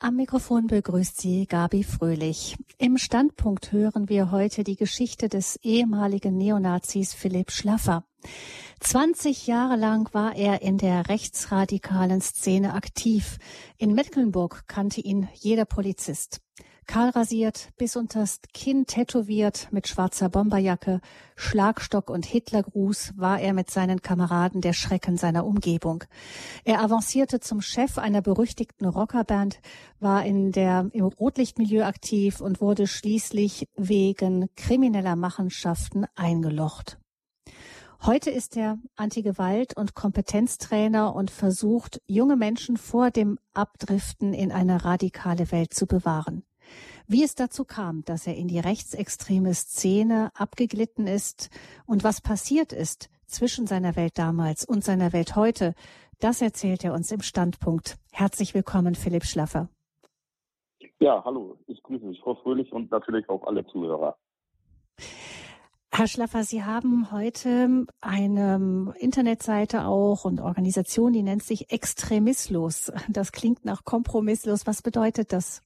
Am 0.00 0.14
Mikrofon 0.14 0.68
begrüßt 0.68 1.20
Sie 1.20 1.46
Gabi 1.46 1.82
Fröhlich. 1.82 2.56
Im 2.78 2.98
Standpunkt 2.98 3.72
hören 3.72 4.08
wir 4.08 4.30
heute 4.30 4.62
die 4.62 4.76
Geschichte 4.76 5.28
des 5.28 5.56
ehemaligen 5.56 6.36
Neonazis 6.38 7.14
Philipp 7.14 7.50
Schlaffer. 7.50 8.04
20 8.78 9.48
Jahre 9.48 9.74
lang 9.74 10.08
war 10.14 10.36
er 10.36 10.62
in 10.62 10.78
der 10.78 11.08
rechtsradikalen 11.08 12.20
Szene 12.20 12.74
aktiv. 12.74 13.38
In 13.76 13.92
Mecklenburg 13.92 14.68
kannte 14.68 15.00
ihn 15.00 15.28
jeder 15.34 15.64
Polizist. 15.64 16.42
Kahl 16.88 17.10
rasiert, 17.10 17.68
bis 17.76 17.96
unters 17.96 18.40
Kinn 18.54 18.86
tätowiert, 18.86 19.68
mit 19.70 19.88
schwarzer 19.88 20.30
Bomberjacke, 20.30 21.02
Schlagstock 21.36 22.08
und 22.08 22.24
Hitlergruß 22.24 23.12
war 23.18 23.38
er 23.40 23.52
mit 23.52 23.70
seinen 23.70 24.00
Kameraden 24.00 24.62
der 24.62 24.72
Schrecken 24.72 25.18
seiner 25.18 25.44
Umgebung. 25.44 26.04
Er 26.64 26.82
avancierte 26.82 27.40
zum 27.40 27.60
Chef 27.60 27.98
einer 27.98 28.22
berüchtigten 28.22 28.86
Rockerband, 28.86 29.60
war 30.00 30.24
in 30.24 30.50
der, 30.50 30.88
im 30.92 31.04
Rotlichtmilieu 31.04 31.84
aktiv 31.84 32.40
und 32.40 32.62
wurde 32.62 32.86
schließlich 32.86 33.68
wegen 33.76 34.48
krimineller 34.56 35.14
Machenschaften 35.14 36.06
eingelocht. 36.14 36.98
Heute 38.00 38.30
ist 38.30 38.56
er 38.56 38.78
Antigewalt- 38.96 39.76
und 39.76 39.94
Kompetenztrainer 39.94 41.14
und 41.14 41.30
versucht, 41.30 42.00
junge 42.06 42.36
Menschen 42.36 42.78
vor 42.78 43.10
dem 43.10 43.38
Abdriften 43.52 44.32
in 44.32 44.52
eine 44.52 44.86
radikale 44.86 45.52
Welt 45.52 45.74
zu 45.74 45.86
bewahren. 45.86 46.44
Wie 47.10 47.24
es 47.24 47.34
dazu 47.34 47.64
kam, 47.64 48.04
dass 48.04 48.26
er 48.26 48.36
in 48.36 48.48
die 48.48 48.58
rechtsextreme 48.58 49.54
Szene 49.54 50.30
abgeglitten 50.34 51.06
ist 51.06 51.48
und 51.86 52.04
was 52.04 52.20
passiert 52.20 52.74
ist 52.74 53.08
zwischen 53.26 53.66
seiner 53.66 53.96
Welt 53.96 54.18
damals 54.18 54.66
und 54.66 54.84
seiner 54.84 55.14
Welt 55.14 55.34
heute, 55.34 55.74
das 56.20 56.42
erzählt 56.42 56.84
er 56.84 56.92
uns 56.92 57.10
im 57.10 57.22
Standpunkt. 57.22 57.96
Herzlich 58.12 58.52
willkommen, 58.52 58.94
Philipp 58.94 59.24
Schlaffer. 59.24 59.70
Ja, 61.00 61.24
hallo, 61.24 61.56
ich 61.66 61.82
grüße 61.82 62.06
dich, 62.06 62.20
Frau 62.20 62.34
Fröhlich 62.34 62.72
und 62.72 62.90
natürlich 62.90 63.26
auch 63.30 63.46
alle 63.46 63.66
Zuhörer. 63.68 64.18
Herr 65.90 66.08
Schlaffer, 66.08 66.44
Sie 66.44 66.62
haben 66.62 67.10
heute 67.10 67.86
eine 68.02 68.94
Internetseite 68.98 69.86
auch 69.86 70.26
und 70.26 70.40
Organisation, 70.40 71.14
die 71.14 71.22
nennt 71.22 71.42
sich 71.42 71.72
Extremislos. 71.72 72.92
Das 73.08 73.32
klingt 73.32 73.64
nach 73.64 73.84
kompromisslos. 73.84 74.66
Was 74.66 74.82
bedeutet 74.82 75.32
das? 75.32 75.62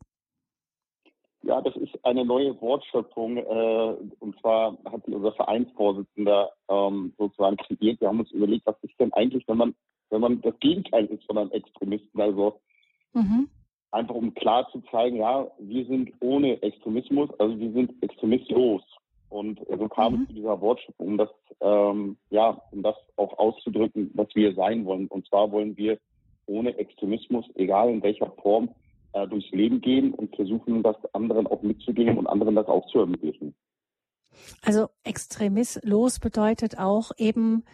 Ja, 1.42 1.60
das 1.60 1.74
ist 1.76 1.92
eine 2.04 2.24
neue 2.24 2.60
Wortschöpfung. 2.60 3.36
Äh, 3.36 3.96
und 4.20 4.38
zwar 4.40 4.78
hat 4.84 5.06
unser 5.06 5.32
Vereinsvorsitzender 5.32 6.50
ähm, 6.68 7.12
sozusagen 7.18 7.56
kreiert. 7.56 8.00
Wir 8.00 8.08
haben 8.08 8.20
uns 8.20 8.30
überlegt, 8.30 8.66
was 8.66 8.76
ist 8.82 8.98
denn 9.00 9.12
eigentlich, 9.12 9.46
wenn 9.48 9.56
man, 9.56 9.74
wenn 10.10 10.20
man 10.20 10.40
das 10.40 10.58
Gegenteil 10.60 11.06
ist 11.06 11.24
von 11.24 11.38
einem 11.38 11.50
Extremisten. 11.50 12.20
Also 12.20 12.60
mhm. 13.12 13.48
einfach 13.90 14.14
um 14.14 14.34
klar 14.34 14.68
zu 14.70 14.80
zeigen, 14.90 15.16
ja, 15.16 15.48
wir 15.58 15.84
sind 15.86 16.12
ohne 16.20 16.62
Extremismus, 16.62 17.28
also 17.38 17.58
wir 17.58 17.72
sind 17.72 18.00
extremistlos. 18.02 18.82
Und 19.28 19.60
so 19.66 19.88
kam 19.88 20.12
mhm. 20.12 20.20
es 20.22 20.28
zu 20.28 20.34
dieser 20.34 20.60
Wortschöpfung, 20.60 21.06
um 21.08 21.18
das, 21.18 21.30
ähm, 21.60 22.16
ja, 22.30 22.60
um 22.70 22.82
das 22.82 22.96
auch 23.16 23.36
auszudrücken, 23.38 24.10
was 24.14 24.28
wir 24.34 24.54
sein 24.54 24.84
wollen. 24.84 25.08
Und 25.08 25.26
zwar 25.26 25.50
wollen 25.50 25.76
wir 25.76 25.98
ohne 26.46 26.76
Extremismus, 26.76 27.46
egal 27.54 27.88
in 27.90 28.02
welcher 28.02 28.30
Form, 28.42 28.68
äh, 29.12 29.27
durchs 29.28 29.50
Leben 29.50 29.80
gehen 29.80 30.14
und 30.14 30.34
versuchen, 30.34 30.82
das 30.82 30.96
anderen 31.14 31.46
auch 31.46 31.62
mitzugeben 31.62 32.18
und 32.18 32.27
anderen 32.27 32.55
das 32.55 32.66
auch 32.66 32.86
zu 32.86 33.00
ermöglichen. 33.00 33.54
Also 34.64 34.88
extremistlos 35.04 36.19
bedeutet 36.19 36.78
auch 36.78 37.10
eben 37.19 37.64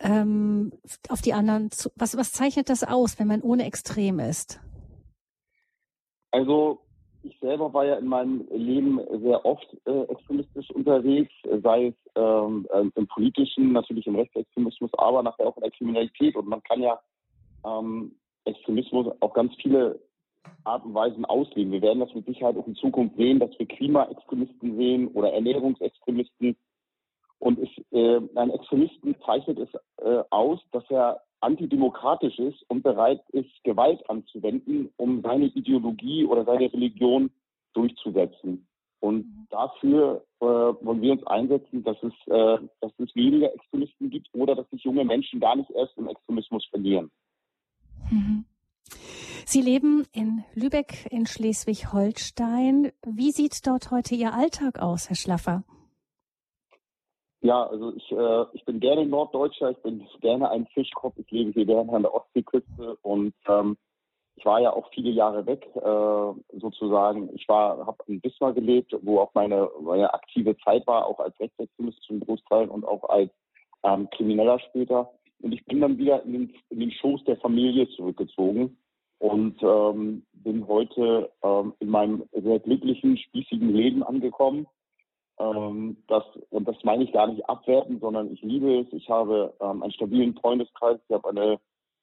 ähm, 0.00 0.72
auf 1.08 1.22
die 1.22 1.32
anderen 1.32 1.70
zu, 1.70 1.90
was, 1.96 2.16
was 2.16 2.32
zeichnet 2.32 2.68
das 2.68 2.84
aus, 2.84 3.18
wenn 3.18 3.28
man 3.28 3.42
ohne 3.42 3.64
extrem 3.64 4.18
ist? 4.18 4.60
Also 6.32 6.80
ich 7.22 7.38
selber 7.40 7.72
war 7.72 7.84
ja 7.84 7.96
in 7.96 8.06
meinem 8.06 8.48
Leben 8.50 9.00
sehr 9.22 9.44
oft 9.44 9.66
äh, 9.84 10.02
extremistisch 10.04 10.70
unterwegs, 10.70 11.32
sei 11.62 11.88
es 11.88 11.94
ähm, 12.16 12.66
äh, 12.72 12.84
im 12.96 13.06
politischen, 13.06 13.72
natürlich 13.72 14.06
im 14.06 14.16
Rechtsextremismus, 14.16 14.90
aber 14.94 15.22
nachher 15.22 15.46
auch 15.46 15.56
in 15.56 15.62
der 15.62 15.70
Kriminalität. 15.70 16.34
Und 16.34 16.48
man 16.48 16.62
kann 16.64 16.82
ja 16.82 16.98
ähm, 17.64 18.16
Extremismus 18.44 19.14
auf 19.20 19.32
ganz 19.34 19.54
viele 19.62 20.00
Art 20.64 20.84
und 20.84 20.94
Weisen 20.94 21.24
ausleben. 21.24 21.72
Wir 21.72 21.82
werden 21.82 22.00
das 22.00 22.14
mit 22.14 22.26
Sicherheit 22.26 22.56
auch 22.56 22.66
in 22.66 22.74
Zukunft 22.76 23.16
sehen, 23.16 23.38
dass 23.38 23.50
wir 23.58 23.66
Klimaextremisten 23.66 24.76
sehen 24.76 25.08
oder 25.08 25.32
Ernährungsextremisten. 25.32 26.56
Und 27.38 27.58
es, 27.58 27.68
äh, 27.90 28.20
ein 28.36 28.50
Extremisten 28.50 29.16
zeichnet 29.26 29.58
es 29.58 29.68
äh, 30.04 30.22
aus, 30.30 30.60
dass 30.70 30.84
er 30.90 31.22
antidemokratisch 31.40 32.38
ist 32.38 32.64
und 32.68 32.82
bereit 32.82 33.20
ist, 33.30 33.50
Gewalt 33.64 34.08
anzuwenden, 34.08 34.92
um 34.96 35.22
seine 35.22 35.46
Ideologie 35.46 36.24
oder 36.24 36.44
seine 36.44 36.72
Religion 36.72 37.30
durchzusetzen. 37.74 38.66
Und 39.00 39.26
mhm. 39.26 39.46
dafür 39.50 40.24
äh, 40.40 40.44
wollen 40.44 41.02
wir 41.02 41.12
uns 41.12 41.26
einsetzen, 41.26 41.82
dass 41.82 41.96
es, 42.04 42.12
äh, 42.26 42.58
dass 42.80 42.92
es 42.98 43.14
weniger 43.16 43.52
Extremisten 43.52 44.10
gibt 44.10 44.28
oder 44.32 44.54
dass 44.54 44.70
sich 44.70 44.84
junge 44.84 45.04
Menschen 45.04 45.40
gar 45.40 45.56
nicht 45.56 45.70
erst 45.70 45.98
im 45.98 46.06
Extremismus 46.06 46.64
verlieren. 46.66 47.10
Mhm. 48.08 48.44
Sie 49.44 49.60
leben 49.60 50.06
in 50.12 50.44
Lübeck 50.54 51.06
in 51.10 51.26
Schleswig-Holstein. 51.26 52.92
Wie 53.04 53.32
sieht 53.32 53.66
dort 53.66 53.90
heute 53.90 54.14
Ihr 54.14 54.32
Alltag 54.34 54.80
aus, 54.80 55.08
Herr 55.08 55.16
Schlaffer? 55.16 55.64
Ja, 57.40 57.66
also 57.66 57.92
ich, 57.96 58.12
äh, 58.12 58.44
ich 58.52 58.64
bin 58.64 58.78
gerne 58.78 59.04
Norddeutscher, 59.04 59.70
ich 59.72 59.78
bin 59.78 60.06
gerne 60.20 60.48
ein 60.50 60.66
Fischkopf, 60.68 61.14
ich 61.18 61.28
lebe 61.30 61.50
hier 61.50 61.66
gerne 61.66 61.92
an 61.92 62.02
der 62.02 62.14
Ostseeküste 62.14 62.96
und 63.02 63.34
ähm, 63.48 63.76
ich 64.36 64.44
war 64.44 64.60
ja 64.60 64.72
auch 64.72 64.88
viele 64.94 65.10
Jahre 65.10 65.44
weg, 65.44 65.68
äh, 65.74 66.58
sozusagen. 66.60 67.28
Ich 67.34 67.48
war, 67.48 67.84
habe 67.84 67.98
in 68.06 68.22
Wismar 68.22 68.52
gelebt, 68.52 68.96
wo 69.02 69.18
auch 69.18 69.34
meine, 69.34 69.68
meine 69.82 70.14
aktive 70.14 70.56
Zeit 70.58 70.86
war, 70.86 71.06
auch 71.06 71.18
als 71.18 71.38
Rechtsextremist 71.40 72.00
zum 72.04 72.20
Großteil 72.20 72.68
und 72.68 72.84
auch 72.84 73.08
als 73.08 73.30
ähm, 73.82 74.08
Krimineller 74.10 74.60
später. 74.60 75.10
Und 75.42 75.52
ich 75.52 75.64
bin 75.64 75.80
dann 75.80 75.98
wieder 75.98 76.22
in 76.22 76.32
den, 76.32 76.54
in 76.70 76.78
den 76.78 76.92
Schoß 76.92 77.24
der 77.24 77.36
Familie 77.38 77.88
zurückgezogen 77.90 78.78
und 79.22 79.62
ähm, 79.62 80.26
bin 80.32 80.66
heute 80.66 81.30
ähm, 81.44 81.74
in 81.78 81.90
meinem 81.90 82.24
sehr 82.32 82.58
glücklichen, 82.58 83.16
spießigen 83.16 83.72
Leben 83.72 84.02
angekommen. 84.02 84.66
Ähm, 85.38 85.96
das, 86.08 86.24
und 86.50 86.66
das 86.66 86.74
meine 86.82 87.04
ich 87.04 87.12
gar 87.12 87.28
nicht 87.28 87.48
abwerten, 87.48 88.00
sondern 88.00 88.32
ich 88.32 88.42
liebe 88.42 88.80
es. 88.80 88.92
Ich 88.92 89.08
habe 89.08 89.54
ähm, 89.60 89.80
einen 89.84 89.92
stabilen 89.92 90.34
Freundeskreis, 90.34 90.98
ich 91.06 91.14
habe 91.14 91.28
eine, 91.28 91.60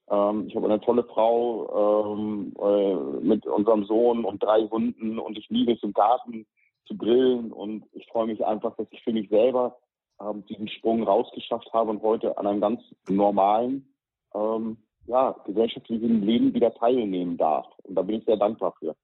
ähm, 0.10 0.48
ich 0.48 0.56
habe 0.56 0.68
eine 0.68 0.80
tolle 0.80 1.04
Frau 1.04 2.16
ähm, 2.16 2.54
äh, 2.58 2.96
mit 3.22 3.46
unserem 3.46 3.84
Sohn 3.84 4.24
und 4.24 4.42
drei 4.42 4.62
Hunden 4.70 5.20
und 5.20 5.38
ich 5.38 5.50
liebe 5.50 5.74
es 5.74 5.84
im 5.84 5.92
Garten 5.92 6.48
zu 6.86 6.96
grillen 6.96 7.52
und 7.52 7.84
ich 7.92 8.08
freue 8.08 8.28
mich 8.28 8.46
einfach, 8.46 8.78
dass 8.78 8.88
ich 8.92 9.04
für 9.04 9.12
mich 9.12 9.28
selber 9.28 9.76
ähm, 10.22 10.46
diesen 10.46 10.70
Sprung 10.70 11.04
rausgeschafft 11.04 11.74
habe 11.74 11.90
und 11.90 12.02
heute 12.02 12.38
an 12.38 12.48
einem 12.48 12.62
ganz 12.62 12.82
normalen 13.10 13.94
ähm, 14.34 14.78
ja, 15.10 15.36
gesellschaftlichen 15.46 16.22
Leben 16.22 16.54
wieder 16.54 16.74
teilnehmen 16.74 17.36
darf. 17.38 17.66
Und 17.84 17.96
da 17.96 18.02
bin 18.04 18.20
ich 18.20 18.26
sehr 18.26 18.38
dankbar 18.38 18.74
für. 18.80 18.96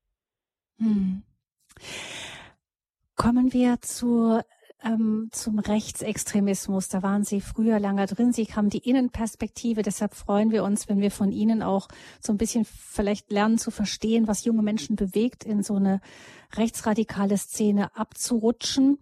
Hm. 0.78 1.24
Kommen 3.16 3.54
wir 3.54 3.82
zu, 3.82 4.40
ähm, 4.84 5.30
zum 5.32 5.58
Rechtsextremismus. 5.58 6.90
Da 6.90 7.02
waren 7.02 7.24
Sie 7.24 7.42
früher 7.42 7.80
lange 7.80 8.06
drin. 8.06 8.34
Sie 8.34 8.46
haben 8.46 8.70
die 8.70 8.88
Innenperspektive. 8.88 9.82
Deshalb 9.82 10.14
freuen 10.14 10.52
wir 10.52 10.64
uns, 10.64 10.88
wenn 10.88 11.02
wir 11.02 11.12
von 11.12 11.32
Ihnen 11.32 11.64
auch 11.64 11.88
so 12.20 12.32
ein 12.32 12.38
bisschen 12.38 12.66
vielleicht 12.66 13.32
lernen 13.32 13.58
zu 13.58 13.72
verstehen, 13.72 14.28
was 14.28 14.46
junge 14.46 14.62
Menschen 14.62 14.96
bewegt, 14.96 15.44
in 15.44 15.64
so 15.64 15.76
eine 15.76 16.02
rechtsradikale 16.56 17.38
Szene 17.38 17.96
abzurutschen. 17.96 19.00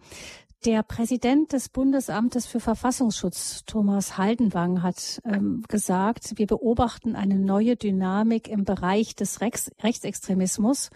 Der 0.65 0.81
Präsident 0.81 1.51
des 1.51 1.67
Bundesamtes 1.67 2.45
für 2.45 2.61
Verfassungsschutz, 2.61 3.65
Thomas 3.65 4.17
Haldenwang, 4.17 4.81
hat 4.81 5.21
ähm, 5.25 5.65
gesagt, 5.67 6.33
wir 6.37 6.47
beobachten 6.47 7.17
eine 7.17 7.37
neue 7.37 7.75
Dynamik 7.75 8.47
im 8.47 8.63
Bereich 8.63 9.13
des 9.13 9.41
Rechts 9.41 9.71
Rechtsextremismus. 9.81 10.89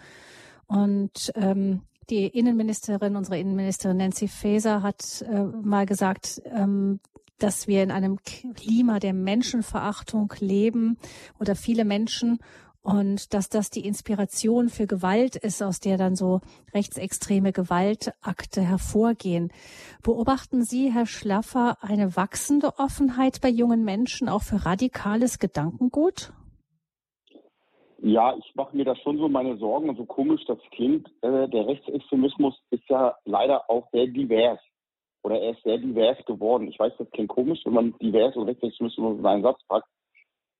Und 0.66 1.32
ähm, 1.34 1.82
die 2.08 2.26
Innenministerin, 2.26 3.14
unsere 3.14 3.38
Innenministerin 3.38 3.98
Nancy 3.98 4.26
Faeser 4.26 4.82
hat 4.82 5.22
äh, 5.28 5.42
mal 5.42 5.84
gesagt, 5.84 6.40
ähm, 6.46 7.00
dass 7.38 7.68
wir 7.68 7.82
in 7.82 7.90
einem 7.90 8.18
Klima 8.22 8.98
der 9.00 9.12
Menschenverachtung 9.12 10.32
leben 10.40 10.96
oder 11.38 11.54
viele 11.54 11.84
Menschen 11.84 12.38
und 12.88 13.34
dass 13.34 13.50
das 13.50 13.68
die 13.68 13.86
Inspiration 13.86 14.70
für 14.70 14.86
Gewalt 14.86 15.36
ist, 15.36 15.62
aus 15.62 15.78
der 15.78 15.98
dann 15.98 16.16
so 16.16 16.40
rechtsextreme 16.72 17.52
Gewaltakte 17.52 18.62
hervorgehen. 18.62 19.52
Beobachten 20.02 20.62
Sie, 20.62 20.90
Herr 20.90 21.04
Schlaffer, 21.04 21.76
eine 21.82 22.16
wachsende 22.16 22.78
Offenheit 22.78 23.40
bei 23.42 23.50
jungen 23.50 23.84
Menschen 23.84 24.30
auch 24.30 24.42
für 24.42 24.64
radikales 24.64 25.38
Gedankengut? 25.38 26.32
Ja, 28.00 28.34
ich 28.38 28.54
mache 28.54 28.74
mir 28.74 28.86
da 28.86 28.96
schon 28.96 29.18
so 29.18 29.28
meine 29.28 29.58
Sorgen, 29.58 29.94
so 29.94 30.06
komisch 30.06 30.44
das 30.46 30.58
klingt. 30.70 31.08
Äh, 31.20 31.48
der 31.48 31.66
Rechtsextremismus 31.66 32.54
ist 32.70 32.88
ja 32.88 33.16
leider 33.26 33.68
auch 33.68 33.90
sehr 33.92 34.06
divers. 34.06 34.60
Oder 35.24 35.40
er 35.42 35.50
ist 35.50 35.62
sehr 35.62 35.78
divers 35.78 36.24
geworden. 36.24 36.68
Ich 36.68 36.78
weiß, 36.78 36.92
das 36.96 37.10
klingt 37.10 37.28
komisch, 37.28 37.60
wenn 37.64 37.74
man 37.74 37.94
divers 37.98 38.34
und 38.36 38.48
Rechtsextremismus 38.48 39.18
in 39.18 39.26
einen 39.26 39.42
Satz 39.42 39.60
packt. 39.68 39.88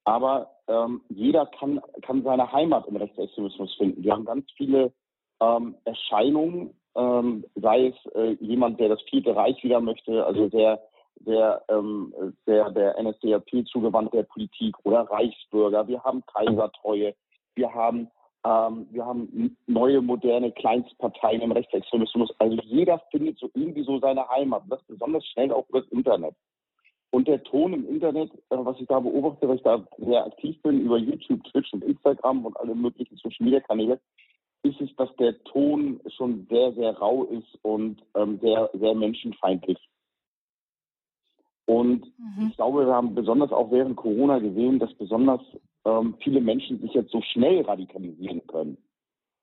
Aber 0.09 0.51
ähm, 0.69 1.03
jeder 1.11 1.45
kann, 1.45 1.83
kann 2.01 2.23
seine 2.23 2.51
Heimat 2.51 2.87
im 2.87 2.97
Rechtsextremismus 2.97 3.75
finden. 3.75 4.03
Wir 4.03 4.13
haben 4.13 4.25
ganz 4.25 4.47
viele 4.57 4.91
ähm, 5.39 5.75
Erscheinungen, 5.85 6.75
ähm, 6.97 7.45
sei 7.57 7.89
es 7.89 8.13
äh, 8.15 8.33
jemand, 8.41 8.81
der 8.81 8.89
das 8.89 9.03
vierte 9.03 9.37
Reich 9.37 9.63
wieder 9.63 9.83
möchte, 9.83 10.25
also 10.25 10.49
der, 10.49 10.81
der, 11.21 11.63
ähm, 11.69 12.15
der, 12.47 12.71
der 12.71 12.97
NSDAP 13.03 13.67
zugewandt 13.71 14.15
der 14.15 14.23
Politik 14.23 14.75
oder 14.85 15.03
Reichsbürger. 15.03 15.87
Wir 15.87 16.03
haben 16.03 16.25
Kaisertreue. 16.25 17.15
Wir 17.55 17.75
haben, 17.75 18.11
ähm, 18.47 18.87
wir 18.91 19.05
haben 19.05 19.59
neue, 19.67 20.01
moderne 20.01 20.53
Kleinstparteien 20.53 21.43
im 21.43 21.53
Rechtsextremismus. 21.53 22.31
Also 22.39 22.57
jeder 22.63 22.99
findet 23.11 23.39
so 23.39 23.51
irgendwie 23.53 23.83
so 23.85 23.99
seine 23.99 24.27
Heimat. 24.31 24.63
Das 24.71 24.83
besonders 24.85 25.27
schnell 25.27 25.53
auch 25.53 25.69
über 25.69 25.83
das 25.83 25.91
Internet. 25.91 26.35
Und 27.11 27.27
der 27.27 27.43
Ton 27.43 27.73
im 27.73 27.89
Internet, 27.89 28.33
äh, 28.51 28.57
was 28.59 28.79
ich 28.81 28.87
da 28.87 29.01
beobachte, 29.01 29.49
weil 29.49 29.57
ich 29.57 29.63
da 29.63 29.87
sehr 29.99 30.27
aktiv 30.27 30.61
bin 30.63 30.81
über 30.81 30.99
YouTube, 30.99 31.43
Twitch 31.45 31.73
und 31.73 31.85
Instagram 31.85 32.45
und 32.45 32.57
alle 32.59 32.75
möglichen 32.75 33.17
Social 33.17 33.45
Media 33.45 33.61
Kanäle, 33.61 33.99
ist 34.63 34.81
es, 34.81 34.95
dass 34.97 35.15
der 35.17 35.43
Ton 35.45 36.01
schon 36.17 36.47
sehr, 36.51 36.73
sehr 36.73 36.97
rau 36.99 37.25
ist 37.25 37.59
und 37.63 38.03
ähm, 38.15 38.39
sehr, 38.41 38.71
sehr 38.75 38.95
menschenfeindlich. 38.95 39.79
Und 41.67 42.05
mhm. 42.19 42.49
ich 42.49 42.57
glaube, 42.57 42.87
wir 42.87 42.95
haben 42.95 43.15
besonders 43.15 43.53
auch 43.53 43.71
während 43.71 43.97
Corona 43.97 44.39
gesehen, 44.39 44.79
dass 44.79 44.93
besonders 44.95 45.41
ähm, 45.85 46.17
viele 46.23 46.41
Menschen 46.41 46.81
sich 46.81 46.93
jetzt 46.93 47.11
so 47.11 47.21
schnell 47.21 47.63
radikalisieren 47.63 48.47
können. 48.47 48.79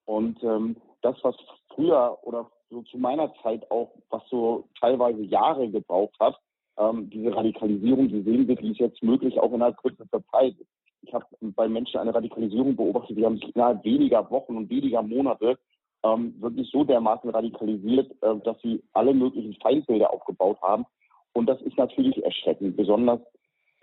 Und 0.06 0.44
ähm, 0.44 0.76
das, 1.02 1.16
was 1.24 1.36
früher 1.74 2.18
oder 2.24 2.50
so 2.70 2.82
zu 2.84 2.98
meiner 2.98 3.34
Zeit 3.42 3.70
auch, 3.72 3.92
was 4.10 4.24
so 4.30 4.68
teilweise 4.80 5.22
Jahre 5.22 5.70
gebraucht 5.70 6.16
hat, 6.20 6.40
ähm, 6.78 7.10
diese 7.10 7.36
Radikalisierung, 7.36 8.08
die 8.10 8.22
sehen 8.22 8.48
wir, 8.48 8.56
die 8.56 8.72
ist 8.72 8.80
jetzt 8.80 9.04
möglich 9.04 9.40
auch 9.40 9.54
innerhalb 9.54 9.78
kürzester 9.78 10.24
Zeit. 10.32 10.56
Ich 11.02 11.14
habe 11.14 11.26
bei 11.42 11.68
Menschen 11.68 12.00
eine 12.00 12.14
Radikalisierung 12.14 12.76
beobachtet, 12.76 13.18
die 13.18 13.26
haben 13.26 13.38
sich 13.38 13.56
innerhalb 13.56 13.84
weniger 13.84 14.30
Wochen 14.32 14.58
und 14.58 14.70
weniger 14.70 15.02
Monate 15.02 15.58
ähm, 16.04 16.36
wirklich 16.40 16.70
so 16.72 16.84
dermaßen 16.84 17.30
radikalisiert, 17.30 18.12
äh, 18.22 18.36
dass 18.44 18.60
sie 18.62 18.84
alle 18.94 19.14
möglichen 19.14 19.56
Feindbilder 19.62 20.12
aufgebaut 20.12 20.62
haben. 20.62 20.86
Und 21.34 21.48
das 21.48 21.62
ist 21.62 21.78
natürlich 21.78 22.24
erschreckend, 22.24 22.78
besonders 22.78 23.20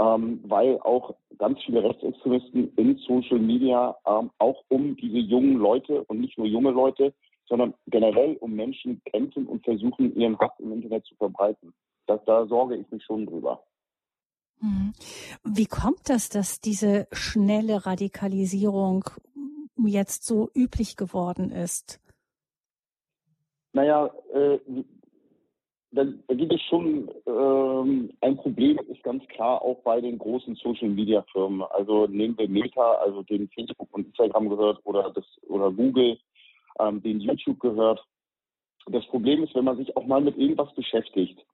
ähm, 0.00 0.41
weil 0.45 0.79
auch 0.81 1.15
ganz 1.38 1.59
viele 1.65 1.83
Rechtsextremisten 1.83 2.73
in 2.77 2.97
Social 2.99 3.38
Media 3.38 3.97
ähm, 4.06 4.31
auch 4.38 4.62
um 4.69 4.97
diese 4.97 5.19
jungen 5.19 5.56
Leute 5.56 6.03
und 6.05 6.21
nicht 6.21 6.38
nur 6.38 6.47
junge 6.47 6.71
Leute, 6.71 7.12
sondern 7.47 7.75
generell 7.88 8.37
um 8.41 8.53
Menschen 8.53 9.03
kämpfen 9.05 9.47
und 9.47 9.65
versuchen, 9.65 10.17
ihren 10.17 10.38
Hass 10.38 10.53
im 10.59 10.73
Internet 10.73 11.05
zu 11.05 11.15
verbreiten. 11.17 11.75
Das, 12.06 12.20
da 12.25 12.46
sorge 12.46 12.76
ich 12.76 12.90
mich 12.90 13.04
schon 13.04 13.26
drüber. 13.26 13.62
Mhm. 14.60 14.93
Wie 15.44 15.66
kommt 15.66 16.08
das, 16.08 16.28
dass 16.28 16.60
diese 16.60 17.08
schnelle 17.12 17.84
Radikalisierung 17.84 19.04
jetzt 19.84 20.25
so 20.25 20.50
üblich 20.54 20.96
geworden 20.96 21.50
ist? 21.50 22.00
Naja, 23.72 24.10
äh, 24.34 24.58
da, 25.93 26.04
da 26.04 26.34
gibt 26.34 26.52
es 26.52 26.60
schon 26.62 27.10
ähm, 27.26 28.12
ein 28.20 28.37
Problem, 28.37 28.78
ist 28.88 29.02
ganz 29.02 29.26
klar 29.28 29.60
auch 29.62 29.82
bei 29.82 30.00
den 30.00 30.19
großen 30.19 30.54
Social 30.56 30.88
Media 30.88 31.22
Firmen. 31.32 31.62
Also 31.70 32.06
nehmen 32.06 32.37
wir 32.38 32.49
Meta, 32.49 32.94
also 32.94 33.22
den 33.22 33.49
Facebook 33.50 33.88
und 33.93 34.06
Instagram 34.06 34.49
gehört 34.49 34.81
oder 34.84 35.10
das 35.10 35.25
oder 35.49 35.70
Google, 35.70 36.19
ähm, 36.78 37.02
den 37.02 37.20
YouTube 37.20 37.60
gehört. 37.60 38.02
Das 38.87 39.06
Problem 39.06 39.44
ist, 39.44 39.54
wenn 39.54 39.64
man 39.64 39.76
sich 39.76 39.96
auch 39.96 40.06
mal 40.06 40.20
mit 40.20 40.37
irgendwas 40.37 40.75
beschäftigt, 40.75 41.44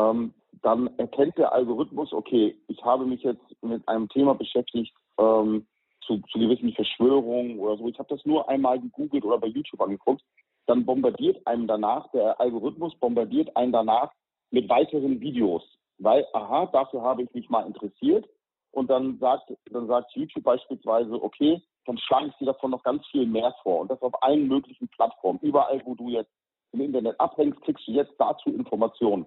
ähm, 0.00 0.34
dann 0.62 0.90
erkennt 0.98 1.38
der 1.38 1.52
Algorithmus, 1.52 2.12
okay, 2.12 2.56
ich 2.68 2.84
habe 2.84 3.06
mich 3.06 3.22
jetzt 3.22 3.42
mit 3.62 3.86
einem 3.88 4.08
Thema 4.08 4.34
beschäftigt, 4.34 4.92
ähm, 5.18 5.66
zu, 6.02 6.18
zu 6.30 6.38
gewissen 6.38 6.72
Verschwörungen 6.72 7.58
oder 7.58 7.76
so. 7.76 7.88
Ich 7.88 7.98
habe 7.98 8.14
das 8.14 8.24
nur 8.24 8.48
einmal 8.48 8.80
gegoogelt 8.80 9.24
oder 9.24 9.38
bei 9.38 9.46
YouTube 9.46 9.80
angeguckt. 9.80 10.22
Dann 10.66 10.84
bombardiert 10.84 11.46
einem 11.46 11.66
danach, 11.66 12.10
der 12.12 12.40
Algorithmus 12.40 12.94
bombardiert 12.96 13.56
einen 13.56 13.72
danach 13.72 14.12
mit 14.50 14.68
weiteren 14.68 15.20
Videos. 15.20 15.62
Weil, 15.98 16.26
aha, 16.32 16.66
dafür 16.66 17.02
habe 17.02 17.22
ich 17.22 17.32
mich 17.34 17.48
mal 17.48 17.66
interessiert. 17.66 18.28
Und 18.72 18.88
dann 18.88 19.18
sagt, 19.18 19.52
dann 19.70 19.86
sagt 19.88 20.12
YouTube 20.14 20.44
beispielsweise, 20.44 21.22
okay, 21.22 21.60
dann 21.86 21.98
schlage 21.98 22.28
ich 22.28 22.36
dir 22.36 22.46
davon 22.46 22.70
noch 22.70 22.82
ganz 22.82 23.04
viel 23.08 23.26
mehr 23.26 23.54
vor. 23.62 23.80
Und 23.80 23.90
das 23.90 24.00
auf 24.02 24.22
allen 24.22 24.48
möglichen 24.48 24.88
Plattformen. 24.88 25.40
Überall, 25.42 25.82
wo 25.84 25.94
du 25.94 26.08
jetzt 26.08 26.30
im 26.72 26.80
Internet 26.80 27.18
abhängst, 27.18 27.60
kriegst 27.62 27.86
du 27.88 27.92
jetzt 27.92 28.14
dazu 28.18 28.50
Informationen. 28.50 29.26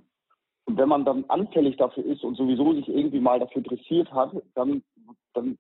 Und 0.65 0.77
wenn 0.77 0.89
man 0.89 1.05
dann 1.05 1.25
anfällig 1.27 1.77
dafür 1.77 2.05
ist 2.05 2.23
und 2.23 2.35
sowieso 2.35 2.73
sich 2.73 2.87
irgendwie 2.87 3.19
mal 3.19 3.39
dafür 3.39 3.57
interessiert 3.57 4.11
hat, 4.13 4.31
dann, 4.55 4.83
dann 5.33 5.57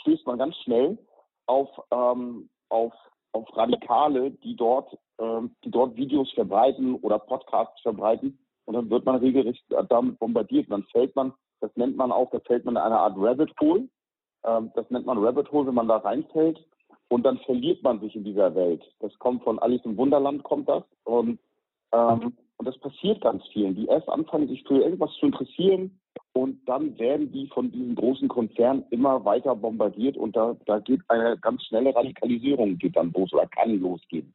stößt 0.00 0.26
man 0.26 0.38
ganz 0.38 0.56
schnell 0.58 0.98
auf, 1.46 1.68
ähm, 1.90 2.48
auf, 2.68 2.92
auf 3.32 3.56
Radikale, 3.56 4.30
die 4.30 4.56
dort, 4.56 4.96
ähm, 5.18 5.54
die 5.64 5.70
dort 5.70 5.96
Videos 5.96 6.30
verbreiten 6.32 6.94
oder 6.96 7.18
Podcasts 7.18 7.80
verbreiten. 7.82 8.38
Und 8.64 8.74
dann 8.74 8.90
wird 8.90 9.04
man 9.04 9.16
regelrecht 9.16 9.64
damit 9.88 10.18
bombardiert. 10.18 10.70
Dann 10.70 10.84
fällt 10.84 11.14
man, 11.16 11.34
das 11.60 11.74
nennt 11.76 11.96
man 11.96 12.12
auch, 12.12 12.30
da 12.30 12.40
fällt 12.40 12.64
man 12.64 12.76
in 12.76 12.82
eine 12.82 12.98
Art 12.98 13.14
Rabbit 13.16 13.52
Hole. 13.60 13.88
Ähm, 14.44 14.70
das 14.74 14.88
nennt 14.90 15.06
man 15.06 15.18
Rabbit 15.18 15.50
Hole, 15.52 15.66
wenn 15.66 15.74
man 15.74 15.88
da 15.88 15.96
reinfällt. 15.96 16.64
Und 17.08 17.24
dann 17.24 17.38
verliert 17.38 17.82
man 17.82 18.00
sich 18.00 18.14
in 18.14 18.24
dieser 18.24 18.54
Welt. 18.54 18.82
Das 19.00 19.12
kommt 19.18 19.42
von 19.42 19.58
Alice 19.58 19.84
im 19.84 19.96
Wunderland, 19.96 20.44
kommt 20.44 20.68
das. 20.68 20.84
Und 21.04 21.40
ähm, 21.92 22.36
und 22.60 22.66
das 22.66 22.78
passiert 22.78 23.22
ganz 23.22 23.42
vielen, 23.54 23.74
die 23.74 23.86
erst 23.86 24.06
anfangen, 24.10 24.46
sich 24.46 24.62
für 24.68 24.82
irgendwas 24.82 25.10
zu 25.18 25.24
interessieren 25.24 25.98
und 26.34 26.60
dann 26.68 26.98
werden 26.98 27.32
die 27.32 27.46
von 27.46 27.72
diesen 27.72 27.94
großen 27.94 28.28
Konzernen 28.28 28.84
immer 28.90 29.24
weiter 29.24 29.56
bombardiert 29.56 30.18
und 30.18 30.36
da, 30.36 30.54
da 30.66 30.78
geht 30.78 31.00
eine 31.08 31.38
ganz 31.38 31.64
schnelle 31.64 31.94
Radikalisierung 31.94 32.76
geht 32.76 32.96
dann 32.96 33.12
los 33.12 33.32
oder 33.32 33.46
kann 33.46 33.80
losgehen. 33.80 34.34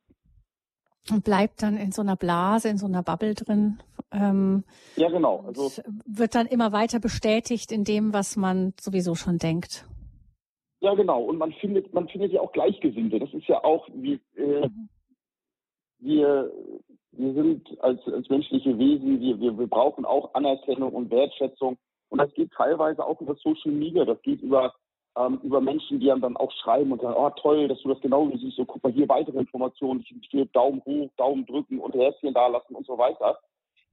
Und 1.12 1.24
bleibt 1.24 1.62
dann 1.62 1.78
in 1.78 1.92
so 1.92 2.02
einer 2.02 2.16
Blase, 2.16 2.68
in 2.68 2.80
so 2.80 2.88
einer 2.88 3.04
Bubble 3.04 3.36
drin. 3.36 3.78
Ähm, 4.12 4.64
ja, 4.96 5.08
genau. 5.10 5.46
Also 5.46 5.84
wird 6.08 6.34
dann 6.34 6.48
immer 6.48 6.72
weiter 6.72 7.00
bestätigt 7.00 7.72
in 7.72 7.84
dem, 7.84 8.12
was 8.12 8.38
man 8.38 8.74
sowieso 8.82 9.14
schon 9.14 9.38
denkt. 9.38 9.88
Ja, 10.80 10.96
genau. 10.96 11.22
Und 11.22 11.38
man 11.38 11.54
findet, 11.54 11.94
man 11.94 12.08
findet 12.08 12.32
ja 12.32 12.42
auch 12.42 12.52
Gleichgesinnte. 12.54 13.20
Das 13.20 13.32
ist 13.36 13.48
ja 13.48 13.64
auch, 13.64 13.88
wie 13.94 14.20
äh, 14.36 14.68
mhm. 14.68 14.90
wir 16.00 16.52
wir 17.18 17.34
sind 17.34 17.84
als, 17.84 18.00
als 18.08 18.30
menschliche 18.30 18.78
Wesen, 18.78 19.20
wir, 19.20 19.40
wir, 19.40 19.58
wir 19.58 19.68
brauchen 19.68 20.06
auch 20.06 20.34
Anerkennung 20.34 20.94
und 20.94 21.12
Wertschätzung. 21.12 21.78
Und 22.10 22.20
das 22.20 22.34
geht 22.34 22.52
teilweise 22.52 23.06
auch 23.06 23.20
über 23.22 23.36
Social 23.36 23.72
Media, 23.72 24.06
das 24.06 24.22
geht 24.22 24.42
über, 24.42 24.74
ähm, 25.18 25.40
über 25.44 25.60
Menschen, 25.60 26.00
die 26.00 26.12
einem 26.12 26.22
dann 26.22 26.38
auch 26.38 26.52
schreiben 26.52 26.92
und 26.92 27.02
sagen, 27.02 27.16
oh 27.18 27.30
toll, 27.42 27.68
dass 27.68 27.82
du 27.82 27.90
das 27.90 28.02
genau 28.02 28.30
siehst, 28.36 28.58
so 28.58 28.66
guck 28.66 28.84
mal 28.84 28.92
hier 28.92 29.10
weitere 29.10 29.40
Informationen, 29.40 30.02
ich 30.02 30.30
hier 30.30 30.46
Daumen 30.48 30.82
hoch, 30.86 31.10
Daumen 31.18 31.46
drücken 31.46 31.80
und 31.80 31.96
Herzchen 31.96 32.34
da 32.34 32.48
lassen 32.48 32.76
und 32.76 32.86
so 32.86 32.98
weiter. 32.98 33.40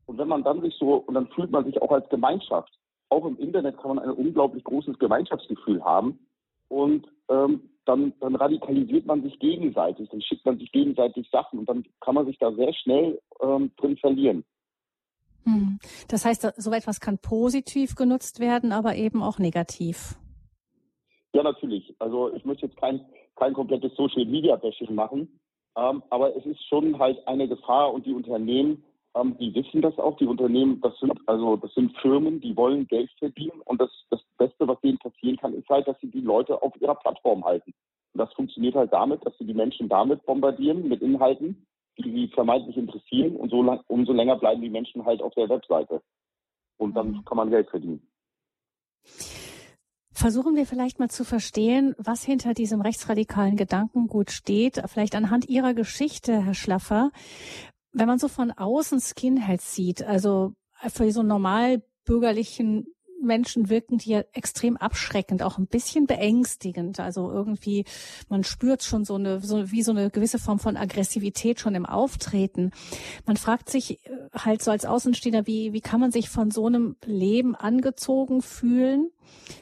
Und 0.07 0.19
wenn 0.19 0.29
man 0.29 0.45
dann 0.45 0.61
sich 0.61 0.75
so, 0.79 0.95
und 0.95 1.15
dann 1.15 1.29
fühlt 1.29 1.51
man 1.51 1.65
sich 1.65 1.81
auch 1.81 1.91
als 1.91 2.09
Gemeinschaft. 2.09 2.73
Auch 3.09 3.25
im 3.25 3.39
Internet 3.39 3.79
kann 3.79 3.97
man 3.97 4.05
ein 4.05 4.11
unglaublich 4.11 4.65
großes 4.65 4.99
Gemeinschaftsgefühl 4.99 5.85
haben. 5.85 6.27
Und 6.69 7.07
ähm, 7.29 7.69
dann, 7.85 8.13
dann 8.21 8.37
radikalisiert 8.37 9.07
man 9.07 9.23
sich 9.23 9.39
gegenseitig, 9.39 10.09
dann 10.11 10.23
schickt 10.23 10.45
man 10.45 10.59
sich 10.59 10.71
gegenseitig 10.73 11.29
Sachen 11.31 11.59
und 11.59 11.69
dann 11.69 11.85
kann 12.01 12.15
man 12.15 12.27
sich 12.27 12.39
da 12.39 12.53
sehr 12.53 12.73
schnell 12.75 13.21
ähm, 13.43 13.73
drin 13.77 13.97
verlieren. 13.97 14.45
Hm. 15.45 15.79
Das 16.09 16.25
heißt, 16.25 16.55
so 16.57 16.73
etwas 16.73 17.01
kann 17.01 17.19
positiv 17.19 17.97
genutzt 17.97 18.39
werden, 18.39 18.73
aber 18.73 18.95
eben 18.95 19.23
auch 19.23 19.39
negativ. 19.39 20.17
Ja, 21.33 21.43
natürlich. 21.43 21.95
Also 21.99 22.33
ich 22.35 22.45
möchte 22.45 22.67
jetzt 22.67 22.77
kein, 22.77 23.05
kein 23.37 23.55
komplettes 23.55 23.95
Social 23.97 24.25
Media 24.27 24.57
Bashing 24.57 24.95
machen, 24.95 25.41
ähm, 25.77 26.03
aber 26.11 26.37
es 26.37 26.45
ist 26.47 26.63
schon 26.69 26.99
halt 26.99 27.27
eine 27.27 27.49
Gefahr 27.49 27.93
und 27.93 28.07
die 28.07 28.13
Unternehmen 28.13 28.85
ähm, 29.15 29.37
die 29.39 29.55
wissen 29.55 29.83
das 29.83 29.99
auch. 29.99 30.17
Die 30.17 30.27
Unternehmen, 30.27 30.81
das 30.81 30.99
sind 30.99 31.13
also 31.27 31.57
das 31.57 31.73
sind 31.75 31.97
Firmen, 31.99 32.41
die 32.41 32.57
wollen 32.57 32.87
Geld 32.87 33.11
verdienen 33.19 33.61
und 33.65 33.81
das, 33.81 33.91
das 34.11 34.21
Beste, 34.39 34.67
was 34.67 34.81
denen 34.81 34.99
passieren 34.99 35.37
kann, 35.37 35.55
ist 35.55 35.69
halt, 35.69 35.87
dass 35.87 35.99
sie 36.01 36.11
die 36.11 36.21
Leute 36.21 36.63
auf 36.63 36.75
ihrer 36.81 36.95
Plattform 36.95 37.45
halten. 37.45 37.73
Und 38.15 38.19
das 38.19 38.33
funktioniert 38.35 38.75
halt 38.75 38.93
damit, 38.93 39.25
dass 39.25 39.37
sie 39.39 39.47
die 39.47 39.55
Menschen 39.55 39.89
damit 39.89 40.25
bombardieren 40.27 40.89
mit 40.89 41.03
Inhalten, 41.03 41.67
die 41.99 42.11
sie 42.11 42.29
vermeintlich 42.29 42.77
interessieren 42.77 43.37
und 43.37 43.51
so 43.51 43.63
lang, 43.63 43.81
umso 43.89 44.13
länger 44.13 44.37
bleiben 44.37 44.63
die 44.63 44.71
Menschen 44.71 45.05
halt 45.05 45.23
auf 45.23 45.35
der 45.35 45.49
Webseite. 45.49 46.03
Und 46.79 46.95
dann 46.97 47.13
mhm. 47.13 47.25
kann 47.25 47.37
man 47.37 47.51
Geld 47.51 47.69
verdienen. 47.71 48.07
Versuchen 50.15 50.55
wir 50.55 50.67
vielleicht 50.67 51.01
mal 51.01 51.11
zu 51.11 51.25
verstehen, 51.25 51.97
was 51.99 52.23
hinter 52.23 52.55
diesem 52.55 52.81
rechtsradikalen 52.81 53.57
Gedankengut 53.57 54.31
steht, 54.31 54.81
vielleicht 54.87 55.17
anhand 55.17 55.49
Ihrer 55.49 55.75
Geschichte, 55.75 56.45
Herr 56.45 56.55
Schlaffer. 56.55 57.11
Wenn 57.93 58.07
man 58.07 58.19
so 58.19 58.29
von 58.29 58.51
außen 58.51 59.01
Skinheads 59.01 59.75
sieht, 59.75 60.03
also 60.03 60.55
für 60.89 61.11
so 61.13 61.23
normal 61.23 61.83
bürgerlichen 62.05 62.87
Menschen 63.23 63.69
wirken 63.69 63.99
die 63.99 64.11
ja 64.11 64.25
extrem 64.33 64.77
abschreckend, 64.77 65.43
auch 65.43 65.59
ein 65.59 65.67
bisschen 65.67 66.07
beängstigend. 66.07 67.01
Also 67.01 67.31
irgendwie, 67.31 67.85
man 68.29 68.45
spürt 68.45 68.83
schon 68.83 69.05
so 69.05 69.15
eine, 69.15 69.41
so 69.41 69.71
wie 69.71 69.83
so 69.83 69.93
eine 69.93 70.11
gewisse 70.11 70.39
Form 70.39 70.59
von 70.59 70.77
Aggressivität 70.77 71.61
schon 71.61 71.75
im 71.75 71.87
Auftreten. 71.87 72.73
Man 73.25 73.37
fragt 73.37 73.71
sich 73.71 74.05
äh, 74.07 74.11
halt 74.35 74.63
so 74.63 74.71
als 74.71 74.85
Außenstehender, 74.85 75.47
wie, 75.47 75.73
wie 75.73 75.81
kann 75.81 76.01
man 76.01 76.11
sich 76.11 76.29
von 76.29 76.51
so 76.51 76.67
einem 76.67 76.97
Leben 77.05 77.55
angezogen 77.55 78.43
fühlen? 78.43 79.11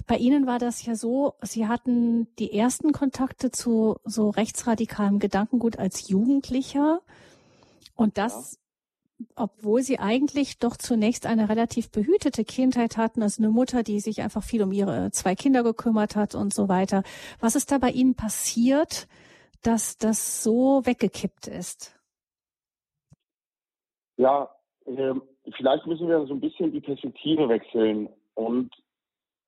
Bei 0.06 0.16
Ihnen 0.16 0.46
war 0.46 0.58
das 0.58 0.84
ja 0.84 0.96
so, 0.96 1.34
Sie 1.42 1.68
hatten 1.68 2.26
die 2.38 2.52
ersten 2.52 2.92
Kontakte 2.92 3.50
zu 3.50 3.96
so 4.04 4.30
rechtsradikalem 4.30 5.18
Gedankengut 5.18 5.78
als 5.78 6.08
Jugendlicher. 6.08 7.00
Und 8.00 8.16
das 8.16 8.58
obwohl 9.36 9.82
sie 9.82 9.98
eigentlich 9.98 10.58
doch 10.58 10.76
zunächst 10.76 11.26
eine 11.26 11.48
relativ 11.48 11.90
behütete 11.90 12.44
Kindheit 12.44 12.96
hatten, 12.96 13.22
also 13.22 13.42
eine 13.42 13.52
Mutter, 13.52 13.82
die 13.82 14.00
sich 14.00 14.22
einfach 14.22 14.42
viel 14.42 14.62
um 14.62 14.72
ihre 14.72 15.10
zwei 15.10 15.34
Kinder 15.34 15.62
gekümmert 15.62 16.16
hat 16.16 16.34
und 16.34 16.54
so 16.54 16.68
weiter. 16.68 17.02
Was 17.40 17.54
ist 17.54 17.70
da 17.70 17.78
bei 17.78 17.90
Ihnen 17.90 18.14
passiert, 18.14 19.08
dass 19.62 19.98
das 19.98 20.42
so 20.42 20.86
weggekippt 20.86 21.48
ist? 21.48 21.94
Ja, 24.16 24.48
äh, 24.86 25.14
vielleicht 25.56 25.86
müssen 25.86 26.08
wir 26.08 26.26
so 26.26 26.34
ein 26.34 26.40
bisschen 26.40 26.72
die 26.72 26.80
Perspektive 26.80 27.48
wechseln. 27.48 28.08
Und 28.34 28.70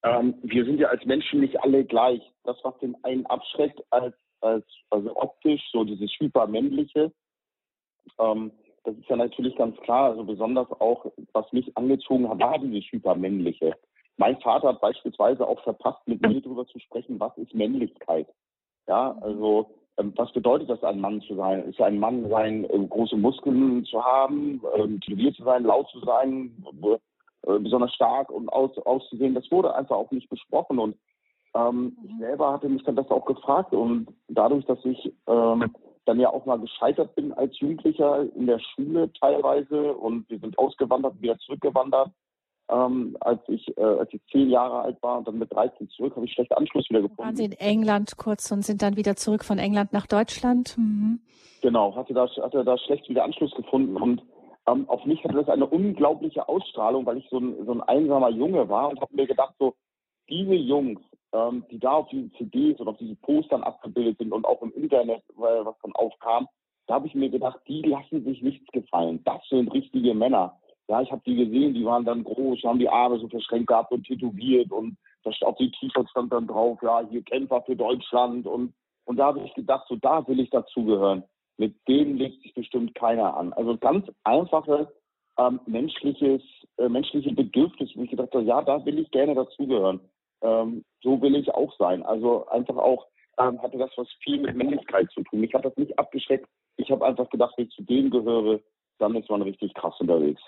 ähm, 0.03 0.35
wir 0.43 0.65
sind 0.65 0.79
ja 0.79 0.89
als 0.89 1.05
Menschen 1.05 1.41
nicht 1.41 1.59
alle 1.63 1.85
gleich. 1.85 2.23
Das, 2.45 2.57
was 2.63 2.79
den 2.81 2.97
einen 3.05 3.25
abschreckt 3.27 3.81
als, 3.91 4.15
als 4.41 4.67
also 4.91 5.17
optisch, 5.17 5.63
so 5.73 5.85
dieses 5.85 6.11
hypermännliche, 6.19 7.13
ähm, 8.19 8.53
das 8.85 8.97
ist 8.97 9.09
ja 9.09 9.17
natürlich 9.17 9.57
ganz 9.57 9.77
klar. 9.79 10.11
Also 10.11 10.25
besonders 10.25 10.71
auch, 10.81 11.07
was 11.33 11.53
mich 11.53 11.77
angezogen 11.77 12.29
hat, 12.29 12.41
war 12.41 12.59
dieses 12.59 12.91
Hypermännliche. 12.91 13.77
Mein 14.17 14.39
Vater 14.41 14.69
hat 14.69 14.81
beispielsweise 14.81 15.47
auch 15.47 15.63
verpasst, 15.63 16.07
mit 16.07 16.21
mir 16.23 16.41
darüber 16.41 16.67
zu 16.67 16.79
sprechen, 16.79 17.19
was 17.19 17.37
ist 17.39 17.55
Männlichkeit. 17.55 18.29
Ja, 18.87 19.17
also 19.21 19.71
ähm, 19.99 20.13
was 20.17 20.33
bedeutet 20.33 20.69
das, 20.71 20.83
ein 20.83 21.01
Mann 21.01 21.21
zu 21.23 21.35
sein? 21.37 21.65
Ist 21.69 21.81
ein 21.81 21.99
Mann 21.99 22.29
sein, 22.29 22.65
äh, 22.65 22.87
große 22.87 23.17
Muskeln 23.17 23.85
zu 23.85 24.03
haben, 24.03 24.61
äh, 24.75 24.89
tätowiert 24.99 25.37
zu 25.37 25.45
sein, 25.45 25.65
laut 25.65 25.89
zu 25.91 26.01
sein, 26.01 26.65
äh, 26.83 27.59
besonders 27.59 27.95
stark 27.95 28.31
und 28.31 28.49
aus, 28.49 28.77
auszusehen? 28.79 29.35
Das 29.35 29.51
wurde 29.51 29.75
einfach 29.75 29.97
auch 29.97 30.11
nicht 30.11 30.29
besprochen. 30.29 30.79
Und 30.79 30.97
ähm, 31.55 31.97
ich 32.05 32.19
selber 32.19 32.53
hatte 32.53 32.69
mich 32.69 32.83
dann 32.85 32.97
das 32.97 33.11
auch 33.11 33.27
gefragt. 33.27 33.73
Und 33.73 34.09
dadurch, 34.29 34.65
dass 34.67 34.83
ich 34.85 35.13
ähm, 35.27 35.73
dann 36.05 36.21
ja 36.21 36.31
auch 36.31 36.47
mal 36.47 36.59
gescheitert 36.59 37.15
bin 37.15 37.33
als 37.33 37.59
Jugendlicher 37.61 38.27
in 38.35 38.47
der 38.47 38.59
Schule 38.59 39.11
teilweise 39.21 39.95
und 39.95 40.29
wir 40.29 40.39
sind 40.39 40.59
ausgewandert, 40.59 41.21
wieder 41.21 41.39
zurückgewandert. 41.39 42.11
Ähm, 42.69 43.17
als 43.21 43.41
ich 43.49 43.77
äh, 43.77 43.83
als 43.83 44.13
ich 44.13 44.21
zehn 44.31 44.49
Jahre 44.49 44.81
alt 44.81 45.03
war 45.03 45.19
und 45.19 45.29
dann 45.29 45.39
mit 45.39 45.53
13 45.53 45.89
zurück, 45.91 46.15
habe 46.17 46.27
ich 46.27 46.33
schlechten 46.33 46.55
Anschluss 46.55 46.89
wieder 46.89 47.03
gefunden. 47.03 47.23
Waren 47.23 47.37
Sie 47.37 47.45
in 47.45 47.53
England 47.53 48.17
kurz 48.17 48.51
und 48.51 48.63
sind 48.65 48.83
dann 48.83 48.97
wieder 48.97 49.17
zurück 49.17 49.45
von 49.45 49.59
England 49.59 49.93
nach 49.93 50.07
Deutschland? 50.07 50.77
Mhm. 50.79 51.21
Genau, 51.61 51.95
hatte 51.95 52.15
da 52.15 52.29
hatte 52.29 52.65
da 52.65 52.79
schlecht 52.79 53.09
wieder 53.09 53.25
Anschluss 53.25 53.53
gefunden 53.55 53.97
und 53.97 54.23
ähm, 54.69 54.89
auf 54.89 55.05
mich 55.05 55.23
hatte 55.25 55.35
das 55.35 55.49
eine 55.49 55.67
unglaubliche 55.67 56.49
Ausstrahlung, 56.49 57.05
weil 57.05 57.19
ich 57.19 57.29
so 57.31 57.39
ein, 57.39 57.65
so 57.67 57.73
ein 57.73 57.81
einsamer 57.83 58.31
Junge 58.31 58.69
war 58.69 58.89
und 58.89 59.01
habe 59.01 59.15
mir 59.15 59.27
gedacht, 59.27 59.55
so 59.59 59.75
diese 60.29 60.55
Jungs, 60.55 61.01
ähm, 61.33 61.65
die 61.71 61.79
da 61.79 61.93
auf 61.93 62.09
diesen 62.09 62.33
CDs 62.35 62.79
oder 62.81 62.91
auf 62.91 62.99
diesen 62.99 63.17
Postern 63.19 63.63
abgebildet 63.63 64.19
sind 64.19 64.33
und 64.33 64.45
auch 64.45 64.63
im 64.63 64.73
Internet, 64.73 65.23
weil 65.35 65.65
was 65.65 65.77
dann 65.83 65.93
aufkam, 65.95 66.49
da 66.87 66.95
habe 66.95 67.07
ich 67.07 67.15
mir 67.15 67.31
gedacht, 67.31 67.61
die 67.69 67.83
lassen 67.83 68.25
sich 68.25 68.43
nichts 68.43 68.71
gefallen. 68.73 69.21
Das 69.25 69.41
sind 69.49 69.73
richtige 69.73 70.15
Männer. 70.15 70.59
Ja, 70.89 71.01
ich 71.01 71.11
habe 71.11 71.23
die 71.25 71.37
gesehen, 71.37 71.75
die 71.75 71.85
waren 71.85 72.05
dann 72.05 72.25
groß, 72.25 72.63
haben 72.65 72.79
die 72.79 72.89
Arme 72.89 73.19
so 73.19 73.29
verschränkt 73.29 73.69
gehabt 73.69 73.93
und 73.93 74.05
tätowiert 74.07 74.71
und 74.73 74.97
auf 75.43 75.57
die 75.57 75.71
T-Shirts 75.71 76.11
stand 76.11 76.33
dann 76.33 76.49
drauf, 76.49 76.79
ja, 76.83 77.07
hier 77.09 77.23
Kämpfer 77.23 77.63
für 77.63 77.77
Deutschland 77.77 78.47
und 78.47 78.75
und 79.05 79.17
da 79.17 79.27
habe 79.27 79.41
ich 79.41 79.53
gedacht, 79.55 79.87
so 79.89 79.97
da 79.97 80.27
will 80.29 80.39
ich 80.39 80.51
dazugehören. 80.51 81.25
Mit 81.57 81.75
denen 81.89 82.19
legt 82.19 82.41
sich 82.43 82.55
bestimmt 82.55 82.95
keiner 82.95 83.37
an. 83.37 83.53
Also 83.53 83.77
ganz 83.77 84.07
einfache 84.23 84.93
ähm, 85.39 85.61
menschliches, 85.67 86.41
äh, 86.77 86.89
menschliche 86.89 87.33
Bedürfnis, 87.33 87.91
wo 87.97 88.03
ich 88.03 88.11
gedacht 88.11 88.33
habe, 88.33 88.45
ja, 88.45 88.63
da 88.63 88.85
will 88.85 89.01
ich 89.01 89.11
gerne 89.11 89.35
dazugehören 89.35 90.01
ähm, 90.43 90.85
so 91.03 91.21
will 91.21 91.37
ich 91.37 91.53
auch 91.55 91.73
sein. 91.79 92.03
Also 92.03 92.47
einfach 92.49 92.77
auch 92.77 93.07
ähm, 93.39 93.61
hatte 93.63 93.79
das 93.79 93.91
was 93.97 94.09
viel 94.23 94.41
mit 94.41 94.57
Männlichkeit 94.57 95.11
zu 95.13 95.23
tun. 95.23 95.41
Mich 95.41 95.55
hat 95.55 95.65
das 95.65 95.77
nicht 95.77 95.99
abgeschreckt. 95.99 96.49
Ich 96.77 96.91
habe 96.91 97.05
einfach 97.05 97.29
gedacht, 97.31 97.55
wenn 97.57 97.67
ich 97.67 97.75
zu 97.75 97.83
denen 97.83 98.11
gehöre, 98.11 98.61
dann 98.99 99.15
ist 99.17 99.31
man 99.31 99.43
richtig 99.43 99.75
krass 99.75 99.95
unterwegs. 99.99 100.43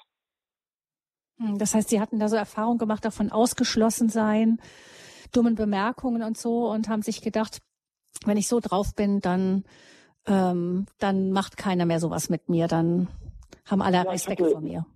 Hm, 1.38 1.58
das 1.58 1.74
heißt, 1.74 1.88
Sie 1.88 2.00
hatten 2.00 2.18
da 2.18 2.28
so 2.28 2.36
Erfahrungen 2.36 2.78
gemacht, 2.78 3.04
davon 3.04 3.32
ausgeschlossen 3.32 4.08
sein, 4.08 4.58
dummen 5.32 5.54
Bemerkungen 5.54 6.22
und 6.22 6.36
so 6.36 6.68
und 6.70 6.88
haben 6.88 7.02
sich 7.02 7.22
gedacht, 7.22 7.60
wenn 8.24 8.36
ich 8.36 8.48
so 8.48 8.60
drauf 8.60 8.94
bin, 8.94 9.20
dann, 9.20 9.64
ähm, 10.26 10.86
dann 10.98 11.32
macht 11.32 11.56
keiner 11.56 11.86
mehr 11.86 12.00
sowas 12.00 12.30
mit 12.30 12.48
mir, 12.48 12.68
dann 12.68 13.08
haben 13.66 13.82
alle 13.82 13.96
ja, 13.96 14.02
Respekt 14.02 14.40
hatte, 14.40 14.52
vor 14.52 14.60
mir. 14.60 14.86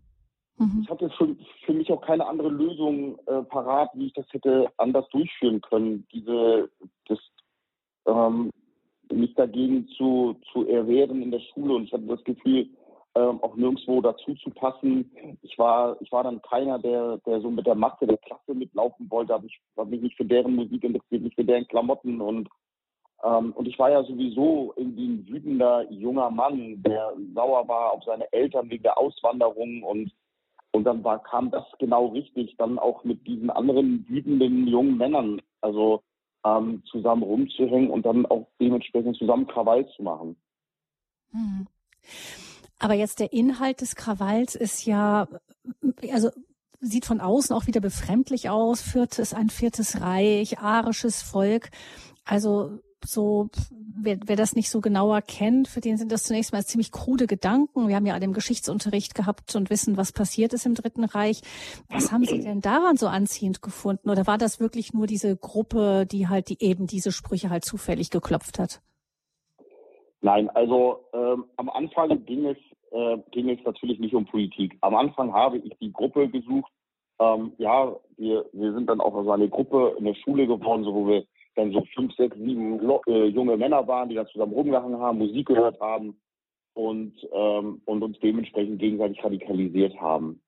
Mhm. 0.59 0.81
Ich 0.83 0.91
hatte 0.91 1.09
für, 1.11 1.37
für 1.65 1.73
mich 1.73 1.91
auch 1.91 2.01
keine 2.01 2.27
andere 2.27 2.49
Lösung 2.49 3.19
äh, 3.27 3.43
parat, 3.43 3.91
wie 3.95 4.07
ich 4.07 4.13
das 4.13 4.27
hätte 4.33 4.71
anders 4.77 5.09
durchführen 5.11 5.61
können. 5.61 6.07
Diese, 6.13 6.69
das, 7.07 7.19
ähm, 8.07 8.51
mich 9.13 9.35
dagegen 9.35 9.89
zu, 9.97 10.37
zu 10.53 10.67
erwehren 10.67 11.23
in 11.23 11.31
der 11.31 11.41
Schule 11.41 11.75
und 11.75 11.85
ich 11.85 11.93
hatte 11.93 12.07
das 12.07 12.23
Gefühl, 12.25 12.69
ähm, 13.15 13.43
auch 13.43 13.57
nirgendwo 13.57 14.01
dazu 14.01 14.35
zu 14.35 14.51
passen. 14.51 15.11
Ich 15.43 15.59
war, 15.59 15.97
ich 16.01 16.13
war 16.13 16.25
dann 16.25 16.43
keiner, 16.43 16.79
der, 16.79 17.19
der 17.19 17.41
so 17.41 17.51
mit 17.51 17.67
der 17.67 17.75
Masse 17.75 18.07
der 18.07 18.19
Klasse 18.19 18.55
mitlaufen 18.55 19.11
wollte. 19.11 19.35
Aber 19.35 19.47
ich 19.47 19.59
habe 19.77 19.91
mich 19.91 20.03
nicht 20.03 20.17
für 20.17 20.25
deren 20.25 20.55
Musik 20.55 20.85
interessiert, 20.85 21.23
nicht 21.23 21.35
für 21.35 21.45
deren 21.45 21.67
Klamotten 21.67 22.21
und 22.21 22.49
ähm, 23.25 23.53
und 23.53 23.67
ich 23.67 23.77
war 23.81 23.91
ja 23.91 24.05
sowieso 24.05 24.73
irgendwie 24.77 25.09
ein 25.09 25.29
wütender 25.29 25.91
junger 25.91 26.31
Mann, 26.31 26.81
der 26.85 27.15
sauer 27.35 27.67
war 27.67 27.93
auf 27.93 28.05
seine 28.05 28.33
Eltern 28.33 28.71
wegen 28.71 28.85
der 28.85 28.97
Auswanderung 28.97 29.83
und 29.83 30.13
und 30.79 30.85
dann 30.85 31.03
war, 31.03 31.21
kam 31.21 31.51
das 31.51 31.65
genau 31.81 32.07
richtig, 32.07 32.55
dann 32.57 32.79
auch 32.79 33.03
mit 33.03 33.27
diesen 33.27 33.51
anderen 33.51 34.07
wütenden 34.09 34.69
jungen 34.69 34.97
Männern, 34.97 35.43
also 35.61 36.03
ähm, 36.47 36.85
zusammen 36.89 37.25
rumzuhängen 37.25 37.91
und 37.91 38.07
dann 38.07 38.27
auch 38.27 38.47
dementsprechend 38.61 39.17
zusammen 39.17 39.49
Krawall 39.49 39.89
zu 39.97 40.05
machen. 40.05 40.37
Hm. 41.33 41.67
Aber 42.79 42.95
jetzt 42.95 43.19
der 43.19 43.33
Inhalt 43.33 43.81
des 43.81 43.97
Krawalls 43.97 44.55
ist 44.55 44.87
ja, 44.87 45.27
also 46.13 46.31
sieht 46.79 47.07
von 47.07 47.21
außen 47.21 47.57
auch 47.57 47.67
wieder 47.67 47.81
befremdlich 47.81 48.49
aus. 48.49 48.81
Viertes, 48.81 49.35
ein 49.35 49.51
viertes 49.51 50.01
Reich, 50.01 50.61
arisches 50.61 51.23
Volk. 51.23 51.71
Also 52.25 52.79
so, 53.09 53.49
wer, 53.71 54.19
wer 54.27 54.37
das 54.37 54.55
nicht 54.55 54.71
so 54.71 54.81
genauer 54.81 55.23
kennt, 55.23 55.69
für 55.69 55.81
den 55.81 55.97
sind 55.97 56.13
das 56.13 56.25
zunächst 56.25 56.53
mal 56.53 56.65
ziemlich 56.65 56.93
krude 56.93 57.27
Gedanken. 57.27 57.89
Wir 57.89 57.97
haben 57.97 58.07
ja 58.07 58.15
alle 58.15 58.25
im 58.25 58.33
Geschichtsunterricht 58.33 59.15
gehabt 59.15 59.55
und 59.57 59.71
wissen, 59.71 59.97
was 59.97 60.13
passiert 60.13 60.53
ist 60.53 60.67
im 60.67 60.75
Dritten 60.75 61.05
Reich. 61.05 61.41
Was 61.91 62.13
haben 62.13 62.25
Sie 62.25 62.41
denn 62.41 62.61
daran 62.61 62.97
so 62.97 63.07
anziehend 63.07 63.63
gefunden? 63.63 64.11
Oder 64.11 64.27
war 64.27 64.39
das 64.39 64.61
wirklich 64.61 64.93
nur 64.93 65.07
diese 65.07 65.37
Gruppe, 65.37 66.07
die 66.07 66.29
halt 66.29 66.49
die 66.49 66.59
eben 66.61 66.87
diese 66.87 67.13
Sprüche 67.13 67.51
halt 67.51 67.65
zufällig 67.65 68.11
geklopft 68.11 68.59
hat? 68.59 68.81
Nein, 70.21 70.51
also 70.51 71.05
ähm, 71.13 71.45
am 71.57 71.71
Anfang 71.71 72.25
ging 72.25 72.47
es, 72.47 72.57
äh, 72.91 73.19
ging 73.31 73.49
es 73.51 73.65
natürlich 73.65 74.01
nicht 74.01 74.15
um 74.15 74.27
Politik. 74.27 74.77
Am 74.81 74.95
Anfang 74.95 75.33
habe 75.33 75.59
ich 75.59 75.77
die 75.81 75.93
Gruppe 75.93 76.29
gesucht. 76.29 76.73
Ähm, 77.21 77.53
ja, 77.59 77.95
wir, 78.17 78.47
wir 78.53 78.73
sind 78.73 78.89
dann 78.89 79.01
auch 79.01 79.13
so 79.23 79.31
eine 79.31 79.49
Gruppe 79.49 79.97
in 79.99 80.05
der 80.05 80.15
Schule 80.15 80.47
geworden, 80.47 80.85
so 80.85 80.95
wo 80.95 81.07
wir 81.07 81.25
dann 81.59 81.73
so 81.73 81.85
fünf, 81.95 82.15
sechs, 82.15 82.37
sieben 82.37 82.81
äh, 83.07 83.25
junge 83.27 83.57
Männer 83.57 83.87
waren, 83.87 84.09
die 84.09 84.15
da 84.15 84.27
zusammen 84.27 84.53
rumgehangen 84.53 85.01
haben, 85.01 85.19
Musik 85.19 85.49
gehört 85.49 85.81
haben 85.81 86.21
und, 86.75 87.15
ähm, 87.33 87.83
und 87.85 88.03
uns 88.03 88.19
dementsprechend 88.21 88.79
gegenseitig 88.79 89.23
radikalisiert 89.23 90.01
haben. 90.01 90.41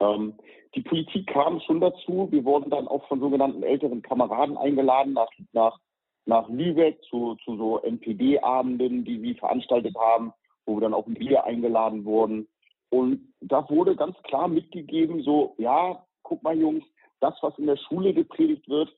Ähm, 0.00 0.34
die 0.74 0.82
Politik 0.82 1.26
kam 1.26 1.60
schon 1.60 1.80
dazu. 1.80 2.28
Wir 2.30 2.44
wurden 2.44 2.70
dann 2.70 2.88
auch 2.88 3.06
von 3.08 3.20
sogenannten 3.20 3.62
älteren 3.62 4.02
Kameraden 4.02 4.56
eingeladen 4.56 5.12
nach, 5.14 5.30
nach, 5.52 5.78
nach 6.26 6.48
Lübeck 6.48 7.02
zu, 7.10 7.36
zu 7.44 7.56
so 7.56 7.78
NPD-Abenden, 7.80 9.04
die 9.04 9.18
sie 9.18 9.34
veranstaltet 9.34 9.96
haben, 9.98 10.32
wo 10.66 10.76
wir 10.76 10.80
dann 10.80 10.94
auch 10.94 11.06
ein 11.06 11.14
Bier 11.14 11.44
eingeladen 11.44 12.04
wurden. 12.04 12.48
Und 12.90 13.34
da 13.40 13.68
wurde 13.68 13.96
ganz 13.96 14.16
klar 14.22 14.46
mitgegeben, 14.46 15.22
so, 15.22 15.54
ja, 15.58 16.04
guck 16.22 16.42
mal 16.44 16.56
Jungs, 16.56 16.84
das, 17.20 17.34
was 17.40 17.58
in 17.58 17.66
der 17.66 17.76
Schule 17.76 18.14
gepredigt 18.14 18.68
wird, 18.68 18.94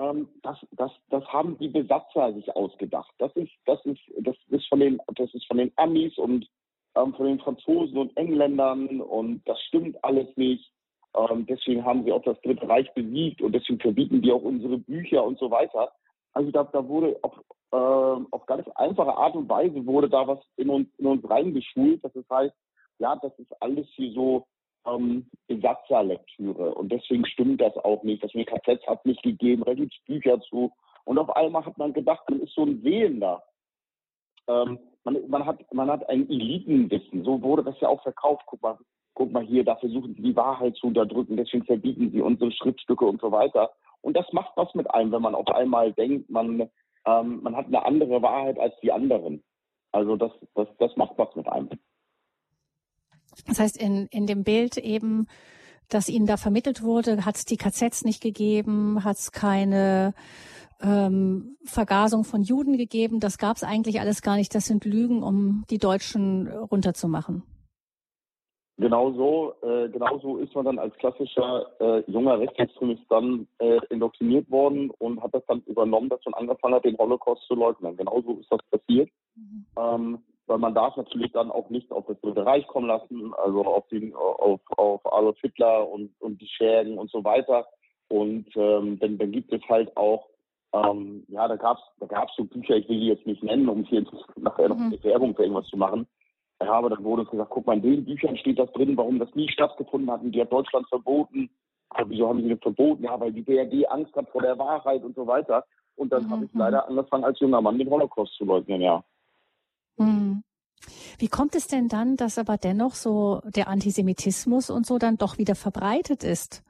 ähm, 0.00 0.28
das, 0.42 0.56
das, 0.72 0.90
das 1.10 1.24
haben 1.26 1.58
die 1.58 1.68
Besatzer 1.68 2.32
sich 2.32 2.54
ausgedacht. 2.56 3.12
Das 3.18 3.34
ist, 3.36 3.52
das 3.66 3.84
ist, 3.84 4.00
das 4.20 4.36
ist 4.48 4.66
von 4.68 4.80
den, 4.80 5.00
das 5.14 5.32
ist 5.34 5.46
von 5.46 5.58
den 5.58 5.72
Amis 5.76 6.16
und 6.16 6.48
ähm, 6.96 7.14
von 7.14 7.26
den 7.26 7.38
Franzosen 7.38 7.98
und 7.98 8.16
Engländern 8.16 9.00
und 9.00 9.42
das 9.46 9.60
stimmt 9.62 10.02
alles 10.02 10.28
nicht. 10.36 10.72
Ähm, 11.14 11.44
deswegen 11.46 11.84
haben 11.84 12.04
sie 12.04 12.12
auch 12.12 12.22
das 12.22 12.40
Dritte 12.40 12.68
Reich 12.68 12.92
besiegt 12.94 13.42
und 13.42 13.52
deswegen 13.52 13.80
verbieten 13.80 14.22
die 14.22 14.32
auch 14.32 14.42
unsere 14.42 14.78
Bücher 14.78 15.24
und 15.24 15.38
so 15.38 15.50
weiter. 15.50 15.92
Also 16.32 16.50
da, 16.50 16.64
da 16.64 16.86
wurde 16.86 17.18
auf, 17.22 17.34
äh, 17.72 18.24
auf 18.30 18.46
ganz 18.46 18.66
einfache 18.76 19.16
Art 19.16 19.34
und 19.34 19.48
Weise 19.48 19.84
wurde 19.86 20.08
da 20.08 20.26
was 20.26 20.38
in 20.56 20.70
uns, 20.70 20.88
in 20.98 21.06
uns 21.06 21.28
reingeschult. 21.28 22.02
Das 22.04 22.12
heißt, 22.30 22.54
ja, 22.98 23.16
das 23.16 23.36
ist 23.38 23.62
alles 23.62 23.86
hier 23.96 24.12
so 24.12 24.46
ähm, 24.86 25.26
Besatzerlektüre. 25.46 26.74
Und 26.74 26.90
deswegen 26.90 27.26
stimmt 27.26 27.60
das 27.60 27.76
auch 27.76 28.02
nicht. 28.02 28.22
Das 28.22 28.32
KZ 28.32 28.86
hat 28.86 29.04
nicht 29.06 29.22
gegeben, 29.22 29.64
da 29.64 29.74
gibt 29.74 29.92
es 29.92 30.04
Bücher 30.04 30.40
zu. 30.42 30.72
Und 31.04 31.18
auf 31.18 31.34
einmal 31.36 31.64
hat 31.64 31.78
man 31.78 31.92
gedacht, 31.92 32.28
man 32.28 32.40
ist 32.40 32.54
so 32.54 32.64
ein 32.64 32.82
Wählender. 32.82 33.42
Ähm, 34.48 34.78
man, 35.04 35.28
man, 35.28 35.46
hat, 35.46 35.60
man 35.72 35.90
hat 35.90 36.08
ein 36.08 36.28
Elitenwissen. 36.28 37.24
So 37.24 37.42
wurde 37.42 37.64
das 37.64 37.80
ja 37.80 37.88
auch 37.88 38.02
verkauft. 38.02 38.42
Guck 38.46 38.62
mal, 38.62 38.78
guck 39.14 39.32
mal 39.32 39.44
hier, 39.44 39.64
da 39.64 39.76
versuchen 39.76 40.14
sie 40.14 40.22
die 40.22 40.36
Wahrheit 40.36 40.76
zu 40.76 40.86
unterdrücken, 40.86 41.36
deswegen 41.36 41.64
verbieten 41.64 42.10
sie 42.10 42.20
unsere 42.20 42.50
Schriftstücke 42.52 43.04
und 43.04 43.20
so 43.20 43.32
weiter. 43.32 43.70
Und 44.02 44.16
das 44.16 44.30
macht 44.32 44.56
was 44.56 44.74
mit 44.74 44.90
einem, 44.94 45.12
wenn 45.12 45.22
man 45.22 45.34
auf 45.34 45.48
einmal 45.48 45.92
denkt, 45.92 46.30
man, 46.30 46.70
ähm, 47.04 47.42
man 47.42 47.56
hat 47.56 47.66
eine 47.66 47.84
andere 47.84 48.22
Wahrheit 48.22 48.58
als 48.58 48.74
die 48.80 48.92
anderen. 48.92 49.42
Also 49.92 50.16
das, 50.16 50.32
das, 50.54 50.68
das 50.78 50.96
macht 50.96 51.18
was 51.18 51.34
mit 51.36 51.48
einem. 51.48 51.68
Das 53.46 53.58
heißt, 53.58 53.76
in, 53.76 54.06
in 54.10 54.26
dem 54.26 54.44
Bild 54.44 54.76
eben, 54.76 55.26
das 55.88 56.08
Ihnen 56.08 56.26
da 56.26 56.36
vermittelt 56.36 56.82
wurde, 56.82 57.24
hat 57.24 57.36
es 57.36 57.44
die 57.44 57.56
KZs 57.56 58.04
nicht 58.04 58.22
gegeben, 58.22 59.04
hat 59.04 59.16
es 59.16 59.32
keine 59.32 60.14
ähm, 60.82 61.56
Vergasung 61.64 62.24
von 62.24 62.42
Juden 62.42 62.76
gegeben. 62.76 63.20
Das 63.20 63.38
gab 63.38 63.56
es 63.56 63.64
eigentlich 63.64 64.00
alles 64.00 64.22
gar 64.22 64.36
nicht. 64.36 64.54
Das 64.54 64.66
sind 64.66 64.84
Lügen, 64.84 65.22
um 65.22 65.64
die 65.70 65.78
Deutschen 65.78 66.48
runterzumachen. 66.48 67.42
Genau 68.80 69.12
so, 69.12 69.52
äh, 69.62 69.90
genau 69.90 70.18
so 70.20 70.38
ist 70.38 70.54
man 70.54 70.64
dann 70.64 70.78
als 70.78 70.94
klassischer 70.96 71.66
äh, 71.80 72.02
junger 72.10 72.40
Rechtsextremist 72.40 73.02
dann 73.10 73.46
äh, 73.58 73.78
indoktriniert 73.90 74.50
worden 74.50 74.90
und 74.98 75.22
hat 75.22 75.34
das 75.34 75.44
dann 75.48 75.60
übernommen, 75.66 76.08
dass 76.08 76.24
man 76.24 76.32
angefangen 76.32 76.76
hat, 76.76 76.86
den 76.86 76.96
Holocaust 76.96 77.42
zu 77.46 77.54
leugnen. 77.54 77.94
Genau 77.98 78.22
so 78.22 78.38
ist 78.40 78.50
das 78.50 78.60
passiert. 78.70 79.10
Mhm. 79.36 79.66
Ähm, 79.76 80.18
weil 80.50 80.58
man 80.58 80.74
darf 80.74 80.96
natürlich 80.96 81.30
dann 81.30 81.52
auch 81.52 81.70
nicht 81.70 81.92
auf 81.92 82.06
das 82.08 82.20
Dritte 82.22 82.44
Reich 82.44 82.66
kommen 82.66 82.88
lassen, 82.88 83.32
also 83.34 83.64
auf 83.64 83.86
den, 83.86 84.12
auf, 84.16 84.60
auf 84.76 85.00
Adolf 85.12 85.38
Hitler 85.40 85.88
und, 85.88 86.10
und 86.20 86.40
die 86.40 86.48
Schergen 86.48 86.98
und 86.98 87.08
so 87.08 87.22
weiter. 87.22 87.68
Und 88.08 88.46
ähm, 88.56 88.98
dann, 88.98 89.16
dann 89.16 89.30
gibt 89.30 89.52
es 89.52 89.62
halt 89.68 89.96
auch, 89.96 90.26
ähm, 90.72 91.22
ja, 91.28 91.46
da 91.46 91.54
gab's 91.54 91.82
da 92.00 92.06
gab's 92.06 92.34
so 92.36 92.44
Bücher, 92.44 92.74
ich 92.74 92.88
will 92.88 92.98
die 92.98 93.06
jetzt 93.06 93.28
nicht 93.28 93.44
nennen, 93.44 93.68
um 93.68 93.84
hier 93.84 94.04
nachher 94.34 94.68
noch 94.68 94.76
eine 94.76 95.02
Werbung 95.04 95.36
für 95.36 95.42
irgendwas 95.42 95.68
zu 95.68 95.76
machen. 95.76 96.08
Ja, 96.60 96.72
aber 96.72 96.90
dann 96.90 97.04
wurde 97.04 97.22
uns 97.22 97.30
gesagt, 97.30 97.50
guck 97.50 97.68
mal, 97.68 97.76
in 97.76 97.82
den 97.82 98.04
Büchern 98.04 98.36
steht 98.36 98.58
das 98.58 98.72
drin, 98.72 98.96
warum 98.96 99.20
das 99.20 99.32
nie 99.36 99.48
stattgefunden 99.48 100.10
hat 100.10 100.22
und 100.22 100.32
die 100.32 100.40
hat 100.40 100.52
Deutschland 100.52 100.88
verboten. 100.88 101.48
Aber 101.90 102.10
wieso 102.10 102.28
haben 102.28 102.42
sie 102.42 102.48
das 102.48 102.60
verboten? 102.60 103.04
Ja, 103.04 103.20
weil 103.20 103.32
die 103.32 103.42
BRD 103.42 103.88
Angst 103.88 104.16
hat 104.16 104.28
vor 104.30 104.42
der 104.42 104.58
Wahrheit 104.58 105.04
und 105.04 105.14
so 105.14 105.28
weiter. 105.28 105.64
Und 105.94 106.12
dann 106.12 106.24
mhm. 106.24 106.30
habe 106.30 106.44
ich 106.46 106.50
leider 106.54 106.88
angefangen, 106.88 107.24
als 107.24 107.38
junger 107.38 107.60
Mann 107.60 107.78
den 107.78 107.88
Holocaust 107.88 108.34
zu 108.34 108.44
leugnen, 108.44 108.80
ja. 108.80 109.04
Hm. 110.06 110.42
Wie 111.18 111.28
kommt 111.28 111.54
es 111.54 111.66
denn 111.66 111.88
dann, 111.88 112.16
dass 112.16 112.38
aber 112.38 112.56
dennoch 112.56 112.94
so 112.94 113.40
der 113.44 113.68
Antisemitismus 113.68 114.70
und 114.70 114.86
so 114.86 114.98
dann 114.98 115.18
doch 115.18 115.38
wieder 115.38 115.54
verbreitet 115.54 116.24
ist 116.24 116.62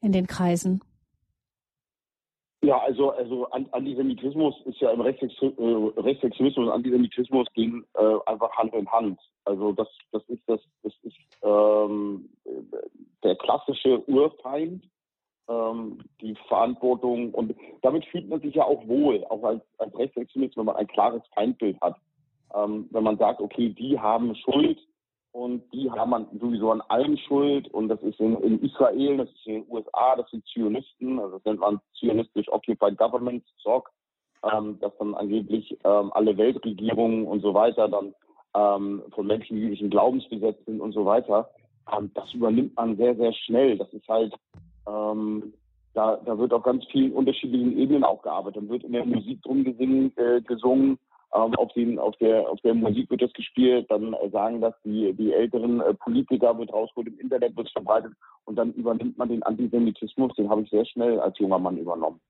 in 0.00 0.12
den 0.12 0.26
Kreisen? 0.26 0.82
Ja, 2.64 2.78
also, 2.78 3.10
also 3.10 3.48
Antisemitismus 3.50 4.54
ist 4.66 4.80
ja 4.80 4.92
im 4.92 5.00
Rechtsextremismus, 5.00 5.96
äh, 5.96 6.00
Rechtsextremismus 6.00 6.66
und 6.66 6.72
Antisemitismus 6.72 7.48
gehen 7.54 7.84
äh, 7.94 8.14
einfach 8.26 8.52
Hand 8.56 8.72
in 8.72 8.90
Hand. 8.90 9.20
Also 9.44 9.72
das, 9.72 9.88
das 10.12 10.22
ist 10.28 10.42
das, 10.46 10.60
das 10.84 10.92
ist 11.02 11.16
ähm, 11.42 12.30
der 13.24 13.34
klassische 13.34 14.08
Urfeind 14.08 14.84
ähm, 15.52 15.98
die 16.20 16.34
Verantwortung 16.48 17.32
und 17.34 17.54
damit 17.82 18.04
fühlt 18.06 18.28
man 18.28 18.40
sich 18.40 18.54
ja 18.54 18.64
auch 18.64 18.86
wohl, 18.86 19.24
auch 19.26 19.42
als, 19.42 19.62
als 19.78 19.96
Rechtsextremist, 19.96 20.56
wenn 20.56 20.66
man 20.66 20.76
ein 20.76 20.86
klares 20.86 21.22
Feindbild 21.34 21.80
hat. 21.80 21.96
Ähm, 22.54 22.88
wenn 22.90 23.04
man 23.04 23.18
sagt, 23.18 23.40
okay, 23.40 23.70
die 23.70 23.98
haben 23.98 24.34
Schuld 24.36 24.78
und 25.32 25.62
die 25.72 25.90
haben 25.90 26.26
sowieso 26.38 26.70
an 26.70 26.82
allem 26.82 27.16
Schuld 27.16 27.68
und 27.68 27.88
das 27.88 28.02
ist 28.02 28.20
in, 28.20 28.36
in, 28.42 28.62
Israel, 28.62 29.16
das 29.16 29.30
ist 29.30 29.46
in 29.46 29.54
den 29.54 29.70
USA, 29.70 30.16
das 30.16 30.30
sind 30.30 30.46
Zionisten, 30.46 31.18
also 31.18 31.36
das 31.36 31.44
nennt 31.44 31.60
man 31.60 31.80
Zionistisch 31.98 32.48
Occupied 32.48 32.98
Government, 32.98 33.44
SOC, 33.58 33.90
ähm, 34.52 34.78
dass 34.80 34.96
dann 34.98 35.14
angeblich 35.14 35.76
ähm, 35.84 36.12
alle 36.12 36.36
Weltregierungen 36.36 37.26
und 37.26 37.40
so 37.40 37.54
weiter 37.54 37.88
dann 37.88 38.14
ähm, 38.54 39.02
von 39.14 39.26
Menschen 39.26 39.56
jüdischen 39.56 39.88
Glaubens 39.88 40.28
besetzt 40.28 40.64
sind 40.66 40.80
und 40.80 40.92
so 40.92 41.06
weiter. 41.06 41.48
Ähm, 41.96 42.10
das 42.14 42.32
übernimmt 42.34 42.76
man 42.76 42.96
sehr, 42.96 43.16
sehr 43.16 43.32
schnell. 43.32 43.78
Das 43.78 43.90
ist 43.92 44.06
halt 44.08 44.34
ähm, 44.88 45.52
da, 45.94 46.16
da 46.24 46.38
wird 46.38 46.52
auf 46.52 46.62
ganz 46.62 46.84
vielen 46.90 47.12
unterschiedlichen 47.12 47.78
Ebenen 47.78 48.04
auch 48.04 48.22
gearbeitet. 48.22 48.62
Dann 48.62 48.70
wird 48.70 48.84
in 48.84 48.92
der 48.92 49.04
Musik 49.04 49.42
drum 49.42 49.64
gesingen, 49.64 50.12
äh, 50.16 50.40
gesungen, 50.40 50.98
ähm, 51.34 51.54
auf, 51.54 51.72
den, 51.72 51.98
auf, 51.98 52.14
der, 52.16 52.48
auf 52.48 52.60
der 52.60 52.74
Musik 52.74 53.10
wird 53.10 53.22
das 53.22 53.32
gespielt, 53.32 53.90
dann 53.90 54.12
äh, 54.12 54.30
sagen 54.30 54.60
das 54.60 54.74
die, 54.84 55.12
die 55.14 55.32
älteren 55.32 55.80
äh, 55.80 55.94
Politiker, 55.94 56.56
wird 56.58 56.72
rausgeholt, 56.72 57.08
im 57.08 57.18
Internet 57.18 57.56
wird 57.56 57.68
es 57.68 57.72
verbreitet. 57.72 58.12
Und 58.44 58.56
dann 58.56 58.72
übernimmt 58.74 59.16
man 59.16 59.28
den 59.28 59.42
Antisemitismus, 59.42 60.34
den 60.34 60.50
habe 60.50 60.62
ich 60.62 60.70
sehr 60.70 60.84
schnell 60.84 61.18
als 61.20 61.38
junger 61.38 61.58
Mann 61.58 61.78
übernommen. 61.78 62.20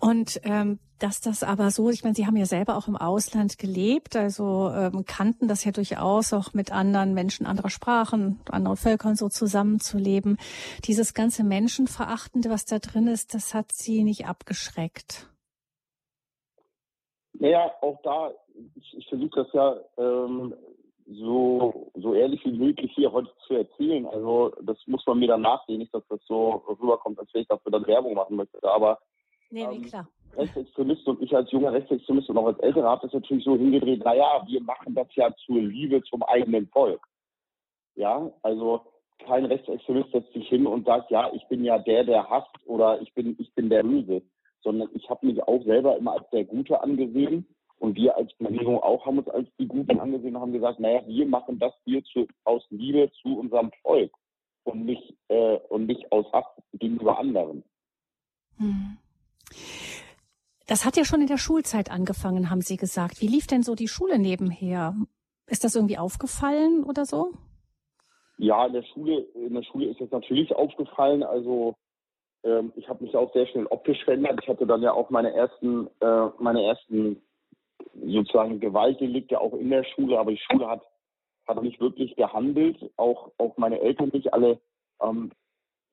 Und 0.00 0.40
ähm, 0.44 0.78
dass 0.98 1.20
das 1.20 1.42
aber 1.42 1.70
so, 1.70 1.90
ich 1.90 2.04
meine, 2.04 2.14
Sie 2.14 2.26
haben 2.26 2.36
ja 2.36 2.46
selber 2.46 2.76
auch 2.76 2.88
im 2.88 2.96
Ausland 2.96 3.58
gelebt, 3.58 4.16
also 4.16 4.70
ähm, 4.70 5.04
kannten 5.06 5.46
das 5.46 5.64
ja 5.64 5.72
durchaus 5.72 6.32
auch 6.32 6.54
mit 6.54 6.72
anderen 6.72 7.12
Menschen 7.12 7.46
anderer 7.46 7.70
Sprachen, 7.70 8.40
anderen 8.50 8.76
Völkern 8.76 9.14
so 9.14 9.28
zusammenzuleben. 9.28 10.38
Dieses 10.84 11.12
ganze 11.12 11.44
Menschenverachtende, 11.44 12.48
was 12.48 12.64
da 12.64 12.78
drin 12.78 13.08
ist, 13.08 13.34
das 13.34 13.52
hat 13.52 13.72
Sie 13.72 14.04
nicht 14.04 14.26
abgeschreckt. 14.26 15.28
Naja, 17.38 17.70
auch 17.82 18.00
da, 18.02 18.30
ich, 18.74 18.96
ich 18.96 19.08
versuche 19.08 19.44
das 19.44 19.52
ja 19.52 19.76
ähm, 19.98 20.54
so, 21.06 21.92
so 21.94 22.14
ehrlich 22.14 22.42
wie 22.44 22.52
möglich 22.52 22.90
hier 22.94 23.12
heute 23.12 23.30
zu 23.46 23.54
erzählen. 23.54 24.06
Also 24.06 24.52
das 24.62 24.78
muss 24.86 25.06
man 25.06 25.18
mir 25.18 25.28
dann 25.28 25.42
nachsehen, 25.42 25.78
nicht, 25.78 25.94
dass 25.94 26.06
das 26.08 26.20
so 26.26 26.64
rüberkommt, 26.80 27.18
als 27.18 27.28
wenn 27.34 27.42
ich 27.42 27.48
dafür 27.48 27.70
dann 27.70 27.86
Werbung 27.86 28.14
machen 28.14 28.36
möchte. 28.36 28.62
Aber 28.62 28.98
Nee, 29.50 29.66
nee, 29.66 29.76
ähm, 29.76 29.82
klar. 29.84 30.08
Rechtsextremist 30.36 31.06
und 31.06 31.22
ich 31.22 31.34
als 31.34 31.50
junger 31.50 31.72
Rechtsextremist 31.72 32.28
und 32.28 32.38
auch 32.38 32.46
als 32.46 32.58
Älterer 32.60 32.90
habe 32.90 33.06
das 33.06 33.12
natürlich 33.12 33.44
so 33.44 33.56
hingedreht, 33.56 34.04
naja, 34.04 34.44
wir 34.46 34.62
machen 34.62 34.94
das 34.94 35.08
ja 35.14 35.34
zur 35.46 35.60
Liebe 35.60 36.02
zum 36.02 36.22
eigenen 36.24 36.68
Volk. 36.68 37.00
Ja, 37.94 38.30
also 38.42 38.82
kein 39.18 39.46
Rechtsextremist 39.46 40.12
setzt 40.12 40.32
sich 40.34 40.48
hin 40.48 40.66
und 40.66 40.84
sagt, 40.84 41.10
ja, 41.10 41.32
ich 41.32 41.46
bin 41.48 41.64
ja 41.64 41.78
der, 41.78 42.04
der 42.04 42.28
hasst 42.28 42.54
oder 42.66 43.00
ich 43.00 43.12
bin, 43.14 43.34
ich 43.38 43.52
bin 43.54 43.70
der 43.70 43.82
Böse, 43.82 44.22
sondern 44.62 44.90
ich 44.94 45.08
habe 45.08 45.26
mich 45.26 45.42
auch 45.42 45.62
selber 45.64 45.96
immer 45.96 46.12
als 46.12 46.28
der 46.30 46.44
Gute 46.44 46.82
angesehen 46.82 47.46
und 47.78 47.96
wir 47.96 48.16
als 48.16 48.32
Bewegung 48.34 48.78
auch 48.82 49.06
haben 49.06 49.18
uns 49.18 49.28
als 49.28 49.48
die 49.58 49.66
Guten 49.66 50.00
angesehen 50.00 50.36
und 50.36 50.42
haben 50.42 50.52
gesagt, 50.52 50.80
naja, 50.80 51.02
wir 51.06 51.26
machen 51.26 51.58
das 51.58 51.72
hier 51.84 52.02
zu, 52.04 52.26
aus 52.44 52.64
Liebe 52.70 53.10
zu 53.22 53.38
unserem 53.38 53.70
Volk 53.82 54.12
und 54.64 54.84
nicht, 54.84 55.14
äh, 55.28 55.58
und 55.68 55.86
nicht 55.86 56.10
aus 56.12 56.30
Hass 56.32 56.46
gegenüber 56.74 57.18
anderen. 57.18 57.64
Hm. 58.58 58.98
Das 60.66 60.84
hat 60.84 60.96
ja 60.96 61.04
schon 61.04 61.20
in 61.20 61.28
der 61.28 61.38
Schulzeit 61.38 61.90
angefangen, 61.90 62.50
haben 62.50 62.60
Sie 62.60 62.76
gesagt. 62.76 63.20
Wie 63.20 63.28
lief 63.28 63.46
denn 63.46 63.62
so 63.62 63.74
die 63.74 63.88
Schule 63.88 64.18
nebenher? 64.18 64.94
Ist 65.46 65.62
das 65.62 65.76
irgendwie 65.76 65.98
aufgefallen 65.98 66.82
oder 66.84 67.04
so? 67.04 67.32
Ja, 68.38 68.66
in 68.66 68.72
der 68.72 68.82
Schule, 68.82 69.20
in 69.34 69.54
der 69.54 69.62
Schule 69.62 69.86
ist 69.86 70.00
es 70.00 70.10
natürlich 70.10 70.54
aufgefallen. 70.54 71.22
Also 71.22 71.76
ähm, 72.42 72.72
ich 72.76 72.88
habe 72.88 73.04
mich 73.04 73.14
auch 73.14 73.32
sehr 73.32 73.46
schnell 73.46 73.66
optisch 73.66 74.04
verändert. 74.04 74.40
Ich 74.42 74.48
hatte 74.48 74.66
dann 74.66 74.82
ja 74.82 74.92
auch 74.92 75.08
meine 75.10 75.32
ersten, 75.32 75.88
äh, 76.00 76.28
meine 76.38 76.64
ersten 76.64 77.22
sozusagen 78.04 78.60
Gewaltdelikte 78.60 79.40
auch 79.40 79.54
in 79.54 79.70
der 79.70 79.84
Schule, 79.84 80.18
aber 80.18 80.32
die 80.32 80.40
Schule 80.50 80.66
hat 80.66 80.82
hat 81.46 81.62
nicht 81.62 81.80
wirklich 81.80 82.16
gehandelt. 82.16 82.76
Auch 82.96 83.30
auch 83.38 83.56
meine 83.56 83.80
Eltern 83.80 84.10
nicht 84.12 84.32
alle 84.32 84.60
ähm, 85.00 85.30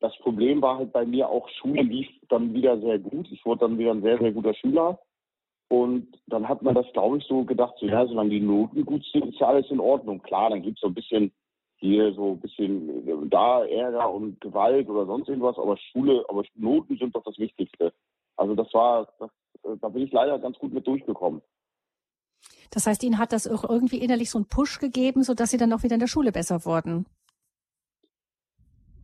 das 0.03 0.17
Problem 0.17 0.61
war 0.61 0.79
halt 0.79 0.91
bei 0.91 1.05
mir 1.05 1.29
auch, 1.29 1.47
Schule 1.47 1.81
lief 1.81 2.09
dann 2.27 2.53
wieder 2.53 2.77
sehr 2.81 2.99
gut. 2.99 3.25
Ich 3.31 3.45
wurde 3.45 3.61
dann 3.61 3.77
wieder 3.77 3.91
ein 3.91 4.01
sehr, 4.01 4.17
sehr 4.19 4.33
guter 4.33 4.53
Schüler. 4.53 4.99
Und 5.69 6.19
dann 6.27 6.49
hat 6.49 6.61
man 6.61 6.75
das, 6.75 6.85
glaube 6.91 7.19
ich, 7.19 7.23
so 7.25 7.45
gedacht, 7.45 7.75
so, 7.79 7.85
ja, 7.85 8.05
solange 8.05 8.31
die 8.31 8.41
Noten 8.41 8.83
gut 8.83 9.05
sind, 9.13 9.27
ist 9.27 9.39
ja 9.39 9.47
alles 9.47 9.71
in 9.71 9.79
Ordnung. 9.79 10.21
Klar, 10.21 10.49
dann 10.49 10.61
gibt 10.61 10.77
es 10.77 10.81
so 10.81 10.87
ein 10.87 10.93
bisschen 10.93 11.31
hier 11.77 12.13
so 12.13 12.31
ein 12.31 12.39
bisschen 12.41 13.07
äh, 13.07 13.29
da 13.29 13.63
Ärger 13.63 14.13
und 14.13 14.41
Gewalt 14.41 14.89
oder 14.89 15.05
sonst 15.05 15.29
irgendwas, 15.29 15.57
aber 15.57 15.77
Schule, 15.77 16.25
aber 16.27 16.43
Noten 16.55 16.97
sind 16.97 17.15
doch 17.15 17.23
das 17.23 17.37
Wichtigste. 17.37 17.93
Also 18.35 18.55
das 18.55 18.73
war, 18.73 19.07
das, 19.19 19.29
äh, 19.63 19.77
da 19.79 19.87
bin 19.87 20.03
ich 20.03 20.11
leider 20.11 20.37
ganz 20.37 20.59
gut 20.59 20.73
mit 20.73 20.85
durchgekommen. 20.85 21.41
Das 22.71 22.87
heißt, 22.87 23.03
Ihnen 23.03 23.19
hat 23.19 23.31
das 23.31 23.47
auch 23.47 23.63
irgendwie 23.69 23.99
innerlich 23.99 24.29
so 24.29 24.37
einen 24.37 24.49
Push 24.49 24.79
gegeben, 24.79 25.23
sodass 25.23 25.51
Sie 25.51 25.57
dann 25.57 25.71
auch 25.71 25.83
wieder 25.83 25.95
in 25.95 26.01
der 26.01 26.07
Schule 26.07 26.33
besser 26.33 26.65
wurden? 26.65 27.05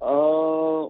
Äh, 0.01 0.89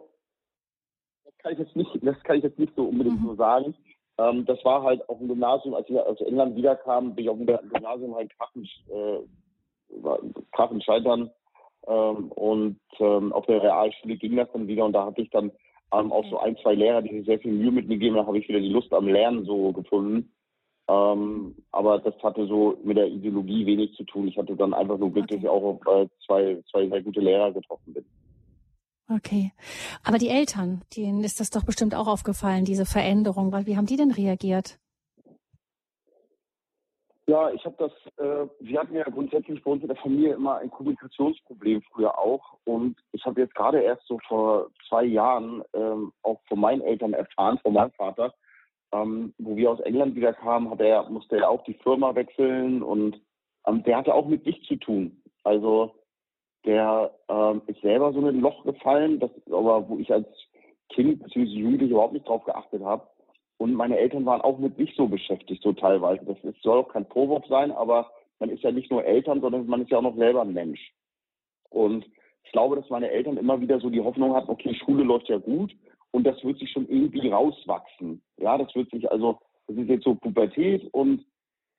das 1.26 1.38
kann 1.40 1.54
ich 1.54 1.60
jetzt 1.60 1.76
nicht, 1.76 1.90
das 2.02 2.24
kann 2.24 2.38
ich 2.38 2.44
jetzt 2.44 2.60
nicht 2.60 2.76
so 2.76 2.86
unbedingt 2.86 3.22
mhm. 3.22 3.28
so 3.28 3.36
sagen. 3.36 3.76
Ähm, 4.18 4.46
das 4.46 4.64
war 4.66 4.84
halt 4.84 5.08
auf 5.10 5.18
dem 5.18 5.28
Gymnasium, 5.30 5.74
als 5.74 5.90
ich 5.90 5.98
aus 5.98 6.20
England 6.22 6.56
wiederkam, 6.56 7.16
bin 7.16 7.26
ich 7.26 7.30
auf 7.30 7.38
dem 7.38 7.46
Gymnasium 7.46 8.16
halt 8.16 8.32
Krachen, 8.38 8.68
äh, 8.90 10.82
scheitern. 10.82 11.32
Ähm, 11.88 12.32
und 12.34 12.80
ähm, 13.00 13.32
auf 13.32 13.46
der 13.46 13.64
Realschule 13.64 14.18
ging 14.18 14.36
das 14.36 14.52
dann 14.52 14.68
wieder 14.68 14.86
und 14.86 14.94
da 14.94 15.06
hatte 15.06 15.22
ich 15.22 15.30
dann 15.30 15.52
ähm, 15.94 16.12
auch 16.12 16.26
so 16.30 16.38
ein, 16.40 16.58
zwei 16.58 16.76
Lehrer, 16.76 17.02
die 17.02 17.18
sich 17.18 17.26
sehr 17.26 17.40
viel 17.40 17.54
Mühe 17.54 17.72
mit 17.72 17.88
mir 17.88 17.96
gegeben 17.96 18.18
haben, 18.18 18.28
habe 18.28 18.38
ich 18.38 18.50
wieder 18.50 18.60
die 18.60 18.70
Lust 18.70 18.94
am 18.94 19.08
Lernen 19.08 19.46
so 19.46 19.72
gefunden. 19.72 20.32
Ähm, 20.90 21.56
aber 21.72 22.00
das 22.00 22.16
hatte 22.22 22.48
so 22.48 22.78
mit 22.84 22.98
der 22.98 23.08
Ideologie 23.08 23.66
wenig 23.66 23.96
zu 23.96 24.04
tun. 24.04 24.28
Ich 24.28 24.38
hatte 24.38 24.56
dann 24.56 24.74
einfach 24.74 24.98
nur 24.98 25.12
Glück, 25.12 25.26
okay. 25.26 25.36
dass 25.36 25.44
ich 25.44 25.50
auch 25.50 25.64
auf 25.64 25.88
äh, 25.88 26.08
zwei, 26.26 26.62
zwei 26.70 26.88
sehr 26.88 27.02
gute 27.02 27.22
Lehrer 27.22 27.52
getroffen 27.52 27.94
bin. 27.94 28.06
Okay. 29.10 29.52
Aber 30.04 30.20
die 30.20 30.30
Eltern, 30.30 30.82
denen 30.96 31.24
ist 31.24 31.40
das 31.40 31.50
doch 31.50 31.66
bestimmt 31.66 31.96
auch 31.96 32.08
aufgefallen, 32.08 32.66
diese 32.66 32.86
Veränderung. 32.86 33.52
Wie 33.66 33.76
haben 33.76 33.88
die 33.88 33.98
denn 33.98 34.12
reagiert? 34.12 34.80
Ja, 37.26 37.52
ich 37.52 37.64
habe 37.64 37.76
das, 37.78 37.92
äh, 38.18 38.48
wir 38.60 38.80
hatten 38.80 38.96
ja 38.96 39.04
grundsätzlich 39.04 39.64
bei 39.64 39.72
uns 39.72 39.84
in 39.84 39.88
der 39.88 39.98
Familie 39.98 40.34
immer 40.34 40.58
ein 40.58 40.72
Kommunikationsproblem 40.72 41.84
früher 41.92 42.18
auch. 42.18 42.58
Und 42.66 42.98
ich 43.12 43.24
habe 43.26 43.42
jetzt 43.42 43.54
gerade 43.54 43.82
erst 43.82 44.08
so 44.08 44.20
vor 44.28 44.72
zwei 44.88 45.04
Jahren 45.04 45.64
ähm, 45.74 46.12
auch 46.24 46.42
von 46.48 46.60
meinen 46.60 46.82
Eltern 46.82 47.14
erfahren, 47.14 47.60
von 47.62 47.74
meinem 47.74 47.92
Vater, 47.92 48.34
ähm, 48.92 49.36
wo 49.38 49.56
wir 49.56 49.70
aus 49.70 49.80
England 49.82 50.16
wieder 50.16 50.34
kamen, 50.34 50.72
hat 50.72 50.82
er, 50.82 51.08
musste 51.10 51.38
er 51.38 51.52
auch 51.52 51.64
die 51.66 51.76
Firma 51.76 52.16
wechseln 52.16 52.82
und 52.82 53.22
ähm, 53.68 53.84
der 53.84 53.98
hatte 53.98 54.16
auch 54.16 54.26
mit 54.26 54.44
sich 54.44 54.64
zu 54.64 54.78
tun. 54.78 55.22
Also 55.44 55.99
der 56.70 57.12
ähm, 57.30 57.64
ist 57.66 57.82
selber 57.82 58.14
so 58.14 58.20
in 58.20 58.28
ein 58.28 58.42
Loch 58.42 58.64
gefallen, 58.64 59.20
das 59.20 59.32
aber 59.48 59.90
wo 59.90 59.98
ich 59.98 60.14
als 60.14 60.28
Kind 60.90 61.20
bzw. 61.24 61.42
Jugendlich 61.42 61.90
überhaupt 61.90 62.14
nicht 62.14 62.28
drauf 62.28 62.44
geachtet 62.44 62.84
habe. 62.84 63.08
Und 63.58 63.74
meine 63.74 63.98
Eltern 63.98 64.26
waren 64.28 64.42
auch 64.42 64.60
mit 64.60 64.78
sich 64.78 64.96
so 64.96 65.08
beschäftigt, 65.08 65.64
so 65.64 65.74
teilweise. 65.74 66.24
Das 66.26 66.38
ist, 66.44 66.62
soll 66.62 66.78
auch 66.78 66.90
kein 66.90 67.08
Vorwurf 67.08 67.44
sein, 67.48 67.72
aber 67.72 68.12
man 68.38 68.52
ist 68.52 68.62
ja 68.62 68.72
nicht 68.72 68.92
nur 68.92 69.04
Eltern, 69.04 69.42
sondern 69.42 69.66
man 69.66 69.82
ist 69.82 69.90
ja 69.90 69.98
auch 69.98 70.04
noch 70.04 70.16
selber 70.16 70.44
ein 70.44 70.54
Mensch. 70.54 70.94
Und 71.72 72.06
ich 72.44 72.52
glaube, 72.52 72.76
dass 72.76 72.90
meine 72.92 73.10
Eltern 73.10 73.38
immer 73.38 73.60
wieder 73.60 73.80
so 73.80 73.90
die 73.90 74.02
Hoffnung 74.02 74.36
hatten, 74.36 74.52
okay, 74.52 74.76
Schule 74.76 75.04
läuft 75.04 75.28
ja 75.28 75.38
gut 75.38 75.76
und 76.12 76.24
das 76.24 76.42
wird 76.44 76.60
sich 76.60 76.72
schon 76.72 76.88
irgendwie 76.88 77.30
rauswachsen. 77.30 78.22
Ja, 78.38 78.60
das 78.60 78.74
wird 78.76 78.92
sich 78.92 79.12
also, 79.12 79.40
das 79.68 79.76
ist 79.76 79.90
jetzt 79.90 80.04
so 80.04 80.14
Pubertät 80.14 80.88
und 80.94 81.26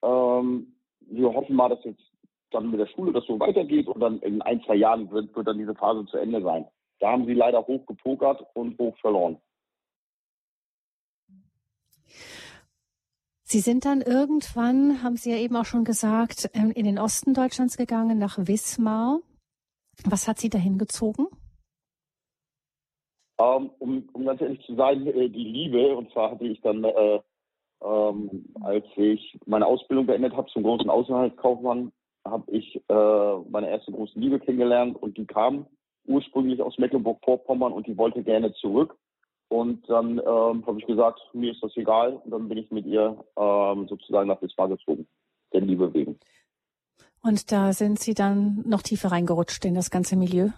ähm, 0.03 0.75
wir 1.01 1.33
hoffen 1.33 1.55
mal, 1.55 1.69
dass 1.69 1.85
jetzt 1.85 2.03
dann 2.51 2.71
mit 2.71 2.81
der 2.81 2.87
Schule 2.87 3.13
das 3.13 3.25
so 3.27 3.39
weitergeht 3.39 3.89
und 3.89 4.01
dann 4.01 4.19
in 4.21 4.43
ein, 4.43 4.63
zwei 4.65 4.77
Jahren 4.77 5.11
wird, 5.11 5.35
wird 5.35 5.47
dann 5.47 5.59
diese 5.59 5.75
Phase 5.75 6.05
zu 6.07 6.17
Ende 6.17 6.43
sein. 6.43 6.67
Da 6.99 7.13
haben 7.13 7.27
sie 7.27 7.35
leider 7.35 7.67
hoch 7.67 7.87
gepokert 7.87 8.45
und 8.55 8.79
hoch 8.79 8.97
verloren. 8.99 9.39
Sie 13.43 13.59
sind 13.59 13.85
dann 13.85 14.01
irgendwann, 14.01 15.03
haben 15.03 15.17
Sie 15.17 15.33
ja 15.33 15.37
eben 15.37 15.57
auch 15.57 15.65
schon 15.65 15.83
gesagt, 15.83 16.51
ähm, 16.55 16.71
in 16.71 16.85
den 16.85 17.01
Osten 17.01 17.35
Deutschlands 17.35 17.77
gegangen, 17.77 18.17
nach 18.17 18.39
Wismar. 18.39 19.19
Was 20.05 20.29
hat 20.29 20.39
Sie 20.39 20.51
dahin 20.51 20.79
gezogen? 20.79 21.27
Ähm, 23.41 23.71
um, 23.81 24.09
um 24.13 24.25
ganz 24.25 24.41
ehrlich 24.41 24.65
zu 24.67 24.77
sein, 24.77 25.05
äh, 25.07 25.29
die 25.29 25.45
Liebe. 25.45 25.97
Und 25.97 26.13
zwar 26.13 26.31
hatte 26.31 26.47
ich 26.47 26.61
dann, 26.61 26.85
äh, 26.85 27.21
ähm, 27.83 28.55
als 28.63 28.85
ich 28.95 29.37
meine 29.47 29.67
Ausbildung 29.67 30.07
beendet 30.07 30.37
habe 30.37 30.49
zum 30.53 30.63
großen 30.63 30.89
Außenhandelskaufmann, 30.89 31.91
habe 32.31 32.51
ich 32.51 32.77
äh, 32.89 33.51
meine 33.51 33.71
erste 33.71 33.93
große 33.93 34.19
Liebe 34.19 34.41
kennengelernt 34.41 34.97
und 35.01 35.17
die 35.17 35.27
kam 35.27 35.67
ursprünglich 36.07 36.61
aus 36.63 36.79
Mecklenburg-Vorpommern 36.79 37.73
und 37.73 37.87
die 37.87 37.97
wollte 37.97 38.23
gerne 38.23 38.53
zurück. 38.55 38.97
Und 39.49 39.89
dann 39.89 40.19
ähm, 40.19 40.65
habe 40.67 40.79
ich 40.79 40.87
gesagt, 40.87 41.21
mir 41.33 41.53
ist 41.53 41.63
das 41.63 41.77
egal. 41.77 42.15
Und 42.25 42.31
dann 42.31 42.49
bin 42.49 42.59
ich 42.59 42.71
mit 42.71 42.87
ihr 42.87 43.25
ähm, 43.37 43.89
sozusagen 43.89 44.29
nach 44.29 44.41
Wismar 44.41 44.69
gezogen, 44.69 45.09
der 45.53 45.61
Liebe 45.61 45.93
wegen. 45.93 46.19
Und 47.23 47.51
da 47.53 47.73
sind 47.73 47.99
Sie 47.99 48.15
dann 48.15 48.63
noch 48.67 48.83
tiefer 48.83 49.11
reingerutscht 49.11 49.65
in 49.65 49.75
das 49.75 49.91
ganze 49.91 50.17
Milieu? 50.17 50.51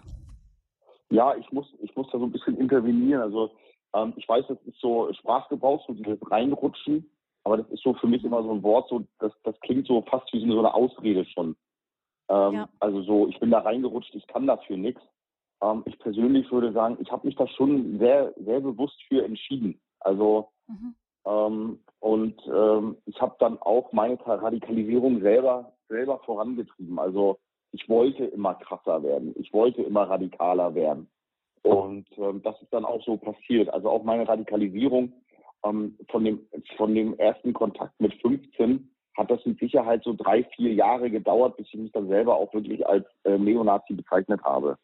Ja, 1.09 1.35
ich 1.35 1.51
muss, 1.51 1.67
ich 1.81 1.95
muss 1.95 2.07
da 2.11 2.19
so 2.19 2.25
ein 2.25 2.31
bisschen 2.31 2.57
intervenieren. 2.57 3.21
Also 3.21 3.51
ähm, 3.95 4.13
ich 4.15 4.27
weiß, 4.29 4.45
das 4.47 4.57
ist 4.65 4.79
so 4.79 5.11
Sprachgebrauch, 5.13 5.85
so 5.87 5.93
dieses 5.93 6.19
Reinrutschen. 6.29 7.09
Aber 7.43 7.57
das 7.57 7.69
ist 7.69 7.83
so 7.83 7.93
für 7.95 8.07
mich 8.07 8.23
immer 8.23 8.41
so 8.43 8.51
ein 8.51 8.63
Wort, 8.63 8.89
so 8.89 9.05
das, 9.19 9.33
das 9.43 9.59
klingt 9.61 9.87
so 9.87 10.01
fast 10.03 10.31
wie 10.33 10.39
so 10.49 10.59
eine 10.59 10.73
Ausrede 10.73 11.25
schon. 11.25 11.55
Ähm, 12.29 12.53
ja. 12.53 12.69
Also 12.79 13.01
so, 13.03 13.27
ich 13.27 13.39
bin 13.39 13.51
da 13.51 13.59
reingerutscht, 13.59 14.15
ich 14.15 14.27
kann 14.27 14.47
dafür 14.47 14.77
nichts. 14.77 15.01
Ähm, 15.61 15.83
ich 15.85 15.99
persönlich 15.99 16.51
würde 16.51 16.71
sagen, 16.71 16.97
ich 17.01 17.11
habe 17.11 17.27
mich 17.27 17.35
da 17.35 17.47
schon 17.47 17.99
sehr, 17.99 18.33
sehr 18.37 18.61
bewusst 18.61 19.01
für 19.07 19.23
entschieden. 19.25 19.79
Also 19.99 20.49
mhm. 20.67 20.95
ähm, 21.25 21.79
und 21.99 22.41
ähm, 22.47 22.97
ich 23.05 23.21
habe 23.21 23.35
dann 23.39 23.57
auch 23.61 23.91
meine 23.91 24.17
Radikalisierung 24.25 25.21
selber 25.21 25.73
selber 25.89 26.19
vorangetrieben. 26.19 26.99
Also 26.99 27.37
ich 27.71 27.87
wollte 27.89 28.25
immer 28.25 28.55
krasser 28.55 29.03
werden, 29.03 29.33
ich 29.37 29.53
wollte 29.53 29.81
immer 29.81 30.09
radikaler 30.09 30.75
werden. 30.75 31.09
Und 31.63 32.05
ähm, 32.17 32.41
das 32.43 32.61
ist 32.61 32.73
dann 32.73 32.85
auch 32.85 33.03
so 33.03 33.17
passiert. 33.17 33.69
Also 33.69 33.89
auch 33.89 34.03
meine 34.03 34.27
Radikalisierung 34.27 35.13
ähm, 35.63 35.97
von, 36.09 36.23
dem, 36.23 36.47
von 36.77 36.93
dem 36.93 37.17
ersten 37.17 37.53
Kontakt 37.53 37.99
mit 37.99 38.13
15 38.21 38.89
hat 39.17 39.29
das 39.29 39.45
mit 39.45 39.59
Sicherheit 39.59 40.03
so 40.03 40.13
drei, 40.13 40.43
vier 40.55 40.73
Jahre 40.73 41.09
gedauert, 41.09 41.57
bis 41.57 41.67
ich 41.67 41.79
mich 41.79 41.91
dann 41.91 42.07
selber 42.07 42.35
auch 42.35 42.53
wirklich 42.53 42.85
als 42.85 43.05
äh, 43.23 43.37
Neonazi 43.37 43.93
bezeichnet 43.93 44.41
habe. 44.43 44.77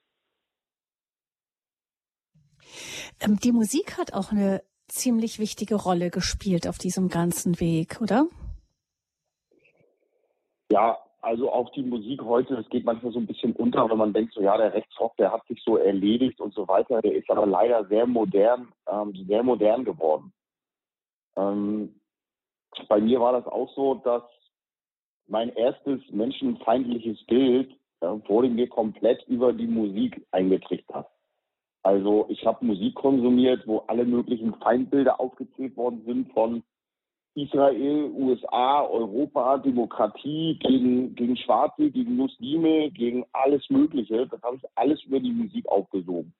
Ähm, 3.22 3.38
die 3.44 3.52
Musik 3.52 3.98
hat 3.98 4.14
auch 4.14 4.32
eine 4.32 4.62
ziemlich 4.88 5.40
wichtige 5.40 5.76
Rolle 5.76 6.10
gespielt 6.10 6.68
auf 6.68 6.78
diesem 6.78 7.10
ganzen 7.10 7.60
Weg, 7.60 8.02
oder? 8.02 8.28
Ja, 10.72 10.98
also 11.22 11.52
auch 11.52 11.72
die 11.72 11.84
Musik 11.84 12.22
heute, 12.24 12.56
das 12.56 12.70
geht 12.70 12.86
manchmal 12.86 13.12
so 13.12 13.20
ein 13.20 13.28
bisschen 13.28 13.54
unter, 13.54 13.90
wenn 13.90 13.98
man 13.98 14.14
denkt, 14.14 14.34
so 14.34 14.42
ja, 14.42 14.58
der 14.58 14.74
Rechtsrock, 14.74 15.18
der 15.18 15.32
hat 15.32 15.46
sich 15.48 15.62
so 15.64 15.78
erledigt 15.78 16.40
und 16.40 16.54
so 16.54 16.68
weiter. 16.68 17.02
Der 17.02 17.14
ist 17.14 17.30
aber 17.30 17.46
leider 17.46 17.86
sehr 17.86 18.06
modern, 18.06 18.72
ähm, 18.88 19.14
sehr 19.28 19.44
modern 19.44 19.84
geworden. 19.84 20.32
Ähm, 21.36 22.00
bei 22.88 23.00
mir 23.00 23.20
war 23.20 23.34
das 23.34 23.46
auch 23.48 23.74
so, 23.76 23.96
dass 23.96 24.24
mein 25.28 25.50
erstes 25.50 26.02
menschenfeindliches 26.12 27.24
Bild 27.26 27.72
äh, 28.02 28.08
wurde 28.28 28.50
mir 28.50 28.68
komplett 28.68 29.24
über 29.28 29.54
die 29.54 29.68
Musik 29.68 30.26
eingetrichtert. 30.32 31.08
Also 31.84 32.26
ich 32.30 32.46
habe 32.46 32.66
Musik 32.66 32.96
konsumiert, 32.96 33.66
wo 33.66 33.80
alle 33.88 34.06
möglichen 34.06 34.54
Feindbilder 34.56 35.20
aufgezählt 35.20 35.78
worden 35.78 36.04
sind 36.06 36.32
von 36.34 36.64
Israel, 37.36 38.12
USA, 38.16 38.84
Europa, 38.84 39.60
Demokratie, 39.60 40.58
gegen, 40.60 41.16
gegen 41.16 41.38
Schwarze, 41.38 41.90
gegen 41.90 42.16
Muslime, 42.16 42.92
gegen 42.92 43.26
alles 43.32 43.70
Mögliche. 43.70 44.28
Das 44.28 44.42
habe 44.42 44.58
ich 44.58 44.64
alles 44.76 45.02
über 45.04 45.20
die 45.20 45.32
Musik 45.32 45.68
aufgesogen. 45.68 46.34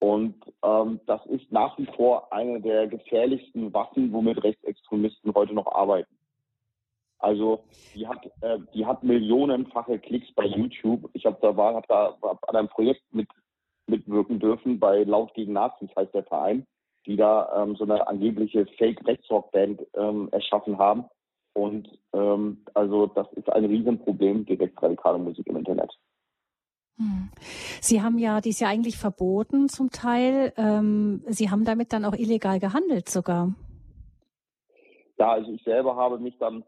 Und 0.00 0.34
ähm, 0.64 1.00
das 1.06 1.24
ist 1.26 1.52
nach 1.52 1.76
wie 1.78 1.86
vor 1.94 2.32
eine 2.32 2.60
der 2.60 2.86
gefährlichsten 2.86 3.72
Waffen, 3.72 4.12
womit 4.12 4.42
Rechtsextremisten 4.42 5.34
heute 5.34 5.54
noch 5.54 5.70
arbeiten. 5.72 6.16
Also 7.18 7.64
die 7.94 8.08
hat, 8.08 8.24
äh, 8.40 8.58
die 8.74 8.86
hat 8.86 9.04
millionenfache 9.04 9.98
Klicks 9.98 10.32
bei 10.34 10.46
YouTube. 10.46 11.10
Ich 11.12 11.26
habe 11.26 11.36
da 11.42 11.54
war, 11.54 11.74
hab 11.74 11.86
da 11.86 12.16
hab 12.22 12.48
an 12.48 12.56
einem 12.56 12.68
Projekt 12.68 13.02
mit 13.12 13.28
mitwirken 13.86 14.38
dürfen 14.38 14.78
bei 14.78 15.02
Laut 15.02 15.34
gegen 15.34 15.52
Nazis 15.52 15.90
heißt 15.96 16.14
der 16.14 16.24
Verein, 16.24 16.66
die 17.06 17.16
da 17.16 17.62
ähm, 17.62 17.76
so 17.76 17.84
eine 17.84 18.06
angebliche 18.06 18.64
Fake-Rechtsrock-Band 18.78 19.82
ähm, 19.94 20.28
erschaffen 20.32 20.78
haben. 20.78 21.04
Und 21.52 21.88
ähm, 22.14 22.64
also 22.74 23.06
das 23.08 23.30
ist 23.32 23.50
ein 23.50 23.64
Riesenproblem, 23.64 24.46
die 24.46 24.54
rechtsradikale 24.54 25.18
Musik 25.18 25.46
im 25.48 25.56
Internet. 25.56 25.92
Sie 27.80 28.02
haben 28.02 28.18
ja 28.18 28.40
dies 28.40 28.60
ja 28.60 28.68
eigentlich 28.68 28.98
verboten 28.98 29.68
zum 29.68 29.90
Teil. 29.90 30.52
Ähm, 30.56 31.22
Sie 31.26 31.50
haben 31.50 31.64
damit 31.64 31.92
dann 31.92 32.04
auch 32.04 32.14
illegal 32.14 32.60
gehandelt 32.60 33.08
sogar. 33.08 33.54
Ja, 35.18 35.32
also 35.32 35.52
ich 35.52 35.62
selber 35.64 35.96
habe 35.96 36.18
mich 36.18 36.38
dann 36.38 36.64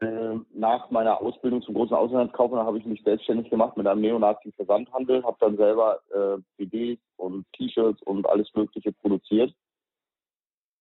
äh, 0.00 0.36
nach 0.54 0.90
meiner 0.90 1.20
Ausbildung 1.20 1.62
zum 1.62 1.74
großen 1.74 1.96
Auslandskaufmann 1.96 2.64
habe 2.64 2.78
ich 2.78 2.84
mich 2.84 3.02
selbstständig 3.02 3.50
gemacht 3.50 3.76
mit 3.76 3.86
einem 3.86 4.00
Neonazi-Versandhandel, 4.00 5.24
habe 5.24 5.36
dann 5.40 5.56
selber 5.56 6.00
äh, 6.14 6.38
CDs 6.56 6.98
und 7.16 7.44
T-Shirts 7.54 8.02
und 8.02 8.28
alles 8.28 8.48
Mögliche 8.54 8.92
produziert 8.92 9.52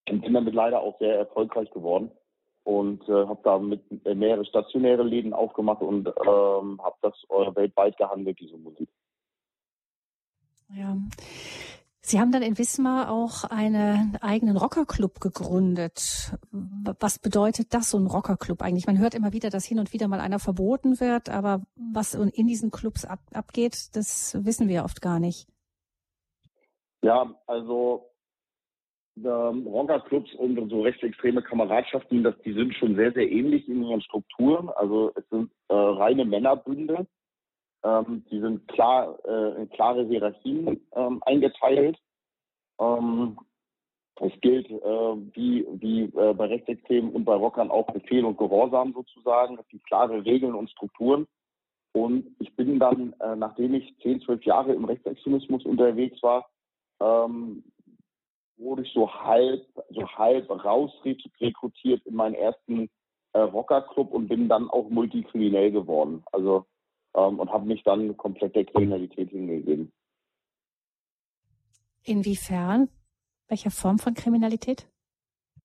und 0.08 0.22
bin 0.22 0.34
damit 0.34 0.54
leider 0.54 0.82
auch 0.82 0.98
sehr 1.00 1.18
erfolgreich 1.18 1.70
geworden 1.72 2.12
und 2.68 3.08
äh, 3.08 3.26
habe 3.26 3.40
da 3.46 3.58
mit 3.60 3.82
äh, 4.04 4.14
mehrere 4.14 4.44
stationäre 4.44 5.02
Läden 5.02 5.32
aufgemacht 5.32 5.82
und 5.82 6.06
ähm, 6.06 6.82
habe 6.84 6.98
das 7.02 7.14
äh, 7.30 7.56
weltweit 7.56 7.96
gehandelt, 7.96 8.38
diese 8.42 8.58
Musik. 8.58 8.90
Ja. 10.76 10.98
Sie 12.02 12.20
haben 12.20 12.34
dann 12.34 12.42
in 12.42 12.58
Wismar 12.58 13.10
auch 13.10 13.46
einen 13.46 14.18
eigenen 14.22 14.58
Rockerclub 14.58 15.22
gegründet. 15.22 16.34
Was 16.52 17.20
bedeutet 17.20 17.74
das, 17.74 17.92
so 17.92 17.98
ein 18.00 18.08
Rockerclub 18.08 18.62
eigentlich? 18.62 18.86
Man 18.86 19.00
hört 19.00 19.16
immer 19.16 19.32
wieder, 19.32 19.50
dass 19.50 19.64
hin 19.64 19.80
und 19.80 19.94
wieder 19.94 20.10
mal 20.10 20.20
einer 20.20 20.40
verboten 20.40 21.00
wird, 21.00 21.30
aber 21.30 21.62
was 21.76 22.16
in 22.16 22.48
diesen 22.48 22.70
Clubs 22.72 23.06
ab, 23.06 23.20
abgeht, 23.34 23.96
das 23.96 24.38
wissen 24.44 24.68
wir 24.68 24.84
oft 24.84 25.02
gar 25.02 25.22
nicht. 25.22 25.48
Ja, 27.02 27.34
also 27.46 28.10
Rockerclubs 29.26 30.34
und 30.36 30.70
so 30.70 30.82
rechtsextreme 30.82 31.42
Kameradschaften, 31.42 32.24
das, 32.24 32.36
die 32.46 32.54
sind 32.54 32.74
schon 32.76 32.96
sehr, 32.96 33.12
sehr 33.14 33.30
ähnlich 33.32 33.68
in 33.68 33.84
ihren 33.84 34.02
Strukturen. 34.02 34.70
Also 34.70 35.12
es 35.16 35.28
sind 35.30 35.52
äh, 35.70 35.74
reine 35.74 36.26
Männerbünde. 36.26 37.08
Ähm, 37.84 38.24
die 38.30 38.40
sind 38.40 38.68
klar 38.68 39.18
äh, 39.26 39.62
in 39.62 39.70
klare 39.70 40.06
Hierarchien 40.06 40.82
ähm, 40.96 41.22
eingeteilt. 41.26 41.98
Ähm, 42.80 43.38
Es 44.20 44.34
gilt 44.42 44.68
äh, 44.70 45.16
wie, 45.36 45.66
wie 45.80 46.06
äh, 46.06 46.34
bei 46.34 46.48
Rechtsextremen 46.48 47.12
und 47.12 47.24
bei 47.24 47.36
Rockern 47.36 47.70
auch 47.70 47.86
Befehl 47.94 48.26
und 48.26 48.38
Gehorsam 48.38 48.94
sozusagen. 48.94 49.60
Es 49.60 49.68
gibt 49.68 49.86
klare 49.86 50.26
Regeln 50.26 50.56
und 50.56 50.72
Strukturen. 50.72 51.28
Und 51.94 52.36
ich 52.40 52.56
bin 52.56 52.80
dann, 52.80 53.14
äh, 53.20 53.36
nachdem 53.36 53.76
ich 53.76 53.96
zehn, 54.02 54.20
zwölf 54.22 54.44
Jahre 54.44 54.74
im 54.74 54.86
Rechtsextremismus 54.86 55.66
unterwegs 55.66 56.22
war, 56.24 56.50
ähm, 57.00 57.64
wurde 58.58 58.84
ich 58.84 58.94
so 58.94 59.12
halb, 59.12 59.66
so 59.90 60.08
halb 60.08 60.50
raus 60.50 60.92
rekrutiert 61.04 62.06
in 62.06 62.16
meinen 62.16 62.36
ersten 62.36 62.90
äh, 63.34 63.40
Rockerclub 63.40 64.12
und 64.12 64.28
bin 64.28 64.50
dann 64.50 64.70
auch 64.70 64.90
multikriminell 64.90 65.72
geworden. 65.72 66.24
Also 66.32 66.66
ähm, 67.16 67.40
und 67.40 67.52
habe 67.52 67.66
mich 67.66 67.84
dann 67.84 68.16
komplett 68.18 68.56
der 68.56 68.66
Kriminalität 68.66 69.30
hingegeben. 69.30 69.92
Inwiefern? 72.04 72.90
Welche 73.48 73.72
Form 73.72 73.98
von 73.98 74.14
Kriminalität? 74.14 74.88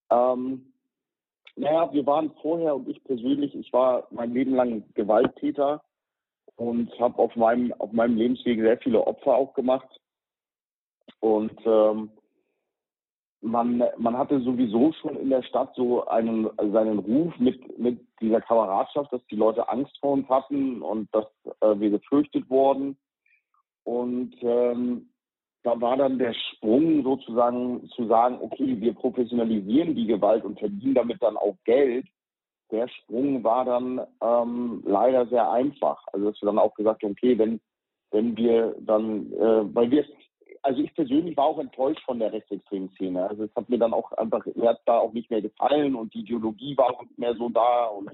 Ähm, 0.09 0.73
naja, 1.55 1.91
wir 1.93 2.05
waren 2.05 2.31
vorher 2.41 2.75
und 2.75 2.87
ich 2.87 3.03
persönlich, 3.03 3.53
ich 3.55 3.71
war 3.71 4.07
mein 4.09 4.33
Leben 4.33 4.55
lang 4.55 4.83
Gewalttäter 4.93 5.83
und 6.55 6.97
habe 6.99 7.17
auf 7.19 7.35
meinem, 7.35 7.73
auf 7.73 7.91
meinem 7.91 8.17
Lebensweg 8.17 8.59
sehr 8.59 8.77
viele 8.79 9.05
Opfer 9.05 9.35
auch 9.35 9.53
gemacht. 9.53 9.87
Und 11.19 11.57
ähm, 11.65 12.11
man, 13.43 13.83
man 13.97 14.17
hatte 14.17 14.39
sowieso 14.41 14.93
schon 14.93 15.15
in 15.17 15.29
der 15.29 15.43
Stadt 15.43 15.73
so 15.75 16.05
einen, 16.07 16.49
seinen 16.57 16.99
Ruf 16.99 17.37
mit, 17.37 17.77
mit 17.77 17.99
dieser 18.21 18.41
Kameradschaft, 18.41 19.11
dass 19.11 19.25
die 19.27 19.35
Leute 19.35 19.67
Angst 19.69 19.97
vor 19.99 20.13
uns 20.13 20.27
hatten 20.29 20.81
und 20.81 21.13
dass 21.13 21.25
äh, 21.61 21.79
wir 21.79 21.91
gefürchtet 21.91 22.49
wurden. 22.49 22.97
Und 23.83 24.33
ähm, 24.41 25.09
da 25.63 25.79
war 25.79 25.97
dann 25.97 26.17
der 26.17 26.33
Sprung 26.33 27.03
sozusagen 27.03 27.87
zu 27.89 28.07
sagen, 28.07 28.37
okay, 28.41 28.79
wir 28.79 28.93
professionalisieren 28.93 29.95
die 29.95 30.07
Gewalt 30.07 30.45
und 30.45 30.59
verdienen 30.59 30.95
damit 30.95 31.21
dann 31.21 31.37
auch 31.37 31.55
Geld. 31.65 32.07
Der 32.71 32.87
Sprung 32.87 33.43
war 33.43 33.65
dann 33.65 34.01
ähm, 34.21 34.83
leider 34.85 35.27
sehr 35.27 35.51
einfach. 35.51 36.01
Also 36.13 36.31
dass 36.31 36.41
wir 36.41 36.47
dann 36.47 36.59
auch 36.59 36.73
gesagt 36.73 37.03
haben, 37.03 37.11
okay, 37.11 37.37
wenn 37.37 37.59
wenn 38.13 38.37
wir 38.37 38.75
dann, 38.79 39.33
äh, 39.33 39.75
weil 39.75 39.91
wir 39.91 40.05
also 40.63 40.81
ich 40.81 40.93
persönlich 40.95 41.35
war 41.35 41.45
auch 41.45 41.59
enttäuscht 41.59 42.03
von 42.05 42.19
der 42.19 42.31
rechtsextremen 42.31 42.89
Szene. 42.91 43.27
Also 43.27 43.43
es 43.43 43.55
hat 43.55 43.69
mir 43.69 43.77
dann 43.77 43.93
auch 43.93 44.11
einfach, 44.13 44.45
mir 44.55 44.69
hat 44.69 44.81
da 44.85 44.97
auch 44.97 45.11
nicht 45.11 45.29
mehr 45.29 45.41
gefallen 45.41 45.95
und 45.95 46.13
die 46.13 46.21
Ideologie 46.21 46.75
war 46.77 46.91
auch 46.91 47.01
nicht 47.03 47.19
mehr 47.19 47.35
so 47.35 47.49
da. 47.49 47.85
Und, 47.87 48.11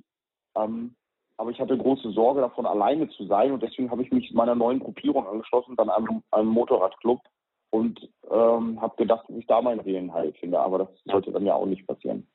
ähm, 0.56 0.96
aber 1.38 1.52
ich 1.52 1.60
hatte 1.60 1.78
große 1.78 2.12
Sorge 2.12 2.42
davon, 2.42 2.66
alleine 2.66 3.08
zu 3.10 3.26
sein 3.28 3.52
und 3.52 3.62
deswegen 3.62 3.92
habe 3.92 4.02
ich 4.02 4.12
mich 4.12 4.34
meiner 4.34 4.56
neuen 4.56 4.80
Gruppierung 4.80 5.28
angeschlossen, 5.28 5.76
dann 5.76 5.90
einem, 5.90 6.24
einem 6.32 6.50
Motorradclub 6.50 7.22
und 7.70 8.10
ähm, 8.30 8.82
habe 8.82 8.96
gedacht, 8.98 9.30
dass 9.30 9.38
ich 9.38 9.46
da 9.46 9.62
meinen 9.62 9.82
reellen 9.82 10.12
Heil 10.12 10.34
finde. 10.34 10.60
Aber 10.60 10.80
das 10.80 10.90
sollte 11.06 11.32
dann 11.32 11.46
ja 11.46 11.54
auch 11.54 11.68
nicht 11.68 11.86
passieren. 11.86 12.28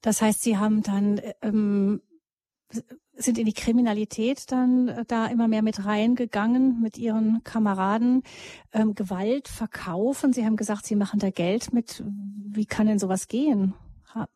Das 0.00 0.20
heißt, 0.20 0.42
Sie 0.42 0.58
haben 0.58 0.82
dann 0.82 1.20
ähm, 1.42 2.02
sind 3.14 3.38
in 3.38 3.46
die 3.46 3.52
Kriminalität 3.52 4.50
dann 4.50 4.88
äh, 4.88 5.04
da 5.06 5.26
immer 5.26 5.48
mehr 5.48 5.62
mit 5.62 5.84
reingegangen 5.84 6.80
mit 6.80 6.98
ihren 6.98 7.42
Kameraden. 7.44 8.22
Ähm, 8.72 8.94
Gewalt 8.94 9.48
verkaufen. 9.48 10.32
Sie 10.32 10.44
haben 10.44 10.56
gesagt, 10.56 10.86
Sie 10.86 10.96
machen 10.96 11.20
da 11.20 11.30
Geld 11.30 11.72
mit. 11.72 12.02
Wie 12.04 12.66
kann 12.66 12.86
denn 12.86 12.98
sowas 12.98 13.28
gehen? 13.28 13.74
Ha 14.14 14.26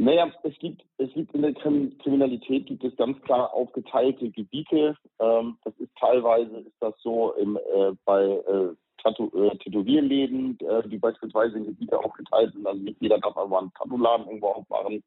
naja, 0.00 0.32
es 0.44 0.58
gibt, 0.58 0.82
es 0.96 1.12
gibt 1.12 1.34
in 1.34 1.42
der 1.42 1.52
Kriminalität 1.52 2.66
gibt 2.66 2.82
es 2.82 2.96
ganz 2.96 3.20
klar 3.20 3.52
aufgeteilte 3.52 4.30
Gebiete. 4.30 4.96
Ähm, 5.18 5.58
das 5.62 5.74
ist 5.78 5.90
teilweise 6.00 6.56
ist 6.60 6.76
das 6.80 6.94
so 7.02 7.34
im, 7.34 7.58
äh, 7.58 7.92
bei 8.06 8.22
äh, 8.22 8.70
äh 9.04 9.56
Tätowierläden, 9.58 10.58
äh, 10.60 10.88
die 10.88 10.96
beispielsweise 10.96 11.58
in 11.58 11.66
Gebiete 11.66 11.98
aufgeteilt 11.98 12.54
sind. 12.54 12.66
Also 12.66 12.80
nicht 12.82 12.96
jeder 13.00 13.18
darf 13.18 13.36
aber 13.36 13.58
einen 13.58 13.72
Tattoo-Laden 13.74 14.26
irgendwo 14.26 14.48
aufmachen. 14.48 15.02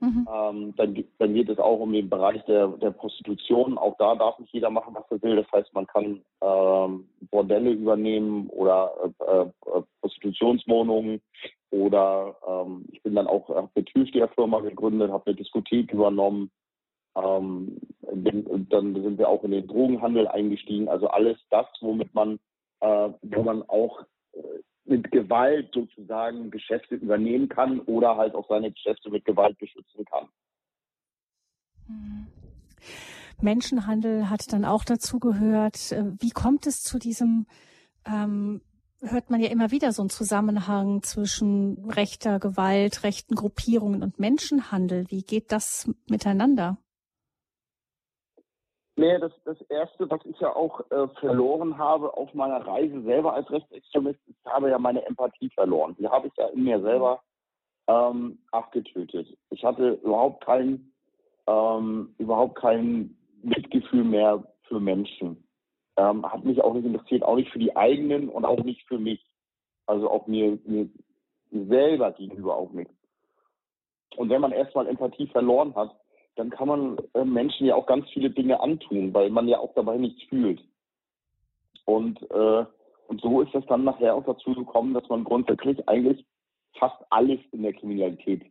Mhm. 0.00 0.26
Ähm, 0.32 0.74
dann, 0.76 1.04
dann, 1.18 1.34
geht 1.34 1.50
es 1.50 1.58
auch 1.58 1.78
um 1.78 1.92
den 1.92 2.08
Bereich 2.08 2.42
der, 2.46 2.68
der 2.68 2.90
Prostitution. 2.90 3.76
Auch 3.76 3.96
da 3.98 4.14
darf 4.14 4.38
nicht 4.38 4.52
jeder 4.52 4.70
machen, 4.70 4.94
was 4.94 5.04
er 5.10 5.22
will. 5.22 5.36
Das 5.36 5.52
heißt, 5.52 5.74
man 5.74 5.86
kann 5.86 6.22
ähm, 6.40 7.06
Bordelle 7.30 7.70
übernehmen 7.70 8.48
oder 8.48 8.92
äh, 9.20 9.42
äh, 9.42 9.82
Prostitutionswohnungen 10.00 11.20
oder 11.70 12.34
ähm, 12.48 12.86
ich 12.90 13.02
bin 13.02 13.14
dann 13.14 13.26
auch 13.26 13.48
habe 13.50 13.68
eine 13.74 13.84
Türsteherfirma 13.84 14.60
gegründet, 14.60 15.10
habe 15.10 15.26
eine 15.26 15.36
Diskothek 15.36 15.92
übernommen. 15.92 16.50
Ähm, 17.14 17.76
bin, 18.12 18.66
dann 18.70 18.94
sind 18.94 19.18
wir 19.18 19.28
auch 19.28 19.44
in 19.44 19.50
den 19.50 19.66
Drogenhandel 19.66 20.28
eingestiegen. 20.28 20.88
Also 20.88 21.08
alles 21.08 21.36
das, 21.50 21.66
womit 21.82 22.14
man, 22.14 22.38
äh, 22.80 23.10
wo 23.22 23.42
man 23.42 23.62
auch 23.68 24.00
äh, 24.32 24.38
mit 24.84 25.10
Gewalt 25.10 25.70
sozusagen 25.72 26.50
Geschäfte 26.50 26.96
übernehmen 26.96 27.48
kann 27.48 27.80
oder 27.80 28.16
halt 28.16 28.34
auch 28.34 28.48
seine 28.48 28.72
Geschäfte 28.72 29.10
mit 29.10 29.24
Gewalt 29.24 29.58
beschützen 29.58 30.04
kann. 30.04 30.28
Hm. 31.86 32.26
Menschenhandel 33.42 34.28
hat 34.28 34.52
dann 34.52 34.64
auch 34.64 34.84
dazu 34.84 35.18
gehört. 35.18 35.92
Äh, 35.92 36.12
wie 36.18 36.30
kommt 36.30 36.66
es 36.66 36.82
zu 36.82 36.98
diesem, 36.98 37.46
ähm, 38.06 38.60
hört 39.00 39.30
man 39.30 39.40
ja 39.40 39.50
immer 39.50 39.70
wieder 39.70 39.92
so 39.92 40.02
einen 40.02 40.10
Zusammenhang 40.10 41.02
zwischen 41.02 41.90
rechter 41.90 42.38
Gewalt, 42.38 43.02
rechten 43.02 43.34
Gruppierungen 43.34 44.02
und 44.02 44.18
Menschenhandel. 44.18 45.06
Wie 45.08 45.22
geht 45.22 45.52
das 45.52 45.90
miteinander? 46.08 46.78
Nee, 49.00 49.18
das, 49.18 49.32
das 49.46 49.58
Erste, 49.70 50.10
was 50.10 50.20
ich 50.26 50.38
ja 50.40 50.54
auch 50.54 50.78
äh, 50.90 51.08
verloren 51.20 51.78
habe 51.78 52.14
auf 52.18 52.34
meiner 52.34 52.66
Reise 52.66 53.00
selber 53.00 53.32
als 53.32 53.50
Rechtsextremist, 53.50 54.20
ich 54.26 54.36
habe 54.44 54.68
ja 54.68 54.78
meine 54.78 55.06
Empathie 55.06 55.48
verloren. 55.54 55.96
Die 55.98 56.06
habe 56.06 56.26
ich 56.26 56.34
ja 56.36 56.48
in 56.48 56.64
mir 56.64 56.82
selber 56.82 57.22
ähm, 57.86 58.38
abgetötet. 58.52 59.26
Ich 59.48 59.64
hatte 59.64 59.92
überhaupt 60.04 60.44
kein, 60.44 60.92
ähm, 61.46 62.14
überhaupt 62.18 62.56
kein 62.56 63.16
Mitgefühl 63.42 64.04
mehr 64.04 64.44
für 64.64 64.80
Menschen. 64.80 65.48
Ähm, 65.96 66.30
hat 66.30 66.44
mich 66.44 66.62
auch 66.62 66.74
nicht 66.74 66.84
interessiert, 66.84 67.22
auch 67.22 67.36
nicht 67.36 67.50
für 67.52 67.58
die 67.58 67.74
eigenen 67.74 68.28
und 68.28 68.44
auch 68.44 68.62
nicht 68.62 68.86
für 68.86 68.98
mich. 68.98 69.24
Also 69.86 70.10
auch 70.10 70.26
mir, 70.26 70.58
mir 70.66 70.90
selber 71.50 72.12
gegenüber 72.12 72.54
auch 72.54 72.72
nicht. 72.72 72.90
Und 74.16 74.28
wenn 74.28 74.42
man 74.42 74.52
erstmal 74.52 74.86
Empathie 74.86 75.28
verloren 75.28 75.74
hat, 75.74 75.96
dann 76.40 76.48
kann 76.48 76.68
man 76.68 76.96
äh, 77.12 77.22
Menschen 77.22 77.66
ja 77.66 77.74
auch 77.74 77.84
ganz 77.84 78.08
viele 78.14 78.30
Dinge 78.30 78.60
antun, 78.60 79.12
weil 79.12 79.28
man 79.28 79.46
ja 79.46 79.58
auch 79.58 79.74
dabei 79.74 79.98
nichts 79.98 80.22
fühlt. 80.30 80.64
Und, 81.84 82.18
äh, 82.30 82.64
und 83.08 83.20
so 83.20 83.42
ist 83.42 83.54
es 83.54 83.66
dann 83.66 83.84
nachher 83.84 84.14
auch 84.14 84.24
dazu 84.24 84.54
gekommen, 84.54 84.94
dass 84.94 85.06
man 85.10 85.24
grundsätzlich 85.24 85.86
eigentlich 85.86 86.24
fast 86.78 86.96
alles 87.10 87.40
in 87.52 87.62
der 87.62 87.74
Kriminalität 87.74 88.42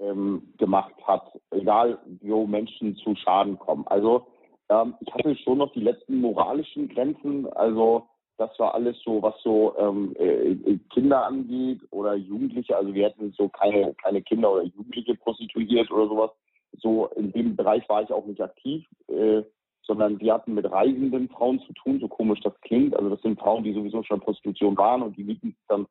ähm, 0.00 0.54
gemacht 0.56 0.94
hat, 1.06 1.30
egal 1.50 1.98
wo 2.22 2.46
Menschen 2.46 2.96
zu 2.96 3.14
Schaden 3.16 3.58
kommen. 3.58 3.86
Also 3.88 4.28
ähm, 4.70 4.94
ich 5.00 5.12
hatte 5.12 5.36
schon 5.36 5.58
noch 5.58 5.74
die 5.74 5.80
letzten 5.80 6.22
moralischen 6.22 6.88
Grenzen, 6.88 7.46
also 7.52 8.08
das 8.38 8.58
war 8.58 8.74
alles 8.74 8.96
so, 9.04 9.20
was 9.20 9.34
so 9.42 9.76
ähm, 9.76 10.16
äh, 10.18 10.78
Kinder 10.90 11.26
angeht 11.26 11.80
oder 11.90 12.14
Jugendliche. 12.14 12.74
Also 12.74 12.94
wir 12.94 13.06
hätten 13.06 13.32
so 13.32 13.50
keine, 13.50 13.92
keine 13.94 14.22
Kinder 14.22 14.52
oder 14.52 14.62
Jugendliche 14.62 15.16
prostituiert 15.16 15.90
oder 15.90 16.08
sowas 16.08 16.30
so 16.78 17.06
in 17.16 17.32
dem 17.32 17.56
Bereich 17.56 17.88
war 17.88 18.02
ich 18.02 18.12
auch 18.12 18.26
nicht 18.26 18.40
aktiv, 18.40 18.86
äh, 19.08 19.42
sondern 19.82 20.18
wir 20.20 20.34
hatten 20.34 20.54
mit 20.54 20.70
reisenden 20.70 21.28
Frauen 21.28 21.60
zu 21.60 21.72
tun, 21.74 22.00
so 22.00 22.08
komisch 22.08 22.40
das 22.40 22.60
klingt. 22.62 22.96
Also 22.96 23.10
das 23.10 23.22
sind 23.22 23.38
Frauen, 23.38 23.62
die 23.62 23.72
sowieso 23.72 24.02
schon 24.02 24.18
in 24.18 24.24
Prostitution 24.24 24.76
waren 24.76 25.02
und 25.02 25.16
die 25.16 25.24
mieten 25.24 25.48
sich 25.48 25.66
dann 25.68 25.86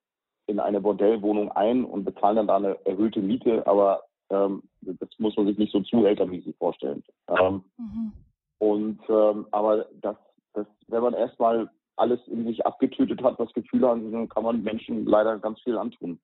in 0.48 0.60
eine 0.60 0.82
Bordellwohnung 0.82 1.52
ein 1.52 1.86
und 1.86 2.04
bezahlen 2.04 2.36
dann 2.36 2.48
da 2.48 2.58
eine 2.58 2.86
erhöhte 2.86 3.22
Miete, 3.22 3.66
aber 3.66 4.04
ähm, 4.30 4.64
das 4.82 5.10
muss 5.18 5.36
man 5.38 5.48
sich 5.48 5.58
nicht 5.58 5.72
so 5.72 5.80
zu 5.82 6.06
elternmäßig 6.06 6.56
vorstellen. 6.58 7.04
Ähm, 7.30 7.64
mhm. 7.78 8.12
Und 8.60 9.00
ähm, 9.10 9.48
aber 9.52 9.86
das, 10.02 10.18
das, 10.54 10.68
wenn 10.88 11.04
man 11.04 11.14
erstmal 11.14 11.70
alles 11.98 12.20
in 12.28 12.46
sich 12.46 12.66
abgetötet 12.66 13.24
hat, 13.24 13.40
was 13.40 13.54
Gefühle 13.54 13.90
an 13.90 14.12
dann 14.12 14.30
kann 14.30 14.44
man 14.44 14.64
Menschen 14.64 15.06
leider 15.06 15.40
ganz 15.40 15.62
viel 15.62 15.78
antun. 15.78 16.20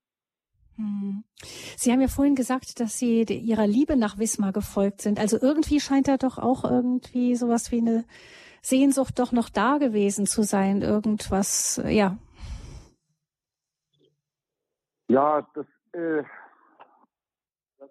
Hm. 0.77 1.23
Sie 1.77 1.91
haben 1.91 2.01
ja 2.01 2.07
vorhin 2.07 2.35
gesagt, 2.35 2.79
dass 2.79 2.97
Sie 2.97 3.23
Ihrer 3.23 3.67
Liebe 3.67 3.95
nach 3.95 4.17
Wismar 4.17 4.51
gefolgt 4.51 5.01
sind. 5.01 5.19
Also 5.19 5.37
irgendwie 5.39 5.79
scheint 5.79 6.07
da 6.07 6.17
doch 6.17 6.37
auch 6.37 6.63
irgendwie 6.63 7.35
sowas 7.35 7.71
wie 7.71 7.79
eine 7.79 8.05
Sehnsucht 8.61 9.17
doch 9.19 9.31
noch 9.31 9.49
da 9.49 9.77
gewesen 9.77 10.25
zu 10.25 10.43
sein. 10.43 10.81
Irgendwas, 10.81 11.81
ja. 11.87 12.17
Ja, 15.07 15.45
das, 15.53 15.65
äh, 15.93 16.23
das 17.77 17.89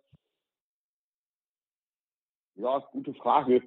ja, 2.54 2.78
gute 2.92 3.14
Frage. 3.14 3.62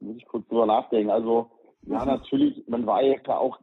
Muss 0.00 0.16
ich 0.16 0.26
kurz 0.26 0.46
drüber 0.48 0.66
nachdenken. 0.66 1.10
Also, 1.10 1.50
ja, 1.82 2.00
mhm. 2.00 2.06
natürlich, 2.06 2.66
man 2.68 2.84
war 2.86 3.02
ja 3.02 3.38
auch, 3.38 3.60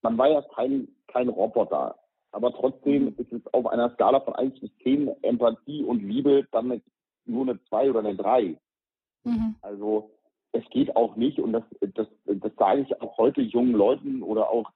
man 0.00 0.18
war 0.18 0.28
ja 0.28 0.42
kein, 0.54 0.88
kein 1.06 1.28
Roboter 1.28 2.01
aber 2.32 2.52
trotzdem 2.52 3.04
mhm. 3.04 3.14
ist 3.18 3.32
es 3.32 3.54
auf 3.54 3.66
einer 3.66 3.90
Skala 3.90 4.20
von 4.20 4.34
1 4.34 4.58
bis 4.60 4.70
10 4.82 5.08
Empathie 5.22 5.84
und 5.84 6.02
Liebe 6.02 6.46
dann 6.50 6.82
nur 7.26 7.42
eine 7.42 7.62
2 7.64 7.90
oder 7.90 8.00
eine 8.00 8.16
3. 8.16 8.56
Mhm. 9.24 9.54
Also 9.60 10.10
es 10.52 10.64
geht 10.70 10.96
auch 10.96 11.16
nicht, 11.16 11.38
und 11.38 11.52
das, 11.52 11.64
das, 11.94 12.08
das 12.26 12.52
sage 12.56 12.82
ich 12.82 13.00
auch 13.00 13.16
heute 13.18 13.40
jungen 13.40 13.72
Leuten 13.72 14.22
oder 14.22 14.50
auch 14.50 14.70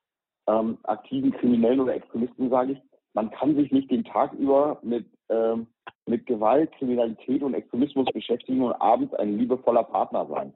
ähm, 0.47 0.79
aktiven 0.85 1.33
Kriminellen 1.33 1.81
oder 1.81 1.95
Extremisten, 1.95 2.51
sage 2.51 2.73
ich, 2.73 2.79
man 3.15 3.31
kann 3.31 3.57
sich 3.57 3.73
nicht 3.73 3.91
den 3.91 4.05
Tag 4.05 4.33
über 4.35 4.79
mit, 4.83 5.07
ähm, 5.29 5.67
mit 6.07 6.27
Gewalt, 6.27 6.71
Kriminalität 6.73 7.43
und 7.43 7.55
Extremismus 7.55 8.07
beschäftigen 8.13 8.63
und 8.63 8.75
abends 8.75 9.15
ein 9.15 9.39
liebevoller 9.39 9.85
Partner 9.85 10.27
sein. 10.27 10.55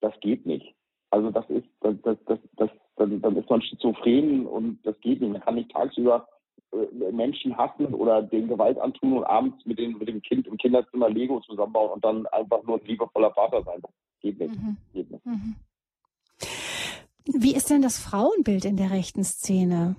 Das 0.00 0.18
geht 0.20 0.46
nicht. 0.46 0.74
Also 1.10 1.30
das 1.30 1.48
ist, 1.50 1.66
das, 1.80 1.96
das, 2.02 2.16
das, 2.26 2.38
das 2.56 2.70
dann, 3.00 3.20
dann 3.20 3.36
ist 3.36 3.48
man 3.48 3.62
schizophren 3.62 4.46
und 4.46 4.78
das 4.84 4.98
geht 5.00 5.20
nicht. 5.20 5.32
Man 5.32 5.40
kann 5.40 5.54
nicht 5.54 5.70
tagsüber 5.70 6.28
äh, 6.72 7.12
Menschen 7.12 7.56
hassen 7.56 7.86
oder 7.94 8.22
den 8.22 8.46
Gewalt 8.46 8.78
antun 8.78 9.18
und 9.18 9.24
abends 9.24 9.64
mit, 9.64 9.78
den, 9.78 9.96
mit 9.98 10.08
dem 10.08 10.20
Kind 10.22 10.46
im 10.46 10.58
Kinderzimmer 10.58 11.08
Lego 11.08 11.40
zusammenbauen 11.40 11.92
und 11.92 12.04
dann 12.04 12.26
einfach 12.26 12.62
nur 12.64 12.78
ein 12.78 12.86
liebevoller 12.86 13.32
Vater 13.32 13.62
sein. 13.64 13.80
Das 13.80 13.90
geht 14.20 14.38
nicht. 14.38 14.54
Mhm. 14.54 14.76
Geht 14.92 15.10
nicht. 15.10 15.24
Mhm. 15.24 15.56
Wie 17.24 17.54
ist 17.54 17.70
denn 17.70 17.82
das 17.82 17.98
Frauenbild 17.98 18.64
in 18.64 18.76
der 18.76 18.90
rechten 18.90 19.24
Szene? 19.24 19.96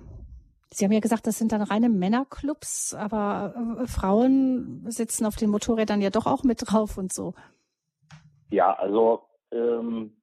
Sie 0.70 0.84
haben 0.84 0.92
ja 0.92 1.00
gesagt, 1.00 1.26
das 1.26 1.38
sind 1.38 1.52
dann 1.52 1.62
reine 1.62 1.88
Männerclubs, 1.88 2.94
aber 2.94 3.80
äh, 3.80 3.86
Frauen 3.86 4.84
sitzen 4.88 5.26
auf 5.26 5.36
den 5.36 5.50
Motorrädern 5.50 6.00
ja 6.00 6.10
doch 6.10 6.26
auch 6.26 6.44
mit 6.44 6.62
drauf 6.64 6.96
und 6.96 7.12
so. 7.12 7.34
Ja, 8.50 8.72
also 8.74 9.22
ähm, 9.50 10.16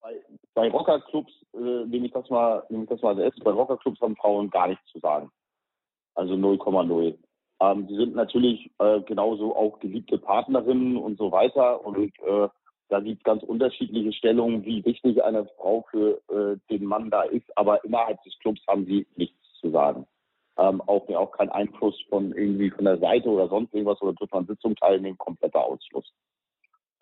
bei, 0.00 0.22
bei 0.54 0.70
Rockerclubs 0.70 1.32
äh, 1.56 1.86
nehme 1.86 2.06
ich 2.06 2.12
das 2.12 2.28
mal, 2.30 2.64
nehme 2.68 2.84
ich 2.84 2.88
das 2.88 3.02
mal 3.02 3.16
selbst. 3.16 3.42
Bei 3.42 3.50
Rockerclubs 3.50 4.00
haben 4.00 4.16
Frauen 4.16 4.50
gar 4.50 4.68
nichts 4.68 4.86
zu 4.92 4.98
sagen. 5.00 5.30
Also 6.14 6.34
0,0. 6.34 7.18
Ähm, 7.60 7.86
sie 7.88 7.96
sind 7.96 8.14
natürlich 8.14 8.70
äh, 8.78 9.00
genauso 9.02 9.56
auch 9.56 9.78
geliebte 9.80 10.18
Partnerinnen 10.18 10.96
und 10.96 11.18
so 11.18 11.32
weiter. 11.32 11.84
Und 11.84 12.12
äh, 12.20 12.48
da 12.88 13.00
gibt 13.00 13.18
es 13.18 13.24
ganz 13.24 13.42
unterschiedliche 13.42 14.12
Stellungen, 14.12 14.64
wie 14.64 14.84
wichtig 14.84 15.22
eine 15.24 15.46
Frau 15.56 15.84
für 15.90 16.20
äh, 16.28 16.58
den 16.70 16.84
Mann 16.84 17.10
da 17.10 17.22
ist. 17.22 17.46
Aber 17.56 17.84
innerhalb 17.84 18.22
des 18.22 18.38
Clubs 18.38 18.60
haben 18.68 18.86
sie 18.86 19.06
nichts 19.16 19.36
zu 19.60 19.70
sagen. 19.70 20.06
Ähm, 20.58 20.80
auch, 20.82 21.06
auch 21.10 21.32
kein 21.32 21.50
Einfluss 21.50 22.00
von 22.08 22.32
irgendwie 22.32 22.70
von 22.70 22.84
der 22.84 22.98
Seite 22.98 23.28
oder 23.28 23.48
sonst 23.48 23.74
irgendwas 23.74 24.00
oder 24.00 24.14
dürfen 24.14 24.38
an 24.38 24.46
Sitzungen 24.46 24.76
teilnehmen, 24.76 25.18
kompletter 25.18 25.64
Ausschluss. 25.64 26.10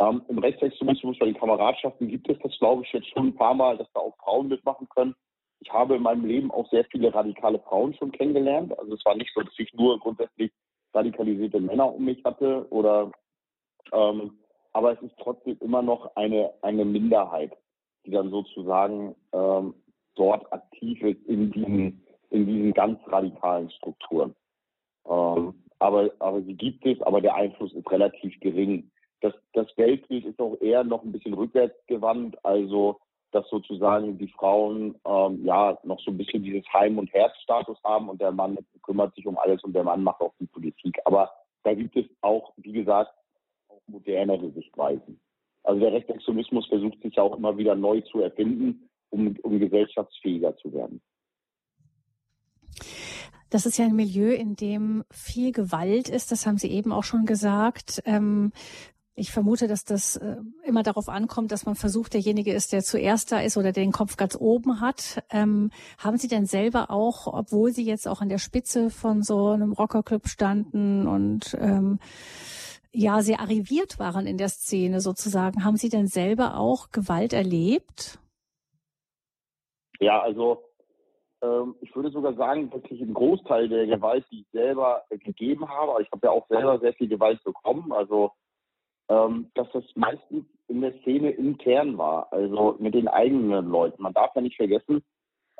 Ähm, 0.00 0.22
Im 0.28 0.38
Rechtsextremismus 0.38 1.18
bei 1.18 1.26
den 1.26 1.38
Kameradschaften 1.38 2.08
gibt 2.08 2.28
es 2.28 2.38
das, 2.40 2.56
glaube 2.58 2.82
ich, 2.82 2.92
jetzt 2.92 3.08
schon 3.10 3.28
ein 3.28 3.36
paar 3.36 3.54
Mal, 3.54 3.76
dass 3.76 3.90
da 3.92 4.00
auch 4.00 4.16
Frauen 4.18 4.48
mitmachen 4.48 4.88
können. 4.88 5.14
Ich 5.60 5.72
habe 5.72 5.96
in 5.96 6.02
meinem 6.02 6.24
Leben 6.24 6.50
auch 6.50 6.68
sehr 6.70 6.84
viele 6.86 7.14
radikale 7.14 7.60
Frauen 7.60 7.94
schon 7.94 8.12
kennengelernt. 8.12 8.76
Also 8.78 8.94
es 8.94 9.04
war 9.04 9.14
nicht 9.14 9.32
so, 9.34 9.40
dass 9.40 9.58
ich 9.58 9.72
nur 9.72 9.98
grundsätzlich 10.00 10.52
radikalisierte 10.92 11.60
Männer 11.60 11.92
um 11.92 12.04
mich 12.04 12.22
hatte 12.24 12.66
oder 12.70 13.12
ähm, 13.92 14.38
aber 14.72 14.92
es 14.92 15.02
ist 15.02 15.16
trotzdem 15.18 15.56
immer 15.60 15.82
noch 15.82 16.16
eine, 16.16 16.52
eine 16.62 16.84
Minderheit, 16.84 17.52
die 18.04 18.10
dann 18.10 18.30
sozusagen 18.30 19.14
ähm, 19.32 19.74
dort 20.16 20.52
aktiv 20.52 21.00
ist 21.02 21.24
in 21.26 21.52
diesen, 21.52 22.04
in 22.30 22.46
diesen 22.46 22.72
ganz 22.72 22.98
radikalen 23.06 23.70
Strukturen. 23.70 24.34
Ähm, 25.06 25.54
aber, 25.78 26.10
aber 26.18 26.42
sie 26.42 26.54
gibt 26.54 26.84
es, 26.86 27.00
aber 27.02 27.20
der 27.20 27.36
Einfluss 27.36 27.72
ist 27.72 27.90
relativ 27.90 28.38
gering 28.40 28.90
das, 29.20 29.34
das 29.52 29.66
Weltbild 29.76 30.24
ist 30.24 30.40
auch 30.40 30.60
eher 30.60 30.84
noch 30.84 31.02
ein 31.02 31.12
bisschen 31.12 31.34
rückwärtsgewandt, 31.34 32.36
also 32.44 33.00
dass 33.34 33.48
sozusagen 33.48 34.16
die 34.16 34.28
Frauen 34.28 34.94
ähm, 35.04 35.44
ja 35.44 35.76
noch 35.82 36.00
so 36.00 36.12
ein 36.12 36.16
bisschen 36.16 36.44
dieses 36.44 36.64
Heim- 36.72 36.98
und 36.98 37.12
Herzstatus 37.12 37.82
haben 37.82 38.08
und 38.08 38.20
der 38.20 38.30
Mann 38.30 38.56
kümmert 38.82 39.14
sich 39.16 39.26
um 39.26 39.36
alles 39.38 39.62
und 39.64 39.72
der 39.72 39.82
Mann 39.82 40.04
macht 40.04 40.20
auch 40.20 40.34
die 40.38 40.46
Politik. 40.46 41.00
Aber 41.04 41.32
da 41.64 41.74
gibt 41.74 41.96
es 41.96 42.06
auch, 42.20 42.52
wie 42.58 42.72
gesagt, 42.72 43.12
auch 43.68 43.80
modernere 43.88 44.50
Sichtweisen. 44.52 45.20
Also 45.64 45.80
der 45.80 45.92
Rechtsextremismus 45.92 46.66
versucht 46.68 47.02
sich 47.02 47.18
auch 47.18 47.36
immer 47.36 47.56
wieder 47.56 47.74
neu 47.74 48.02
zu 48.02 48.20
erfinden, 48.20 48.88
um, 49.10 49.34
um 49.42 49.58
gesellschaftsfähiger 49.58 50.56
zu 50.58 50.72
werden. 50.72 51.00
Das 53.50 53.66
ist 53.66 53.78
ja 53.78 53.84
ein 53.84 53.96
Milieu, 53.96 54.32
in 54.32 54.56
dem 54.56 55.04
viel 55.10 55.52
Gewalt 55.52 56.08
ist. 56.08 56.32
Das 56.32 56.46
haben 56.46 56.58
Sie 56.58 56.70
eben 56.70 56.92
auch 56.92 57.04
schon 57.04 57.24
gesagt. 57.24 58.02
Ähm, 58.04 58.52
ich 59.16 59.30
vermute, 59.30 59.68
dass 59.68 59.84
das 59.84 60.16
äh, 60.16 60.36
immer 60.64 60.82
darauf 60.82 61.08
ankommt, 61.08 61.52
dass 61.52 61.66
man 61.66 61.76
versucht, 61.76 62.14
derjenige 62.14 62.52
ist, 62.52 62.72
der 62.72 62.82
zuerst 62.82 63.30
da 63.30 63.40
ist 63.40 63.56
oder 63.56 63.70
den 63.70 63.92
Kopf 63.92 64.16
ganz 64.16 64.36
oben 64.38 64.80
hat. 64.80 65.22
Ähm, 65.30 65.70
haben 65.98 66.16
Sie 66.16 66.26
denn 66.26 66.46
selber 66.46 66.90
auch, 66.90 67.28
obwohl 67.28 67.70
Sie 67.70 67.84
jetzt 67.84 68.08
auch 68.08 68.20
an 68.20 68.28
der 68.28 68.38
Spitze 68.38 68.90
von 68.90 69.22
so 69.22 69.50
einem 69.50 69.72
Rockerclub 69.72 70.26
standen 70.26 71.06
und 71.06 71.56
ähm, 71.60 72.00
ja 72.92 73.22
sehr 73.22 73.40
arriviert 73.40 73.98
waren 73.98 74.26
in 74.26 74.36
der 74.36 74.48
Szene 74.48 75.00
sozusagen, 75.00 75.64
haben 75.64 75.76
Sie 75.76 75.88
denn 75.88 76.08
selber 76.08 76.56
auch 76.56 76.90
Gewalt 76.90 77.32
erlebt? 77.32 78.18
Ja, 80.00 80.20
also 80.20 80.64
ähm, 81.40 81.76
ich 81.80 81.94
würde 81.94 82.10
sogar 82.10 82.34
sagen, 82.34 82.70
dass 82.70 82.82
ich 82.90 83.00
einen 83.00 83.14
Großteil 83.14 83.68
der 83.68 83.86
Gewalt, 83.86 84.26
die 84.32 84.40
ich 84.40 84.46
selber 84.50 85.04
gegeben 85.08 85.68
habe, 85.68 86.02
ich 86.02 86.10
habe 86.10 86.26
ja 86.26 86.30
auch 86.32 86.48
selber 86.48 86.80
sehr 86.80 86.94
viel 86.94 87.08
Gewalt 87.08 87.42
bekommen, 87.44 87.92
also 87.92 88.32
ähm, 89.08 89.50
dass 89.54 89.70
das 89.72 89.84
meistens 89.94 90.44
in 90.68 90.80
der 90.80 90.98
Szene 91.00 91.30
intern 91.30 91.98
war, 91.98 92.32
also 92.32 92.76
mit 92.78 92.94
den 92.94 93.08
eigenen 93.08 93.68
Leuten. 93.68 94.02
Man 94.02 94.14
darf 94.14 94.34
ja 94.34 94.40
nicht 94.40 94.56
vergessen, 94.56 95.02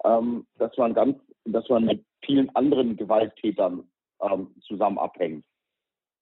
ähm, 0.04 0.46
dass 0.58 0.76
man 0.76 0.94
ganz, 0.94 1.18
dass 1.44 1.68
man 1.68 1.84
mit 1.84 2.04
vielen 2.24 2.54
anderen 2.56 2.96
Gewalttätern 2.96 3.86
ähm, 4.20 4.54
zusammen 4.66 4.98
abhängt. 4.98 5.44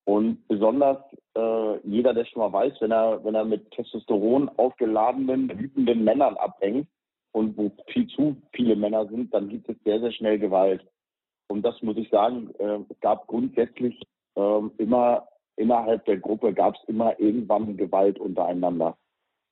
Und 0.04 0.46
besonders 0.48 0.98
äh, 1.36 1.78
jeder, 1.86 2.12
der 2.12 2.24
schon 2.24 2.42
mal 2.42 2.52
weiß, 2.52 2.74
wenn 2.80 2.90
er, 2.90 3.24
wenn 3.24 3.36
er 3.36 3.44
mit 3.44 3.70
Testosteron 3.70 4.48
aufgeladenen, 4.56 5.48
wütenden 5.56 6.02
Männern 6.02 6.36
abhängt 6.36 6.88
und 7.32 7.56
wo 7.56 7.70
viel 7.86 8.08
zu 8.08 8.36
viele 8.52 8.74
Männer 8.74 9.06
sind, 9.06 9.32
dann 9.32 9.48
gibt 9.48 9.68
es 9.68 9.76
sehr, 9.84 10.00
sehr 10.00 10.12
schnell 10.12 10.40
Gewalt. 10.40 10.84
Und 11.48 11.62
das 11.62 11.80
muss 11.82 11.96
ich 11.96 12.10
sagen, 12.10 12.50
äh, 12.58 12.80
gab 13.00 13.28
grundsätzlich 13.28 14.00
äh, 14.34 14.60
immer 14.78 15.28
innerhalb 15.56 16.04
der 16.04 16.18
Gruppe 16.18 16.52
gab 16.52 16.74
es 16.76 16.84
immer 16.88 17.18
irgendwann 17.18 17.76
Gewalt 17.76 18.18
untereinander. 18.18 18.96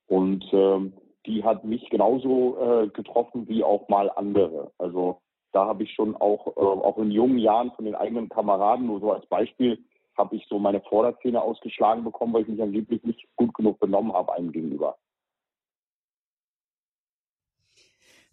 Und 0.06 0.44
ähm, 0.52 0.92
die 1.26 1.44
hat 1.44 1.64
mich 1.64 1.88
genauso 1.90 2.58
äh, 2.58 2.88
getroffen 2.88 3.48
wie 3.48 3.62
auch 3.62 3.88
mal 3.88 4.10
andere. 4.10 4.72
Also 4.78 5.20
da 5.52 5.66
habe 5.66 5.82
ich 5.82 5.92
schon 5.94 6.16
auch, 6.16 6.46
äh, 6.56 6.60
auch 6.60 6.98
in 6.98 7.10
jungen 7.10 7.38
Jahren 7.38 7.72
von 7.72 7.84
den 7.84 7.94
eigenen 7.94 8.28
Kameraden, 8.28 8.86
nur 8.86 9.00
so 9.00 9.12
als 9.12 9.26
Beispiel, 9.26 9.84
habe 10.16 10.36
ich 10.36 10.46
so 10.48 10.58
meine 10.58 10.80
Vorderzähne 10.80 11.40
ausgeschlagen 11.40 12.04
bekommen, 12.04 12.32
weil 12.32 12.42
ich 12.42 12.48
mich 12.48 12.62
angeblich 12.62 13.02
nicht 13.04 13.26
gut 13.36 13.54
genug 13.54 13.78
benommen 13.78 14.12
habe 14.12 14.32
einem 14.32 14.52
gegenüber. 14.52 14.96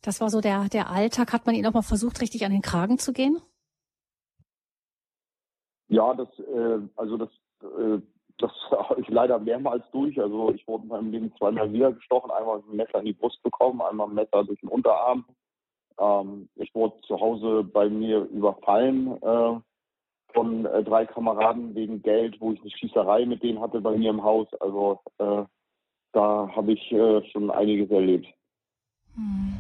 Das 0.02 0.22
war 0.22 0.30
so 0.30 0.42
der, 0.42 0.70
der 0.70 0.90
Alltag. 0.90 1.34
Hat 1.34 1.46
man 1.46 1.56
Ihnen 1.56 1.66
auch 1.66 1.74
mal 1.74 1.82
versucht, 1.82 2.22
richtig 2.22 2.46
an 2.46 2.52
den 2.52 2.62
Kragen 2.62 2.98
zu 2.98 3.14
gehen? 3.14 3.42
Ja, 5.90 6.14
das, 6.14 6.28
äh, 6.40 6.80
also 6.96 7.18
das 7.18 7.30
äh, 7.64 8.02
das 8.38 8.52
habe 8.72 9.02
ich 9.02 9.08
leider 9.10 9.40
mehrmals 9.40 9.84
durch. 9.92 10.20
Also 10.20 10.52
ich 10.52 10.68
wurde 10.68 10.84
in 10.84 10.90
meinem 10.90 11.12
Leben 11.12 11.34
zweimal 11.38 11.68
niedergestochen, 11.68 12.32
einmal 12.32 12.60
ein 12.60 12.76
Messer 12.76 13.00
in 13.00 13.06
die 13.06 13.14
Brust 13.14 13.42
bekommen, 13.44 13.82
einmal 13.82 14.08
ein 14.08 14.16
Messer 14.16 14.44
durch 14.44 14.60
den 14.60 14.70
Unterarm. 14.70 15.26
Ähm, 16.00 16.50
ich 16.56 16.74
wurde 16.76 17.00
zu 17.02 17.20
Hause 17.20 17.64
bei 17.64 17.90
mir 17.90 18.20
überfallen 18.26 19.22
äh, 19.22 19.60
von 20.34 20.66
äh, 20.66 20.84
drei 20.84 21.06
Kameraden 21.06 21.74
wegen 21.76 22.02
Geld, 22.02 22.40
wo 22.40 22.52
ich 22.52 22.62
eine 22.62 22.70
Schießerei 22.70 23.26
mit 23.26 23.44
denen 23.44 23.62
hatte 23.62 23.82
bei 23.82 23.98
mir 23.98 24.12
im 24.12 24.24
Haus. 24.24 24.48
Also 24.60 25.00
äh, 25.18 25.44
da 26.14 26.50
habe 26.56 26.74
ich 26.74 26.92
äh, 26.92 27.24
schon 27.32 27.50
einiges 27.50 27.90
erlebt. 27.90 28.28
Hm. 29.16 29.60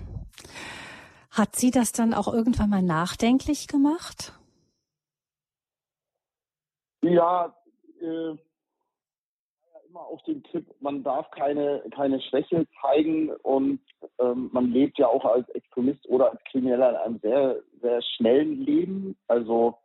Hat 1.32 1.56
sie 1.56 1.72
das 1.72 1.92
dann 1.92 2.14
auch 2.14 2.32
irgendwann 2.32 2.70
mal 2.70 2.82
nachdenklich 2.82 3.68
gemacht? 3.68 4.34
Ja, 7.04 7.54
äh, 8.02 8.38
immer 9.90 10.02
auf 10.02 10.22
den 10.24 10.44
Tipp, 10.44 10.66
man 10.80 11.04
darf 11.04 11.30
keine, 11.32 11.84
keine 11.96 12.22
Schwäche 12.22 12.68
zeigen 12.82 13.32
und 13.44 13.80
ähm, 14.20 14.50
man 14.52 14.72
lebt 14.72 14.98
ja 15.00 15.08
auch 15.08 15.26
als 15.26 15.48
Extremist 15.50 16.08
oder 16.10 16.32
als 16.32 16.44
Krimineller 16.46 16.90
in 16.90 16.96
einem 16.96 17.20
sehr, 17.20 17.62
sehr 17.82 18.02
schnellen 18.02 18.66
Leben. 18.66 19.18
Also 19.28 19.78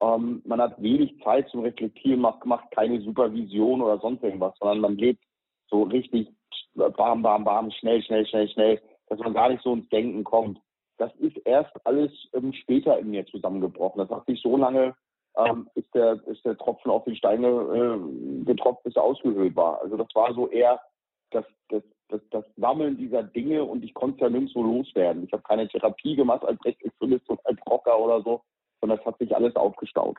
ähm, 0.00 0.42
man 0.44 0.60
hat 0.60 0.80
wenig 0.80 1.18
Zeit 1.22 1.48
zum 1.48 1.60
Reflektieren, 1.60 2.20
macht, 2.20 2.44
macht 2.44 2.70
keine 2.70 3.00
Supervision 3.00 3.82
oder 3.82 3.98
sonst 3.98 4.22
irgendwas, 4.22 4.54
sondern 4.58 4.80
man 4.80 4.96
lebt 4.96 5.22
so 5.68 5.82
richtig 5.82 6.28
bam, 6.74 7.22
bam, 7.22 7.44
bam, 7.44 7.70
schnell, 7.72 8.02
schnell, 8.02 8.26
schnell, 8.26 8.48
schnell, 8.48 8.82
dass 9.08 9.18
man 9.18 9.34
gar 9.34 9.48
nicht 9.48 9.62
so 9.62 9.72
ins 9.72 9.88
Denken 9.88 10.24
kommt. 10.24 10.58
Das 10.98 11.14
ist 11.16 11.36
erst 11.44 11.74
alles 11.84 12.10
ähm, 12.32 12.52
später 12.52 12.98
in 12.98 13.10
mir 13.10 13.26
zusammengebrochen. 13.26 13.98
Das 13.98 14.10
hat 14.10 14.26
sich 14.26 14.40
so 14.40 14.56
lange 14.56 14.94
ähm, 15.36 15.68
ist, 15.74 15.92
der, 15.94 16.20
ist 16.26 16.44
der 16.44 16.56
Tropfen 16.56 16.90
auf 16.90 17.04
die 17.04 17.16
Steine 17.16 17.46
äh, 17.46 18.44
getropft, 18.44 18.82
bis 18.84 18.96
er 18.96 19.02
ausgehöhlt 19.02 19.54
war. 19.56 19.80
Also 19.82 19.96
das 19.96 20.08
war 20.14 20.32
so 20.34 20.48
eher 20.48 20.80
das, 21.30 21.44
das, 21.68 21.82
das, 22.08 22.20
das 22.30 22.44
Sammeln 22.56 22.96
dieser 22.96 23.22
Dinge 23.22 23.64
und 23.64 23.84
ich 23.84 23.94
konnte 23.94 24.22
ja 24.22 24.30
nirgendwo 24.30 24.62
loswerden. 24.62 25.24
Ich 25.24 25.32
habe 25.32 25.42
keine 25.42 25.68
Therapie 25.68 26.16
gemacht 26.16 26.44
als 26.44 26.62
Rechtsextremist 26.64 27.28
und 27.28 27.44
als 27.44 27.58
Rocker 27.68 27.98
oder 27.98 28.22
so, 28.22 28.42
sondern 28.80 28.98
es 28.98 29.04
hat 29.04 29.18
sich 29.18 29.34
alles 29.34 29.54
aufgestaut. 29.56 30.16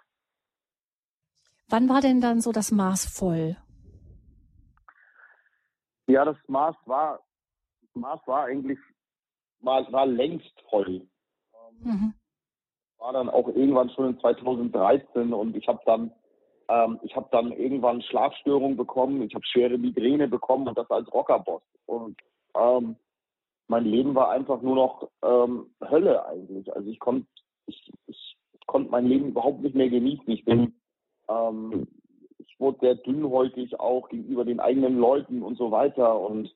Wann 1.70 1.90
war 1.90 2.02
denn 2.02 2.22
dann 2.22 2.40
so 2.40 2.52
das 2.52 2.72
Maß 2.72 3.06
voll? 3.06 3.58
Ja, 6.08 6.24
das 6.24 6.38
Maß 6.48 6.76
war, 6.86 7.20
das 7.82 7.96
Maß 7.96 8.22
war 8.26 8.46
eigentlich 8.46 8.80
war, 9.60 9.92
war 9.92 10.06
längst 10.06 10.54
voll. 10.70 11.08
Mhm. 11.80 12.14
War 13.00 13.14
dann 13.14 13.30
auch 13.30 13.48
irgendwann 13.48 13.90
schon 13.92 14.10
in 14.10 14.20
2013 14.20 15.34
und 15.34 15.56
ich 15.56 15.68
habe 15.68 15.80
dann 15.86 16.12
ähm, 16.70 17.00
ich 17.04 17.16
habe 17.16 17.28
dann 17.32 17.52
irgendwann 17.52 18.02
Schlafstörungen 18.02 18.78
bekommen, 18.78 19.22
ich 19.22 19.34
habe 19.36 19.46
schwere 19.46 19.78
Migräne 19.78 20.28
bekommen 20.28 20.68
und 20.68 20.78
das 20.78 20.90
als 20.92 21.12
Rockerboss. 21.14 21.62
Und 21.86 22.18
ähm, 22.56 22.98
mein 23.68 23.86
Leben 23.86 24.16
war 24.16 24.30
einfach 24.32 24.62
nur 24.62 24.76
noch 24.76 25.10
ähm, 25.24 25.68
Hölle 25.90 26.26
eigentlich. 26.26 26.74
Also 26.74 26.90
ich 26.90 27.00
konnte 27.00 27.28
ich, 27.68 27.92
ich 28.08 28.38
konnte 28.66 28.92
mein 28.92 29.08
Leben 29.08 29.30
überhaupt 29.30 29.62
nicht 29.62 29.76
mehr 29.76 29.90
genießen. 29.90 30.30
Ich 30.30 30.46
bin 30.46 30.76
ähm, 31.30 31.88
ich 32.40 32.60
wurde 32.60 32.80
sehr 32.82 32.96
dünnhäutig 32.96 33.80
auch 33.80 34.10
gegenüber 34.10 34.46
den 34.46 34.60
eigenen 34.60 34.98
Leuten 34.98 35.44
und 35.44 35.58
so 35.58 35.72
weiter 35.72 36.20
und 36.20 36.54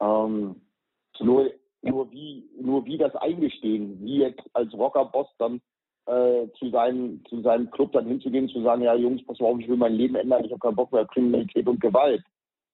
ähm, 0.00 0.60
nur 1.18 1.50
nur 1.82 2.10
wie 2.10 2.48
nur 2.60 2.84
wie 2.84 2.98
das 2.98 3.14
eingestehen, 3.16 4.00
wie 4.04 4.18
jetzt 4.18 4.42
als 4.52 4.72
Rockerboss 4.74 5.28
dann 5.38 5.60
äh, 6.10 6.48
zu, 6.58 6.70
seinem, 6.70 7.24
zu 7.26 7.40
seinem 7.42 7.70
Club 7.70 7.92
dann 7.92 8.06
hinzugehen, 8.06 8.48
zu 8.48 8.62
sagen, 8.62 8.82
ja 8.82 8.94
Jungs, 8.94 9.24
pass 9.26 9.38
mal 9.38 9.46
auf, 9.46 9.60
ich 9.60 9.68
will 9.68 9.76
mein 9.76 9.94
Leben 9.94 10.16
ändern, 10.16 10.44
ich 10.44 10.50
habe 10.50 10.58
keinen 10.58 10.76
Bock 10.76 10.92
mehr 10.92 11.02
auf 11.02 11.08
Kriminalität 11.08 11.68
und 11.68 11.80
Gewalt. 11.80 12.24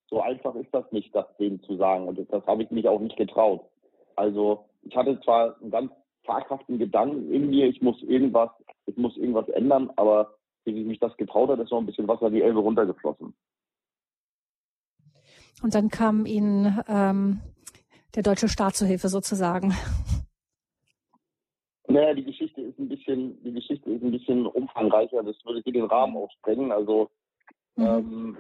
So 0.08 0.22
einfach 0.22 0.54
ist 0.54 0.72
das 0.72 0.90
nicht, 0.92 1.14
das 1.14 1.26
denen 1.38 1.62
zu 1.62 1.76
sagen. 1.76 2.08
Und 2.08 2.18
das, 2.18 2.26
das 2.28 2.46
habe 2.46 2.62
ich 2.62 2.70
mich 2.70 2.88
auch 2.88 3.00
nicht 3.00 3.16
getraut. 3.16 3.62
Also 4.14 4.64
ich 4.82 4.96
hatte 4.96 5.20
zwar 5.20 5.60
einen 5.60 5.70
ganz 5.70 5.92
zaghaften 6.24 6.78
Gedanken 6.78 7.30
in 7.30 7.50
mir, 7.50 7.66
ich 7.66 7.82
muss 7.82 8.00
irgendwas, 8.02 8.50
ich 8.86 8.96
muss 8.96 9.16
irgendwas 9.16 9.48
ändern, 9.48 9.90
aber 9.96 10.34
wie 10.64 10.80
ich 10.80 10.86
mich 10.86 10.98
das 10.98 11.16
getraut 11.16 11.50
hat, 11.50 11.60
ist 11.60 11.70
noch 11.70 11.78
ein 11.78 11.86
bisschen 11.86 12.08
Wasser 12.08 12.30
die 12.30 12.42
Elbe 12.42 12.60
runtergeflossen. 12.60 13.34
Und 15.62 15.74
dann 15.74 15.88
kam 15.88 16.26
Ihnen 16.26 16.80
ähm, 16.88 17.40
der 18.14 18.22
deutsche 18.22 18.48
Staat 18.48 18.76
zu 18.76 18.86
Hilfe 18.86 19.08
sozusagen. 19.08 19.74
Naja, 21.96 22.12
die 22.12 22.24
Geschichte 22.24 22.60
ist 22.60 22.78
ein 22.78 22.90
bisschen, 22.90 23.42
die 23.42 23.54
Geschichte 23.54 23.90
ist 23.90 24.02
ein 24.02 24.10
bisschen 24.10 24.46
umfangreicher. 24.46 25.22
Das 25.22 25.34
würde 25.46 25.62
hier 25.64 25.72
den 25.72 25.86
Rahmen 25.86 26.14
auch 26.14 26.30
sprengen. 26.32 26.70
Also 26.70 27.08
mhm. 27.76 27.86
ähm, 27.86 28.38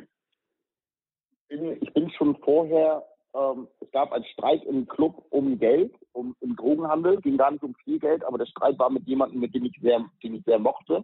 bin, 1.48 1.78
ich 1.80 1.90
bin 1.94 2.10
schon 2.10 2.36
vorher, 2.42 3.02
ähm, 3.32 3.66
es 3.80 3.90
gab 3.92 4.12
einen 4.12 4.26
Streit 4.26 4.62
im 4.66 4.86
Club 4.86 5.24
um 5.30 5.58
Geld, 5.58 5.94
um 6.12 6.36
im 6.40 6.54
Drogenhandel, 6.54 7.18
ging 7.22 7.38
gar 7.38 7.50
nicht 7.50 7.64
um 7.64 7.74
viel 7.76 7.98
Geld, 7.98 8.24
aber 8.24 8.36
der 8.36 8.44
Streit 8.44 8.78
war 8.78 8.90
mit 8.90 9.06
jemandem, 9.06 9.40
mit 9.40 9.54
dem 9.54 9.64
ich 9.64 9.80
sehr, 9.80 10.04
den 10.22 10.34
ich 10.34 10.44
sehr 10.44 10.58
mochte. 10.58 11.02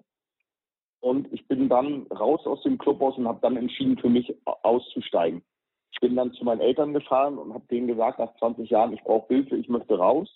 Und 1.01 1.33
ich 1.33 1.49
bin 1.49 1.71
dann 1.71 2.07
raus 2.09 2.47
aus 2.47 2.63
dem 2.65 2.77
Clubhaus 2.77 3.17
und 3.17 3.29
habe 3.29 3.41
dann 3.41 3.57
entschieden, 3.57 3.97
für 3.97 4.11
mich 4.11 4.31
auszusteigen. 4.45 5.43
Ich 5.91 6.01
bin 6.01 6.17
dann 6.17 6.35
zu 6.35 6.45
meinen 6.45 6.61
Eltern 6.61 6.93
gefahren 6.93 7.39
und 7.39 7.55
habe 7.55 7.65
denen 7.69 7.87
gesagt, 7.87 8.19
nach 8.19 8.37
20 8.37 8.69
Jahren, 8.69 8.93
ich 8.93 9.03
brauche 9.05 9.29
Hilfe, 9.29 9.57
ich 9.57 9.71
möchte 9.71 9.97
raus. 9.97 10.29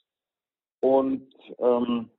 Und 0.80 1.32
ähm, 1.58 2.10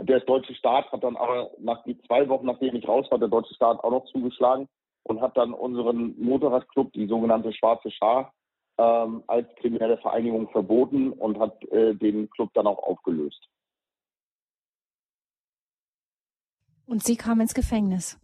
der 0.00 0.20
deutsche 0.20 0.54
Staat 0.54 0.90
hat 0.92 1.02
dann 1.02 1.16
aber 1.16 1.50
nach 1.58 1.82
die 1.84 1.98
zwei 2.02 2.28
Wochen, 2.28 2.46
nachdem 2.46 2.76
ich 2.76 2.86
raus 2.86 3.06
war, 3.10 3.18
der 3.18 3.28
deutsche 3.28 3.54
Staat 3.54 3.82
auch 3.82 3.90
noch 3.90 4.04
zugeschlagen 4.06 4.68
und 5.02 5.20
hat 5.20 5.36
dann 5.36 5.52
unseren 5.52 6.14
Motorradclub, 6.20 6.92
die 6.92 7.06
sogenannte 7.06 7.52
Schwarze 7.52 7.90
Schar, 7.90 8.32
ähm, 8.78 9.24
als 9.26 9.48
kriminelle 9.56 9.98
Vereinigung 9.98 10.48
verboten 10.50 11.12
und 11.12 11.38
hat 11.40 11.64
äh, 11.72 11.94
den 11.94 12.30
Club 12.30 12.50
dann 12.54 12.66
auch 12.66 12.78
aufgelöst. 12.78 13.48
Und 16.86 17.02
Sie 17.02 17.16
kamen 17.16 17.42
ins 17.42 17.54
Gefängnis? 17.54 18.18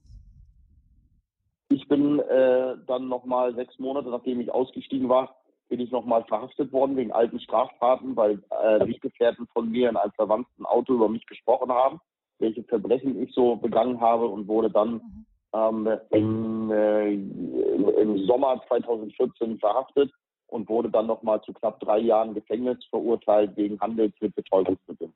Ich 1.69 1.89
bin 1.89 2.21
äh, 2.21 2.77
dann 2.87 3.09
nochmal 3.09 3.55
sechs 3.55 3.79
Monate, 3.79 4.09
nachdem 4.09 4.41
ich 4.41 4.51
ausgestiegen 4.51 5.09
war, 5.09 5.37
bin 5.75 5.85
ich 5.85 5.91
nochmal 5.91 6.22
verhaftet 6.29 6.72
worden 6.72 6.97
wegen 6.97 7.11
alten 7.11 7.41
Straftaten, 7.41 8.14
weil 8.14 8.41
äh, 8.62 9.45
von 9.53 9.68
mir 9.72 9.91
in 9.91 9.97
einem 9.97 10.12
verwandten 10.12 10.64
Auto 10.64 10.95
über 10.95 11.09
mich 11.09 11.27
gesprochen 11.27 11.72
haben, 11.72 11.99
welche 12.39 12.62
Verbrechen 12.62 13.20
ich 13.20 13.35
so 13.35 13.57
begangen 13.57 14.01
habe 14.01 14.29
und 14.29 14.47
wurde 14.47 14.70
dann 14.70 15.01
ähm, 15.53 15.89
im, 16.11 16.70
äh, 16.70 17.12
im 17.14 18.18
Sommer 18.25 18.62
2014 18.68 19.59
verhaftet 19.59 20.12
und 20.47 20.68
wurde 20.68 20.91
dann 20.91 21.09
nochmal 21.09 21.43
zu 21.43 21.53
knapp 21.53 21.81
drei 21.81 21.99
Jahren 21.99 22.35
Gefängnis 22.35 22.79
verurteilt 22.89 23.57
wegen 23.57 23.81
Handels 23.81 24.14
mit 24.20 24.33
Betäubungsmitteln. 24.37 25.12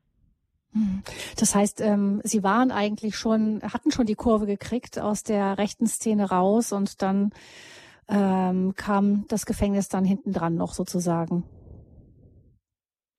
Hm. 0.73 1.03
Das 1.37 1.55
heißt, 1.55 1.79
ähm, 1.79 2.19
Sie 2.25 2.43
waren 2.43 2.71
eigentlich 2.71 3.15
schon, 3.15 3.61
hatten 3.63 3.91
schon 3.91 4.07
die 4.07 4.15
Kurve 4.15 4.45
gekriegt 4.45 4.99
aus 4.99 5.23
der 5.23 5.57
rechten 5.57 5.87
Szene 5.87 6.29
raus 6.29 6.73
und 6.73 7.01
dann 7.01 7.31
ähm, 8.09 8.73
kam 8.75 9.25
das 9.27 9.45
Gefängnis 9.45 9.87
dann 9.87 10.03
hinten 10.03 10.33
dran 10.33 10.55
noch 10.55 10.73
sozusagen. 10.73 11.43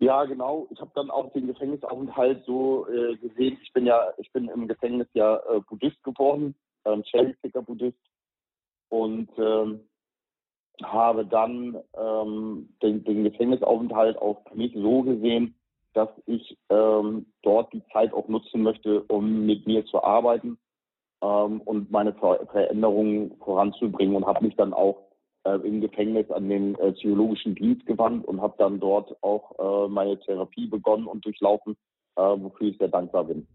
Ja, 0.00 0.24
genau. 0.24 0.66
Ich 0.70 0.80
habe 0.80 0.90
dann 0.94 1.10
auch 1.10 1.30
den 1.32 1.46
Gefängnisaufenthalt 1.46 2.44
so 2.46 2.88
äh, 2.88 3.16
gesehen. 3.16 3.58
Ich 3.62 3.72
bin 3.72 3.86
ja, 3.86 4.12
ich 4.16 4.32
bin 4.32 4.48
im 4.48 4.66
Gefängnis 4.66 5.06
ja 5.12 5.36
äh, 5.36 5.60
Buddhist 5.60 6.02
geworden, 6.02 6.54
ähm, 6.86 7.02
Cherry-Picker 7.02 7.62
Buddhist 7.62 7.98
und 8.88 9.28
ähm, 9.36 9.86
habe 10.82 11.26
dann 11.26 11.78
ähm, 11.94 12.74
den, 12.82 13.04
den 13.04 13.24
Gefängnisaufenthalt 13.24 14.16
auch 14.16 14.42
für 14.48 14.56
mich 14.56 14.72
so 14.74 15.02
gesehen, 15.02 15.54
dass 15.92 16.08
ich 16.24 16.56
ähm, 16.70 17.26
dort 17.42 17.72
die 17.74 17.82
Zeit 17.92 18.14
auch 18.14 18.28
nutzen 18.28 18.62
möchte, 18.62 19.02
um 19.02 19.44
mit 19.44 19.66
mir 19.66 19.84
zu 19.84 20.02
arbeiten 20.02 20.58
ähm, 21.22 21.60
und 21.62 21.90
meine 21.90 22.12
Ver 22.14 22.46
Veränderungen 22.50 23.32
voranzubringen 23.44 24.16
und 24.16 24.26
habe 24.26 24.44
mich 24.44 24.56
dann 24.56 24.72
auch 24.72 25.10
äh, 25.44 25.56
im 25.66 25.80
Gefängnis 25.80 26.30
an 26.30 26.48
den 26.48 26.74
äh, 26.76 26.92
psychologischen 26.92 27.54
Dienst 27.54 27.86
gewandt 27.86 28.26
und 28.26 28.40
habe 28.40 28.54
dann 28.58 28.80
dort 28.80 29.16
auch 29.22 29.86
äh, 29.86 29.88
meine 29.88 30.18
Therapie 30.20 30.66
begonnen 30.66 31.06
und 31.06 31.24
durchlaufen, 31.24 31.76
äh, 32.16 32.22
wofür 32.22 32.68
ich 32.68 32.78
sehr 32.78 32.88
dankbar 32.88 33.24
bin. 33.24 33.46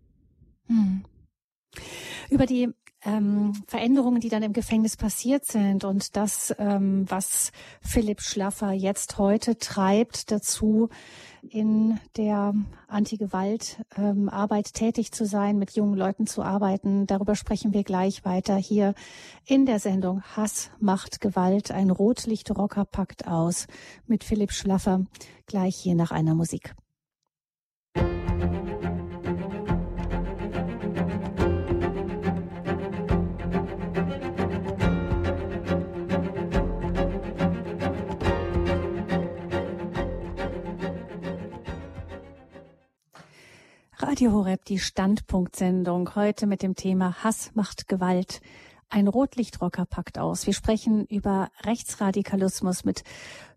Hm. 0.68 1.04
Über 2.30 2.46
die 2.46 2.74
ähm, 3.06 3.54
Veränderungen, 3.68 4.20
die 4.20 4.30
dann 4.30 4.44
im 4.44 4.54
Gefängnis 4.54 4.98
passiert 4.98 5.46
sind 5.46 5.84
und 5.84 6.16
das, 6.16 6.54
ähm, 6.58 7.06
was 7.08 7.52
Philipp 7.82 8.22
Schlaffer 8.22 8.72
jetzt 8.72 9.18
heute 9.18 9.58
treibt, 9.58 10.32
dazu 10.32 10.90
in 11.50 12.00
der 12.18 12.54
Anti-Gewalt-Arbeit 12.88 14.68
ähm, 14.68 14.74
tätig 14.74 15.12
zu 15.12 15.26
sein, 15.26 15.60
mit 15.60 15.72
jungen 15.72 15.96
Leuten 15.96 16.26
zu 16.26 16.42
arbeiten. 16.42 17.06
Darüber 17.06 17.36
sprechen 17.36 17.74
wir 17.74 17.84
gleich 17.84 18.26
weiter 18.26 18.56
hier 18.56 18.96
in 19.46 19.66
der 19.66 19.80
Sendung 19.80 20.24
Hass 20.24 20.72
macht 20.80 21.22
Gewalt. 21.22 21.72
Ein 21.72 21.92
Rotlichtrocker 21.92 22.86
packt 22.86 23.28
aus 23.28 23.68
mit 24.08 24.24
Philipp 24.24 24.52
Schlaffer 24.52 25.06
gleich 25.46 25.76
hier 25.76 25.96
nach 25.96 26.12
einer 26.12 26.34
Musik. 26.34 26.76
Radio 44.16 44.32
Horeb, 44.32 44.64
die 44.64 44.80
Standpunktsendung. 44.80 46.16
Heute 46.16 46.48
mit 46.48 46.64
dem 46.64 46.76
Thema 46.76 47.22
Hass 47.22 47.52
macht 47.54 47.90
Gewalt. 47.90 48.40
Ein 48.88 49.10
Rotlichtrocker 49.10 49.86
packt 49.86 50.20
aus. 50.20 50.46
Wir 50.46 50.54
sprechen 50.54 51.06
über 51.08 51.50
Rechtsradikalismus 51.66 52.86
mit 52.86 53.04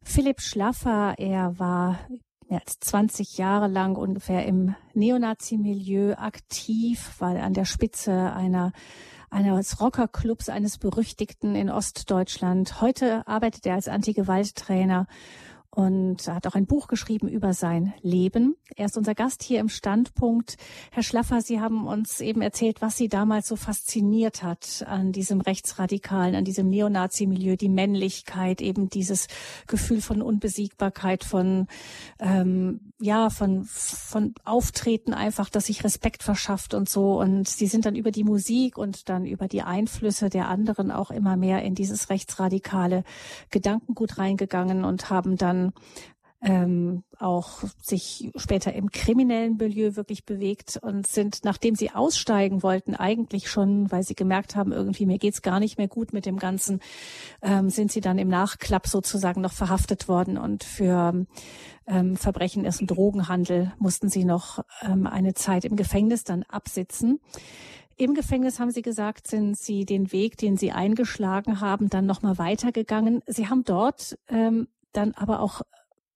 Philipp 0.02 0.40
Schlaffer. 0.40 1.14
Er 1.16 1.60
war 1.60 2.00
mehr 2.48 2.58
als 2.58 2.80
20 2.80 3.38
Jahre 3.38 3.68
lang 3.68 3.94
ungefähr 3.94 4.46
im 4.46 4.74
Neonazi-Milieu 4.94 6.14
aktiv, 6.14 7.14
war 7.20 7.36
an 7.36 7.54
der 7.54 7.64
Spitze 7.64 8.32
einer 8.32 8.72
eines 9.30 9.80
Rockerclubs, 9.80 10.48
eines 10.48 10.78
Berüchtigten 10.78 11.54
in 11.54 11.70
Ostdeutschland. 11.70 12.80
Heute 12.80 13.24
arbeitet 13.28 13.64
er 13.64 13.74
als 13.74 13.86
Anti-Gewalt-Trainer 13.86 15.06
und 15.70 16.26
hat 16.26 16.46
auch 16.46 16.54
ein 16.54 16.66
Buch 16.66 16.88
geschrieben 16.88 17.28
über 17.28 17.52
sein 17.52 17.92
Leben. 18.00 18.56
Er 18.74 18.86
ist 18.86 18.96
unser 18.96 19.14
Gast 19.14 19.42
hier 19.42 19.60
im 19.60 19.68
Standpunkt. 19.68 20.56
Herr 20.90 21.02
Schlaffer, 21.02 21.42
Sie 21.42 21.60
haben 21.60 21.86
uns 21.86 22.20
eben 22.20 22.40
erzählt, 22.42 22.80
was 22.80 22.96
Sie 22.96 23.08
damals 23.08 23.48
so 23.48 23.56
fasziniert 23.56 24.42
hat 24.42 24.84
an 24.88 25.12
diesem 25.12 25.40
Rechtsradikalen, 25.40 26.34
an 26.34 26.44
diesem 26.44 26.68
Neonazi-Milieu, 26.68 27.56
die 27.56 27.68
Männlichkeit, 27.68 28.60
eben 28.60 28.88
dieses 28.88 29.28
Gefühl 29.66 30.00
von 30.00 30.22
Unbesiegbarkeit, 30.22 31.22
von 31.22 31.66
ähm, 32.18 32.92
ja, 33.00 33.30
von 33.30 33.64
von 33.64 34.34
Auftreten 34.44 35.12
einfach, 35.12 35.50
dass 35.50 35.66
sich 35.66 35.84
Respekt 35.84 36.22
verschafft 36.22 36.74
und 36.74 36.88
so. 36.88 37.20
Und 37.20 37.46
Sie 37.46 37.66
sind 37.66 37.84
dann 37.84 37.94
über 37.94 38.10
die 38.10 38.24
Musik 38.24 38.78
und 38.78 39.08
dann 39.08 39.26
über 39.26 39.48
die 39.48 39.62
Einflüsse 39.62 40.30
der 40.30 40.48
anderen 40.48 40.90
auch 40.90 41.10
immer 41.10 41.36
mehr 41.36 41.62
in 41.62 41.74
dieses 41.74 42.10
rechtsradikale 42.10 43.04
Gedankengut 43.50 44.18
reingegangen 44.18 44.84
und 44.84 45.10
haben 45.10 45.36
dann 45.36 45.57
ähm, 46.40 47.02
auch 47.18 47.64
sich 47.82 48.30
später 48.36 48.72
im 48.72 48.90
kriminellen 48.90 49.56
Milieu 49.56 49.96
wirklich 49.96 50.24
bewegt 50.24 50.78
und 50.80 51.06
sind, 51.06 51.44
nachdem 51.44 51.74
sie 51.74 51.90
aussteigen 51.90 52.62
wollten, 52.62 52.94
eigentlich 52.94 53.50
schon, 53.50 53.90
weil 53.90 54.04
sie 54.04 54.14
gemerkt 54.14 54.54
haben, 54.54 54.70
irgendwie 54.70 55.06
mir 55.06 55.18
geht's 55.18 55.42
gar 55.42 55.58
nicht 55.58 55.78
mehr 55.78 55.88
gut 55.88 56.12
mit 56.12 56.26
dem 56.26 56.38
Ganzen, 56.38 56.80
ähm, 57.42 57.70
sind 57.70 57.90
sie 57.90 58.00
dann 58.00 58.18
im 58.18 58.28
Nachklapp 58.28 58.86
sozusagen 58.86 59.40
noch 59.40 59.52
verhaftet 59.52 60.06
worden 60.06 60.38
und 60.38 60.62
für 60.62 61.26
ähm, 61.88 62.16
Verbrechen 62.16 62.64
ist 62.64 62.80
ein 62.80 62.86
Drogenhandel 62.86 63.72
mussten 63.78 64.08
sie 64.08 64.24
noch 64.24 64.64
ähm, 64.82 65.06
eine 65.08 65.34
Zeit 65.34 65.64
im 65.64 65.74
Gefängnis 65.74 66.22
dann 66.22 66.44
absitzen. 66.44 67.18
Im 68.00 68.14
Gefängnis 68.14 68.60
haben 68.60 68.70
Sie 68.70 68.82
gesagt, 68.82 69.26
sind 69.26 69.58
Sie 69.58 69.84
den 69.84 70.12
Weg, 70.12 70.36
den 70.36 70.56
Sie 70.56 70.70
eingeschlagen 70.70 71.60
haben, 71.60 71.90
dann 71.90 72.06
nochmal 72.06 72.38
weitergegangen. 72.38 73.24
Sie 73.26 73.48
haben 73.48 73.64
dort 73.64 74.16
ähm, 74.28 74.68
dann 74.92 75.12
aber 75.16 75.40
auch, 75.40 75.62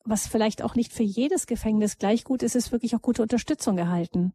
was 0.05 0.27
vielleicht 0.27 0.63
auch 0.63 0.75
nicht 0.75 0.93
für 0.93 1.03
jedes 1.03 1.47
Gefängnis 1.47 1.99
gleich 1.99 2.25
gut 2.25 2.43
ist, 2.43 2.55
ist 2.55 2.73
wirklich 2.73 2.95
auch 2.97 3.03
gute 3.03 3.23
Unterstützung 3.23 3.79
erhalten. 3.79 4.33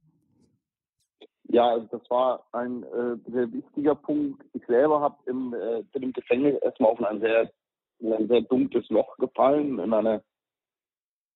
Ja, 1.50 1.70
also 1.70 1.88
das 1.92 2.10
war 2.10 2.46
ein 2.52 2.84
äh, 2.84 3.32
sehr 3.32 3.52
wichtiger 3.52 3.96
Punkt. 3.96 4.44
Ich 4.54 4.66
selber 4.66 5.00
habe 5.00 5.16
im, 5.28 5.54
äh, 5.54 5.84
im 5.94 6.12
Gefängnis 6.12 6.62
erstmal 6.62 6.92
auf 6.92 7.02
ein 7.02 7.22
sehr, 7.22 7.52
ein 8.02 8.28
sehr 8.28 8.42
dunkles 8.42 8.88
Loch 8.90 9.16
gefallen, 9.18 9.80
in 9.80 9.94
eine 9.94 10.22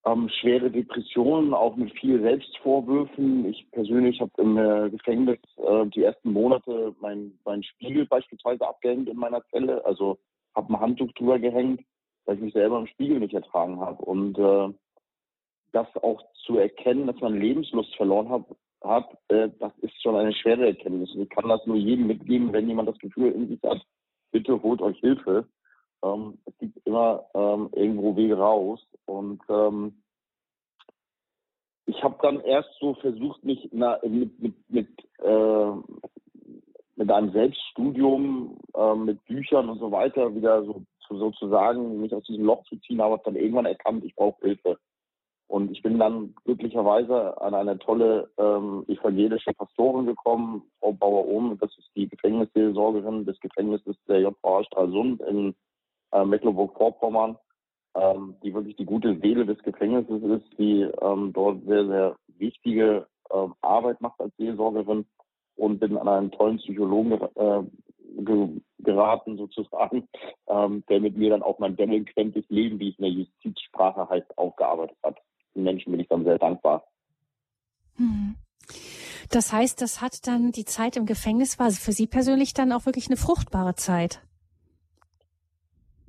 ähm, 0.05 0.29
schwere 0.29 0.69
Depressionen, 0.69 1.53
auch 1.53 1.75
mit 1.75 1.97
viel 1.97 2.21
Selbstvorwürfen. 2.21 3.45
Ich 3.45 3.69
persönlich 3.71 4.19
habe 4.19 4.31
im 4.37 4.57
äh, 4.57 4.89
Gefängnis 4.89 5.39
äh, 5.57 5.85
die 5.87 6.03
ersten 6.03 6.33
Monate 6.33 6.95
meinen 6.99 7.39
mein 7.45 7.63
Spiegel 7.63 8.05
beispielsweise 8.05 8.67
abgehängt 8.67 9.07
in 9.07 9.17
meiner 9.17 9.43
Zelle. 9.49 9.85
Also 9.85 10.17
habe 10.55 10.73
ein 10.73 10.79
Handtuch 10.79 11.11
drüber 11.13 11.39
gehängt, 11.39 11.81
weil 12.25 12.35
ich 12.35 12.41
mich 12.41 12.53
selber 12.53 12.79
im 12.79 12.87
Spiegel 12.87 13.19
nicht 13.19 13.33
ertragen 13.33 13.79
habe. 13.79 14.03
Und 14.03 14.37
äh, 14.37 14.73
das 15.71 15.87
auch 16.01 16.21
zu 16.45 16.57
erkennen, 16.57 17.07
dass 17.07 17.19
man 17.19 17.39
Lebenslust 17.39 17.95
verloren 17.95 18.29
hat, 18.29 18.45
hat 18.83 19.17
äh, 19.29 19.49
das 19.59 19.71
ist 19.79 20.01
schon 20.01 20.15
eine 20.15 20.33
schwere 20.33 20.67
Erkenntnis. 20.67 21.13
Und 21.13 21.21
ich 21.21 21.29
kann 21.29 21.49
das 21.49 21.65
nur 21.65 21.77
jedem 21.77 22.07
mitgeben, 22.07 22.53
wenn 22.53 22.67
jemand 22.67 22.89
das 22.89 22.97
Gefühl 22.99 23.31
irgendwie 23.31 23.59
hat, 23.67 23.81
bitte 24.31 24.61
holt 24.61 24.81
euch 24.81 24.97
Hilfe. 24.99 25.47
Ähm, 26.03 26.39
es 26.45 26.57
gibt 26.57 26.85
immer 26.85 27.25
ähm, 27.33 27.69
irgendwo 27.73 28.15
Wege 28.15 28.37
raus. 28.37 28.79
Und 29.05 29.41
ähm, 29.49 30.01
ich 31.85 32.03
habe 32.03 32.17
dann 32.21 32.39
erst 32.41 32.69
so 32.79 32.93
versucht, 32.95 33.43
mich 33.43 33.69
na, 33.71 33.99
mit, 34.03 34.39
mit, 34.39 34.55
mit, 34.69 34.87
äh, 35.19 35.71
mit 36.95 37.11
einem 37.11 37.31
Selbststudium, 37.31 38.57
äh, 38.73 38.95
mit 38.95 39.23
Büchern 39.25 39.69
und 39.69 39.79
so 39.79 39.91
weiter 39.91 40.33
wieder 40.35 40.63
so 40.63 40.83
sozusagen 41.17 42.01
mich 42.01 42.13
aus 42.13 42.23
diesem 42.23 42.45
Loch 42.45 42.63
zu 42.65 42.77
ziehen, 42.77 43.01
aber 43.01 43.19
dann 43.19 43.35
irgendwann 43.35 43.65
erkannt, 43.65 44.03
ich 44.03 44.15
brauche 44.15 44.41
Hilfe. 44.41 44.77
Und 45.47 45.69
ich 45.71 45.81
bin 45.81 45.99
dann 45.99 46.33
glücklicherweise 46.45 47.41
an 47.41 47.53
eine 47.53 47.77
tolle 47.77 48.29
ähm, 48.37 48.85
evangelische 48.87 49.53
Pastorin 49.53 50.05
gekommen, 50.05 50.63
Frau 50.79 50.93
Bauer-Ohm, 50.93 51.57
das 51.59 51.77
ist 51.77 51.89
die 51.95 52.07
Gefängnisseelsorgerin 52.07 53.25
des 53.25 53.37
Gefängnisses 53.41 53.97
der 54.07 54.21
JVA 54.21 54.63
Stralsund 54.63 55.21
in 55.21 55.53
äh, 56.13 56.23
Mecklenburg-Vorpommern 56.23 57.37
ähm, 57.95 58.35
die 58.43 58.53
wirklich 58.53 58.75
die 58.75 58.85
gute 58.85 59.17
Seele 59.19 59.45
des 59.45 59.61
Gefängnisses 59.63 60.23
ist, 60.23 60.57
die 60.57 60.87
ähm, 61.01 61.31
dort 61.33 61.63
sehr, 61.65 61.85
sehr 61.87 62.15
wichtige 62.37 63.07
äh, 63.29 63.47
Arbeit 63.61 64.01
macht 64.01 64.19
als 64.21 64.35
Seelsorgerin 64.37 65.05
und 65.55 65.79
bin 65.79 65.97
an 65.97 66.07
einen 66.07 66.31
tollen 66.31 66.57
Psychologen 66.57 67.11
äh, 67.11 67.63
geraten 68.79 69.37
sozusagen, 69.37 70.07
ähm, 70.47 70.83
der 70.89 70.99
mit 70.99 71.17
mir 71.17 71.31
dann 71.31 71.43
auch 71.43 71.59
mein 71.59 71.75
delinquentes 71.75 72.45
Leben, 72.49 72.79
wie 72.79 72.89
es 72.89 72.97
in 72.97 73.03
der 73.03 73.11
Justizsprache 73.11 74.09
heißt, 74.09 74.37
aufgearbeitet 74.37 74.97
hat. 75.03 75.17
Den 75.55 75.63
Menschen 75.63 75.91
bin 75.91 75.99
ich 75.99 76.07
dann 76.07 76.23
sehr 76.23 76.37
dankbar. 76.37 76.83
Hm. 77.97 78.35
Das 79.29 79.53
heißt, 79.53 79.81
das 79.81 80.01
hat 80.01 80.27
dann 80.27 80.51
die 80.51 80.65
Zeit 80.65 80.97
im 80.97 81.05
Gefängnis 81.05 81.57
war 81.57 81.71
für 81.71 81.93
Sie 81.93 82.07
persönlich 82.07 82.53
dann 82.53 82.71
auch 82.71 82.85
wirklich 82.85 83.07
eine 83.07 83.17
fruchtbare 83.17 83.75
Zeit. 83.75 84.21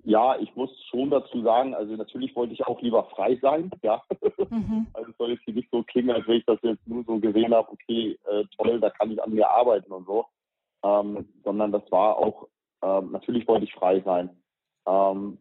Ja, 0.05 0.36
ich 0.40 0.55
muss 0.57 0.70
schon 0.90 1.11
dazu 1.11 1.42
sagen, 1.42 1.74
also 1.74 1.94
natürlich 1.94 2.34
wollte 2.34 2.55
ich 2.55 2.66
auch 2.66 2.80
lieber 2.82 3.05
frei 3.05 3.38
sein, 3.40 3.70
ja. 3.82 4.03
Mhm. 4.50 4.88
Also 4.94 5.11
es 5.11 5.16
soll 5.16 5.30
jetzt 5.30 5.46
nicht 5.46 5.68
so 5.70 5.82
klingen, 5.84 6.11
als 6.11 6.26
wenn 6.26 6.38
ich 6.38 6.44
das 6.46 6.59
jetzt 6.62 6.86
nur 6.88 7.05
so 7.05 7.20
gesehen 7.20 7.55
habe, 7.55 7.70
okay, 7.70 8.18
äh, 8.28 8.44
toll, 8.57 8.80
da 8.80 8.90
kann 8.90 9.12
ich 9.12 9.22
an 9.22 9.32
mir 9.32 9.48
arbeiten 9.48 9.92
und 9.92 10.07
so. 10.07 10.26
Ähm, 10.85 11.28
sondern 11.45 11.72
das 11.72 11.83
war 11.91 12.18
auch, 12.18 12.49
ähm, 12.83 13.12
natürlich 13.12 13.47
wollte 13.47 13.64
ich 13.64 13.74
frei 13.74 14.01
sein. 14.01 14.30
Ähm, 14.87 15.39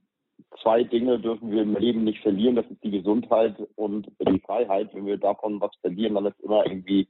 zwei 0.61 0.83
Dinge 0.83 1.19
dürfen 1.19 1.51
wir 1.51 1.63
im 1.63 1.75
Leben 1.75 2.03
nicht 2.03 2.21
verlieren, 2.21 2.55
das 2.55 2.69
ist 2.69 2.83
die 2.83 2.91
Gesundheit 2.91 3.55
und 3.75 4.11
die 4.19 4.39
Freiheit. 4.39 4.93
Wenn 4.93 5.05
wir 5.05 5.17
davon 5.17 5.59
was 5.61 5.71
verlieren, 5.81 6.15
dann 6.15 6.25
ist 6.27 6.39
immer 6.41 6.65
irgendwie, 6.65 7.07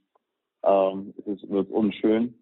ähm, 0.62 1.14
ist 1.18 1.42
es 1.42 1.50
wird 1.50 1.70
unschön. 1.70 2.38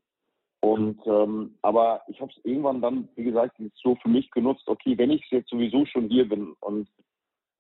Und 0.62 1.01
ähm, 1.07 1.57
aber 1.62 2.03
ich 2.09 2.20
habe 2.20 2.30
es 2.30 2.45
irgendwann 2.45 2.82
dann, 2.82 3.09
wie 3.16 3.24
gesagt, 3.24 3.57
so 3.76 3.95
für 3.97 4.11
mich 4.11 4.30
genutzt, 4.30 4.68
okay, 4.68 4.97
wenn 4.99 5.11
ich 5.11 5.24
jetzt 5.30 5.49
sowieso 5.49 5.86
schon 5.86 6.09
hier 6.09 6.28
bin 6.28 6.55
und 6.61 6.88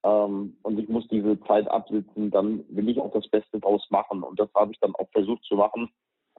ähm, 0.02 0.56
und 0.62 0.78
ich 0.78 0.88
muss 0.88 1.06
diese 1.08 1.40
Zeit 1.40 1.68
absitzen, 1.68 2.30
dann 2.30 2.64
will 2.68 2.88
ich 2.88 2.98
auch 3.00 3.12
das 3.12 3.26
Beste 3.28 3.60
draus 3.60 3.86
machen. 3.90 4.22
Und 4.22 4.38
das 4.38 4.52
habe 4.54 4.72
ich 4.72 4.78
dann 4.80 4.94
auch 4.94 5.08
versucht 5.12 5.44
zu 5.44 5.56
machen, 5.56 5.90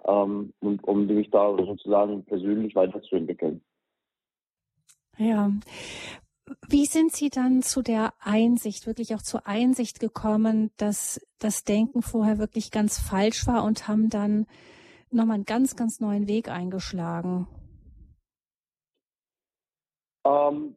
ähm, 0.05 0.53
und, 0.59 0.83
um 0.83 1.05
mich 1.07 1.29
da 1.31 1.55
sozusagen 1.57 2.23
persönlich 2.25 2.75
weiterzuentwickeln. 2.75 3.61
Ja. 5.17 5.51
Wie 6.67 6.85
sind 6.85 7.11
Sie 7.11 7.29
dann 7.29 7.61
zu 7.61 7.81
der 7.81 8.13
Einsicht, 8.19 8.87
wirklich 8.87 9.15
auch 9.15 9.21
zur 9.21 9.47
Einsicht 9.47 9.99
gekommen, 9.99 10.71
dass 10.77 11.25
das 11.39 11.63
Denken 11.63 12.01
vorher 12.01 12.39
wirklich 12.39 12.71
ganz 12.71 12.99
falsch 12.99 13.47
war 13.47 13.63
und 13.63 13.87
haben 13.87 14.09
dann 14.09 14.47
nochmal 15.11 15.35
einen 15.35 15.45
ganz, 15.45 15.75
ganz 15.75 15.99
neuen 15.99 16.27
Weg 16.27 16.49
eingeschlagen? 16.49 17.47
Ähm, 20.25 20.75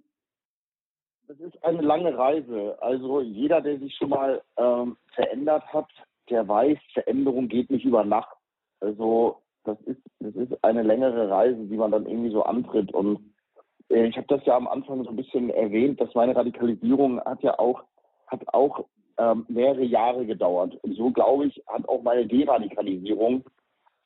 das 1.27 1.39
ist 1.41 1.65
eine 1.65 1.81
lange 1.81 2.17
Reise. 2.17 2.77
Also 2.81 3.21
jeder, 3.21 3.61
der 3.61 3.79
sich 3.79 3.95
schon 3.97 4.11
mal 4.11 4.43
ähm, 4.57 4.97
verändert 5.15 5.65
hat, 5.73 5.89
der 6.31 6.47
weiß, 6.47 6.79
Veränderung 6.93 7.49
geht 7.49 7.71
nicht 7.71 7.85
über 7.85 8.05
Nacht. 8.05 8.37
Also 8.85 9.39
das 9.65 9.81
ist, 9.83 10.01
das 10.21 10.35
ist 10.35 10.63
eine 10.63 10.83
längere 10.83 11.31
Reise, 11.31 11.65
die 11.65 11.77
man 11.77 11.91
dann 11.91 12.07
irgendwie 12.07 12.31
so 12.31 12.43
antritt. 12.43 12.93
Und 12.93 13.33
äh, 13.89 14.07
ich 14.07 14.17
habe 14.17 14.27
das 14.29 14.45
ja 14.45 14.57
am 14.57 14.69
Anfang 14.69 15.03
so 15.05 15.11
ein 15.11 15.17
bisschen 15.17 15.51
erwähnt, 15.51 16.01
dass 16.01 16.15
meine 16.15 16.37
Radikalisierung 16.37 17.21
hat 17.25 17.43
ja 17.43 17.59
auch, 17.59 17.83
hat 18.27 18.43
auch 18.53 18.85
ähm, 19.17 19.47
mehrere 19.49 19.85
Jahre 19.85 20.27
gedauert. 20.27 20.77
Und 20.83 20.97
so 20.97 21.11
glaube 21.11 21.47
ich, 21.47 21.63
hat 21.67 21.89
auch 21.89 22.03
meine 22.03 22.27
Deradikalisierung 22.27 23.45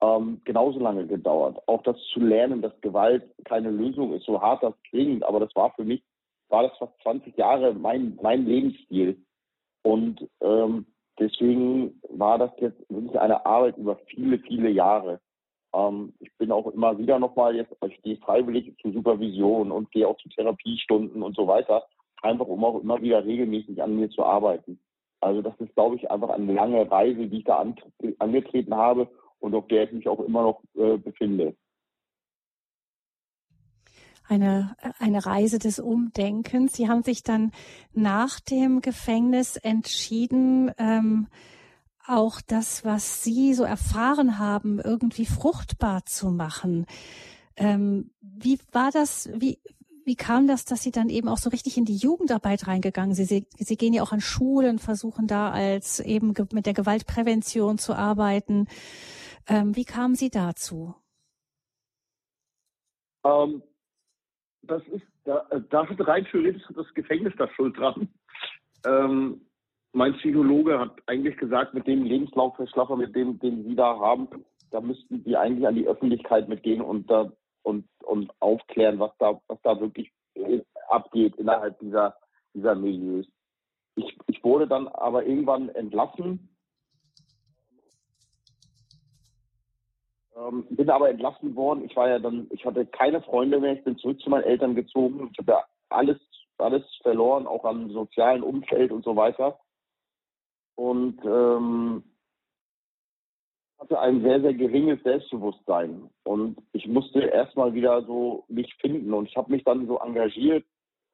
ähm, 0.00 0.40
genauso 0.44 0.78
lange 0.78 1.06
gedauert. 1.06 1.58
Auch 1.66 1.82
das 1.82 1.96
zu 2.12 2.20
lernen, 2.20 2.62
dass 2.62 2.80
Gewalt 2.80 3.24
keine 3.44 3.70
Lösung 3.70 4.12
ist, 4.12 4.26
so 4.26 4.40
hart 4.40 4.62
das 4.62 4.74
klingt, 4.90 5.24
aber 5.24 5.40
das 5.40 5.54
war 5.56 5.72
für 5.74 5.84
mich, 5.84 6.02
war 6.48 6.62
das 6.62 6.76
fast 6.78 6.92
20 7.02 7.36
Jahre 7.36 7.74
mein, 7.74 8.16
mein 8.22 8.46
Lebensstil. 8.46 9.20
Und 9.82 10.28
ähm, 10.40 10.86
deswegen 11.18 12.00
war 12.08 12.38
das 12.38 12.50
jetzt 12.58 12.78
wirklich 12.88 13.18
eine 13.18 13.44
Arbeit 13.44 13.76
über 13.76 13.96
viele, 14.06 14.38
viele 14.38 14.70
Jahre. 14.70 15.20
Ähm, 15.74 16.14
ich 16.20 16.30
bin 16.38 16.52
auch 16.52 16.66
immer 16.68 16.98
wieder 16.98 17.18
nochmal 17.18 17.56
jetzt, 17.56 17.74
ich 17.86 18.02
gehe 18.02 18.16
freiwillig 18.18 18.74
zur 18.80 18.92
Supervision 18.92 19.70
und 19.70 19.90
gehe 19.90 20.06
auch 20.06 20.16
zu 20.18 20.28
Therapiestunden 20.28 21.22
und 21.22 21.36
so 21.36 21.46
weiter, 21.46 21.84
einfach 22.22 22.46
um 22.46 22.64
auch 22.64 22.80
immer 22.80 23.00
wieder 23.02 23.24
regelmäßig 23.24 23.82
an 23.82 23.96
mir 23.96 24.10
zu 24.10 24.24
arbeiten. 24.24 24.78
Also 25.20 25.42
das 25.42 25.58
ist, 25.58 25.74
glaube 25.74 25.96
ich, 25.96 26.10
einfach 26.10 26.30
eine 26.30 26.52
lange 26.52 26.90
Reise, 26.90 27.26
die 27.26 27.38
ich 27.38 27.44
da 27.44 27.64
angetreten 28.18 28.74
habe 28.74 29.08
und 29.40 29.54
auf 29.54 29.66
der 29.68 29.84
ich 29.84 29.92
mich 29.92 30.08
auch 30.08 30.20
immer 30.20 30.42
noch 30.42 30.62
äh, 30.74 30.96
befinde. 30.96 31.54
Eine, 34.28 34.76
eine 34.98 35.24
Reise 35.24 35.58
des 35.58 35.78
Umdenkens. 35.78 36.74
Sie 36.74 36.88
haben 36.88 37.02
sich 37.02 37.22
dann 37.22 37.50
nach 37.94 38.40
dem 38.40 38.82
Gefängnis 38.82 39.56
entschieden, 39.56 40.70
ähm, 40.76 41.28
auch 42.06 42.40
das, 42.40 42.84
was 42.84 43.22
Sie 43.22 43.54
so 43.54 43.64
erfahren 43.64 44.38
haben, 44.38 44.80
irgendwie 44.80 45.26
fruchtbar 45.26 46.04
zu 46.04 46.30
machen. 46.30 46.86
Ähm, 47.56 48.10
wie 48.20 48.58
war 48.72 48.90
das? 48.90 49.30
Wie, 49.34 49.60
wie 50.04 50.16
kam 50.16 50.46
das, 50.46 50.64
dass 50.64 50.82
Sie 50.82 50.90
dann 50.90 51.10
eben 51.10 51.28
auch 51.28 51.36
so 51.36 51.50
richtig 51.50 51.76
in 51.76 51.84
die 51.84 51.96
Jugendarbeit 51.96 52.66
reingegangen 52.66 53.14
sind? 53.14 53.28
Sie, 53.28 53.46
Sie 53.58 53.76
gehen 53.76 53.92
ja 53.92 54.02
auch 54.02 54.12
an 54.12 54.22
Schulen, 54.22 54.78
versuchen 54.78 55.26
da 55.26 55.50
als 55.50 56.00
eben 56.00 56.32
mit 56.52 56.64
der 56.64 56.72
Gewaltprävention 56.72 57.76
zu 57.76 57.94
arbeiten. 57.94 58.68
Ähm, 59.46 59.76
wie 59.76 59.84
kamen 59.84 60.14
Sie 60.14 60.30
dazu? 60.30 60.94
Ähm, 63.24 63.62
das 64.62 64.82
ist, 64.88 65.06
da, 65.24 65.46
da 65.70 65.88
hat 65.88 66.06
rein 66.06 66.26
theoretisch 66.30 66.62
das 66.74 66.92
Gefängnis 66.94 67.34
da 67.36 67.48
schuld 67.48 67.76
dran. 67.78 68.08
Ähm, 68.86 69.40
mein 69.92 70.14
Psychologe 70.14 70.78
hat 70.78 70.96
eigentlich 71.06 71.36
gesagt, 71.36 71.74
mit 71.74 71.86
dem 71.86 72.04
Lebenslauf, 72.04 72.58
Herr 72.58 72.68
Schlaffer, 72.68 72.96
mit 72.96 73.14
dem, 73.16 73.38
den 73.38 73.64
Sie 73.64 73.74
da 73.74 73.98
haben, 73.98 74.28
da 74.70 74.80
müssten 74.80 75.22
Sie 75.24 75.36
eigentlich 75.36 75.66
an 75.66 75.74
die 75.74 75.86
Öffentlichkeit 75.86 76.48
mitgehen 76.48 76.82
und 76.82 77.10
da 77.10 77.32
und, 77.62 77.86
und 78.04 78.30
aufklären, 78.40 78.98
was 78.98 79.12
da, 79.18 79.40
was 79.48 79.58
da 79.62 79.80
wirklich 79.80 80.12
abgeht 80.88 81.36
innerhalb 81.36 81.78
dieser, 81.80 82.16
dieser 82.54 82.74
Milieus. 82.74 83.26
ich, 83.96 84.16
ich 84.26 84.42
wurde 84.44 84.66
dann 84.66 84.88
aber 84.88 85.26
irgendwann 85.26 85.68
entlassen. 85.70 86.48
Ähm, 90.38 90.66
bin 90.70 90.90
aber 90.90 91.10
entlassen 91.10 91.56
worden. 91.56 91.84
Ich 91.84 91.96
war 91.96 92.08
ja 92.08 92.18
dann, 92.18 92.46
ich 92.50 92.64
hatte 92.64 92.86
keine 92.86 93.20
Freunde 93.22 93.58
mehr. 93.58 93.72
Ich 93.72 93.84
bin 93.84 93.98
zurück 93.98 94.20
zu 94.20 94.30
meinen 94.30 94.44
Eltern 94.44 94.74
gezogen. 94.74 95.30
Ich 95.32 95.38
habe 95.38 95.52
ja 95.52 95.64
alles, 95.88 96.18
alles 96.58 96.84
verloren, 97.02 97.46
auch 97.46 97.64
am 97.64 97.90
sozialen 97.90 98.42
Umfeld 98.42 98.92
und 98.92 99.04
so 99.04 99.16
weiter. 99.16 99.58
Und 100.76 101.18
ähm, 101.24 102.04
hatte 103.78 103.98
ein 103.98 104.22
sehr, 104.22 104.40
sehr 104.40 104.54
geringes 104.54 105.02
Selbstbewusstsein. 105.02 106.08
Und 106.24 106.58
ich 106.72 106.86
musste 106.86 107.20
erstmal 107.20 107.74
wieder 107.74 108.02
so 108.02 108.44
mich 108.48 108.72
finden. 108.80 109.12
Und 109.14 109.28
ich 109.28 109.36
habe 109.36 109.50
mich 109.50 109.64
dann 109.64 109.86
so 109.86 109.98
engagiert. 109.98 110.64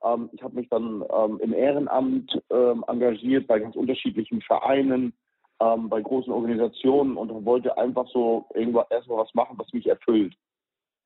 Ähm, 0.02 0.28
ich 0.32 0.42
habe 0.42 0.56
mich 0.56 0.68
dann 0.68 1.02
ähm, 1.10 1.38
im 1.40 1.54
Ehrenamt 1.54 2.42
ähm, 2.50 2.84
engagiert 2.88 3.46
bei 3.46 3.58
ganz 3.58 3.74
unterschiedlichen 3.74 4.42
Vereinen, 4.42 5.14
ähm, 5.60 5.88
bei 5.88 6.00
großen 6.00 6.32
Organisationen 6.32 7.16
und 7.16 7.44
wollte 7.44 7.76
einfach 7.78 8.08
so 8.08 8.46
irgendwas 8.54 8.90
erstmal 8.90 9.18
was 9.18 9.34
machen, 9.34 9.58
was 9.58 9.72
mich 9.72 9.86
erfüllt. 9.86 10.34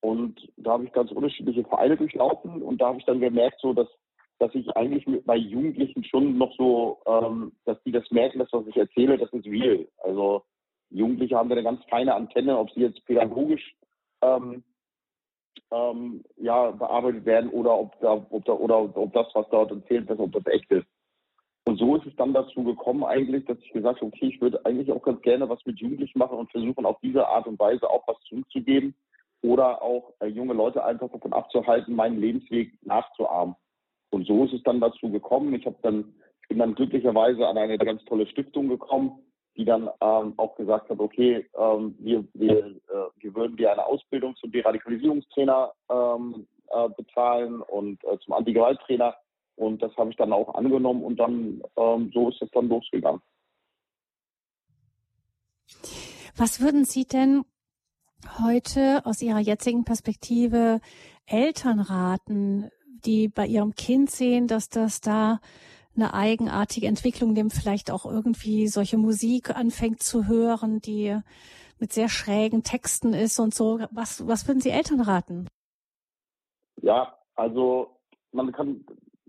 Und 0.01 0.49
da 0.57 0.73
habe 0.73 0.85
ich 0.85 0.93
ganz 0.93 1.11
unterschiedliche 1.11 1.65
Vereine 1.65 1.97
durchlaufen 1.97 2.63
und 2.63 2.81
da 2.81 2.89
habe 2.89 2.99
ich 2.99 3.05
dann 3.05 3.21
gemerkt, 3.21 3.61
so 3.61 3.73
dass 3.73 3.89
dass 4.39 4.55
ich 4.55 4.69
eigentlich 4.77 5.07
mit, 5.07 5.27
bei 5.27 5.37
Jugendlichen 5.37 6.05
schon 6.05 6.39
noch 6.39 6.55
so, 6.57 7.01
ähm, 7.07 7.53
dass 7.65 7.83
die 7.83 7.93
das 7.93 8.09
merken, 8.11 8.39
dass 8.39 8.53
was 8.53 8.67
ich 8.67 8.77
erzähle, 8.77 9.19
das 9.19 9.33
ist 9.33 9.47
real. 9.47 9.87
Also 9.99 10.45
Jugendliche 10.91 11.37
haben 11.37 11.49
da 11.49 11.55
eine 11.55 11.65
ganz 11.65 11.85
feine 11.87 12.15
Antenne, 12.15 12.57
ob 12.57 12.71
sie 12.71 12.81
jetzt 12.81 13.05
pädagogisch 13.05 13.75
ähm, 14.23 14.63
ähm, 15.71 16.25
ja, 16.37 16.71
bearbeitet 16.71 17.25
werden 17.27 17.51
oder 17.51 17.79
ob 17.79 17.99
da, 18.01 18.13
ob 18.31 18.45
da, 18.45 18.53
oder 18.53 18.97
ob 18.97 19.13
das, 19.13 19.27
was 19.35 19.49
dort 19.51 19.71
erzählt 19.71 20.09
wird, 20.09 20.21
ob 20.21 20.33
das 20.33 20.47
echt 20.47 20.71
ist. 20.71 20.87
Und 21.69 21.77
so 21.77 21.97
ist 21.97 22.07
es 22.07 22.17
dann 22.17 22.33
dazu 22.33 22.65
gekommen 22.65 23.05
eigentlich, 23.05 23.45
dass 23.45 23.59
ich 23.59 23.75
gesagt 23.75 24.01
habe, 24.01 24.07
okay, 24.07 24.29
ich 24.29 24.41
würde 24.41 24.65
eigentlich 24.65 24.91
auch 24.91 25.03
ganz 25.03 25.21
gerne 25.21 25.51
was 25.51 25.63
mit 25.67 25.79
Jugendlichen 25.79 26.19
machen 26.19 26.39
und 26.39 26.51
versuchen 26.51 26.87
auf 26.87 26.97
diese 27.03 27.29
Art 27.29 27.47
und 27.47 27.61
Weise 27.61 27.91
auch 27.91 28.09
was 28.09 28.19
zurückzugeben 28.23 28.95
oder 29.43 29.83
auch 29.83 30.15
äh, 30.21 30.29
junge 30.29 30.55
Leute 30.55 30.83
einfach 30.83 31.11
davon 31.11 31.35
abzuhalten, 31.35 31.95
meinen 31.95 32.23
Lebensweg 32.23 32.73
nachzuahmen. 32.87 33.55
Und 34.09 34.27
so 34.27 34.47
ist 34.47 34.55
es 34.55 34.63
dann 34.63 34.81
dazu 34.81 35.11
gekommen. 35.11 35.53
Ich 35.53 35.67
habe 35.67 35.77
dann, 35.83 36.15
bin 36.49 36.59
dann 36.59 36.75
glücklicherweise 36.75 37.47
an 37.47 37.59
eine 37.59 37.77
ganz 37.77 38.03
tolle 38.07 38.27
Stiftung 38.29 38.71
gekommen, 38.71 39.19
die 39.59 39.67
dann 39.67 39.91
ähm, 40.01 40.33
auch 40.39 40.57
gesagt 40.57 40.89
hat, 40.89 41.01
okay, 41.01 41.51
ähm, 41.55 41.95
wir, 41.99 42.25
wir, 42.33 42.67
äh, 42.67 43.11
wir 43.19 43.35
würden 43.35 43.59
dir 43.59 43.73
eine 43.73 43.85
Ausbildung 43.85 44.35
zum 44.37 44.51
Deradikalisierungstrainer 44.53 45.73
ähm, 45.91 46.47
äh, 46.71 46.89
bezahlen 46.97 47.61
und 47.61 48.03
äh, 48.05 48.19
zum 48.21 48.33
Antigewalttrainer. 48.33 49.15
Und 49.59 49.83
das 49.83 49.95
habe 49.97 50.11
ich 50.11 50.17
dann 50.17 50.33
auch 50.33 50.55
angenommen 50.55 51.03
und 51.03 51.17
dann 51.17 51.63
ähm, 51.77 52.11
so 52.15 52.29
ist 52.29 52.41
es 52.41 52.51
dann 52.53 52.69
losgegangen. 52.69 53.21
Was 56.37 56.61
würden 56.61 56.85
Sie 56.85 57.05
denn 57.05 57.45
heute 58.39 59.05
aus 59.05 59.21
Ihrer 59.21 59.41
jetzigen 59.41 59.85
Perspektive 59.85 60.81
Eltern 61.27 61.81
raten, 61.81 62.71
die 63.05 63.29
bei 63.29 63.47
ihrem 63.47 63.75
Kind 63.75 64.11
sehen, 64.11 64.47
dass 64.47 64.69
das 64.69 65.01
da 65.01 65.41
eine 65.97 66.15
eigenartige 66.15 66.87
Entwicklung 66.87 67.33
nimmt, 67.33 67.53
vielleicht 67.53 67.91
auch 67.91 68.07
irgendwie 68.07 68.69
solche 68.69 68.97
Musik 68.97 69.51
anfängt 69.57 70.03
zu 70.03 70.29
hören, 70.29 70.81
die 70.81 71.19
mit 71.81 71.93
sehr 71.93 72.09
schrägen 72.09 72.63
Texten 72.63 73.13
ist 73.13 73.41
und 73.41 73.55
so. 73.55 73.81
Was, 73.91 74.27
was 74.27 74.47
würden 74.47 74.61
Sie 74.61 74.71
Eltern 74.71 75.01
raten? 75.01 75.49
Ja, 76.81 77.19
also 77.35 77.99
man 78.33 78.53
kann, 78.53 78.85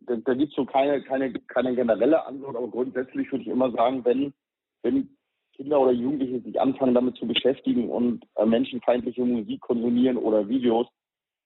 da, 0.09 0.15
da 0.15 0.33
gibt 0.33 0.49
es 0.49 0.55
so 0.55 0.65
keine, 0.65 1.01
keine, 1.03 1.31
keine 1.31 1.75
generelle 1.75 2.25
Antwort, 2.25 2.55
aber 2.55 2.67
grundsätzlich 2.67 3.31
würde 3.31 3.43
ich 3.43 3.49
immer 3.49 3.71
sagen, 3.71 4.03
wenn, 4.05 4.33
wenn 4.81 5.15
Kinder 5.55 5.79
oder 5.79 5.91
Jugendliche 5.91 6.41
sich 6.41 6.59
anfangen 6.59 6.95
damit 6.95 7.15
zu 7.17 7.27
beschäftigen 7.27 7.89
und 7.89 8.25
äh, 8.35 8.45
menschenfeindliche 8.45 9.23
Musik 9.23 9.61
konsumieren 9.61 10.17
oder 10.17 10.49
Videos, 10.49 10.87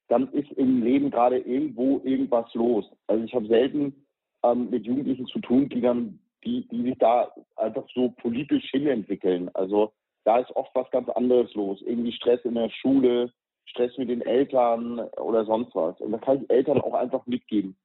dann 0.07 0.31
ist 0.31 0.51
im 0.53 0.83
Leben 0.83 1.11
gerade 1.11 1.39
irgendwo 1.39 2.01
irgendwas 2.03 2.53
los. 2.53 2.85
Also 3.07 3.23
ich 3.23 3.33
habe 3.33 3.47
selten 3.47 4.05
ähm, 4.43 4.69
mit 4.69 4.85
Jugendlichen 4.85 5.25
zu 5.27 5.39
tun, 5.39 5.67
die 5.69 5.81
dann, 5.81 6.19
die, 6.45 6.67
die 6.69 6.83
sich 6.83 6.97
da 6.99 7.33
einfach 7.55 7.85
so 7.93 8.11
politisch 8.11 8.69
hinentwickeln. 8.71 9.49
Also 9.53 9.91
da 10.23 10.39
ist 10.39 10.55
oft 10.55 10.71
was 10.73 10.89
ganz 10.91 11.09
anderes 11.09 11.53
los. 11.53 11.81
Irgendwie 11.81 12.13
Stress 12.13 12.39
in 12.45 12.55
der 12.55 12.69
Schule, 12.69 13.31
Stress 13.65 13.97
mit 13.97 14.09
den 14.09 14.21
Eltern 14.21 14.99
oder 15.17 15.45
sonst 15.45 15.73
was. 15.75 15.99
Und 15.99 16.11
da 16.11 16.17
kann 16.17 16.43
ich 16.43 16.49
Eltern 16.49 16.79
auch 16.79 16.93
einfach 16.93 17.25
mitgeben. 17.25 17.75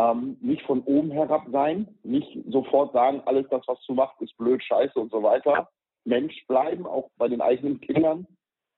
Ähm, 0.00 0.36
nicht 0.40 0.62
von 0.62 0.82
oben 0.82 1.10
herab 1.10 1.46
sein, 1.50 1.98
nicht 2.04 2.38
sofort 2.48 2.92
sagen, 2.92 3.20
alles 3.26 3.46
das, 3.50 3.62
was 3.66 3.84
du 3.86 3.94
machst, 3.94 4.20
ist 4.22 4.36
blöd, 4.36 4.62
scheiße 4.62 4.98
und 4.98 5.10
so 5.10 5.22
weiter. 5.22 5.68
Mensch 6.04 6.46
bleiben, 6.46 6.86
auch 6.86 7.10
bei 7.16 7.28
den 7.28 7.40
eigenen 7.40 7.80
Kindern. 7.80 8.26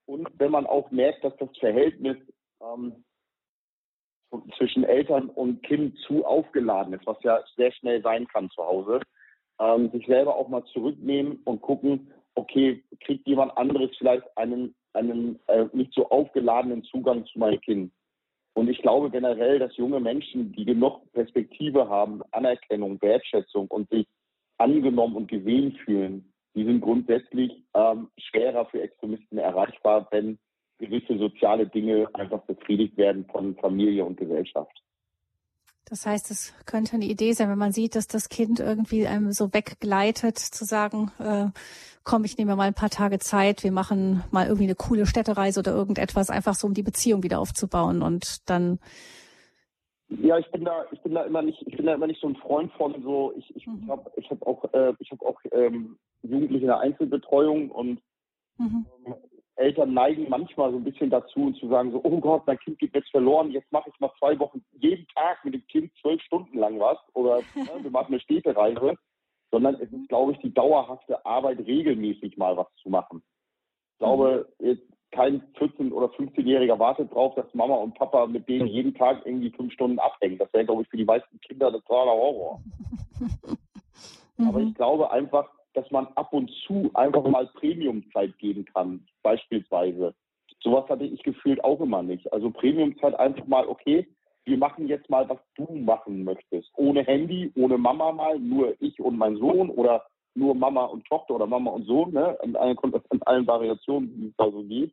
Und 0.07 0.29
wenn 0.39 0.51
man 0.51 0.67
auch 0.67 0.91
merkt, 0.91 1.23
dass 1.23 1.37
das 1.37 1.51
Verhältnis 1.59 2.17
ähm, 2.63 3.05
zwischen 4.57 4.85
Eltern 4.85 5.29
und 5.29 5.63
Kind 5.63 5.99
zu 6.07 6.25
aufgeladen 6.25 6.95
ist, 6.95 7.07
was 7.07 7.23
ja 7.23 7.41
sehr 7.57 7.73
schnell 7.73 8.03
sein 8.03 8.27
kann 8.29 8.51
zu 8.51 8.63
Hause, 8.63 9.01
ähm, 9.61 9.91
sich 9.91 10.07
selber 10.07 10.37
auch 10.37 10.49
mal 10.49 10.65
zurücknehmen 10.67 11.41
und 11.45 11.61
gucken, 11.61 12.13
okay, 12.35 12.83
kriegt 13.05 13.27
jemand 13.27 13.57
anderes 13.57 13.91
vielleicht 13.99 14.25
einen, 14.37 14.75
einen 14.95 15.39
äh, 15.49 15.67
nicht 15.73 15.93
so 15.93 16.09
aufgeladenen 16.09 16.83
Zugang 16.85 17.27
zu 17.27 17.39
meinem 17.39 17.61
Kind. 17.61 17.93
Und 18.55 18.69
ich 18.69 18.83
glaube 18.83 19.11
generell, 19.11 19.59
dass 19.59 19.77
junge 19.77 20.01
Menschen, 20.01 20.53
die 20.53 20.65
genug 20.65 21.13
Perspektive 21.13 21.89
haben, 21.89 22.23
Anerkennung, 22.33 23.01
Wertschätzung 23.01 23.69
und 23.69 23.89
sich 23.91 24.07
angenommen 24.59 25.17
und 25.17 25.31
gesehen 25.31 25.73
fühlen, 25.85 26.33
die 26.55 26.65
sind 26.65 26.81
grundsätzlich 26.81 27.65
ähm, 27.75 28.09
schwerer 28.19 28.67
für 28.67 28.83
Extremisten 28.83 29.39
erreichbar, 29.39 30.09
wenn 30.11 30.39
gewisse 30.79 31.17
soziale 31.19 31.67
Dinge 31.67 32.09
einfach 32.15 32.43
befriedigt 32.43 32.97
werden 32.97 33.27
von 33.31 33.55
Familie 33.57 34.05
und 34.05 34.17
Gesellschaft. 34.17 34.83
Das 35.91 36.07
heißt, 36.07 36.31
es 36.31 36.55
könnte 36.67 36.95
eine 36.95 37.05
Idee 37.05 37.33
sein, 37.33 37.51
wenn 37.51 37.59
man 37.59 37.73
sieht, 37.73 37.97
dass 37.97 38.07
das 38.07 38.29
Kind 38.29 38.61
irgendwie 38.61 39.09
einem 39.09 39.33
so 39.33 39.53
weggleitet, 39.53 40.39
zu 40.39 40.65
sagen, 40.65 41.11
äh, 41.19 41.47
komm, 42.05 42.23
ich 42.25 42.39
nehme 42.39 42.55
mal 42.55 42.69
ein 42.69 42.75
paar 42.75 42.91
Tage 42.91 43.19
Zeit, 43.19 43.65
wir 43.65 43.73
machen 43.73 44.23
mal 44.31 44.47
irgendwie 44.47 44.65
eine 44.65 44.77
coole 44.77 45.05
Städtereise 45.05 45.59
oder 45.59 45.73
irgendetwas, 45.73 46.31
einfach 46.31 46.55
so, 46.55 46.69
um 46.69 46.75
die 46.75 46.85
Beziehung 46.85 47.25
wieder 47.25 47.41
aufzubauen 47.41 48.03
und 48.03 48.49
dann 48.49 48.79
ja, 50.23 50.39
ich 50.39 50.51
bin 50.51 50.65
da, 50.65 50.87
ich 50.91 51.01
bin 51.03 51.15
da 51.15 51.23
immer 51.23 51.41
nicht, 51.41 51.63
ich 51.67 51.77
bin 51.77 51.87
da 51.87 51.95
immer 51.95 52.09
nicht 52.09 52.21
so 52.21 52.27
ein 52.27 52.35
Freund 52.35 52.73
von 52.73 53.01
so. 53.03 53.33
Ich, 53.37 53.55
ich 53.55 53.65
mhm. 53.67 53.89
habe, 53.89 54.11
ich 54.17 54.29
habe 54.29 54.45
auch, 54.45 54.65
äh, 54.73 54.93
ich 54.99 55.11
habe 55.13 55.25
auch 55.25 55.41
ähm, 55.53 55.99
Jugendliche 56.23 56.63
in 56.63 56.67
der 56.67 56.81
Einzelbetreuung 56.81 57.71
und 57.71 58.01
mhm. 58.59 58.87
ähm, 59.07 59.15
Eltern 59.61 59.95
neigen 59.95 60.29
manchmal 60.29 60.71
so 60.71 60.79
ein 60.79 60.85
bisschen 60.85 61.11
dazu 61.11 61.53
zu 61.53 61.69
sagen 61.69 61.93
so, 61.93 62.01
oh 62.03 62.21
Gott, 62.21 62.47
mein 62.47 62.59
Kind 62.59 62.79
geht 62.79 62.95
jetzt 62.95 63.11
verloren, 63.11 63.51
jetzt 63.51 63.71
mache 63.71 63.91
ich 63.91 64.01
mal 64.01 64.11
zwei 64.19 64.39
Wochen 64.39 64.65
jeden 64.73 65.07
Tag 65.09 65.45
mit 65.45 65.55
dem 65.55 65.67
Kind 65.67 65.93
zwölf 66.01 66.21
Stunden 66.23 66.59
lang 66.59 66.81
was 66.81 66.99
oder 67.15 67.39
ne, 67.55 67.83
wir 67.83 67.91
machen 67.91 68.15
eine 68.15 68.21
Städtereise, 68.21 68.95
sondern 69.51 69.75
es 69.77 69.93
ist, 69.93 70.09
glaube 70.09 70.33
ich, 70.33 70.39
die 70.39 70.53
dauerhafte 70.53 71.25
Arbeit, 71.25 71.59
regelmäßig 71.59 72.37
mal 72.37 72.57
was 72.57 72.69
zu 72.83 72.89
machen. 72.89 73.23
Ich 73.93 73.99
glaube, 73.99 74.49
jetzt 74.61 74.83
kein 75.13 75.43
14- 75.55 75.93
oder 75.93 76.07
15-Jähriger 76.07 76.79
wartet 76.79 77.13
drauf, 77.13 77.35
dass 77.35 77.53
Mama 77.53 77.75
und 77.75 77.95
Papa 77.95 78.27
mit 78.27 78.49
denen 78.49 78.67
jeden 78.67 78.95
Tag 78.95 79.27
irgendwie 79.27 79.51
fünf 79.51 79.73
Stunden 79.73 79.99
abhängen. 79.99 80.39
Das 80.39 80.53
wäre, 80.53 80.65
glaube 80.65 80.83
ich, 80.83 80.89
für 80.89 80.97
die 80.97 81.05
meisten 81.05 81.41
Kinder 81.41 81.67
ein 81.67 81.75
totaler 81.75 82.13
Horror. 82.13 82.63
Aber 84.39 84.61
ich 84.61 84.75
glaube 84.75 85.11
einfach, 85.11 85.51
dass 85.75 85.91
man 85.91 86.09
ab 86.15 86.33
und 86.33 86.51
zu 86.67 86.91
einfach 86.95 87.25
mal 87.25 87.47
Premiumzeit 87.55 88.37
geben 88.39 88.65
kann, 88.65 89.07
beispielsweise. 89.23 90.15
Sowas 90.63 90.89
hatte 90.89 91.05
ich 91.05 91.23
gefühlt 91.23 91.63
auch 91.65 91.81
immer 91.81 92.03
nicht. 92.03 92.33
Also 92.33 92.51
Premiumzeit 92.51 93.19
einfach 93.19 93.47
mal, 93.47 93.67
okay, 93.67 94.07
wir 94.45 94.59
machen 94.59 94.89
jetzt 94.89 95.09
mal, 95.09 95.29
was 95.29 95.39
du 95.55 95.73
machen 95.75 96.25
möchtest. 96.25 96.71
Ohne 96.77 97.03
Handy, 97.05 97.53
ohne 97.57 97.79
Mama 97.79 98.13
mal, 98.13 98.39
nur 98.39 98.75
ich 98.81 98.99
und 99.01 99.17
mein 99.17 99.37
Sohn 99.37 99.71
oder 99.71 100.05
nur 100.35 100.55
Mama 100.55 100.85
und 100.85 101.05
Tochter 101.07 101.35
oder 101.35 101.47
Mama 101.47 101.71
und 101.71 101.87
Sohn, 101.87 102.13
ne? 102.13 102.37
in, 102.43 102.57
allen, 102.57 102.77
in 103.11 103.23
allen 103.23 103.47
Variationen, 103.47 104.13
wie 104.17 104.29
es 104.29 104.37
da 104.37 104.51
so 104.51 104.63
geht. 104.63 104.93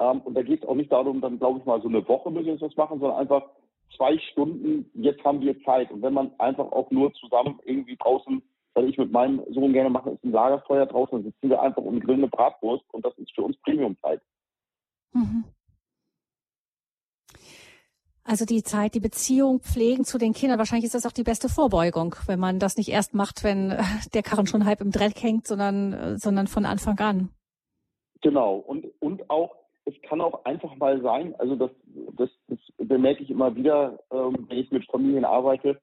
Ähm, 0.00 0.20
und 0.22 0.34
da 0.34 0.42
geht 0.42 0.62
es 0.62 0.68
auch 0.68 0.74
nicht 0.74 0.92
darum, 0.92 1.20
dann 1.20 1.38
glaube 1.38 1.60
ich 1.60 1.64
mal 1.64 1.80
so 1.80 1.88
eine 1.88 2.06
Woche 2.08 2.30
müssen 2.30 2.46
wir 2.46 2.56
das 2.56 2.76
machen, 2.76 3.00
sondern 3.00 3.18
einfach 3.18 3.44
zwei 3.96 4.18
Stunden, 4.18 4.90
jetzt 4.94 5.22
haben 5.24 5.40
wir 5.40 5.60
Zeit. 5.62 5.90
Und 5.90 6.02
wenn 6.02 6.14
man 6.14 6.32
einfach 6.38 6.70
auch 6.72 6.90
nur 6.90 7.12
zusammen 7.14 7.58
irgendwie 7.64 7.96
draußen 7.96 8.42
was 8.74 8.84
ich 8.84 8.98
mit 8.98 9.12
meinem 9.12 9.42
Sohn 9.50 9.72
gerne 9.72 9.90
mache, 9.90 10.10
ist 10.10 10.24
ein 10.24 10.32
Lagerfeuer 10.32 10.86
draußen, 10.86 11.18
dann 11.18 11.24
sitzen 11.24 11.50
wir 11.50 11.60
einfach 11.60 11.82
und 11.82 12.00
grillen 12.00 12.20
eine 12.20 12.28
Bratwurst 12.28 12.84
und 12.92 13.04
das 13.04 13.16
ist 13.18 13.34
für 13.34 13.42
uns 13.42 13.56
Premium-Zeit. 13.58 14.20
Mhm. 15.12 15.44
Also 18.24 18.44
die 18.44 18.62
Zeit, 18.62 18.94
die 18.94 19.00
Beziehung 19.00 19.60
pflegen 19.60 20.04
zu 20.04 20.16
den 20.16 20.32
Kindern, 20.32 20.58
wahrscheinlich 20.58 20.84
ist 20.84 20.94
das 20.94 21.06
auch 21.06 21.12
die 21.12 21.24
beste 21.24 21.48
Vorbeugung, 21.48 22.14
wenn 22.26 22.38
man 22.38 22.60
das 22.60 22.76
nicht 22.76 22.88
erst 22.88 23.14
macht, 23.14 23.42
wenn 23.42 23.76
der 24.14 24.22
Karren 24.22 24.46
schon 24.46 24.64
halb 24.64 24.80
im 24.80 24.92
Dreck 24.92 25.20
hängt, 25.22 25.46
sondern, 25.46 26.18
sondern 26.18 26.46
von 26.46 26.64
Anfang 26.64 26.98
an. 27.00 27.30
Genau. 28.20 28.56
Und, 28.56 28.86
und 29.00 29.28
auch, 29.28 29.56
es 29.84 29.94
kann 30.02 30.20
auch 30.20 30.44
einfach 30.44 30.76
mal 30.76 31.02
sein, 31.02 31.34
also 31.40 31.56
das, 31.56 31.70
das, 32.16 32.30
das 32.46 32.58
bemerke 32.76 33.24
ich 33.24 33.30
immer 33.30 33.56
wieder, 33.56 33.98
ähm, 34.12 34.46
wenn 34.48 34.58
ich 34.58 34.70
mit 34.70 34.88
Familien 34.88 35.24
arbeite, 35.24 35.80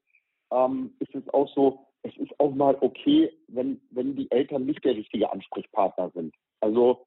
ähm, 0.50 0.94
ist 0.98 1.14
es 1.14 1.28
auch 1.34 1.48
so, 1.54 1.86
es 2.02 2.16
ist 2.16 2.38
auch 2.38 2.54
mal 2.54 2.76
okay, 2.80 3.32
wenn, 3.48 3.80
wenn 3.90 4.16
die 4.16 4.30
Eltern 4.30 4.64
nicht 4.64 4.84
der 4.84 4.96
richtige 4.96 5.30
Ansprechpartner 5.32 6.10
sind. 6.10 6.34
Also 6.60 7.06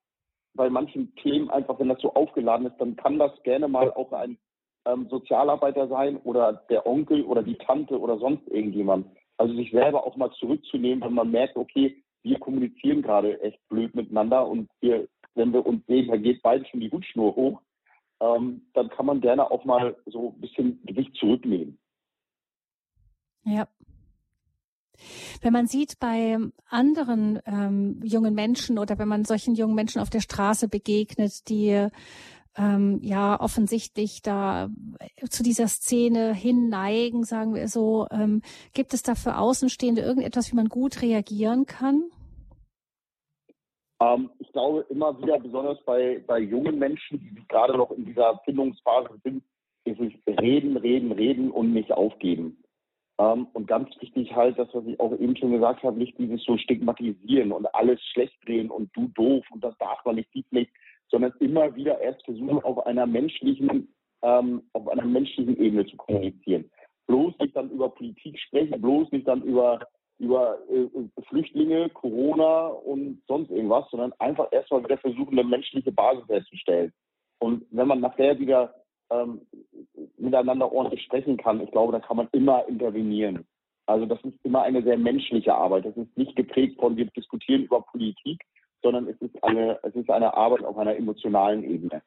bei 0.54 0.70
manchen 0.70 1.16
Themen 1.16 1.50
einfach, 1.50 1.80
wenn 1.80 1.90
das 1.90 2.02
so 2.02 2.14
aufgeladen 2.14 2.68
ist, 2.68 2.78
dann 2.78 2.96
kann 2.96 3.18
das 3.18 3.32
gerne 3.44 3.68
mal 3.68 3.92
auch 3.92 4.12
ein 4.12 4.38
ähm, 4.86 5.08
Sozialarbeiter 5.10 5.88
sein 5.88 6.18
oder 6.18 6.54
der 6.70 6.86
Onkel 6.86 7.24
oder 7.24 7.42
die 7.42 7.58
Tante 7.58 8.00
oder 8.00 8.18
sonst 8.20 8.48
irgendjemand. 8.48 9.08
Also 9.38 9.56
sich 9.56 9.72
selber 9.72 10.06
auch 10.06 10.16
mal 10.16 10.32
zurückzunehmen, 10.34 11.04
wenn 11.04 11.14
man 11.14 11.32
merkt, 11.32 11.58
okay, 11.58 12.04
wir 12.22 12.40
kommunizieren 12.40 13.02
gerade 13.02 13.42
echt 13.42 13.60
blöd 13.70 13.96
miteinander 13.96 14.48
und 14.48 14.70
wir, 14.80 15.08
wenn 15.36 15.52
wir 15.54 15.66
uns 15.66 15.86
sehen, 15.88 16.08
da 16.08 16.18
geht 16.18 16.42
beide 16.44 16.66
schon 16.66 16.80
die 16.80 16.92
Hutschnur 16.92 17.36
hoch, 17.36 17.62
ähm, 18.22 18.62
dann 18.74 18.90
kann 18.90 19.06
man 19.06 19.22
gerne 19.22 19.50
auch 19.50 19.66
mal 19.66 19.96
so 20.06 20.30
ein 20.30 20.42
bisschen 20.42 20.86
Gewicht 20.86 21.16
zurücknehmen. 21.16 21.80
Ja. 23.44 23.68
Wenn 25.42 25.54
man 25.54 25.68
sieht 25.68 26.00
bei 26.00 26.38
anderen 26.68 27.40
ähm, 27.46 28.00
jungen 28.04 28.34
Menschen 28.34 28.78
oder 28.78 28.98
wenn 29.00 29.08
man 29.08 29.26
solchen 29.26 29.56
jungen 29.56 29.76
Menschen 29.76 30.02
auf 30.02 30.10
der 30.10 30.22
Straße 30.22 30.68
begegnet, 30.68 31.50
die 31.50 31.88
ähm, 32.58 33.00
ja 33.02 33.40
offensichtlich 33.40 34.22
da 34.22 34.70
zu 35.30 35.44
dieser 35.44 35.68
Szene 35.68 36.34
hinneigen, 36.34 37.24
sagen 37.24 37.56
wir 37.56 37.68
so. 37.68 38.08
Ähm, 38.12 38.42
gibt 38.74 38.94
es 38.94 39.04
da 39.04 39.16
für 39.16 39.38
Außenstehende 39.38 40.02
irgendetwas, 40.02 40.52
wie 40.52 40.56
man 40.56 40.70
gut 40.70 41.02
reagieren 41.02 41.66
kann? 41.66 42.04
Ähm, 44.00 44.30
ich 44.40 44.52
glaube 44.52 44.86
immer 44.90 45.20
wieder, 45.22 45.40
besonders 45.40 45.84
bei, 45.86 46.24
bei 46.28 46.40
jungen 46.40 46.78
Menschen, 46.78 47.20
die 47.20 47.48
gerade 47.48 47.78
noch 47.78 47.92
in 47.92 48.06
dieser 48.06 48.40
Findungsphase 48.46 49.20
sind, 49.24 49.44
ist 49.86 50.00
es 50.00 50.40
reden, 50.40 50.78
reden, 50.78 51.12
reden 51.12 51.52
und 51.52 51.74
nicht 51.74 51.92
aufgeben. 51.92 52.63
Ähm, 53.20 53.48
und 53.54 53.68
ganz 53.68 53.90
wichtig 54.00 54.36
halt, 54.36 54.58
das, 54.58 54.70
was 54.74 54.86
ich 54.86 55.00
auch 55.00 55.12
eben 55.14 55.36
schon 55.36 55.52
gesagt 55.52 55.84
habe, 55.84 55.98
nicht 55.98 56.18
dieses 56.18 56.44
so 56.44 56.58
stigmatisieren 56.58 57.52
und 57.52 57.74
alles 57.76 58.02
schlecht 58.12 58.36
drehen 58.46 58.70
und 58.70 58.90
du 58.96 59.08
doof 59.10 59.46
und 59.52 59.64
das 59.64 59.78
darf 59.78 60.04
man 60.06 60.16
nicht, 60.16 60.34
die 60.34 60.46
nicht 60.52 60.72
sondern 61.14 61.34
immer 61.40 61.76
wieder 61.76 62.02
erst 62.02 62.26
versuchen, 62.26 62.60
auf 62.64 62.86
einer 62.88 63.06
menschlichen, 63.06 63.88
ähm, 64.24 64.64
auf 64.74 64.88
einer 64.88 65.06
menschlichen 65.06 65.56
Ebene 65.58 65.86
zu 65.86 65.96
kommunizieren. 65.96 66.70
Bloß 67.06 67.38
nicht 67.40 67.56
dann 67.56 67.70
über 67.70 67.90
Politik 67.90 68.40
sprechen, 68.40 68.82
bloß 68.82 69.12
nicht 69.12 69.28
dann 69.28 69.44
über 69.44 69.80
über 70.20 70.58
äh, 70.70 70.88
Flüchtlinge, 71.28 71.90
Corona 71.90 72.68
und 72.68 73.22
sonst 73.28 73.50
irgendwas, 73.52 73.90
sondern 73.92 74.14
einfach 74.20 74.48
erstmal 74.52 74.84
wieder 74.84 74.98
versuchen, 74.98 75.38
eine 75.38 75.48
menschliche 75.48 75.92
Basis 75.92 76.28
herzustellen. 76.30 76.94
Und 77.40 77.66
wenn 77.72 77.88
man 77.88 78.00
nachher 78.00 78.40
wieder 78.40 78.74
ähm, 79.10 79.42
miteinander 80.18 80.72
ordentlich 80.72 81.04
sprechen 81.04 81.38
kann, 81.38 81.62
ich 81.62 81.72
glaube, 81.72 81.92
da 81.92 82.00
kann 82.00 82.18
man 82.18 82.28
immer 82.32 82.68
intervenieren. 82.68 83.46
Also 83.86 84.06
das 84.06 84.20
ist 84.24 84.38
immer 84.44 84.64
eine 84.64 84.82
sehr 84.82 84.98
menschliche 84.98 85.54
Arbeit. 85.54 85.86
Das 85.86 85.98
ist 85.98 86.18
nicht 86.18 86.36
geprägt 86.36 86.80
von, 86.80 86.96
wir 86.96 87.06
diskutieren 87.06 87.64
über 87.64 87.82
Politik, 87.82 88.42
sondern 88.82 89.08
es 89.08 89.20
ist 89.22 89.44
eine, 89.44 89.80
es 89.84 89.94
ist 89.96 90.10
eine 90.10 90.34
Arbeit 90.36 90.64
auf 90.64 90.78
einer 90.78 90.96
emotionalen 90.96 91.64
Ebene. 91.64 92.02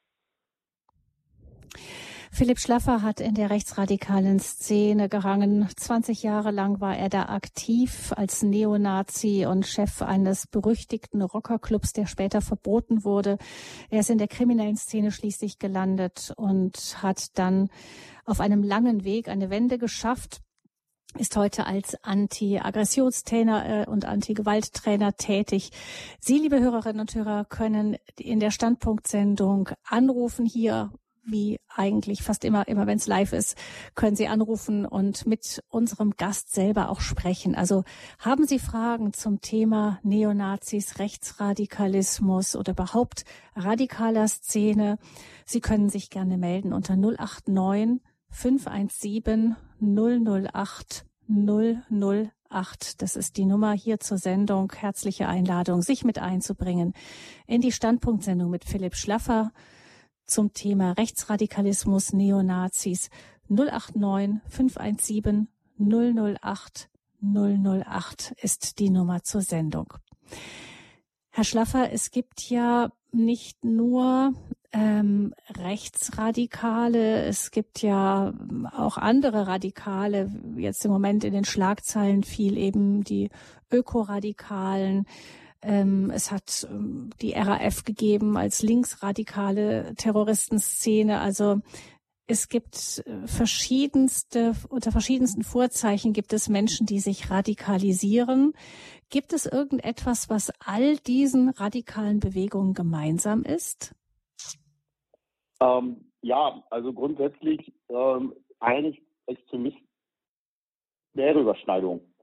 Philipp 2.36 2.58
Schlaffer 2.58 3.00
hat 3.00 3.20
in 3.20 3.32
der 3.32 3.48
rechtsradikalen 3.48 4.40
Szene 4.40 5.08
gerangen. 5.08 5.66
20 5.74 6.22
Jahre 6.22 6.50
lang 6.50 6.82
war 6.82 6.94
er 6.94 7.08
da 7.08 7.30
aktiv 7.30 8.12
als 8.14 8.42
Neonazi 8.42 9.46
und 9.46 9.66
Chef 9.66 10.02
eines 10.02 10.46
berüchtigten 10.46 11.22
Rockerclubs, 11.22 11.94
der 11.94 12.04
später 12.04 12.42
verboten 12.42 13.04
wurde. 13.04 13.38
Er 13.88 14.00
ist 14.00 14.10
in 14.10 14.18
der 14.18 14.28
kriminellen 14.28 14.76
Szene 14.76 15.12
schließlich 15.12 15.58
gelandet 15.58 16.34
und 16.36 17.02
hat 17.02 17.38
dann 17.38 17.70
auf 18.26 18.40
einem 18.40 18.62
langen 18.62 19.04
Weg 19.04 19.28
eine 19.28 19.48
Wende 19.48 19.78
geschafft 19.78 20.42
ist 21.18 21.34
heute 21.38 21.64
als 21.64 21.96
Anti-Aggressionstrainer 22.02 23.86
äh, 23.86 23.88
und 23.88 24.04
Anti-Gewalttrainer 24.04 25.16
tätig. 25.16 25.70
Sie, 26.20 26.38
liebe 26.38 26.60
Hörerinnen 26.60 27.00
und 27.00 27.14
Hörer, 27.14 27.46
können 27.46 27.96
in 28.18 28.38
der 28.38 28.50
Standpunktsendung 28.50 29.70
anrufen 29.88 30.44
hier 30.44 30.90
wie 31.26 31.58
eigentlich 31.68 32.22
fast 32.22 32.44
immer, 32.44 32.68
immer 32.68 32.86
wenn 32.86 32.98
es 32.98 33.06
live 33.06 33.32
ist, 33.32 33.56
können 33.94 34.16
Sie 34.16 34.28
anrufen 34.28 34.86
und 34.86 35.26
mit 35.26 35.62
unserem 35.68 36.12
Gast 36.16 36.54
selber 36.54 36.88
auch 36.88 37.00
sprechen. 37.00 37.54
Also 37.54 37.84
haben 38.18 38.46
Sie 38.46 38.58
Fragen 38.58 39.12
zum 39.12 39.40
Thema 39.40 39.98
Neonazis, 40.02 40.98
Rechtsradikalismus 40.98 42.56
oder 42.56 42.72
überhaupt 42.72 43.24
radikaler 43.54 44.28
Szene? 44.28 44.98
Sie 45.44 45.60
können 45.60 45.90
sich 45.90 46.10
gerne 46.10 46.38
melden 46.38 46.72
unter 46.72 46.96
089 46.96 48.00
517 48.30 49.56
008 49.80 51.06
008. 51.28 53.02
Das 53.02 53.16
ist 53.16 53.36
die 53.36 53.44
Nummer 53.44 53.72
hier 53.72 53.98
zur 53.98 54.18
Sendung. 54.18 54.72
Herzliche 54.72 55.26
Einladung, 55.28 55.82
sich 55.82 56.04
mit 56.04 56.18
einzubringen 56.18 56.94
in 57.46 57.60
die 57.60 57.72
Standpunktsendung 57.72 58.50
mit 58.50 58.64
Philipp 58.64 58.94
Schlaffer 58.94 59.52
zum 60.26 60.52
Thema 60.52 60.92
Rechtsradikalismus, 60.92 62.12
Neonazis 62.12 63.10
089 63.48 64.40
517 64.48 65.48
008 65.78 66.88
008 67.20 68.34
ist 68.42 68.78
die 68.78 68.90
Nummer 68.90 69.22
zur 69.22 69.42
Sendung. 69.42 69.94
Herr 71.30 71.44
Schlaffer, 71.44 71.92
es 71.92 72.10
gibt 72.10 72.48
ja 72.48 72.90
nicht 73.12 73.64
nur 73.64 74.32
ähm, 74.72 75.34
Rechtsradikale. 75.56 77.24
Es 77.24 77.50
gibt 77.50 77.82
ja 77.82 78.32
auch 78.76 78.96
andere 78.98 79.46
Radikale. 79.46 80.30
Jetzt 80.56 80.84
im 80.84 80.90
Moment 80.90 81.24
in 81.24 81.32
den 81.32 81.44
Schlagzeilen 81.44 82.22
viel 82.22 82.56
eben 82.56 83.04
die 83.04 83.30
Ökoradikalen. 83.70 85.06
Ähm, 85.66 86.12
es 86.14 86.30
hat 86.30 86.64
ähm, 86.70 87.10
die 87.20 87.32
RAF 87.32 87.82
gegeben 87.82 88.36
als 88.36 88.62
linksradikale 88.62 89.94
Terroristenszene. 89.96 91.20
Also 91.20 91.60
es 92.28 92.48
gibt 92.48 93.02
äh, 93.04 93.26
verschiedenste, 93.26 94.54
unter 94.68 94.92
verschiedensten 94.92 95.42
Vorzeichen 95.42 96.12
gibt 96.12 96.32
es 96.32 96.48
Menschen, 96.48 96.86
die 96.86 97.00
sich 97.00 97.32
radikalisieren. 97.32 98.52
Gibt 99.10 99.32
es 99.32 99.44
irgendetwas, 99.44 100.30
was 100.30 100.52
all 100.60 100.98
diesen 100.98 101.48
radikalen 101.48 102.20
Bewegungen 102.20 102.72
gemeinsam 102.72 103.42
ist? 103.42 103.92
Ähm, 105.60 106.12
ja, 106.22 106.62
also 106.70 106.92
grundsätzlich 106.92 107.72
ähm, 107.88 108.34
einigt 108.60 109.02
Extremisten 109.26 109.88
mehrere 111.12 111.40
Überschneidungen. 111.40 112.00
Die 112.00 112.15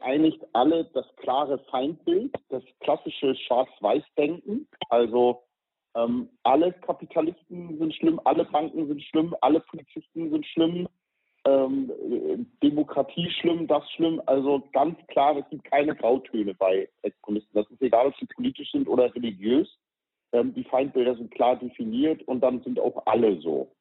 einigt 0.00 0.44
alle 0.52 0.84
das 0.94 1.06
klare 1.16 1.58
Feindbild, 1.70 2.34
das 2.48 2.62
klassische 2.80 3.34
Schwarz-Weiß-Denken. 3.34 4.68
Also 4.90 5.42
ähm, 5.94 6.28
alle 6.42 6.72
Kapitalisten 6.72 7.78
sind 7.78 7.94
schlimm, 7.94 8.20
alle 8.24 8.44
Banken 8.44 8.86
sind 8.86 9.02
schlimm, 9.02 9.34
alle 9.40 9.60
Polizisten 9.60 10.30
sind 10.30 10.46
schlimm, 10.46 10.88
ähm, 11.44 12.46
Demokratie 12.62 13.30
schlimm, 13.30 13.66
das 13.66 13.88
schlimm. 13.92 14.20
Also 14.26 14.62
ganz 14.72 14.98
klar, 15.08 15.36
es 15.36 15.48
gibt 15.50 15.64
keine 15.64 15.94
Grautöne 15.94 16.54
bei 16.54 16.88
Extremisten. 17.02 17.54
Das 17.54 17.70
ist 17.70 17.82
egal, 17.82 18.08
ob 18.08 18.16
sie 18.16 18.26
politisch 18.26 18.70
sind 18.70 18.88
oder 18.88 19.14
religiös. 19.14 19.68
Ähm, 20.32 20.52
die 20.54 20.64
Feindbilder 20.64 21.16
sind 21.16 21.30
klar 21.30 21.56
definiert 21.56 22.22
und 22.24 22.40
dann 22.40 22.62
sind 22.62 22.78
auch 22.78 23.02
alle 23.06 23.40
so. 23.40 23.72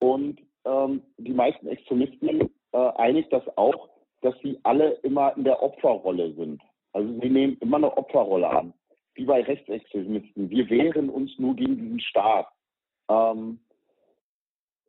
Und 0.00 0.40
ähm, 0.64 1.02
die 1.18 1.32
meisten 1.32 1.68
Extremisten 1.68 2.50
äh, 2.72 2.76
einigt 2.96 3.32
das 3.32 3.44
auch, 3.56 3.88
dass 4.26 4.34
sie 4.42 4.58
alle 4.64 4.90
immer 5.04 5.36
in 5.36 5.44
der 5.44 5.62
Opferrolle 5.62 6.34
sind. 6.34 6.60
Also 6.92 7.08
sie 7.20 7.30
nehmen 7.30 7.56
immer 7.60 7.76
eine 7.76 7.96
Opferrolle 7.96 8.50
an, 8.50 8.74
wie 9.14 9.24
bei 9.24 9.40
Rechtsextremisten. 9.40 10.50
Wir 10.50 10.68
wehren 10.68 11.10
uns 11.10 11.38
nur 11.38 11.54
gegen 11.54 11.76
diesen 11.76 12.00
Staat. 12.00 12.48
Ähm, 13.08 13.60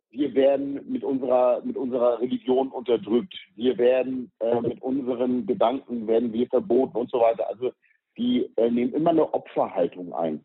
wir 0.09 0.33
werden 0.33 0.81
mit 0.91 1.03
unserer 1.03 1.61
mit 1.63 1.77
unserer 1.77 2.19
Religion 2.19 2.69
unterdrückt. 2.69 3.35
Wir 3.53 3.77
werden 3.77 4.31
äh, 4.39 4.59
mit 4.59 4.81
unseren 4.81 5.45
Gedanken 5.45 6.07
werden 6.07 6.33
wir 6.33 6.47
verboten 6.47 6.97
und 6.97 7.11
so 7.11 7.19
weiter. 7.19 7.47
Also 7.47 7.71
die 8.17 8.49
äh, 8.55 8.71
nehmen 8.71 8.93
immer 8.93 9.11
eine 9.11 9.31
Opferhaltung 9.35 10.13
ein. 10.13 10.43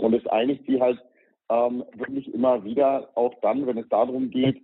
Und 0.00 0.12
es 0.12 0.26
einigt 0.26 0.66
sie 0.66 0.82
halt 0.82 1.00
ähm, 1.48 1.82
wirklich 1.94 2.32
immer 2.34 2.62
wieder, 2.62 3.08
auch 3.14 3.32
dann, 3.40 3.66
wenn 3.66 3.78
es 3.78 3.88
darum 3.88 4.28
geht, 4.28 4.60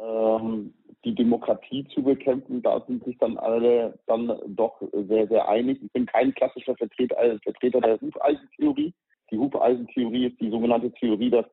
ähm, 0.00 0.74
die 1.04 1.14
Demokratie 1.14 1.86
zu 1.94 2.02
bekämpfen, 2.02 2.62
da 2.62 2.80
sind 2.86 3.04
sich 3.04 3.16
dann 3.18 3.38
alle 3.38 3.98
dann 4.06 4.32
doch 4.48 4.80
sehr, 4.92 5.28
sehr 5.28 5.48
einig. 5.48 5.78
Ich 5.82 5.92
bin 5.92 6.06
kein 6.06 6.34
klassischer 6.34 6.74
Vertreter, 6.76 7.16
äh, 7.18 7.38
Vertreter 7.38 7.80
der 7.80 8.00
Hufeisentheorie. 8.00 8.92
Die 9.30 9.38
Hufeisentheorie 9.38 10.26
ist 10.26 10.40
die 10.40 10.50
sogenannte 10.50 10.90
Theorie, 10.92 11.30
dass 11.30 11.46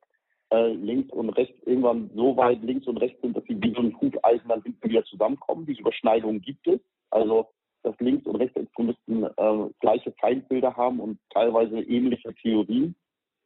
äh, 0.50 0.72
links 0.72 1.12
und 1.12 1.30
rechts 1.30 1.58
irgendwann 1.66 2.10
so 2.14 2.36
weit 2.36 2.62
links 2.62 2.86
und 2.86 2.98
rechts 2.98 3.20
sind, 3.20 3.36
dass 3.36 3.44
sie 3.44 3.60
wie 3.62 3.72
so 3.72 3.80
ein 3.80 4.00
Hufeisen 4.00 4.48
dann 4.48 4.62
hinten 4.62 4.88
wieder 4.88 5.04
zusammenkommen. 5.04 5.66
Diese 5.66 5.80
Überschneidungen 5.80 6.40
gibt 6.40 6.66
es. 6.66 6.80
Also, 7.10 7.48
dass 7.82 7.98
Links- 8.00 8.26
und 8.26 8.36
Rechtsextremisten 8.36 9.24
äh, 9.24 9.70
gleiche 9.80 10.12
Feindbilder 10.20 10.76
haben 10.76 11.00
und 11.00 11.18
teilweise 11.30 11.80
ähnliche 11.80 12.34
Theorien. 12.34 12.96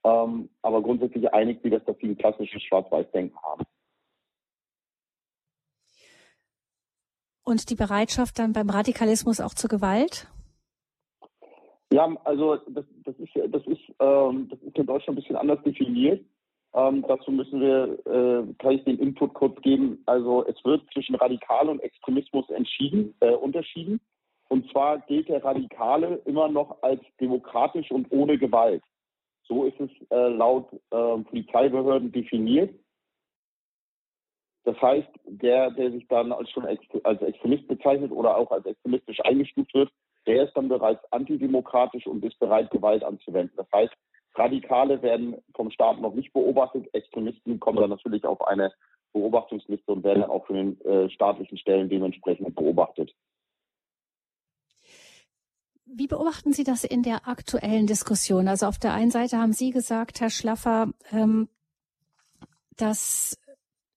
Ähm, 0.05 0.48
aber 0.62 0.82
grundsätzlich 0.82 1.32
einigt 1.32 1.62
sie, 1.62 1.70
dass, 1.70 1.84
dass 1.84 1.96
sie 1.98 2.09
ein 2.09 2.16
klassisches 2.16 2.62
Schwarz-Weiß-Denken 2.62 3.36
haben. 3.42 3.64
Und 7.51 7.68
die 7.68 7.74
Bereitschaft 7.74 8.38
dann 8.38 8.53
beim 8.53 8.70
Radikalismus 8.70 9.40
auch 9.40 9.55
zur 9.55 9.68
Gewalt? 9.68 10.28
Ja, 11.92 12.09
also 12.22 12.59
das, 12.68 12.84
das 13.05 13.16
ist 13.16 13.32
das 13.34 13.66
ist 13.66 13.80
ähm, 13.98 14.48
das 14.48 14.61
ist 14.61 14.78
in 14.78 14.86
Deutschland 14.86 15.18
ein 15.18 15.20
bisschen 15.20 15.34
anders 15.34 15.61
definiert. 15.64 16.24
Ähm, 16.74 17.05
dazu 17.09 17.32
müssen 17.32 17.61
wir, 17.61 17.98
äh, 18.07 18.55
kann 18.61 18.70
ich 18.70 18.84
den 18.84 19.01
Input 19.01 19.34
kurz 19.34 19.61
geben. 19.62 20.01
Also 20.07 20.46
es 20.46 20.64
wird 20.64 20.82
zwischen 20.92 21.16
Radikal 21.16 21.68
und 21.68 21.80
Extremismus 21.80 22.48
entschieden, 22.51 23.14
äh, 23.18 23.32
unterschieden. 23.32 24.01
Und 24.48 24.70
zwar 24.70 25.01
gilt 25.01 25.28
der 25.28 25.44
Radikale 25.44 26.20
immer 26.26 26.46
noch 26.46 26.80
als 26.82 27.01
demokratisch 27.20 27.90
und 27.90 28.07
ohne 28.12 28.38
Gewalt. 28.38 28.84
So 29.48 29.64
ist 29.64 29.80
es 29.80 29.90
äh, 30.11 30.28
laut 30.28 30.72
äh, 30.72 31.18
Polizeibehörden 31.24 32.12
definiert. 32.12 32.72
Das 34.65 34.81
heißt, 34.81 35.09
der, 35.25 35.71
der 35.71 35.91
sich 35.91 36.07
dann 36.09 36.33
als 36.33 36.51
schon 36.51 36.67
als 36.67 37.23
Extremist 37.23 37.67
bezeichnet 37.67 38.13
oder 38.13 38.37
auch 38.37 38.51
als 38.51 38.67
extremistisch 38.67 39.21
eingestuft 39.25 39.73
wird, 39.75 39.91
der 40.27 40.45
ist 40.45 40.55
dann 40.55 40.69
bereits 40.69 41.01
antidemokratisch 41.13 42.07
und 42.07 42.25
ist 42.25 42.39
bereit, 42.39 42.71
Gewalt 42.71 43.03
anzuwenden. 43.03 43.57
Das 43.57 43.67
heißt, 43.73 43.93
Radikale 44.35 45.03
werden 45.03 45.37
vom 45.55 45.71
Staat 45.71 46.01
noch 46.01 46.15
nicht 46.15 46.33
beobachtet. 46.33 46.93
Extremisten 46.95 47.59
kommen 47.59 47.79
dann 47.79 47.91
natürlich 47.91 48.25
auf 48.25 48.47
eine 48.47 48.73
Beobachtungsliste 49.13 49.91
und 49.91 50.05
werden 50.05 50.21
dann 50.21 50.31
auch 50.31 50.47
von 50.47 50.57
den 50.57 50.81
äh, 50.83 51.11
staatlichen 51.11 51.59
Stellen 51.59 51.89
dementsprechend 51.89 52.55
beobachtet. 52.55 53.13
Wie 55.87 56.07
beobachten 56.07 56.53
Sie 56.53 56.63
das 56.63 56.85
in 56.85 57.03
der 57.03 57.27
aktuellen 57.27 57.89
Diskussion? 57.89 58.47
Also 58.47 58.67
auf 58.67 58.79
der 58.79 58.93
einen 58.93 59.11
Seite 59.11 59.39
haben 59.39 59.53
Sie 59.53 59.71
gesagt, 59.71 60.21
Herr 60.21 60.31
Schlaffer, 60.31 60.93
ähm, 61.11 61.49
dass 62.77 63.39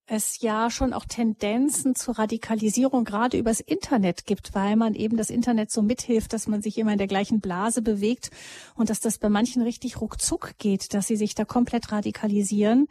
es 0.06 0.40
ja 0.40 0.70
schon 0.70 0.92
auch 0.92 1.06
Tendenzen 1.06 1.94
zur 1.94 2.18
Radikalisierung 2.18 3.04
gerade 3.04 3.38
übers 3.38 3.60
Internet 3.60 4.26
gibt, 4.26 4.54
weil 4.54 4.76
man 4.76 4.94
eben 4.94 5.16
das 5.16 5.30
Internet 5.30 5.70
so 5.70 5.82
mithilft, 5.82 6.32
dass 6.32 6.46
man 6.46 6.60
sich 6.60 6.76
immer 6.78 6.92
in 6.92 6.98
der 6.98 7.06
gleichen 7.06 7.40
Blase 7.40 7.80
bewegt 7.80 8.30
und 8.74 8.90
dass 8.90 9.00
das 9.00 9.18
bei 9.18 9.28
manchen 9.28 9.62
richtig 9.62 10.00
ruckzuck 10.00 10.58
geht, 10.58 10.92
dass 10.92 11.06
sie 11.06 11.16
sich 11.16 11.34
da 11.34 11.44
komplett 11.44 11.90
radikalisieren. 11.90 12.86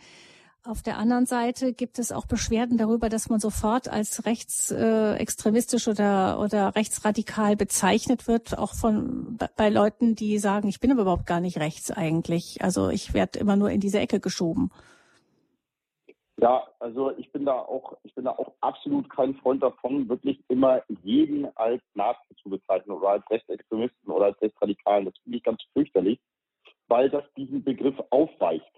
Auf 0.66 0.82
der 0.82 0.98
anderen 0.98 1.26
Seite 1.26 1.74
gibt 1.74 2.00
es 2.00 2.14
auch 2.14 2.26
Beschwerden 2.26 2.78
darüber, 2.78 3.10
dass 3.10 3.28
man 3.28 3.42
sofort 3.42 3.90
als 3.90 4.26
rechtsextremistisch 4.26 5.88
äh, 5.88 5.90
oder, 5.92 6.40
oder 6.40 6.76
rechtsradikal 6.76 7.58
bezeichnet 7.58 8.30
wird, 8.30 8.58
auch 8.58 8.74
von 8.74 9.38
bei 9.58 9.68
Leuten, 9.68 10.16
die 10.16 10.40
sagen, 10.40 10.70
ich 10.70 10.80
bin 10.80 10.92
aber 10.92 11.02
überhaupt 11.02 11.26
gar 11.26 11.42
nicht 11.42 11.58
rechts 11.58 11.92
eigentlich. 11.92 12.64
Also 12.64 12.90
ich 12.90 13.14
werde 13.14 13.40
immer 13.40 13.58
nur 13.58 13.72
in 13.72 13.82
diese 13.82 14.00
Ecke 14.00 14.22
geschoben. 14.22 14.72
Ja, 16.38 16.68
also 16.80 17.16
ich 17.18 17.32
bin 17.32 17.46
da 17.46 17.54
auch, 17.54 17.96
ich 18.04 18.14
bin 18.16 18.26
da 18.26 18.32
auch 18.32 18.54
absolut 18.62 19.10
kein 19.10 19.36
Freund 19.36 19.62
davon, 19.62 20.10
wirklich 20.10 20.44
immer 20.48 20.82
jeden 21.04 21.56
als 21.58 21.82
Nazi 21.94 22.36
zu 22.42 22.50
bezeichnen 22.50 22.92
oder 22.92 23.10
als 23.10 23.30
Rechtsextremisten 23.30 24.12
oder 24.12 24.26
als 24.26 24.42
Rechtsradikalen. 24.42 25.06
Das 25.06 25.18
finde 25.20 25.38
ich 25.38 25.44
ganz 25.44 25.62
fürchterlich, 25.74 26.20
weil 26.88 27.10
das 27.10 27.24
diesen 27.38 27.64
Begriff 27.64 27.96
aufweicht. 28.10 28.72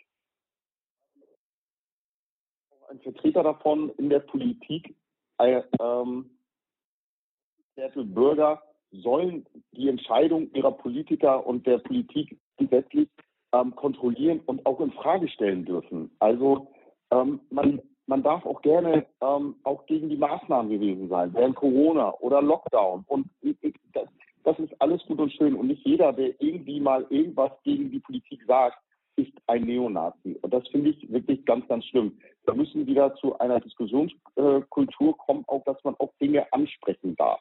Ein 2.90 3.00
Vertreter 3.00 3.42
davon 3.42 3.90
in 3.98 4.10
der 4.10 4.20
Politik, 4.20 4.96
äh, 5.40 5.64
ähm, 5.80 6.30
Bürger 7.96 8.62
sollen 8.92 9.46
die 9.72 9.90
Entscheidung 9.90 10.52
ihrer 10.54 10.72
Politiker 10.72 11.46
und 11.46 11.66
der 11.66 11.80
Politik 11.80 12.38
gesetzlich 12.58 13.10
ähm, 13.54 13.76
kontrollieren 13.76 14.42
und 14.46 14.66
auch 14.66 14.80
in 14.80 14.92
Frage 14.92 15.28
stellen 15.28 15.66
dürfen. 15.66 16.12
Also 16.20 16.72
ähm, 17.12 17.40
man, 17.50 17.82
man 18.08 18.24
darf 18.24 18.46
auch 18.46 18.62
gerne 18.62 19.06
ähm, 19.22 19.56
auch 19.64 19.86
gegen 19.86 20.10
die 20.10 20.18
Maßnahmen 20.18 20.72
gewesen 20.72 21.10
sein, 21.10 21.34
während 21.34 21.56
Corona 21.56 22.14
oder 22.20 22.42
Lockdown. 22.42 23.04
Und 23.08 23.28
das, 23.94 24.08
das 24.44 24.60
ist 24.60 24.80
alles 24.80 25.04
gut 25.06 25.20
und 25.20 25.34
schön. 25.34 25.56
Und 25.56 25.68
nicht 25.68 25.86
jeder, 25.86 26.14
der 26.14 26.40
irgendwie 26.42 26.80
mal 26.80 27.06
irgendwas 27.10 27.52
gegen 27.64 27.92
die 27.92 28.00
Politik 28.00 28.44
sagt, 28.46 28.78
ist 29.18 29.32
ein 29.48 29.64
Neonazi. 29.64 30.38
Und 30.42 30.54
das 30.54 30.68
finde 30.70 30.90
ich 30.92 31.12
wirklich 31.12 31.46
ganz, 31.46 31.68
ganz 31.68 31.86
schlimm. 31.86 32.18
Da 32.46 32.54
müssen 32.54 32.86
wieder 32.86 33.16
zu 33.16 33.38
einer 33.40 33.60
Diskussionskultur 33.60 35.18
kommen, 35.18 35.46
auch 35.48 35.64
dass 35.64 35.82
man 35.84 35.96
auch 36.00 36.14
Dinge 36.20 36.52
ansprechen 36.52 37.16
darf. 37.16 37.40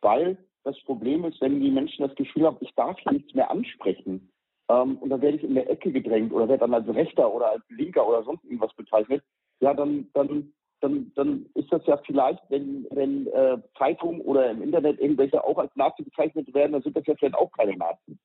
Weil 0.00 0.36
das 0.64 0.78
Problem 0.82 1.24
ist, 1.24 1.40
wenn 1.40 1.60
die 1.60 1.70
Menschen 1.70 2.06
das 2.06 2.14
Gefühl 2.16 2.46
haben, 2.46 2.56
ich 2.60 2.74
darf 2.74 2.98
hier 3.00 3.12
nichts 3.12 3.34
mehr 3.34 3.50
ansprechen, 3.50 4.31
ähm, 4.68 4.98
und 4.98 5.10
dann 5.10 5.20
werde 5.20 5.36
ich 5.36 5.44
in 5.44 5.54
der 5.54 5.68
Ecke 5.70 5.92
gedrängt 5.92 6.32
oder 6.32 6.48
werde 6.48 6.60
dann 6.60 6.74
als 6.74 6.88
Rechter 6.88 7.32
oder 7.32 7.50
als 7.50 7.62
Linker 7.68 8.06
oder 8.06 8.22
sonst 8.22 8.44
irgendwas 8.44 8.72
bezeichnet, 8.74 9.22
ja, 9.60 9.74
dann, 9.74 10.08
dann, 10.14 10.52
dann, 10.80 11.12
dann 11.14 11.46
ist 11.54 11.72
das 11.72 11.84
ja 11.86 11.96
vielleicht, 11.98 12.42
wenn, 12.48 12.86
wenn 12.90 13.26
äh, 13.28 13.58
Zeitungen 13.78 14.20
oder 14.20 14.50
im 14.50 14.62
Internet 14.62 15.00
irgendwelche 15.00 15.42
auch 15.42 15.58
als 15.58 15.74
Nazi 15.76 16.02
bezeichnet 16.02 16.52
werden, 16.54 16.72
dann 16.72 16.82
sind 16.82 16.96
das 16.96 17.06
ja 17.06 17.14
vielleicht 17.14 17.36
auch 17.36 17.50
keine 17.52 17.76
Nazis. 17.76 18.16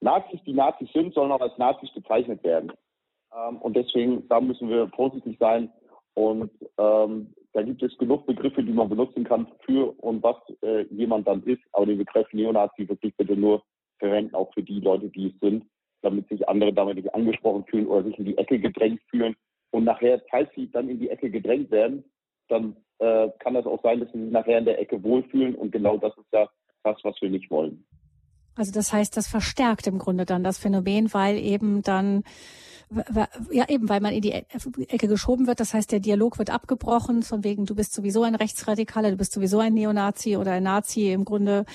Nazis, 0.00 0.40
die 0.46 0.52
Nazis 0.52 0.90
sind, 0.92 1.14
sollen 1.14 1.32
auch 1.32 1.40
als 1.40 1.58
Nazis 1.58 1.92
bezeichnet 1.92 2.42
werden. 2.44 2.72
Ähm, 3.34 3.56
und 3.58 3.76
deswegen, 3.76 4.28
da 4.28 4.40
müssen 4.40 4.68
wir 4.68 4.88
vorsichtig 4.88 5.36
sein. 5.38 5.72
Und 6.14 6.50
ähm, 6.78 7.34
da 7.52 7.62
gibt 7.62 7.82
es 7.82 7.96
genug 7.98 8.26
Begriffe, 8.26 8.62
die 8.62 8.72
man 8.72 8.88
benutzen 8.88 9.24
kann 9.24 9.48
für 9.64 9.92
und 10.02 10.22
was 10.22 10.36
äh, 10.62 10.82
jemand 10.90 11.26
dann 11.26 11.42
ist. 11.44 11.62
Aber 11.72 11.86
den 11.86 11.98
Begriff 11.98 12.26
Neonazi 12.32 12.88
wirklich 12.88 13.16
bitte 13.16 13.36
nur 13.36 13.62
verwenden, 13.98 14.34
auch 14.34 14.52
für 14.54 14.62
die 14.62 14.80
Leute, 14.80 15.08
die 15.08 15.28
es 15.28 15.40
sind 15.40 15.64
damit 16.02 16.28
sich 16.28 16.48
andere 16.48 16.72
damit 16.72 16.96
nicht 16.96 17.14
angesprochen 17.14 17.64
fühlen 17.66 17.86
oder 17.86 18.04
sich 18.04 18.18
in 18.18 18.24
die 18.24 18.38
Ecke 18.38 18.58
gedrängt 18.58 19.00
fühlen. 19.10 19.34
Und 19.70 19.84
nachher, 19.84 20.22
falls 20.30 20.48
sie 20.54 20.70
dann 20.70 20.88
in 20.88 20.98
die 20.98 21.10
Ecke 21.10 21.30
gedrängt 21.30 21.70
werden, 21.70 22.04
dann 22.48 22.76
äh, 22.98 23.28
kann 23.38 23.54
das 23.54 23.66
auch 23.66 23.82
sein, 23.82 24.00
dass 24.00 24.10
sie 24.12 24.22
sich 24.22 24.32
nachher 24.32 24.58
in 24.58 24.64
der 24.64 24.80
Ecke 24.80 25.02
wohlfühlen. 25.02 25.54
Und 25.54 25.72
genau 25.72 25.98
das 25.98 26.16
ist 26.16 26.32
ja 26.32 26.48
das, 26.84 26.96
was 27.02 27.20
wir 27.20 27.30
nicht 27.30 27.50
wollen. 27.50 27.84
Also 28.54 28.72
das 28.72 28.92
heißt, 28.92 29.16
das 29.16 29.28
verstärkt 29.28 29.86
im 29.86 29.98
Grunde 29.98 30.24
dann 30.24 30.42
das 30.42 30.58
Phänomen, 30.58 31.12
weil 31.12 31.36
eben 31.36 31.82
dann 31.82 32.24
ja 33.50 33.68
eben, 33.68 33.88
weil 33.88 34.00
man 34.00 34.14
in 34.14 34.22
die 34.22 34.32
Ecke 34.32 35.08
geschoben 35.08 35.46
wird. 35.46 35.60
Das 35.60 35.74
heißt, 35.74 35.92
der 35.92 36.00
Dialog 36.00 36.38
wird 36.38 36.50
abgebrochen, 36.50 37.22
von 37.22 37.44
wegen, 37.44 37.66
du 37.66 37.74
bist 37.74 37.92
sowieso 37.92 38.22
ein 38.22 38.34
Rechtsradikaler, 38.34 39.10
du 39.10 39.16
bist 39.16 39.32
sowieso 39.32 39.58
ein 39.58 39.74
Neonazi 39.74 40.36
oder 40.36 40.52
ein 40.52 40.62
Nazi 40.62 41.12
im 41.12 41.24
Grunde. 41.24 41.66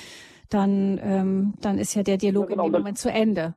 Dann, 0.50 1.00
ähm, 1.04 1.54
dann 1.62 1.78
ist 1.78 1.96
ja 1.96 2.04
der 2.04 2.18
Dialog 2.18 2.50
ja, 2.50 2.56
genau, 2.56 2.66
in 2.66 2.74
dem 2.74 2.82
Moment 2.82 2.98
zu 2.98 3.12
Ende. 3.12 3.56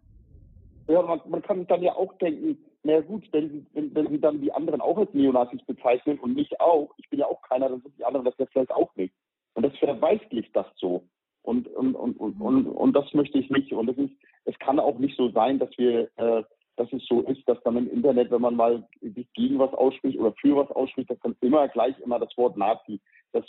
Ja, 0.89 1.03
man, 1.03 1.21
man 1.29 1.43
kann 1.43 1.67
dann 1.67 1.83
ja 1.83 1.95
auch 1.95 2.13
denken, 2.19 2.59
na 2.85 3.01
gut, 3.01 3.25
wenn, 3.33 3.67
wenn, 3.73 3.95
wenn 3.95 4.09
sie 4.09 4.21
dann 4.21 4.41
die 4.41 4.53
anderen 4.53 4.81
auch 4.81 4.97
als 4.97 5.13
Neonazis 5.13 5.63
bezeichnen 5.65 6.19
und 6.21 6.35
mich 6.35 6.61
auch, 6.61 6.91
ich 6.99 7.09
bin 7.11 7.19
ja 7.19 7.27
auch 7.27 7.43
keiner, 7.43 7.69
dann 7.69 7.83
sind 7.83 7.99
die 7.99 8.05
anderen 8.05 8.25
das 8.25 8.39
ja 8.39 8.47
vielleicht 8.47 8.71
auch 8.71 8.95
nicht. 8.95 9.13
Und 9.55 9.65
das 9.65 9.77
verweichlicht 9.79 10.55
das 10.55 10.67
so. 10.77 11.03
Und, 11.43 11.67
und, 11.69 11.95
und, 11.95 12.17
und, 12.19 12.41
und, 12.41 12.67
und 12.67 12.93
das 12.93 13.13
möchte 13.15 13.39
ich 13.39 13.51
nicht. 13.51 13.73
Und 13.73 13.89
es 13.89 13.99
ist, 13.99 14.13
es 14.45 14.59
kann 14.59 14.79
auch 14.79 14.99
nicht 14.99 15.17
so 15.17 15.31
sein, 15.31 15.59
dass 15.59 15.71
wir, 15.77 16.09
äh, 16.17 16.43
dass 16.77 16.93
es 16.93 17.05
so 17.07 17.23
ist, 17.23 17.49
dass 17.49 17.61
dann 17.63 17.77
im 17.77 17.91
Internet, 17.91 18.31
wenn 18.31 18.43
man 18.43 18.55
mal 18.55 18.87
sich 19.01 19.33
gegen 19.33 19.59
was 19.59 19.73
ausspricht 19.75 20.19
oder 20.19 20.33
für 20.41 20.57
was 20.57 20.71
ausspricht, 20.71 21.11
dass 21.11 21.21
dann 21.21 21.37
immer 21.41 21.67
gleich 21.69 21.99
immer 22.01 22.19
das 22.19 22.37
Wort 22.37 22.57
Nazi. 22.57 23.01
Das 23.33 23.45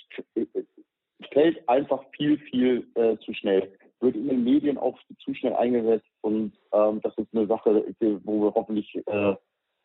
fällt 1.31 1.69
einfach 1.69 2.03
viel, 2.15 2.37
viel 2.37 2.87
äh, 2.95 3.17
zu 3.17 3.33
schnell 3.33 3.77
wird 3.99 4.15
in 4.15 4.27
den 4.27 4.43
Medien 4.43 4.77
auch 4.77 4.99
zu 5.19 5.33
schnell 5.33 5.55
eingesetzt 5.55 6.07
und 6.21 6.53
ähm, 6.71 7.01
das 7.01 7.17
ist 7.17 7.33
eine 7.33 7.47
Sache, 7.47 7.85
wo 8.23 8.41
wir 8.41 8.53
hoffentlich, 8.53 8.95
äh, 8.95 9.35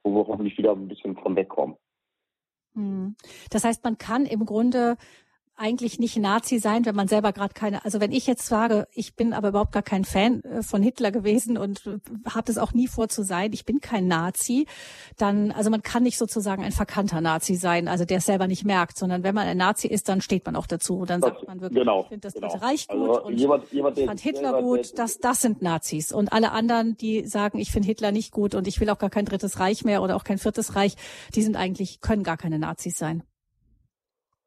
wo 0.03 0.15
wir 0.15 0.27
hoffentlich 0.27 0.57
wieder 0.59 0.73
ein 0.73 0.89
bisschen 0.89 1.17
von 1.17 1.37
wegkommen. 1.37 1.77
Hm. 2.75 3.17
Das 3.51 3.65
heißt, 3.65 3.85
man 3.85 3.99
kann 3.99 4.27
im 4.27 4.45
Grunde 4.45 4.97
eigentlich 5.63 6.01
nicht 6.01 6.17
Nazi 6.17 6.59
sein, 6.59 6.85
wenn 6.85 6.97
man 6.97 7.07
selber 7.07 7.33
gerade 7.33 7.55
keine, 7.55 7.85
also 7.85 8.01
wenn 8.01 8.11
ich 8.11 8.27
jetzt 8.27 8.47
sage, 8.47 8.89
ich 8.93 9.15
bin 9.15 9.33
aber 9.33 9.51
überhaupt 9.51 9.71
gar 9.71 9.83
kein 9.83 10.05
Fan 10.05 10.43
äh, 10.43 10.63
von 10.63 10.83
Hitler 10.83 11.13
gewesen 11.13 11.57
und 11.57 11.87
äh, 11.87 11.99
habe 12.29 12.47
das 12.47 12.59
auch 12.59 12.73
nie 12.73 12.89
vor 12.89 13.09
zu 13.09 13.23
sein, 13.23 13.53
ich 13.53 13.65
bin 13.65 13.81
kein 13.81 14.09
Nazi, 14.09 14.67
dann, 15.19 15.53
also 15.53 15.71
man 15.71 15.83
kann 15.83 16.03
nicht 16.03 16.19
sozusagen 16.19 16.65
ein 16.65 16.73
verkannter 16.73 17.21
Nazi 17.21 17.55
sein, 17.55 17.87
also 17.87 18.05
der 18.05 18.19
es 18.19 18.27
selber 18.27 18.49
nicht 18.49 18.65
merkt, 18.65 18.99
sondern 18.99 19.23
wenn 19.23 19.37
man 19.37 19.47
ein 19.47 19.57
Nazi 19.57 19.87
ist, 19.87 20.09
dann 20.09 20.21
steht 20.21 20.45
man 20.45 20.57
auch 20.57 20.67
dazu 20.67 20.99
und 20.99 21.11
dann 21.11 21.21
das, 21.21 21.31
sagt 21.31 21.47
man 21.47 21.61
wirklich, 21.61 21.79
genau, 21.79 22.03
ich 22.03 22.09
finde 22.09 22.27
das 22.27 22.35
genau. 22.35 22.49
Dritte 22.49 22.65
Reich 22.65 22.89
gut 22.89 23.09
also 23.09 23.23
und 23.23 23.39
jemand, 23.39 23.73
jemand, 23.73 23.99
ich 23.99 24.07
fand 24.07 24.21
Hitler 24.21 24.61
gut, 24.61 24.99
das, 24.99 25.19
das 25.19 25.41
sind 25.43 25.63
Nazis 25.63 26.11
und 26.13 26.33
alle 26.33 26.51
anderen, 26.51 26.97
die 26.97 27.25
sagen, 27.25 27.59
ich 27.59 27.71
finde 27.71 27.87
Hitler 27.87 28.11
nicht 28.11 28.33
gut 28.33 28.57
und 28.57 28.67
ich 28.67 28.81
will 28.81 28.91
auch 28.91 28.99
gar 28.99 29.11
kein 29.11 29.27
Drittes 29.27 29.61
Reich 29.61 29.85
mehr 29.85 30.03
oder 30.03 30.17
auch 30.17 30.25
kein 30.25 30.39
Viertes 30.39 30.75
Reich, 30.75 30.97
die 31.37 31.43
sind 31.43 31.57
eigentlich, 31.57 32.01
können 32.01 32.25
gar 32.25 32.37
keine 32.37 32.59
Nazis 32.59 32.99
sein. 32.99 33.23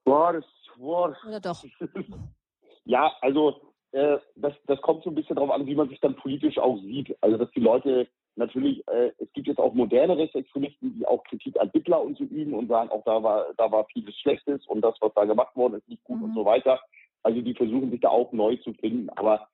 Boah, 0.03 0.33
das 0.33 0.45
Boah. 0.77 1.15
Oder 1.27 1.39
doch? 1.39 1.63
ja, 2.85 3.11
also 3.21 3.61
äh, 3.91 4.17
das, 4.35 4.53
das 4.67 4.81
kommt 4.81 5.03
so 5.03 5.09
ein 5.09 5.15
bisschen 5.15 5.35
darauf 5.35 5.51
an, 5.51 5.65
wie 5.65 5.75
man 5.75 5.89
sich 5.89 5.99
dann 5.99 6.15
politisch 6.15 6.57
auch 6.57 6.77
sieht. 6.81 7.15
Also 7.21 7.37
dass 7.37 7.51
die 7.51 7.61
Leute 7.61 8.07
natürlich, 8.35 8.85
äh, 8.87 9.11
es 9.19 9.31
gibt 9.33 9.47
jetzt 9.47 9.59
auch 9.59 9.73
moderne 9.73 10.17
Rechtsextremisten, 10.17 10.97
die 10.97 11.07
auch 11.07 11.23
Kritik 11.23 11.59
an 11.59 11.71
Hitler 11.71 12.01
und 12.01 12.17
so 12.17 12.25
üben 12.25 12.53
und 12.53 12.67
sagen, 12.67 12.89
auch 12.89 13.03
da 13.05 13.23
war, 13.23 13.47
da 13.57 13.71
war 13.71 13.85
vieles 13.85 14.15
Schlechtes 14.19 14.65
und 14.67 14.81
das, 14.81 14.95
was 14.99 15.13
da 15.13 15.25
gemacht 15.25 15.55
worden 15.55 15.75
ist, 15.75 15.87
nicht 15.87 16.03
gut 16.03 16.17
mhm. 16.17 16.25
und 16.25 16.35
so 16.35 16.45
weiter. 16.45 16.79
Also 17.23 17.41
die 17.41 17.53
versuchen 17.53 17.89
sich 17.91 18.01
da 18.01 18.09
auch 18.09 18.31
neu 18.33 18.57
zu 18.57 18.73
finden. 18.73 19.09
Aber 19.11 19.47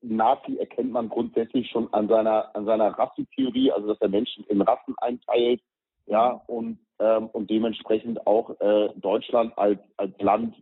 Nazi 0.00 0.56
erkennt 0.56 0.92
man 0.92 1.08
grundsätzlich 1.08 1.70
schon 1.70 1.92
an 1.92 2.08
seiner, 2.08 2.54
an 2.54 2.64
seiner 2.64 2.88
Rassentheorie, 2.90 3.72
also 3.72 3.88
dass 3.88 4.00
er 4.00 4.08
Menschen 4.08 4.44
in 4.44 4.62
Rassen 4.62 4.94
einteilt, 4.98 5.60
ja, 6.06 6.42
und, 6.46 6.78
ähm, 7.02 7.26
und 7.32 7.50
dementsprechend 7.50 8.26
auch 8.26 8.50
äh, 8.60 8.90
Deutschland 8.96 9.58
als, 9.58 9.80
als 9.96 10.16
Land 10.20 10.54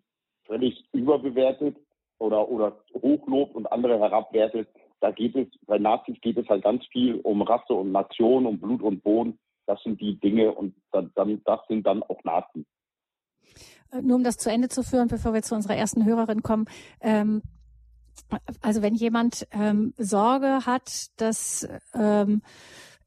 völlig 0.46 0.84
überbewertet 0.92 1.76
oder, 2.18 2.48
oder 2.48 2.78
hochlobt 2.94 3.54
und 3.54 3.70
andere 3.70 3.98
herabwertet. 3.98 4.68
Da 5.00 5.10
geht 5.10 5.36
es, 5.36 5.48
bei 5.66 5.78
Nazis 5.78 6.16
geht 6.22 6.38
es 6.38 6.48
halt 6.48 6.64
ganz 6.64 6.84
viel 6.86 7.20
um 7.20 7.42
Rasse 7.42 7.74
und 7.74 7.92
Nation, 7.92 8.46
um 8.46 8.58
Blut 8.58 8.82
und 8.82 9.02
Boden. 9.02 9.38
Das 9.66 9.82
sind 9.82 10.00
die 10.00 10.18
Dinge 10.18 10.52
und 10.52 10.74
dann, 10.92 11.12
dann 11.14 11.42
das 11.44 11.60
sind 11.68 11.86
dann 11.86 12.02
auch 12.04 12.24
Nazis. 12.24 12.64
Äh, 13.92 14.00
nur 14.00 14.16
um 14.16 14.24
das 14.24 14.38
zu 14.38 14.50
Ende 14.50 14.68
zu 14.68 14.82
führen, 14.82 15.08
bevor 15.08 15.34
wir 15.34 15.42
zu 15.42 15.54
unserer 15.54 15.76
ersten 15.76 16.06
Hörerin 16.06 16.42
kommen. 16.42 16.66
Ähm, 17.00 17.42
also 18.62 18.80
wenn 18.80 18.94
jemand 18.94 19.46
ähm, 19.52 19.92
Sorge 19.98 20.64
hat, 20.64 21.08
dass 21.20 21.68
ähm, 21.94 22.42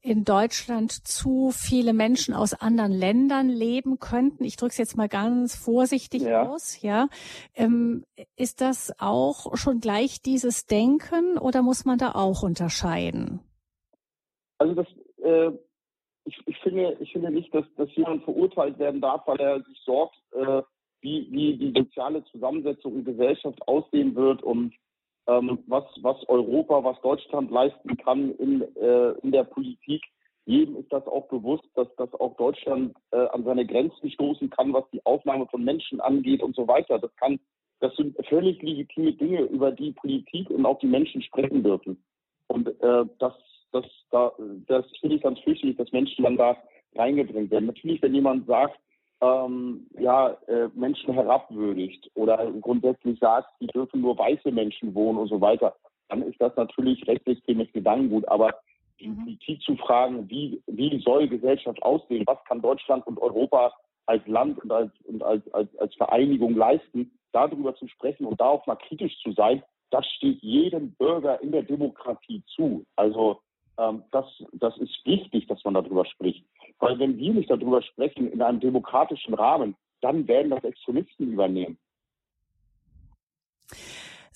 in 0.04 0.24
Deutschland 0.24 0.92
zu 0.92 1.50
viele 1.50 1.94
Menschen 1.94 2.34
aus 2.34 2.52
anderen 2.52 2.92
Ländern 2.92 3.48
leben 3.48 3.98
könnten. 3.98 4.44
Ich 4.44 4.56
drücke 4.56 4.72
es 4.72 4.78
jetzt 4.78 4.96
mal 4.98 5.08
ganz 5.08 5.56
vorsichtig 5.56 6.22
ja. 6.22 6.46
aus. 6.46 6.82
Ja, 6.82 7.08
ähm, 7.54 8.04
ist 8.36 8.60
das 8.60 8.92
auch 8.98 9.56
schon 9.56 9.80
gleich 9.80 10.20
dieses 10.20 10.66
Denken 10.66 11.38
oder 11.38 11.62
muss 11.62 11.86
man 11.86 11.96
da 11.96 12.12
auch 12.14 12.42
unterscheiden? 12.42 13.40
Also 14.58 14.74
das, 14.74 14.86
äh, 15.22 15.50
ich, 16.26 16.38
ich 16.46 16.58
finde, 16.58 16.98
ich 17.00 17.10
finde 17.10 17.30
nicht, 17.30 17.54
dass, 17.54 17.64
dass 17.76 17.88
jemand 17.96 18.24
verurteilt 18.24 18.78
werden 18.78 19.00
darf, 19.00 19.26
weil 19.26 19.40
er 19.40 19.62
sich 19.62 19.80
sorgt, 19.86 20.16
äh, 20.32 20.62
wie, 21.00 21.28
wie 21.30 21.56
die 21.56 21.72
soziale 21.74 22.22
Zusammensetzung 22.24 22.98
in 22.98 23.04
Gesellschaft 23.04 23.66
aussehen 23.66 24.14
wird 24.14 24.42
und 24.42 24.74
ähm, 25.26 25.58
was, 25.66 25.84
was 26.02 26.16
Europa, 26.28 26.84
was 26.84 27.00
Deutschland 27.00 27.50
leisten 27.50 27.96
kann 27.96 28.32
in, 28.36 28.62
äh, 28.76 29.12
in 29.22 29.32
der 29.32 29.44
Politik. 29.44 30.02
Jedem 30.46 30.76
ist 30.76 30.92
das 30.92 31.06
auch 31.06 31.28
bewusst, 31.28 31.64
dass, 31.74 31.88
dass 31.96 32.12
auch 32.14 32.36
Deutschland 32.36 32.94
äh, 33.12 33.26
an 33.28 33.44
seine 33.44 33.64
Grenzen 33.64 34.10
stoßen 34.10 34.50
kann, 34.50 34.74
was 34.74 34.84
die 34.92 35.04
Aufnahme 35.06 35.46
von 35.46 35.64
Menschen 35.64 36.00
angeht 36.00 36.42
und 36.42 36.54
so 36.54 36.68
weiter. 36.68 36.98
Das 36.98 37.14
kann, 37.16 37.40
das 37.80 37.94
sind 37.96 38.14
völlig 38.28 38.60
legitime 38.62 39.14
Dinge, 39.14 39.42
über 39.42 39.72
die 39.72 39.92
Politik 39.92 40.50
und 40.50 40.66
auch 40.66 40.78
die 40.80 40.86
Menschen 40.86 41.22
sprechen 41.22 41.62
dürfen. 41.62 42.02
Und 42.48 42.68
äh, 42.68 43.04
das, 43.18 43.32
das, 43.72 43.86
da, 44.10 44.32
das 44.66 44.84
finde 45.00 45.16
ich 45.16 45.22
ganz 45.22 45.38
fürchterlich, 45.40 45.76
dass 45.76 45.92
Menschen 45.92 46.24
dann 46.24 46.36
da 46.36 46.56
reingebringt 46.94 47.50
werden. 47.50 47.66
Natürlich, 47.66 48.02
wenn 48.02 48.14
jemand 48.14 48.46
sagt, 48.46 48.78
ähm, 49.24 49.86
ja, 49.98 50.36
äh, 50.46 50.68
Menschen 50.74 51.14
herabwürdigt 51.14 52.10
oder 52.14 52.52
grundsätzlich 52.60 53.18
sagt, 53.18 53.48
die 53.60 53.66
dürfen 53.68 54.02
nur 54.02 54.18
weiße 54.18 54.50
Menschen 54.50 54.94
wohnen 54.94 55.18
und 55.18 55.28
so 55.28 55.40
weiter, 55.40 55.74
dann 56.08 56.22
ist 56.22 56.40
das 56.40 56.54
natürlich 56.56 57.06
rechtsextremes 57.06 57.72
Gedankengut. 57.72 58.28
Aber 58.28 58.54
die 59.00 59.08
mhm. 59.08 59.24
Politik 59.24 59.62
zu 59.62 59.76
fragen, 59.76 60.28
wie, 60.28 60.62
wie 60.66 61.00
soll 61.00 61.28
Gesellschaft 61.28 61.82
aussehen, 61.82 62.24
was 62.26 62.42
kann 62.44 62.60
Deutschland 62.60 63.06
und 63.06 63.18
Europa 63.18 63.72
als 64.06 64.26
Land 64.26 64.62
und 64.62 64.70
als, 64.70 64.92
und 65.04 65.22
als, 65.22 65.42
als, 65.54 65.74
als 65.78 65.94
Vereinigung 65.94 66.54
leisten, 66.54 67.10
darüber 67.32 67.74
zu 67.74 67.88
sprechen 67.88 68.26
und 68.26 68.40
da 68.40 68.46
auch 68.46 68.66
mal 68.66 68.76
kritisch 68.76 69.18
zu 69.22 69.32
sein, 69.32 69.62
das 69.90 70.06
steht 70.16 70.42
jedem 70.42 70.92
Bürger 70.92 71.40
in 71.40 71.52
der 71.52 71.62
Demokratie 71.62 72.42
zu. 72.54 72.84
Also 72.96 73.40
ähm, 73.78 74.02
das, 74.10 74.26
das 74.52 74.76
ist 74.78 74.94
wichtig, 75.04 75.46
dass 75.46 75.64
man 75.64 75.74
darüber 75.74 76.04
spricht. 76.04 76.44
Weil 76.78 76.98
wenn 76.98 77.16
wir 77.16 77.34
nicht 77.34 77.50
darüber 77.50 77.82
sprechen 77.82 78.30
in 78.30 78.42
einem 78.42 78.60
demokratischen 78.60 79.34
Rahmen, 79.34 79.76
dann 80.00 80.26
werden 80.28 80.50
das 80.50 80.64
Extremisten 80.64 81.32
übernehmen 81.32 81.78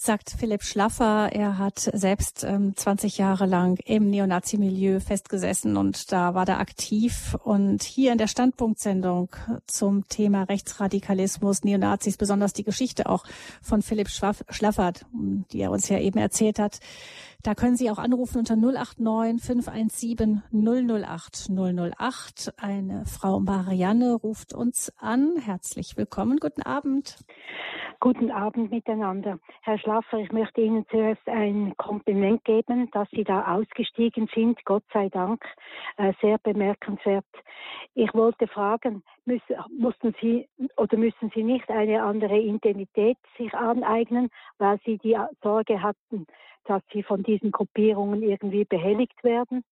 sagt 0.01 0.31
Philipp 0.39 0.63
Schlaffer. 0.63 1.31
Er 1.33 1.59
hat 1.59 1.81
selbst 1.81 2.45
ähm, 2.45 2.77
20 2.77 3.19
Jahre 3.19 3.47
lang 3.47 3.81
im 3.85 4.09
Neonazi-Milieu 4.11 5.01
festgesessen 5.01 5.77
und 5.77 6.13
da 6.13 6.35
war 6.35 6.49
er 6.49 6.61
aktiv. 6.61 7.37
Und 7.43 7.83
hier 7.83 8.13
in 8.13 8.19
der 8.19 8.29
Standpunktsendung 8.29 9.31
zum 9.67 10.07
Thema 10.09 10.45
Rechtsradikalismus, 10.45 11.65
Neonazis, 11.65 12.17
besonders 12.17 12.53
die 12.53 12.63
Geschichte 12.63 13.09
auch 13.09 13.25
von 13.61 13.83
Philipp 13.83 14.09
Schlaffert, 14.09 15.05
die 15.13 15.61
er 15.61 15.73
uns 15.73 15.89
ja 15.89 15.99
eben 15.99 16.19
erzählt 16.19 16.61
hat, 16.61 16.79
da 17.43 17.55
können 17.55 17.77
Sie 17.77 17.91
auch 17.91 17.99
anrufen 17.99 18.39
unter 18.39 18.57
089 18.57 19.45
517 19.45 20.43
008 20.53 21.51
008. 21.51 22.55
Eine 22.57 23.05
Frau 23.05 23.41
Marianne 23.41 24.15
ruft 24.15 24.55
uns 24.55 24.93
an. 24.99 25.35
Herzlich 25.45 25.97
willkommen. 25.97 26.39
Guten 26.39 26.63
Abend. 26.63 27.17
Guten 28.01 28.31
Abend 28.31 28.71
miteinander. 28.71 29.41
Herr 29.63 29.79
Schlaffer, 29.89 30.19
ich 30.19 30.33
möchte 30.33 30.61
Ihnen 30.61 30.85
zuerst 30.91 31.27
ein 31.27 31.75
Kompliment 31.79 32.45
geben, 32.45 32.91
dass 32.91 33.09
Sie 33.11 33.25
da 33.25 33.57
ausgestiegen 33.57 34.29
sind. 34.35 34.63
Gott 34.67 34.85
sei 34.93 35.09
Dank. 35.09 35.43
Äh, 35.97 36.13
sehr 36.21 36.37
bemerkenswert. 36.37 37.25
Ich 37.95 38.13
wollte 38.13 38.49
fragen, 38.49 39.03
müssen, 39.25 39.57
mussten 39.71 40.15
Sie 40.21 40.47
oder 40.77 40.99
müssen 40.99 41.31
Sie 41.35 41.43
nicht 41.43 41.71
eine 41.71 42.03
andere 42.03 42.39
Identität 42.39 43.17
sich 43.39 43.55
aneignen, 43.55 44.29
weil 44.59 44.79
Sie 44.85 44.99
die 44.99 45.17
Sorge 45.43 45.83
hatten, 45.83 46.27
dass 46.65 46.83
Sie 46.93 47.03
von 47.03 47.23
diesen 47.23 47.51
Gruppierungen 47.51 48.23
irgendwie 48.23 48.67
behelligt 48.67 49.25
werden? 49.25 49.65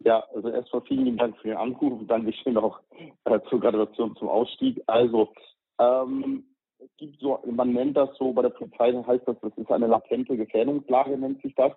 Ja, 0.00 0.26
also 0.34 0.50
erstmal 0.50 0.82
vielen 0.82 1.16
Dank 1.16 1.38
für 1.38 1.48
den 1.48 1.56
Anruf 1.56 2.00
und 2.00 2.06
Dankeschön 2.06 2.58
auch 2.58 2.80
äh, 3.24 3.40
zur 3.48 3.60
Gratulation 3.60 4.14
zum 4.16 4.28
Ausstieg. 4.28 4.82
Also 4.86 5.32
ähm, 5.78 6.44
es 6.78 6.96
gibt 6.96 7.20
so, 7.20 7.40
man 7.44 7.72
nennt 7.72 7.96
das 7.96 8.10
so, 8.16 8.32
bei 8.32 8.42
der 8.42 8.50
Polizei 8.50 8.92
heißt 8.92 9.26
das, 9.26 9.36
das 9.40 9.52
ist 9.56 9.70
eine 9.70 9.86
latente 9.86 10.36
Gefährdungslage, 10.36 11.16
nennt 11.18 11.42
sich 11.42 11.54
das. 11.54 11.72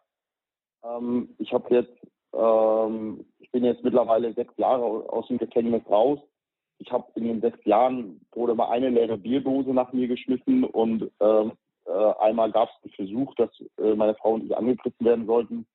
Ähm, 0.83 1.29
ich 1.37 1.53
habe 1.53 1.73
jetzt, 1.73 1.93
ähm, 2.33 3.25
ich 3.39 3.51
bin 3.51 3.63
jetzt 3.63 3.83
mittlerweile 3.83 4.33
sechs 4.33 4.55
Jahre 4.57 4.83
aus 4.83 5.27
dem 5.27 5.37
Gefängnis 5.37 5.83
raus. 5.89 6.19
Ich 6.77 6.91
habe 6.91 7.05
in 7.15 7.25
den 7.25 7.41
sechs 7.41 7.63
Jahren 7.65 8.21
wurde 8.33 8.55
mal 8.55 8.69
eine 8.69 8.89
leere 8.89 9.17
Bierdose 9.17 9.71
nach 9.71 9.93
mir 9.93 10.07
geschmissen 10.07 10.63
und 10.63 11.11
ähm, 11.19 11.53
äh, 11.85 12.13
einmal 12.19 12.51
gab 12.51 12.69
es 12.69 12.83
einen 12.83 12.93
Versuch, 12.93 13.35
dass 13.35 13.49
äh, 13.77 13.95
meine 13.95 14.15
Frau 14.15 14.33
und 14.33 14.45
ich 14.45 14.55
angegriffen 14.55 15.05
werden 15.05 15.25
sollten 15.25 15.67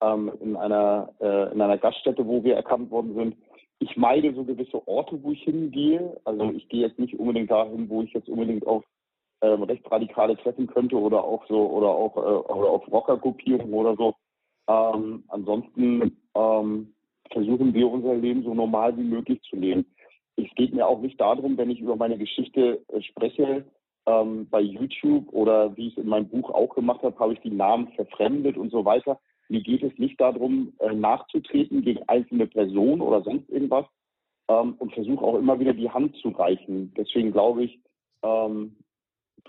ähm, 0.00 0.32
in 0.40 0.56
einer 0.56 1.12
äh, 1.20 1.52
in 1.52 1.60
einer 1.60 1.78
Gaststätte, 1.78 2.26
wo 2.26 2.42
wir 2.42 2.56
erkannt 2.56 2.90
worden 2.90 3.14
sind 3.14 3.36
ich 3.80 3.96
meide 3.96 4.34
so 4.34 4.44
gewisse 4.44 4.86
Orte, 4.88 5.22
wo 5.22 5.32
ich 5.32 5.42
hingehe. 5.42 6.20
Also 6.24 6.50
ich 6.50 6.68
gehe 6.68 6.86
jetzt 6.86 6.98
nicht 6.98 7.18
unbedingt 7.18 7.50
dahin, 7.50 7.88
wo 7.88 8.02
ich 8.02 8.12
jetzt 8.12 8.28
unbedingt 8.28 8.66
auf 8.66 8.84
ähm, 9.40 9.62
Rechtsradikale 9.62 10.36
treffen 10.36 10.66
könnte 10.66 10.96
oder 10.96 11.22
auch 11.22 11.46
so 11.46 11.70
oder 11.70 11.88
auch 11.88 12.16
äh, 12.16 12.52
oder 12.52 12.70
auf 12.70 12.90
Rockergruppierungen 12.90 13.74
oder 13.74 13.96
so. 13.96 14.14
Ähm, 14.68 15.24
ansonsten 15.28 16.16
ähm, 16.34 16.94
versuchen 17.30 17.72
wir 17.72 17.90
unser 17.90 18.14
Leben 18.14 18.42
so 18.42 18.54
normal 18.54 18.96
wie 18.96 19.04
möglich 19.04 19.40
zu 19.42 19.56
leben. 19.56 19.86
Es 20.36 20.48
geht 20.56 20.74
mir 20.74 20.86
auch 20.86 21.00
nicht 21.00 21.20
darum, 21.20 21.56
wenn 21.56 21.70
ich 21.70 21.80
über 21.80 21.96
meine 21.96 22.18
Geschichte 22.18 22.84
äh, 22.88 23.02
spreche, 23.02 23.64
ähm, 24.06 24.48
bei 24.50 24.60
YouTube 24.60 25.32
oder 25.32 25.76
wie 25.76 25.88
ich 25.88 25.96
es 25.96 26.02
in 26.02 26.08
meinem 26.08 26.28
Buch 26.28 26.50
auch 26.50 26.74
gemacht 26.74 27.02
habe, 27.02 27.18
habe 27.18 27.34
ich 27.34 27.40
die 27.40 27.50
Namen 27.50 27.88
verfremdet 27.92 28.56
und 28.56 28.70
so 28.70 28.84
weiter. 28.84 29.20
Mir 29.48 29.62
geht 29.62 29.82
es 29.82 29.96
nicht 29.98 30.20
darum, 30.20 30.74
äh, 30.78 30.92
nachzutreten 30.94 31.82
gegen 31.82 32.02
einzelne 32.08 32.46
Personen 32.46 33.00
oder 33.00 33.22
sonst 33.22 33.48
irgendwas 33.48 33.86
ähm, 34.48 34.74
und 34.78 34.92
versuche 34.92 35.24
auch 35.24 35.36
immer 35.36 35.58
wieder 35.58 35.72
die 35.72 35.90
Hand 35.90 36.16
zu 36.16 36.28
reichen. 36.30 36.92
Deswegen 36.96 37.32
glaube 37.32 37.64
ich, 37.64 37.80
ähm, 38.22 38.76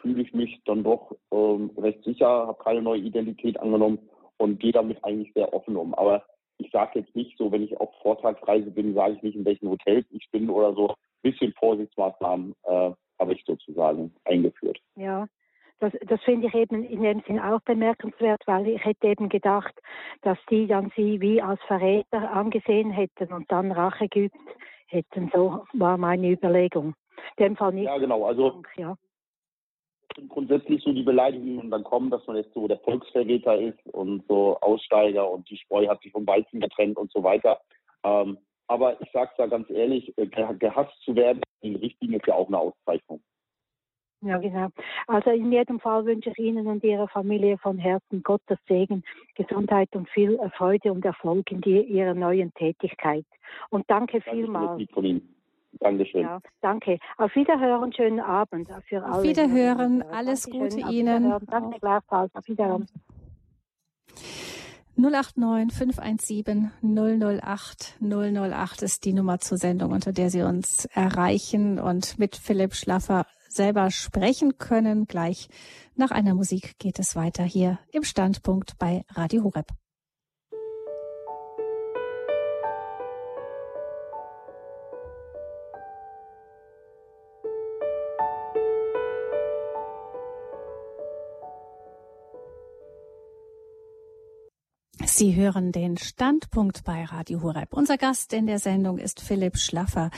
fühle 0.02 0.22
ich 0.22 0.34
mich 0.34 0.62
dann 0.66 0.84
doch 0.84 1.16
ähm, 1.32 1.72
recht 1.78 2.04
sicher, 2.04 2.28
habe 2.28 2.64
keine 2.64 2.82
neue 2.82 3.02
Identität 3.02 3.60
angenommen 3.60 4.00
und 4.38 4.60
gehe 4.60 4.72
damit 4.72 5.04
eigentlich 5.04 5.34
sehr 5.34 5.54
offen 5.54 5.76
um. 5.76 5.94
Aber 5.96 6.24
ich 6.58 6.72
sage 6.72 7.00
jetzt 7.00 7.16
nicht 7.16 7.38
so, 7.38 7.52
wenn 7.52 7.64
ich 7.64 7.80
auf 7.80 7.90
Vortragsreise 8.02 8.72
bin, 8.72 8.94
sage 8.94 9.16
ich 9.16 9.22
nicht, 9.24 9.36
in 9.36 9.46
welchen 9.46 9.70
Hotels 9.70 10.06
ich 10.12 10.30
bin 10.32 10.50
oder 10.50 10.74
so. 10.74 10.90
Ein 10.90 11.32
bisschen 11.32 11.54
Vorsichtsmaßnahmen 11.54 12.54
äh, 12.64 12.92
habe 13.20 13.34
ich 13.34 13.44
sozusagen 13.46 14.14
eingeführt. 14.26 14.80
Ja, 14.96 15.28
das, 15.80 15.94
das 16.08 16.22
finde 16.24 16.48
ich 16.48 16.54
eben 16.54 16.84
in 16.84 17.02
dem 17.02 17.22
Sinn 17.28 17.40
auch 17.40 17.62
bemerkenswert, 17.62 18.42
weil 18.46 18.68
ich 18.68 18.84
hätte 18.84 19.08
eben 19.08 19.30
gedacht, 19.30 19.74
dass 20.22 20.38
die 20.50 20.68
dann 20.68 20.92
sie 20.96 21.22
wie 21.22 21.42
als 21.42 21.62
Verräter 21.64 22.32
angesehen 22.32 22.92
hätten 22.92 23.34
und 23.34 23.52
dann 23.52 23.72
Rache 23.72 24.08
geübt 24.08 24.36
hätten. 24.88 25.30
So 25.34 25.66
war 25.74 25.98
meine 25.98 26.32
Überlegung. 26.32 26.96
In 27.38 27.46
dem 27.46 27.56
Fall 27.56 27.74
nicht. 27.74 27.86
Ja, 27.86 27.98
genau. 27.98 28.26
Also 28.26 28.62
ja. 28.78 28.96
grundsätzlich 30.28 30.84
so 30.84 30.92
die 30.92 31.04
Beleidigungen 31.04 31.70
dann 31.70 31.84
kommen, 31.84 32.10
dass 32.10 32.26
man 32.28 32.38
jetzt 32.38 32.54
so 32.54 32.68
der 32.68 32.80
Volksverräter 32.80 33.58
ist 33.58 33.86
und 33.94 34.26
so 34.28 34.58
Aussteiger 34.62 35.30
und 35.30 35.50
die 35.50 35.58
Spreu 35.58 35.88
hat 35.88 36.02
sich 36.02 36.12
vom 36.12 36.28
Weizen 36.28 36.60
getrennt 36.60 36.98
und 36.98 37.12
so 37.12 37.24
weiter. 37.24 37.60
Ähm, 38.04 38.38
aber 38.68 39.02
ich 39.02 39.12
sage 39.12 39.30
es 39.32 39.38
da 39.38 39.48
ganz 39.48 39.70
ehrlich, 39.70 40.14
äh, 40.18 40.28
gehasst 40.28 41.02
zu 41.04 41.16
werden 41.16 41.42
in 41.62 41.74
den 41.74 41.82
Richtigen 41.82 42.14
ist 42.14 42.28
ja 42.28 42.36
auch 42.36 42.48
eine 42.48 42.60
Auszeichnung. 42.60 43.22
Ja, 44.22 44.38
genau. 44.38 44.68
Also 45.08 45.30
in 45.30 45.52
jedem 45.52 45.80
Fall 45.80 46.06
wünsche 46.06 46.32
ich 46.32 46.40
Ihnen 46.40 46.68
und 46.68 46.84
Ihrer 46.84 47.08
Familie 47.08 47.58
von 47.58 47.78
Herzen 47.78 48.22
Gottes 48.22 48.58
Segen, 48.68 49.04
Gesundheit 49.36 49.96
und 49.96 50.10
viel 50.10 50.38
Freude 50.58 50.92
und 50.92 51.06
Erfolg 51.06 51.50
in 51.52 51.62
die, 51.62 51.82
Ihrer 51.82 52.14
neuen 52.14 52.54
Tätigkeit. 52.54 53.26
Und 53.70 53.90
danke 53.90 54.22
vielmals. 54.22 54.84
Dankeschön. 55.80 56.22
Ja, 56.22 56.40
danke. 56.62 56.98
Auf 57.18 57.34
Wiederhören, 57.36 57.94
schönen 57.94 58.20
Abend 58.20 58.70
für 58.88 59.04
alle. 59.04 59.16
Auf 59.16 59.24
Wiederhören, 59.24 60.02
alles 60.02 60.50
Gute 60.50 60.80
Ihnen. 60.80 61.34
Danke 61.48 61.80
gleichfalls. 61.80 62.34
Auf 62.36 62.48
Wiederhören. 62.48 62.88
089 64.98 65.78
517 65.78 66.72
008 66.82 67.96
008 68.02 68.82
ist 68.82 69.06
die 69.06 69.14
Nummer 69.14 69.40
zur 69.40 69.58
Sendung, 69.58 69.92
unter 69.92 70.12
der 70.12 70.30
Sie 70.30 70.42
uns 70.42 70.86
erreichen 70.94 71.80
und 71.80 72.20
mit 72.20 72.36
Philipp 72.36 72.74
Schlaffer 72.74 73.26
selber 73.50 73.92
sprechen 73.92 74.58
können. 74.58 75.06
Gleich 75.06 75.50
nach 75.96 76.12
einer 76.12 76.36
Musik 76.36 76.78
geht 76.80 77.00
es 77.00 77.16
weiter 77.16 77.44
hier 77.44 77.80
im 77.92 78.04
Standpunkt 78.04 78.78
bei 78.78 79.04
Radio 79.16 79.44
Horeb. 79.44 79.79
Sie 95.20 95.36
hören 95.36 95.74
den 95.74 95.98
Standpunkt 95.98 96.86
bei 96.86 97.04
Radio 97.04 97.42
Horeb. 97.42 97.74
Unser 97.74 97.98
Gast 97.98 98.32
in 98.32 98.48
der 98.48 98.58
Sendung 98.58 98.98
ist 98.98 99.20
Philipp 99.20 99.58
Schlaffer. 99.58 100.12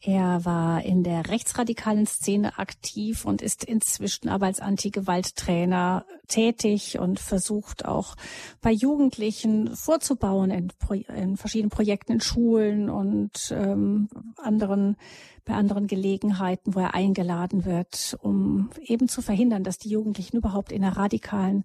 Er 0.00 0.44
war 0.44 0.82
in 0.82 1.04
der 1.04 1.28
rechtsradikalen 1.28 2.04
Szene 2.04 2.58
aktiv 2.58 3.24
und 3.24 3.42
ist 3.42 3.62
inzwischen 3.62 4.28
aber 4.28 4.46
als 4.46 4.58
Anti-Gewalt-Trainer 4.58 6.04
tätig 6.26 6.98
und 6.98 7.20
versucht 7.20 7.84
auch 7.84 8.16
bei 8.60 8.72
Jugendlichen 8.72 9.76
vorzubauen 9.76 10.50
in, 10.50 10.72
in 11.14 11.36
verschiedenen 11.36 11.70
Projekten 11.70 12.14
in 12.14 12.20
Schulen 12.20 12.90
und 12.90 13.54
ähm, 13.56 14.08
anderen 14.36 14.96
bei 15.44 15.54
anderen 15.54 15.86
Gelegenheiten, 15.86 16.74
wo 16.74 16.80
er 16.80 16.94
eingeladen 16.94 17.64
wird, 17.64 18.18
um 18.20 18.70
eben 18.82 19.08
zu 19.08 19.22
verhindern, 19.22 19.62
dass 19.62 19.78
die 19.78 19.90
Jugendlichen 19.90 20.38
überhaupt 20.38 20.72
in 20.72 20.82
einer 20.82 20.96
radikalen 20.96 21.62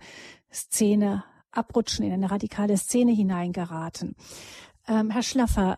Szene 0.53 1.23
abrutschen, 1.55 2.05
in 2.05 2.13
eine 2.13 2.31
radikale 2.31 2.77
Szene 2.77 3.11
hineingeraten. 3.11 4.15
Ähm, 4.87 5.09
Herr 5.09 5.23
Schlaffer, 5.23 5.77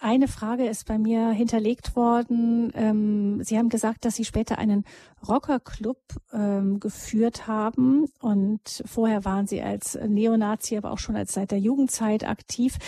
eine 0.00 0.28
Frage 0.28 0.68
ist 0.68 0.86
bei 0.86 0.96
mir 0.96 1.30
hinterlegt 1.30 1.96
worden. 1.96 2.70
Ähm, 2.74 3.42
Sie 3.42 3.58
haben 3.58 3.68
gesagt, 3.68 4.04
dass 4.04 4.14
Sie 4.14 4.24
später 4.24 4.58
einen 4.58 4.84
Rockerclub 5.26 5.98
ähm, 6.32 6.78
geführt 6.78 7.48
haben 7.48 8.06
und 8.20 8.82
vorher 8.86 9.24
waren 9.24 9.48
Sie 9.48 9.60
als 9.60 9.98
Neonazi, 10.06 10.76
aber 10.76 10.92
auch 10.92 10.98
schon 10.98 11.16
als 11.16 11.32
seit 11.32 11.50
der 11.50 11.58
Jugendzeit 11.58 12.28
aktiv. 12.28 12.78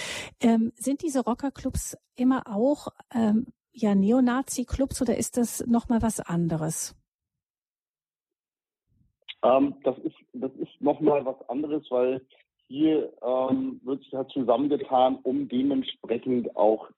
Ähm, 0.41 0.73
sind 0.77 1.03
diese 1.03 1.25
Rockerclubs 1.25 1.97
immer 2.15 2.45
auch 2.47 2.89
ähm, 3.13 3.47
ja 3.73 3.95
Neonazi-Clubs 3.95 5.03
oder 5.03 5.17
ist 5.17 5.37
das 5.37 5.65
noch 5.67 5.89
mal 5.89 6.03
was 6.03 6.21
anderes? 6.21 6.95
Ähm, 9.43 9.75
das 9.85 9.97
ist, 9.99 10.17
das 10.33 10.53
ist 10.57 10.81
nochmal 10.81 11.25
was 11.25 11.49
anderes, 11.49 11.85
weil 11.91 12.21
hier 12.69 13.13
ähm, 13.23 13.81
wird 13.85 14.03
sich 14.05 14.15
halt 14.15 14.31
zusammengetan, 14.31 15.19
um 15.23 15.49
dementsprechend 15.49 16.55
auch 16.57 16.89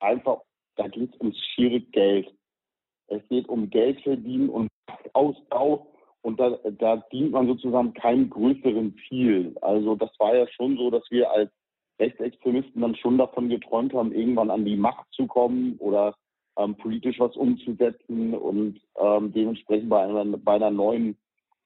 einfach, 0.00 0.40
da 0.76 0.88
geht 0.88 1.14
es 1.14 1.20
ums 1.20 1.38
schiere 1.54 1.80
Geld. 1.80 2.32
Es 3.06 3.26
geht 3.28 3.48
um 3.48 3.70
Geld 3.70 4.00
verdienen 4.02 4.48
und 4.48 4.68
Ausbau 5.12 5.94
und 6.22 6.40
da, 6.40 6.58
da 6.78 6.96
dient 7.12 7.32
man 7.32 7.46
sozusagen 7.46 7.92
keinem 7.94 8.30
größeren 8.30 8.96
Ziel. 9.08 9.56
Also 9.60 9.94
das 9.94 10.10
war 10.18 10.34
ja 10.34 10.46
schon 10.48 10.76
so, 10.76 10.90
dass 10.90 11.04
wir 11.10 11.30
als 11.30 11.50
Rechtsextremisten 12.00 12.80
dann 12.80 12.96
schon 12.96 13.18
davon 13.18 13.48
geträumt 13.48 13.92
haben, 13.94 14.12
irgendwann 14.12 14.50
an 14.50 14.64
die 14.64 14.76
Macht 14.76 15.06
zu 15.12 15.26
kommen 15.26 15.76
oder 15.78 16.14
ähm, 16.58 16.76
politisch 16.76 17.20
was 17.20 17.36
umzusetzen 17.36 18.34
und 18.34 18.80
ähm, 18.98 19.32
dementsprechend 19.32 19.88
bei 19.90 20.02
einer, 20.02 20.24
bei 20.38 20.54
einer 20.54 20.70
neuen 20.70 21.16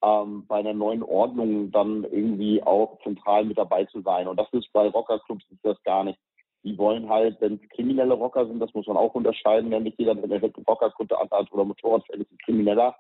ähm, 0.03 0.47
bei 0.47 0.59
einer 0.59 0.75
neuen 0.75 1.03
Ordnung 1.03 1.71
dann 1.71 2.05
irgendwie 2.05 2.63
auch 2.63 2.99
zentral 3.03 3.45
mit 3.45 3.59
dabei 3.59 3.85
zu 3.87 4.01
sein. 4.03 4.29
Und 4.29 4.39
das 4.39 4.49
ist 4.53 4.73
bei 4.73 4.89
Rockerclubs 4.89 5.45
ist 5.51 5.65
das 5.65 5.83
gar 5.83 6.05
nicht. 6.05 6.19
Die 6.65 6.77
wollen 6.77 7.09
halt, 7.09 7.41
wenn 7.41 7.55
es 7.55 7.69
kriminelle 7.71 8.15
Rocker 8.15 8.47
sind, 8.47 8.61
das 8.61 8.73
muss 8.75 8.87
man 8.87 8.97
auch 8.97 9.15
unterscheiden, 9.15 9.71
wenn 9.71 9.85
nicht 9.85 9.99
jeder, 9.99 10.15
der 10.15 10.25
eine 10.25 10.53
Rockerkunde 10.67 11.19
anhat 11.19 11.53
oder 11.53 11.65
Motorradfährt, 11.65 12.21
ist 12.21 12.33
ein 12.33 12.39
Krimineller. 12.45 12.97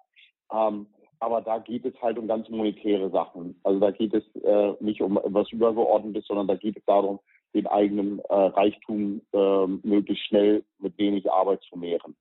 Ähm, 0.52 0.86
aber 1.20 1.40
da 1.40 1.58
geht 1.58 1.84
es 1.84 2.00
halt 2.00 2.18
um 2.18 2.28
ganz 2.28 2.48
monetäre 2.48 3.10
Sachen. 3.10 3.58
Also 3.64 3.80
da 3.80 3.90
geht 3.90 4.14
es 4.14 4.24
äh, 4.42 4.74
nicht 4.80 5.00
um 5.00 5.18
was 5.24 5.50
Übergeordnetes, 5.50 6.26
sondern 6.26 6.46
da 6.46 6.54
geht 6.54 6.76
es 6.76 6.84
darum, 6.84 7.18
den 7.54 7.66
eigenen 7.66 8.20
äh, 8.20 8.34
Reichtum 8.34 9.22
äh, 9.32 9.66
möglichst 9.66 10.26
schnell 10.26 10.64
mit 10.78 10.96
wenig 10.98 11.30
Arbeit 11.30 11.60
zu 11.68 11.76
mehren. 11.76 12.14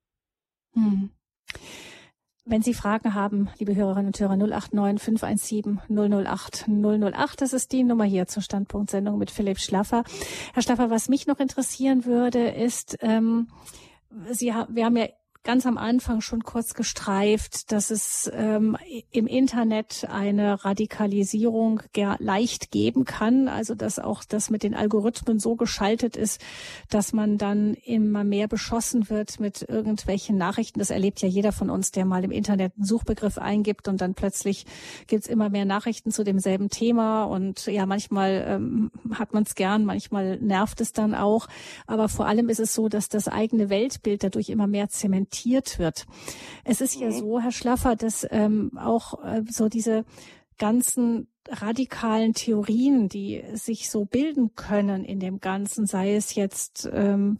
Hm. 0.74 1.12
Wenn 2.50 2.62
Sie 2.62 2.74
Fragen 2.74 3.14
haben, 3.14 3.50
liebe 3.60 3.76
Hörerinnen 3.76 4.08
und 4.08 4.20
Hörer, 4.22 4.38
089 4.38 5.04
517 5.04 5.82
008 5.90 6.66
008, 6.70 7.42
das 7.42 7.52
ist 7.52 7.74
die 7.74 7.84
Nummer 7.84 8.06
hier 8.06 8.26
zur 8.28 8.42
Standpunktsendung 8.42 9.18
mit 9.18 9.32
Philipp 9.32 9.60
Schlaffer. 9.60 10.06
Herr 10.54 10.64
Schlaffer, 10.64 10.90
was 10.90 11.10
mich 11.10 11.28
noch 11.28 11.42
interessieren 11.42 12.06
würde, 12.06 12.48
ist, 12.48 13.00
ähm, 13.02 13.50
Sie, 14.32 14.54
wir 14.70 14.86
haben 14.86 14.96
ja 14.96 15.08
ganz 15.48 15.66
am 15.66 15.78
Anfang 15.78 16.20
schon 16.20 16.44
kurz 16.44 16.74
gestreift, 16.74 17.72
dass 17.72 17.90
es 17.90 18.30
ähm, 18.34 18.76
im 19.12 19.28
Internet 19.28 20.06
eine 20.12 20.66
Radikalisierung 20.66 21.82
leicht 22.20 22.70
geben 22.70 23.06
kann. 23.06 23.48
Also 23.48 23.74
dass 23.74 23.98
auch 23.98 24.26
das 24.26 24.50
mit 24.50 24.64
den 24.64 24.76
Algorithmen 24.76 25.40
so 25.40 25.56
geschaltet 25.56 26.18
ist, 26.18 26.42
dass 26.90 27.14
man 27.14 27.38
dann 27.38 27.76
immer 27.76 28.26
mehr 28.26 28.50
beschossen 28.50 29.10
wird 29.10 29.40
mit 29.40 29.62
irgendwelchen 29.62 30.38
Nachrichten. 30.38 30.80
Das 30.80 30.90
erlebt 30.90 31.22
ja 31.22 31.30
jeder 31.30 31.54
von 31.54 31.70
uns, 31.70 31.92
der 31.92 32.04
mal 32.04 32.26
im 32.26 32.32
Internet 32.32 32.74
einen 32.76 32.84
Suchbegriff 32.86 33.38
eingibt 33.38 33.88
und 33.88 34.02
dann 34.02 34.16
plötzlich 34.16 34.66
gibt's 35.08 35.28
immer 35.28 35.48
mehr 35.50 35.64
Nachrichten 35.64 36.12
zu 36.12 36.26
demselben 36.26 36.70
Thema. 36.70 37.24
Und 37.24 37.68
ja, 37.68 37.86
manchmal 37.86 38.44
ähm, 38.46 38.92
hat 39.14 39.34
man 39.34 39.44
es 39.44 39.56
gern, 39.56 39.86
manchmal 39.86 40.40
nervt 40.42 40.82
es 40.82 40.92
dann 40.92 41.16
auch. 41.16 41.48
Aber 41.86 42.10
vor 42.10 42.26
allem 42.26 42.50
ist 42.50 42.60
es 42.60 42.74
so, 42.74 42.90
dass 42.90 43.08
das 43.08 43.30
eigene 43.30 43.70
Weltbild 43.70 44.26
dadurch 44.26 44.50
immer 44.50 44.68
mehr 44.68 44.90
zementiert 44.90 45.37
diskutiert 45.38 45.80
wird. 45.80 46.06
Es 46.64 46.82
ist 46.82 46.98
mhm. 46.98 47.04
ja 47.04 47.12
so, 47.12 47.40
Herr 47.40 47.52
Schlaffer, 47.52 47.96
dass 47.96 48.28
ähm, 48.32 48.72
auch 48.78 49.24
äh, 49.24 49.44
so 49.50 49.70
diese 49.70 50.06
ganzen 50.58 51.28
radikalen 51.48 52.34
Theorien, 52.34 53.10
die 53.10 53.44
sich 53.54 53.90
so 53.90 54.06
bilden 54.06 54.56
können 54.56 55.06
in 55.06 55.20
dem 55.20 55.40
Ganzen, 55.40 55.86
sei 55.86 56.16
es 56.16 56.36
jetzt 56.36 56.90
ähm, 56.92 57.38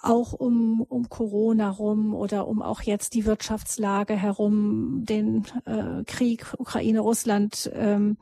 auch 0.00 0.32
um, 0.32 0.80
um 0.80 1.08
Corona 1.08 1.70
rum 1.70 2.14
oder 2.14 2.48
um 2.48 2.62
auch 2.62 2.82
jetzt 2.82 3.14
die 3.14 3.26
Wirtschaftslage 3.26 4.16
herum, 4.16 5.04
den 5.04 5.44
äh, 5.66 6.04
Krieg 6.06 6.46
Ukraine, 6.58 7.00
Russland, 7.00 7.70
ähm, 7.74 8.16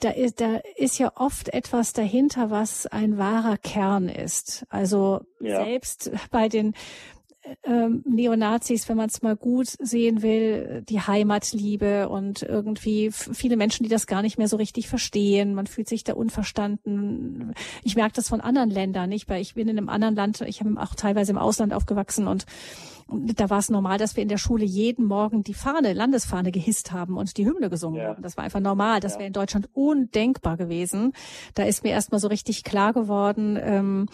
da 0.00 0.10
ist, 0.10 0.40
da 0.40 0.56
ist 0.76 0.98
ja 0.98 1.12
oft 1.16 1.48
etwas 1.48 1.92
dahinter, 1.92 2.50
was 2.50 2.86
ein 2.86 3.16
wahrer 3.16 3.56
Kern 3.56 4.08
ist. 4.08 4.66
Also 4.68 5.20
ja. 5.40 5.64
selbst 5.64 6.10
bei 6.30 6.48
den 6.48 6.74
ähm, 7.64 8.02
Neonazis, 8.06 8.88
wenn 8.88 8.96
man 8.96 9.08
es 9.08 9.22
mal 9.22 9.36
gut 9.36 9.68
sehen 9.80 10.22
will, 10.22 10.82
die 10.88 11.00
Heimatliebe 11.00 12.08
und 12.08 12.42
irgendwie 12.42 13.10
viele 13.10 13.56
Menschen, 13.56 13.84
die 13.84 13.88
das 13.88 14.06
gar 14.06 14.22
nicht 14.22 14.38
mehr 14.38 14.48
so 14.48 14.56
richtig 14.56 14.88
verstehen. 14.88 15.54
Man 15.54 15.66
fühlt 15.66 15.88
sich 15.88 16.04
da 16.04 16.14
unverstanden. 16.14 17.54
Ich 17.82 17.96
merke 17.96 18.14
das 18.14 18.28
von 18.28 18.40
anderen 18.40 18.70
Ländern, 18.70 19.08
nicht? 19.08 19.28
Weil 19.28 19.42
ich 19.42 19.54
bin 19.54 19.68
in 19.68 19.78
einem 19.78 19.88
anderen 19.88 20.14
Land, 20.14 20.40
ich 20.42 20.60
habe 20.60 20.80
auch 20.80 20.94
teilweise 20.94 21.32
im 21.32 21.38
Ausland 21.38 21.72
aufgewachsen 21.72 22.26
und 22.26 22.46
da 23.08 23.50
war 23.50 23.58
es 23.58 23.70
normal, 23.70 23.98
dass 23.98 24.16
wir 24.16 24.22
in 24.22 24.28
der 24.28 24.38
Schule 24.38 24.64
jeden 24.64 25.04
Morgen 25.04 25.42
die 25.42 25.54
Fahne, 25.54 25.92
Landesfahne 25.92 26.50
gehisst 26.52 26.92
haben 26.92 27.16
und 27.16 27.36
die 27.36 27.46
Hymne 27.46 27.70
gesungen 27.70 28.00
ja. 28.00 28.08
haben. 28.08 28.22
Das 28.22 28.36
war 28.36 28.44
einfach 28.44 28.60
normal. 28.60 29.00
Das 29.00 29.14
ja. 29.14 29.18
wäre 29.18 29.26
in 29.26 29.32
Deutschland 29.32 29.68
undenkbar 29.72 30.56
gewesen. 30.56 31.12
Da 31.54 31.64
ist 31.64 31.84
mir 31.84 31.90
erstmal 31.90 32.20
so 32.20 32.28
richtig 32.28 32.64
klar 32.64 32.92
geworden, 32.92 33.58
ähm, 33.60 34.08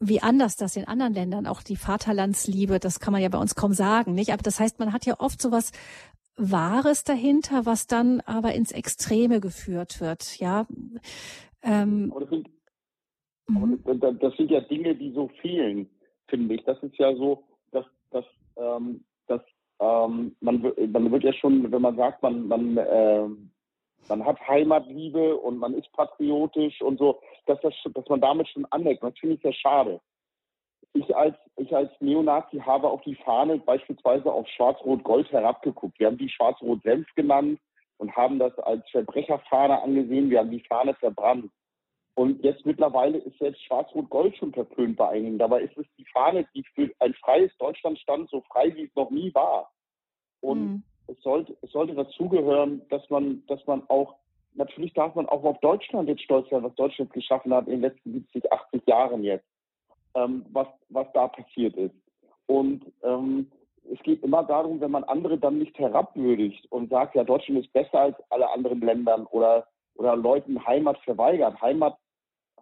wie 0.00 0.20
anders 0.20 0.56
das 0.56 0.76
in 0.76 0.86
anderen 0.86 1.14
Ländern, 1.14 1.46
auch 1.46 1.62
die 1.62 1.76
Vaterlandsliebe, 1.76 2.78
das 2.80 3.00
kann 3.00 3.12
man 3.12 3.22
ja 3.22 3.28
bei 3.28 3.38
uns 3.38 3.54
kaum 3.54 3.72
sagen, 3.72 4.14
nicht? 4.14 4.32
Aber 4.32 4.42
das 4.42 4.60
heißt, 4.60 4.78
man 4.78 4.92
hat 4.92 5.06
ja 5.06 5.18
oft 5.18 5.40
sowas 5.40 5.72
Wahres 6.36 7.04
dahinter, 7.04 7.64
was 7.64 7.86
dann 7.86 8.20
aber 8.20 8.54
ins 8.54 8.72
Extreme 8.72 9.40
geführt 9.40 10.00
wird, 10.00 10.38
ja. 10.40 10.66
Ähm, 11.62 12.10
aber 12.10 12.20
das 12.20 12.30
sind, 12.30 12.48
mhm. 13.46 13.80
aber 13.84 14.12
das 14.12 14.36
sind 14.36 14.50
ja 14.50 14.60
Dinge, 14.60 14.96
die 14.96 15.12
so 15.12 15.28
fehlen, 15.40 15.88
finde 16.26 16.56
ich. 16.56 16.64
Das 16.64 16.82
ist 16.82 16.96
ja 16.98 17.14
so, 17.14 17.44
dass, 18.14 18.24
ähm, 18.56 19.04
dass 19.26 19.40
ähm, 19.80 20.36
man, 20.40 20.62
man 20.92 21.12
wird 21.12 21.24
ja 21.24 21.32
schon, 21.32 21.70
wenn 21.70 21.82
man 21.82 21.96
sagt, 21.96 22.22
man, 22.22 22.46
man, 22.46 22.76
äh, 22.76 23.28
man 24.08 24.24
hat 24.24 24.40
Heimatliebe 24.46 25.36
und 25.36 25.58
man 25.58 25.74
ist 25.74 25.90
patriotisch 25.92 26.80
und 26.80 26.98
so, 26.98 27.20
dass, 27.46 27.60
das, 27.60 27.74
dass 27.92 28.08
man 28.08 28.20
damit 28.20 28.48
schon 28.48 28.66
aneckt. 28.66 29.02
Das 29.02 29.18
finde 29.18 29.36
ich 29.36 29.42
sehr 29.42 29.52
schade. 29.52 30.00
Ich 30.92 31.14
als, 31.16 31.34
ich 31.56 31.74
als 31.74 31.90
Neonazi 32.00 32.58
habe 32.58 32.88
auf 32.88 33.02
die 33.02 33.16
Fahne 33.16 33.58
beispielsweise 33.58 34.32
auf 34.32 34.46
Schwarz-Rot-Gold 34.48 35.32
herabgeguckt. 35.32 35.98
Wir 35.98 36.06
haben 36.06 36.18
die 36.18 36.28
Schwarz-Rot-Senf 36.28 37.06
genannt 37.16 37.58
und 37.98 38.14
haben 38.14 38.38
das 38.38 38.56
als 38.60 38.88
Verbrecherfahne 38.90 39.82
angesehen. 39.82 40.30
Wir 40.30 40.40
haben 40.40 40.50
die 40.50 40.64
Fahne 40.68 40.94
verbrannt. 40.94 41.50
Und 42.14 42.44
jetzt 42.44 42.64
mittlerweile 42.64 43.18
ist 43.18 43.38
selbst 43.38 43.62
Schwarz-Rot-Gold 43.64 44.36
schon 44.36 44.52
verpönt 44.52 44.96
bei 44.96 45.08
einigen. 45.08 45.38
Dabei 45.38 45.62
ist 45.62 45.76
es 45.76 45.86
die 45.98 46.04
Fahne, 46.12 46.46
die 46.54 46.62
für 46.74 46.90
ein 47.00 47.14
freies 47.14 47.50
Deutschland 47.58 47.98
stand, 47.98 48.30
so 48.30 48.40
frei 48.52 48.74
wie 48.76 48.84
es 48.84 48.94
noch 48.94 49.10
nie 49.10 49.34
war. 49.34 49.72
Und 50.40 50.60
mhm. 50.60 50.82
es 51.08 51.20
sollte, 51.22 51.56
es 51.62 51.72
sollte 51.72 51.94
dazugehören, 51.94 52.82
dass 52.88 53.08
man, 53.10 53.44
dass 53.48 53.66
man 53.66 53.82
auch, 53.88 54.14
natürlich 54.54 54.92
darf 54.92 55.14
man 55.16 55.26
auch 55.26 55.42
auf 55.42 55.58
Deutschland 55.60 56.08
jetzt 56.08 56.22
stolz 56.22 56.48
sein, 56.50 56.62
was 56.62 56.74
Deutschland 56.76 57.12
geschaffen 57.12 57.52
hat 57.52 57.66
in 57.66 57.72
den 57.72 57.80
letzten 57.80 58.12
70, 58.12 58.52
80 58.52 58.86
Jahren 58.86 59.24
jetzt, 59.24 59.46
ähm, 60.14 60.46
was, 60.52 60.68
was 60.90 61.08
da 61.14 61.26
passiert 61.26 61.74
ist. 61.76 61.96
Und 62.46 62.84
ähm, 63.02 63.50
es 63.92 63.98
geht 64.02 64.22
immer 64.22 64.44
darum, 64.44 64.80
wenn 64.80 64.90
man 64.90 65.04
andere 65.04 65.38
dann 65.38 65.58
nicht 65.58 65.78
herabwürdigt 65.78 66.70
und 66.70 66.90
sagt, 66.90 67.14
ja, 67.14 67.24
Deutschland 67.24 67.64
ist 67.64 67.72
besser 67.72 68.00
als 68.00 68.16
alle 68.30 68.50
anderen 68.50 68.80
Ländern 68.80 69.26
oder, 69.26 69.66
oder 69.96 70.16
Leuten 70.16 70.64
Heimat 70.64 70.98
verweigert. 70.98 71.60
Heimat, 71.60 71.96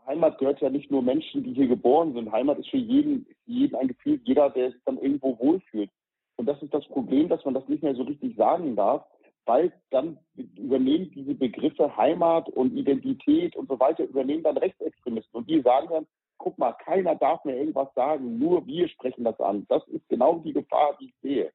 Heimat 0.06 0.38
gehört 0.38 0.60
ja 0.60 0.70
nicht 0.70 0.90
nur 0.90 1.02
Menschen, 1.02 1.44
die 1.44 1.54
hier 1.54 1.68
geboren 1.68 2.12
sind. 2.14 2.32
Heimat 2.32 2.58
ist 2.58 2.70
für 2.70 2.76
jeden, 2.76 3.26
jeden 3.46 3.76
ein 3.76 3.88
Gefühl, 3.88 4.20
jeder, 4.24 4.50
der 4.50 4.72
sich 4.72 4.82
dann 4.84 4.98
irgendwo 4.98 5.38
wohlfühlt. 5.38 5.90
Und 6.36 6.46
das 6.46 6.60
ist 6.62 6.74
das 6.74 6.86
Problem, 6.86 7.28
dass 7.28 7.44
man 7.44 7.54
das 7.54 7.68
nicht 7.68 7.82
mehr 7.82 7.94
so 7.94 8.02
richtig 8.02 8.36
sagen 8.36 8.74
darf, 8.74 9.04
weil 9.44 9.72
dann 9.90 10.18
übernehmen 10.34 11.10
diese 11.14 11.34
Begriffe 11.34 11.96
Heimat 11.96 12.48
und 12.48 12.76
Identität 12.76 13.56
und 13.56 13.68
so 13.68 13.78
weiter, 13.78 14.04
übernehmen 14.04 14.42
dann 14.42 14.56
Rechtsextremisten. 14.56 15.38
Und 15.38 15.50
die 15.50 15.60
sagen 15.60 15.88
dann, 15.90 16.06
guck 16.38 16.58
mal, 16.58 16.72
keiner 16.72 17.14
darf 17.16 17.44
mir 17.44 17.56
irgendwas 17.56 17.92
sagen, 17.94 18.38
nur 18.38 18.66
wir 18.66 18.88
sprechen 18.88 19.24
das 19.24 19.38
an. 19.40 19.66
Das 19.68 19.86
ist 19.88 20.08
genau 20.08 20.38
die 20.38 20.52
Gefahr, 20.52 20.96
die 21.00 21.06
ich 21.06 21.14
sehe. 21.22 21.52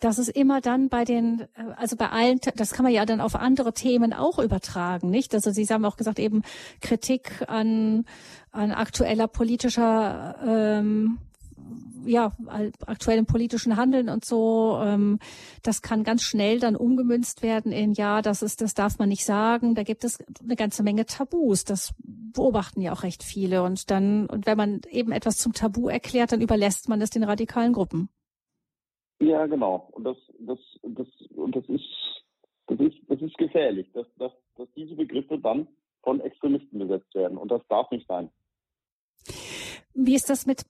Das 0.00 0.18
ist 0.18 0.28
immer 0.28 0.60
dann 0.60 0.88
bei 0.88 1.04
den, 1.04 1.40
äh, 1.54 1.72
also 1.76 1.96
bei 1.96 2.10
allen, 2.10 2.38
das 2.56 2.72
kann 2.72 2.84
man 2.84 2.92
ja 2.92 3.06
dann 3.06 3.20
auf 3.20 3.34
andere 3.34 3.72
Themen 3.72 4.12
auch 4.12 4.38
übertragen, 4.38 5.10
nicht? 5.10 5.34
Also 5.34 5.50
Sie 5.50 5.64
haben 5.66 5.84
auch 5.84 5.96
gesagt, 5.96 6.18
eben 6.18 6.42
Kritik 6.80 7.44
an, 7.48 8.04
an 8.52 8.72
aktueller 8.72 9.28
politischer 9.28 10.36
ähm, 10.46 11.18
ja, 12.04 12.32
aktuellem 12.86 13.26
politischen 13.26 13.76
Handeln 13.76 14.08
und 14.08 14.24
so, 14.24 14.78
ähm, 14.82 15.18
das 15.62 15.82
kann 15.82 16.04
ganz 16.04 16.22
schnell 16.22 16.60
dann 16.60 16.76
umgemünzt 16.76 17.42
werden 17.42 17.72
in, 17.72 17.92
ja, 17.92 18.22
das 18.22 18.42
ist, 18.42 18.60
das 18.60 18.74
darf 18.74 18.98
man 18.98 19.08
nicht 19.08 19.24
sagen. 19.24 19.74
Da 19.74 19.82
gibt 19.82 20.04
es 20.04 20.18
eine 20.42 20.56
ganze 20.56 20.82
Menge 20.82 21.06
Tabus. 21.06 21.64
Das 21.64 21.94
beobachten 21.98 22.80
ja 22.80 22.92
auch 22.92 23.02
recht 23.02 23.22
viele. 23.22 23.62
Und 23.62 23.90
dann, 23.90 24.26
und 24.26 24.46
wenn 24.46 24.56
man 24.56 24.80
eben 24.90 25.12
etwas 25.12 25.38
zum 25.38 25.52
Tabu 25.52 25.88
erklärt, 25.88 26.32
dann 26.32 26.40
überlässt 26.40 26.88
man 26.88 27.00
es 27.00 27.10
den 27.10 27.24
radikalen 27.24 27.72
Gruppen. 27.72 28.08
Ja, 29.20 29.46
genau. 29.46 29.88
Und 29.92 30.04
das, 30.04 30.16
das, 30.40 30.58
das, 30.82 31.06
und 31.34 31.56
das 31.56 31.64
ist, 31.68 32.24
das 32.66 32.78
ist, 32.80 32.96
das 33.08 33.20
ist 33.20 33.38
gefährlich, 33.38 33.90
dass, 33.92 34.06
dass, 34.16 34.32
dass 34.56 34.68
diese 34.76 34.94
Begriffe 34.94 35.38
dann 35.38 35.68
von 36.02 36.20
Extremisten 36.20 36.78
besetzt 36.78 37.14
werden. 37.14 37.38
Und 37.38 37.50
das 37.50 37.62
darf 37.68 37.90
nicht 37.90 38.06
sein. 38.06 38.30
Wie 39.94 40.14
ist 40.14 40.28
das 40.28 40.46
mit 40.46 40.64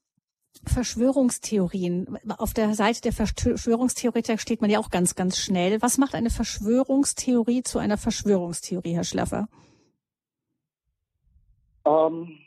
Verschwörungstheorien. 0.65 2.17
Auf 2.37 2.53
der 2.53 2.73
Seite 2.73 3.01
der 3.01 3.13
Verschwörungstheoretiker 3.13 4.37
steht 4.37 4.61
man 4.61 4.69
ja 4.69 4.79
auch 4.79 4.89
ganz, 4.89 5.15
ganz 5.15 5.37
schnell. 5.37 5.81
Was 5.81 5.97
macht 5.97 6.15
eine 6.15 6.29
Verschwörungstheorie 6.29 7.63
zu 7.63 7.79
einer 7.79 7.97
Verschwörungstheorie, 7.97 8.93
Herr 8.93 9.03
Schlaffer? 9.03 9.47
Ähm, 11.85 12.39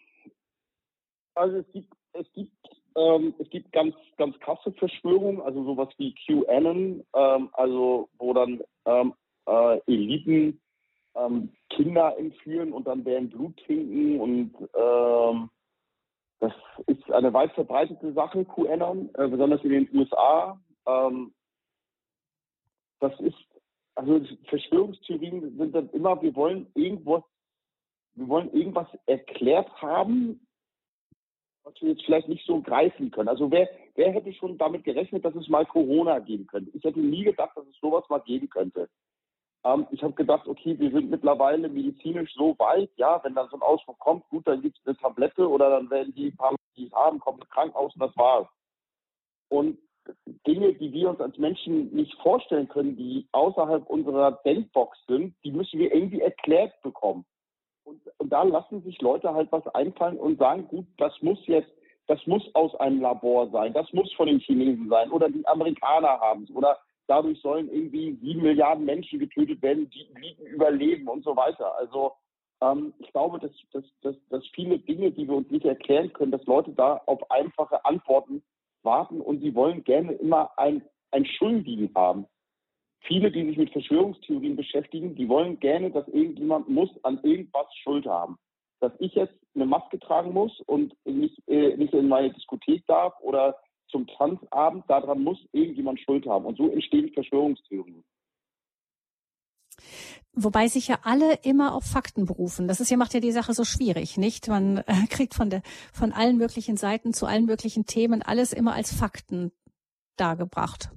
also 1.35 1.59
es 1.59 1.72
gibt, 1.72 1.94
es 2.12 2.32
gibt, 2.32 2.52
ähm, 2.96 3.34
es 3.38 3.48
gibt 3.50 3.72
ganz, 3.72 3.94
ganz 4.16 4.38
krasse 4.40 4.72
Verschwörungen, 4.72 5.40
also 5.40 5.64
sowas 5.64 5.88
wie 5.98 6.14
QAnon, 6.26 7.04
ähm, 7.14 7.50
also 7.52 8.08
wo 8.18 8.32
dann 8.32 8.60
ähm, 8.86 9.14
äh, 9.46 9.80
Eliten 9.86 10.60
ähm, 11.14 11.52
Kinder 11.70 12.16
entführen 12.18 12.72
und 12.72 12.86
dann 12.86 13.04
deren 13.04 13.28
Blut 13.28 13.56
trinken 13.64 14.20
und 14.20 14.54
ähm, 14.74 15.50
das 16.40 16.52
ist 16.86 17.10
eine 17.12 17.32
weit 17.34 17.52
verbreitete 17.52 18.12
Sache, 18.14 18.44
QAnon, 18.44 19.10
äh, 19.14 19.28
besonders 19.28 19.62
in 19.62 19.70
den 19.70 19.88
USA. 19.94 20.58
Ähm, 20.86 21.34
das 23.00 23.18
ist, 23.20 23.36
also 23.94 24.20
Verschwörungstheorien 24.48 25.56
sind 25.58 25.74
dann 25.74 25.90
immer, 25.90 26.20
wir 26.22 26.34
wollen 26.34 26.70
irgendwas, 26.74 27.22
wir 28.14 28.28
wollen 28.28 28.52
irgendwas 28.52 28.88
erklärt 29.06 29.70
haben, 29.82 30.46
was 31.65 31.74
wir 31.81 31.91
jetzt 31.91 32.05
vielleicht 32.05 32.28
nicht 32.28 32.47
so 32.47 32.61
greifen 32.61 33.11
können. 33.11 33.28
Also 33.28 33.51
wer, 33.51 33.69
wer 33.95 34.12
hätte 34.12 34.32
schon 34.32 34.59
damit 34.59 34.85
gerechnet, 34.85 35.24
dass 35.24 35.35
es 35.35 35.49
mal 35.49 35.66
Corona 35.66 36.19
geben 36.19 36.47
könnte? 36.47 36.70
Ich 36.77 36.85
hätte 36.85 37.01
nie 37.01 37.24
gedacht, 37.24 37.57
dass 37.57 37.66
es 37.66 37.77
sowas 37.81 38.05
mal 38.09 38.20
geben 38.20 38.49
könnte. 38.49 38.89
Ähm, 39.65 39.87
ich 39.91 40.03
habe 40.03 40.15
gedacht, 40.15 40.49
okay, 40.49 40.78
wir 40.78 40.91
sind 40.91 41.11
mittlerweile 41.11 41.69
medizinisch 41.69 42.32
so 42.35 42.59
weit, 42.59 42.91
ja, 42.97 43.23
wenn 43.24 43.35
dann 43.35 43.49
so 43.51 43.57
ein 43.57 43.62
Ausflug 43.62 43.99
kommt, 43.99 44.28
gut, 44.28 44.47
dann 44.47 44.62
gibt 44.62 44.78
es 44.78 44.87
eine 44.87 44.97
Tablette 44.97 45.49
oder 45.49 45.70
dann 45.70 45.91
werden 45.91 46.15
die 46.15 46.31
paar, 46.31 46.55
die 46.77 46.87
es 46.87 46.93
haben, 46.93 47.19
kommen 47.19 47.41
krank 47.51 47.74
aus 47.74 47.95
und 47.95 48.01
das 48.01 48.16
war's. 48.16 48.49
Und 49.49 49.78
Dinge, 50.47 50.73
die 50.74 50.93
wir 50.93 51.11
uns 51.11 51.20
als 51.20 51.37
Menschen 51.39 51.95
nicht 51.95 52.15
vorstellen 52.23 52.69
können, 52.69 52.97
die 52.97 53.28
außerhalb 53.32 53.87
unserer 53.87 54.32
Denkbox 54.45 54.99
sind, 55.07 55.35
die 55.45 55.53
müssen 55.53 55.78
wir 55.78 55.95
irgendwie 55.95 56.20
erklärt 56.20 56.73
bekommen. 56.82 57.24
Und, 57.85 58.01
und 58.19 58.31
da 58.31 58.43
lassen 58.43 58.82
sich 58.82 59.01
Leute 59.01 59.32
halt 59.32 59.51
was 59.52 59.66
einfallen 59.69 60.19
und 60.19 60.39
sagen, 60.39 60.69
gut, 60.69 60.86
das 60.98 61.12
muss 61.23 61.39
jetzt, 61.47 61.70
das 62.07 62.24
muss 62.27 62.43
aus 62.55 62.74
einem 62.77 63.01
Labor 63.01 63.51
sein, 63.51 63.73
das 63.73 63.93
muss 63.93 64.12
von 64.15 64.27
den 64.27 64.40
Chinesen 64.40 64.89
sein 64.89 65.11
oder 65.11 65.28
die 65.28 65.47
Amerikaner 65.47 66.20
haben 66.20 66.44
es 66.44 66.51
oder 66.51 66.78
dadurch 67.07 67.40
sollen 67.40 67.69
irgendwie 67.70 68.16
sieben 68.23 68.43
Milliarden 68.43 68.85
Menschen 68.85 69.19
getötet 69.19 69.61
werden, 69.62 69.90
die 69.90 70.09
Eliten 70.15 70.47
überleben 70.47 71.09
und 71.09 71.24
so 71.24 71.36
weiter. 71.36 71.77
Also 71.77 72.12
ähm, 72.62 72.94
ich 72.98 73.12
glaube, 73.12 73.39
dass, 73.39 73.51
dass, 73.73 73.85
dass, 74.02 74.16
dass 74.28 74.47
viele 74.55 74.78
Dinge, 74.78 75.11
die 75.11 75.27
wir 75.27 75.35
uns 75.35 75.51
nicht 75.51 75.65
erklären 75.65 76.12
können, 76.12 76.32
dass 76.32 76.44
Leute 76.47 76.73
da 76.73 77.01
auf 77.07 77.31
einfache 77.31 77.85
Antworten 77.85 78.43
warten 78.82 79.20
und 79.20 79.40
sie 79.40 79.55
wollen 79.55 79.85
gerne 79.85 80.12
immer 80.12 80.57
ein, 80.57 80.82
ein 81.11 81.27
Schuldigen 81.27 81.90
haben. 81.94 82.27
Viele, 83.01 83.31
die 83.31 83.47
sich 83.47 83.56
mit 83.56 83.72
Verschwörungstheorien 83.72 84.56
beschäftigen, 84.56 85.14
die 85.14 85.28
wollen 85.28 85.59
gerne, 85.59 85.90
dass 85.90 86.06
irgendjemand 86.09 86.68
muss 86.68 86.90
an 87.02 87.18
irgendwas 87.22 87.66
Schuld 87.82 88.06
haben. 88.06 88.39
Dass 88.81 88.93
ich 88.98 89.14
jetzt 89.14 89.35
eine 89.55 89.66
Maske 89.66 89.98
tragen 89.98 90.32
muss 90.32 90.60
und 90.66 90.94
nicht, 91.05 91.36
äh, 91.48 91.77
nicht 91.77 91.93
in 91.94 92.09
meine 92.09 92.32
Diskothek 92.32 92.86
darf 92.86 93.14
oder 93.20 93.56
zum 93.89 94.06
Tanzabend, 94.06 94.85
daran 94.89 95.22
muss 95.22 95.39
irgendjemand 95.52 96.01
Schuld 96.01 96.27
haben. 96.27 96.44
Und 96.44 96.56
so 96.56 96.68
entstehen 96.70 97.12
Verschwörungstheorien. 97.12 98.05
Wobei 100.32 100.68
sich 100.68 100.89
ja 100.89 101.01
alle 101.02 101.35
immer 101.43 101.74
auf 101.74 101.85
Fakten 101.85 102.24
berufen. 102.24 102.68
Das 102.68 102.81
ist 102.81 102.90
ja, 102.90 102.97
macht 102.97 103.14
ja 103.14 103.20
die 103.20 103.32
Sache 103.32 103.52
so 103.52 103.64
schwierig, 103.64 104.16
nicht? 104.16 104.47
Man 104.48 104.78
äh, 104.78 105.06
kriegt 105.09 105.35
von 105.35 105.51
der, 105.51 105.62
von 105.93 106.12
allen 106.12 106.36
möglichen 106.36 106.77
Seiten 106.77 107.12
zu 107.12 107.27
allen 107.27 107.47
möglichen 107.47 107.86
Themen 107.86 108.22
alles 108.22 108.52
immer 108.52 108.74
als 108.74 108.94
Fakten 108.94 109.52
dargebracht. 110.16 110.90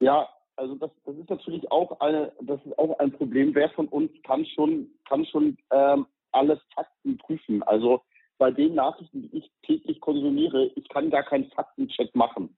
Ja, 0.00 0.28
also 0.56 0.74
das, 0.76 0.90
das 1.04 1.16
ist 1.16 1.30
natürlich 1.30 1.70
auch 1.70 2.00
eine, 2.00 2.32
das 2.40 2.64
ist 2.64 2.78
auch 2.78 2.98
ein 2.98 3.12
Problem. 3.12 3.54
Wer 3.54 3.70
von 3.70 3.88
uns 3.88 4.10
kann 4.22 4.44
schon, 4.46 4.88
kann 5.08 5.24
schon 5.26 5.56
ähm, 5.70 6.06
alles 6.32 6.58
Fakten 6.74 7.18
prüfen? 7.18 7.62
Also 7.62 8.02
bei 8.38 8.50
den 8.50 8.74
Nachrichten, 8.74 9.22
die 9.22 9.38
ich 9.38 9.50
täglich 9.62 10.00
konsumiere, 10.00 10.66
ich 10.74 10.88
kann 10.88 11.10
gar 11.10 11.22
keinen 11.22 11.50
Faktencheck 11.50 12.14
machen. 12.14 12.56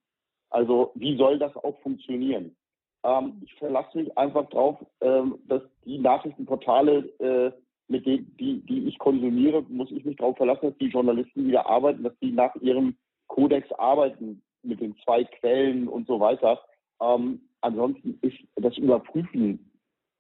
Also 0.51 0.93
wie 0.95 1.16
soll 1.16 1.39
das 1.39 1.55
auch 1.57 1.79
funktionieren? 1.81 2.57
Ähm, 3.05 3.41
ich 3.45 3.55
verlasse 3.55 3.99
mich 3.99 4.16
einfach 4.16 4.49
darauf, 4.51 4.77
ähm, 5.01 5.39
dass 5.47 5.62
die 5.85 5.99
Nachrichtenportale, 5.99 6.99
äh, 7.19 7.53
mit 7.89 8.07
denen, 8.07 8.37
die, 8.37 8.61
die 8.61 8.89
ich 8.89 8.99
konsumiere, 8.99 9.62
muss 9.62 9.91
ich 9.91 10.05
mich 10.05 10.16
darauf 10.16 10.37
verlassen, 10.37 10.69
dass 10.70 10.79
die 10.79 10.89
Journalisten 10.89 11.47
wieder 11.47 11.66
arbeiten, 11.66 12.03
dass 12.03 12.19
die 12.20 12.33
nach 12.33 12.55
ihrem 12.57 12.97
Kodex 13.29 13.70
arbeiten 13.73 14.43
mit 14.62 14.81
den 14.81 14.97
zwei 15.05 15.25
Quellen 15.25 15.89
und 15.89 16.07
so 16.07 16.20
weiter. 16.20 16.61
Ähm, 17.01 17.48
ansonsten 17.60 18.18
ist 18.22 18.39
das 18.56 18.76
Überprüfen 18.76 19.70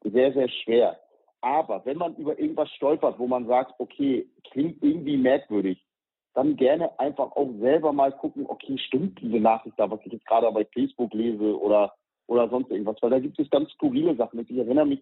sehr, 0.04 0.32
sehr 0.32 0.48
schwer. 0.48 0.98
Aber 1.40 1.84
wenn 1.84 1.98
man 1.98 2.16
über 2.16 2.38
irgendwas 2.38 2.70
stolpert, 2.72 3.18
wo 3.18 3.26
man 3.26 3.46
sagt, 3.46 3.74
okay, 3.78 4.26
klingt 4.50 4.82
irgendwie 4.82 5.16
merkwürdig, 5.16 5.84
dann 6.34 6.56
gerne 6.56 6.98
einfach 6.98 7.32
auch 7.32 7.50
selber 7.60 7.92
mal 7.92 8.12
gucken, 8.12 8.46
okay, 8.48 8.78
stimmt 8.78 9.20
diese 9.20 9.40
Nachricht 9.40 9.78
da, 9.78 9.90
was 9.90 10.00
ich 10.04 10.12
jetzt 10.12 10.26
gerade 10.26 10.50
bei 10.52 10.64
Facebook 10.66 11.12
lese 11.14 11.58
oder, 11.60 11.94
oder 12.26 12.48
sonst 12.48 12.70
irgendwas, 12.70 12.96
weil 13.00 13.10
da 13.10 13.18
gibt 13.18 13.38
es 13.38 13.50
ganz 13.50 13.70
skurrile 13.72 14.14
Sachen. 14.16 14.40
Ich 14.40 14.50
erinnere 14.56 14.86
mich, 14.86 15.00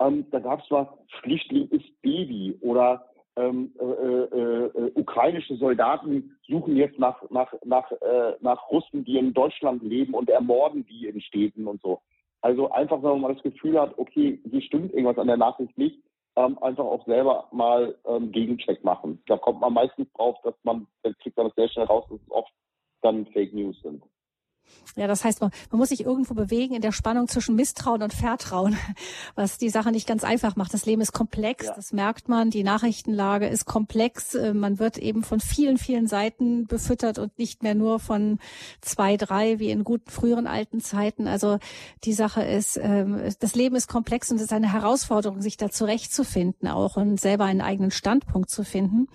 ähm, 0.00 0.26
da 0.30 0.40
gab 0.40 0.62
es 0.62 0.70
mal 0.70 0.88
Flüchtling 1.20 1.68
ist 1.68 2.02
Baby 2.02 2.58
oder 2.60 3.06
ähm, 3.36 3.72
äh, 3.78 3.84
äh, 3.84 4.64
äh, 4.66 4.92
ukrainische 4.94 5.56
Soldaten 5.56 6.36
suchen 6.46 6.76
jetzt 6.76 6.98
nach, 6.98 7.22
nach, 7.30 7.52
nach, 7.64 7.90
äh, 7.92 8.36
nach 8.40 8.70
Russen, 8.70 9.04
die 9.04 9.18
in 9.18 9.32
Deutschland 9.32 9.82
leben 9.82 10.14
und 10.14 10.28
ermorden 10.28 10.84
die 10.86 11.06
in 11.06 11.20
Städten 11.20 11.66
und 11.66 11.80
so. 11.80 12.00
Also 12.42 12.70
einfach, 12.70 13.02
wenn 13.02 13.20
man 13.20 13.34
das 13.34 13.42
Gefühl 13.42 13.80
hat, 13.80 13.96
okay, 13.98 14.40
hier 14.50 14.62
stimmt 14.62 14.92
irgendwas 14.92 15.18
an 15.18 15.28
der 15.28 15.36
Nachricht 15.36 15.76
nicht, 15.78 15.98
ähm, 16.36 16.58
einfach 16.62 16.84
auch 16.84 17.04
selber 17.06 17.48
mal 17.52 17.96
ähm, 18.06 18.32
Gegencheck 18.32 18.82
machen. 18.84 19.22
Da 19.26 19.36
kommt 19.36 19.60
man 19.60 19.72
meistens 19.72 20.12
drauf, 20.12 20.36
dass 20.42 20.54
man, 20.62 20.86
dann 21.02 21.14
kriegt 21.18 21.36
man 21.36 21.46
das 21.46 21.54
sehr 21.54 21.68
schnell 21.68 21.86
raus, 21.86 22.04
dass 22.10 22.20
es 22.20 22.30
oft 22.30 22.52
dann 23.02 23.26
Fake 23.26 23.54
News 23.54 23.80
sind. 23.82 24.02
Ja, 24.94 25.06
das 25.06 25.24
heißt, 25.24 25.40
man, 25.40 25.50
man 25.70 25.78
muss 25.78 25.88
sich 25.88 26.04
irgendwo 26.04 26.34
bewegen 26.34 26.74
in 26.74 26.82
der 26.82 26.92
Spannung 26.92 27.26
zwischen 27.26 27.56
Misstrauen 27.56 28.02
und 28.02 28.12
Vertrauen, 28.12 28.76
was 29.34 29.56
die 29.56 29.70
Sache 29.70 29.90
nicht 29.90 30.06
ganz 30.06 30.22
einfach 30.22 30.56
macht. 30.56 30.74
Das 30.74 30.84
Leben 30.84 31.00
ist 31.00 31.12
komplex, 31.12 31.66
ja. 31.66 31.72
das 31.74 31.92
merkt 31.92 32.28
man. 32.28 32.50
Die 32.50 32.62
Nachrichtenlage 32.62 33.46
ist 33.46 33.64
komplex. 33.64 34.34
Äh, 34.34 34.52
man 34.52 34.78
wird 34.78 34.98
eben 34.98 35.22
von 35.22 35.40
vielen, 35.40 35.78
vielen 35.78 36.06
Seiten 36.06 36.66
befüttert 36.66 37.18
und 37.18 37.38
nicht 37.38 37.62
mehr 37.62 37.74
nur 37.74 38.00
von 38.00 38.38
zwei, 38.82 39.16
drei 39.16 39.58
wie 39.58 39.70
in 39.70 39.84
guten 39.84 40.10
früheren 40.10 40.46
alten 40.46 40.80
Zeiten. 40.80 41.26
Also 41.26 41.58
die 42.04 42.12
Sache 42.12 42.42
ist, 42.42 42.76
ähm, 42.76 43.22
das 43.40 43.54
Leben 43.54 43.76
ist 43.76 43.88
komplex 43.88 44.30
und 44.30 44.36
es 44.36 44.42
ist 44.42 44.52
eine 44.52 44.72
Herausforderung, 44.72 45.40
sich 45.40 45.56
da 45.56 45.70
zurechtzufinden 45.70 46.68
auch 46.68 46.96
und 46.96 47.18
selber 47.18 47.44
einen 47.44 47.62
eigenen 47.62 47.90
Standpunkt 47.90 48.50
zu 48.50 48.62
finden. 48.62 49.06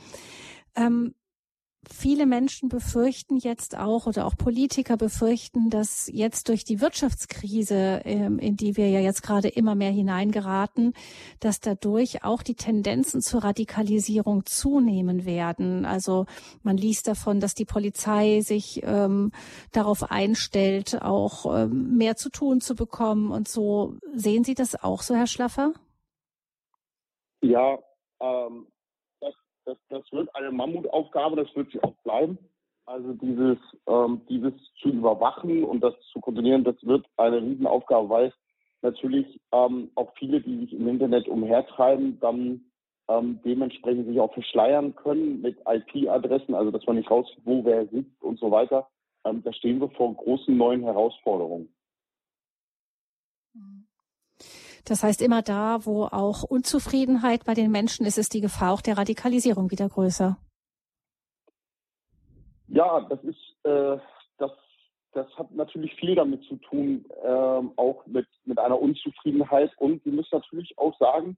Viele 1.90 2.26
Menschen 2.26 2.70
befürchten 2.70 3.38
jetzt 3.38 3.78
auch 3.78 4.08
oder 4.08 4.26
auch 4.26 4.36
Politiker 4.36 4.98
befürchten, 4.98 5.70
dass 5.70 6.10
jetzt 6.12 6.50
durch 6.50 6.64
die 6.64 6.82
Wirtschaftskrise, 6.82 8.02
ähm, 8.04 8.40
in 8.40 8.58
die 8.58 8.76
wir 8.78 8.90
ja 8.90 9.00
jetzt 9.00 9.24
gerade 9.24 9.48
immer 9.48 9.74
mehr 9.74 9.92
hineingeraten, 9.92 10.94
dass 11.40 11.60
dadurch 11.60 12.24
auch 12.24 12.44
die 12.44 12.56
Tendenzen 12.56 13.22
zur 13.22 13.44
Radikalisierung 13.44 14.46
zunehmen 14.46 15.26
werden. 15.26 15.86
Also 15.86 16.26
man 16.62 16.78
liest 16.78 17.08
davon, 17.08 17.40
dass 17.40 17.54
die 17.54 17.66
Polizei 17.66 18.42
sich 18.42 18.82
ähm, 18.84 19.32
darauf 19.72 20.12
einstellt, 20.12 21.02
auch 21.02 21.46
ähm, 21.56 21.98
mehr 21.98 22.16
zu 22.18 22.30
tun 22.30 22.60
zu 22.60 22.76
bekommen 22.76 23.32
und 23.32 23.48
so. 23.48 23.96
Sehen 24.14 24.44
Sie 24.44 24.56
das 24.56 24.82
auch 24.82 25.02
so, 25.02 25.16
Herr 25.16 25.28
Schlaffer? 25.28 25.74
Ja, 27.42 27.80
ähm, 28.20 28.68
das, 29.68 29.78
das 29.90 30.12
wird 30.12 30.34
eine 30.36 30.52
Mammutaufgabe, 30.52 31.36
das 31.36 31.54
wird 31.56 31.72
sie 31.72 31.84
auch 31.84 31.94
bleiben. 32.04 32.38
Also 32.86 33.14
dieses, 33.14 33.58
ähm, 33.86 34.22
dieses 34.30 34.54
zu 34.82 34.90
überwachen 34.90 35.66
und 35.66 35.82
das 35.82 35.94
zu 36.14 36.22
kontrollieren, 36.22 36.64
das 36.64 36.76
wird 36.84 37.06
eine 37.18 37.42
Riesenaufgabe, 37.42 38.10
weil 38.10 38.34
natürlich 38.82 39.42
ähm, 39.52 39.92
auch 39.96 40.14
viele, 40.18 40.40
die 40.40 40.60
sich 40.60 40.74
im 40.74 40.88
Internet 40.88 41.28
umhertreiben, 41.28 42.18
dann 42.22 42.62
ähm, 43.10 43.42
dementsprechend 43.44 44.08
sich 44.08 44.20
auch 44.20 44.34
verschleiern 44.34 44.96
können 44.96 45.42
mit 45.42 45.58
IP-Adressen, 45.68 46.56
also 46.56 46.72
dass 46.72 46.86
man 46.86 46.96
nicht 46.96 47.12
raus, 47.12 47.28
wo 47.44 47.66
wer 47.66 47.88
sitzt 47.88 48.22
und 48.22 48.40
so 48.40 48.52
weiter. 48.52 48.88
Ähm, 49.26 49.44
da 49.44 49.52
stehen 49.52 49.82
wir 49.82 49.90
vor 49.90 50.14
großen 50.16 50.56
neuen 50.56 50.84
Herausforderungen. 50.84 51.74
Mhm. 53.54 53.87
Das 54.86 55.04
heißt, 55.04 55.22
immer 55.22 55.42
da, 55.42 55.86
wo 55.86 56.06
auch 56.06 56.44
Unzufriedenheit 56.44 57.46
bei 57.46 57.54
den 57.54 57.72
Menschen 57.72 58.06
ist, 58.06 58.18
ist 58.18 58.34
die 58.34 58.42
Gefahr 58.42 58.74
auch 58.74 58.82
der 58.82 58.98
Radikalisierung 58.98 59.72
wieder 59.72 59.90
größer. 59.90 60.38
Ja, 62.70 63.02
das 63.02 63.24
ist 63.24 63.58
äh, 63.64 63.98
das, 64.38 64.52
das 65.14 65.28
hat 65.38 65.52
natürlich 65.52 65.94
viel 65.96 66.16
damit 66.16 66.44
zu 66.44 66.56
tun, 66.58 67.06
ähm, 67.24 67.72
auch 67.76 68.06
mit, 68.06 68.28
mit 68.46 68.60
einer 68.60 68.80
Unzufriedenheit. 68.80 69.72
Und 69.78 70.04
wir 70.06 70.14
müssen 70.14 70.30
natürlich 70.32 70.78
auch 70.78 70.98
sagen, 71.00 71.38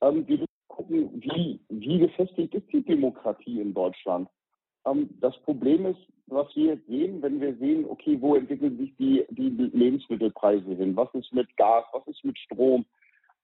ähm, 0.00 0.26
wir 0.26 0.38
müssen 0.38 0.46
gucken, 0.68 1.22
wie, 1.22 1.60
wie 1.68 1.98
gefestigt 1.98 2.54
ist 2.54 2.72
die 2.72 2.84
Demokratie 2.84 3.60
in 3.60 3.74
Deutschland. 3.74 4.28
Ähm, 4.86 5.10
das 5.20 5.36
Problem 5.42 5.86
ist, 5.86 5.98
was 6.28 6.54
wir 6.56 6.74
jetzt 6.74 6.86
sehen, 6.86 7.22
wenn 7.22 7.40
wir 7.40 7.54
sehen, 7.56 7.86
okay, 7.88 8.16
wo 8.20 8.34
entwickeln 8.34 8.76
sich 8.78 8.94
die, 8.96 9.24
die 9.30 9.50
Lebensmittelpreise 9.50 10.74
hin? 10.74 10.96
Was 10.96 11.12
ist 11.14 11.32
mit 11.32 11.54
Gas? 11.56 11.84
Was 11.92 12.06
ist 12.08 12.24
mit 12.24 12.38
Strom? 12.38 12.84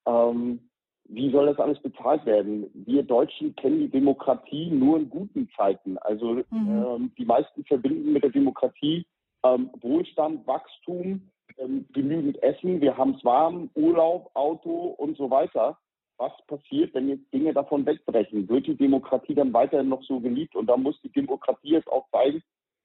Ähm, 0.06 0.60
wie 1.04 1.30
soll 1.30 1.46
das 1.46 1.58
alles 1.58 1.78
bezahlt 1.80 2.24
werden? 2.26 2.70
Wir 2.74 3.02
Deutschen 3.02 3.54
kennen 3.56 3.80
die 3.80 3.90
Demokratie 3.90 4.70
nur 4.70 4.98
in 4.98 5.10
guten 5.10 5.48
Zeiten. 5.56 5.98
Also 5.98 6.34
mhm. 6.34 6.42
ähm, 6.50 7.12
die 7.18 7.24
meisten 7.24 7.64
verbinden 7.64 8.12
mit 8.12 8.22
der 8.22 8.30
Demokratie 8.30 9.06
ähm, 9.44 9.70
Wohlstand, 9.80 10.46
Wachstum, 10.46 11.30
ähm, 11.58 11.86
genügend 11.92 12.42
Essen, 12.42 12.80
wir 12.80 12.96
haben 12.96 13.14
es 13.14 13.24
warm, 13.24 13.70
Urlaub, 13.74 14.30
Auto 14.34 14.94
und 14.98 15.16
so 15.16 15.30
weiter. 15.30 15.78
Was 16.22 16.46
passiert, 16.46 16.94
wenn 16.94 17.08
jetzt 17.08 17.32
Dinge 17.32 17.52
davon 17.52 17.84
wegbrechen? 17.84 18.48
Wird 18.48 18.68
die 18.68 18.76
Demokratie 18.76 19.34
dann 19.34 19.52
weiterhin 19.52 19.88
noch 19.88 20.04
so 20.04 20.20
geliebt? 20.20 20.54
Und 20.54 20.68
da 20.68 20.76
muss 20.76 20.94
die 21.02 21.10
Demokratie 21.10 21.70
jetzt 21.70 21.88
auch 21.88 22.08
zeigen, 22.12 22.40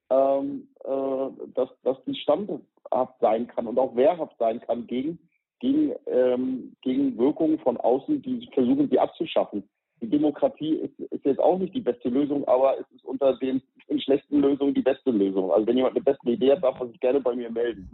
ähm, 0.09 0.67
äh, 0.83 1.49
dass, 1.53 1.69
dass 1.83 2.03
die 2.05 2.15
standhaft 2.15 3.13
sein 3.21 3.45
kann 3.45 3.67
und 3.67 3.77
auch 3.77 3.95
wehrhaft 3.95 4.35
sein 4.39 4.59
kann 4.61 4.87
gegen, 4.87 5.19
gegen, 5.59 5.93
ähm, 6.07 6.75
gegen 6.81 7.15
Wirkungen 7.19 7.59
von 7.59 7.77
außen, 7.77 8.23
die 8.23 8.49
versuchen, 8.55 8.89
sie 8.89 8.97
abzuschaffen. 8.97 9.69
Die 10.01 10.09
Demokratie 10.09 10.73
ist, 10.73 10.99
ist 10.99 11.23
jetzt 11.23 11.39
auch 11.39 11.59
nicht 11.59 11.75
die 11.75 11.81
beste 11.81 12.09
Lösung, 12.09 12.43
aber 12.47 12.79
es 12.79 12.89
ist 12.95 13.05
unter 13.05 13.37
den, 13.37 13.61
den 13.87 14.01
schlechten 14.01 14.39
Lösungen 14.39 14.73
die 14.73 14.81
beste 14.81 15.11
Lösung. 15.11 15.51
Also 15.51 15.67
wenn 15.67 15.77
jemand 15.77 15.95
eine 15.95 16.03
bessere 16.03 16.31
Idee 16.31 16.53
hat, 16.53 16.63
darf 16.63 16.79
er 16.79 16.87
sich 16.87 16.99
gerne 16.99 17.21
bei 17.21 17.35
mir 17.35 17.51
melden. 17.51 17.87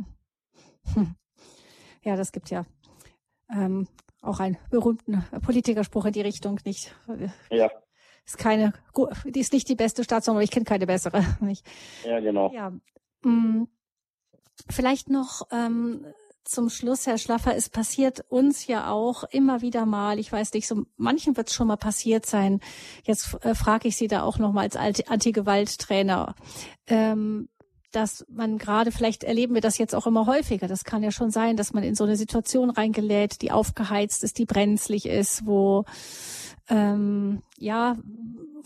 Ja, 2.05 2.17
das 2.17 2.33
gibt 2.33 2.49
ja 2.49 2.65
ähm, 3.49 3.87
auch 4.23 4.39
einen 4.39 4.57
berühmten 4.71 5.23
Politikerspruch 5.45 6.05
in 6.05 6.13
die 6.13 6.21
Richtung, 6.21 6.59
nicht? 6.65 6.95
Ja 7.51 7.69
ist 8.25 8.37
keine, 8.37 8.73
die 9.25 9.39
ist 9.39 9.53
nicht 9.53 9.67
die 9.69 9.75
beste 9.75 10.03
Station, 10.03 10.35
aber 10.35 10.43
ich 10.43 10.51
kenne 10.51 10.65
keine 10.65 10.87
bessere. 10.87 11.23
Nicht? 11.41 11.65
Ja, 12.05 12.19
genau. 12.19 12.51
Ja. 12.53 12.71
Mm, 13.23 13.67
vielleicht 14.69 15.09
noch 15.09 15.47
ähm, 15.51 16.05
zum 16.43 16.69
Schluss, 16.69 17.07
Herr 17.07 17.17
Schlaffer, 17.17 17.55
es 17.55 17.69
passiert 17.69 18.25
uns 18.29 18.67
ja 18.67 18.91
auch 18.91 19.23
immer 19.25 19.61
wieder 19.61 19.85
mal, 19.85 20.19
ich 20.19 20.31
weiß 20.31 20.53
nicht, 20.53 20.67
so 20.67 20.83
manchen 20.97 21.37
wird 21.37 21.47
es 21.47 21.53
schon 21.53 21.67
mal 21.67 21.77
passiert 21.77 22.25
sein. 22.25 22.59
Jetzt 23.03 23.37
äh, 23.43 23.55
frage 23.55 23.87
ich 23.87 23.95
Sie 23.95 24.07
da 24.07 24.23
auch 24.23 24.39
noch 24.39 24.51
mal 24.51 24.67
als 24.75 25.07
Anti-Gewalt-Trainer. 25.07 26.35
Ähm, 26.87 27.47
dass 27.95 28.25
man 28.29 28.57
gerade, 28.57 28.91
vielleicht 28.91 29.23
erleben 29.23 29.53
wir 29.53 29.61
das 29.61 29.77
jetzt 29.77 29.95
auch 29.95 30.07
immer 30.07 30.25
häufiger. 30.25 30.67
Das 30.67 30.83
kann 30.83 31.03
ja 31.03 31.11
schon 31.11 31.31
sein, 31.31 31.57
dass 31.57 31.73
man 31.73 31.83
in 31.83 31.95
so 31.95 32.03
eine 32.03 32.15
Situation 32.15 32.69
reingelädt, 32.69 33.41
die 33.41 33.51
aufgeheizt 33.51 34.23
ist, 34.23 34.37
die 34.37 34.45
brenzlig 34.45 35.05
ist, 35.05 35.45
wo 35.45 35.85
ähm, 36.69 37.41
ja, 37.57 37.97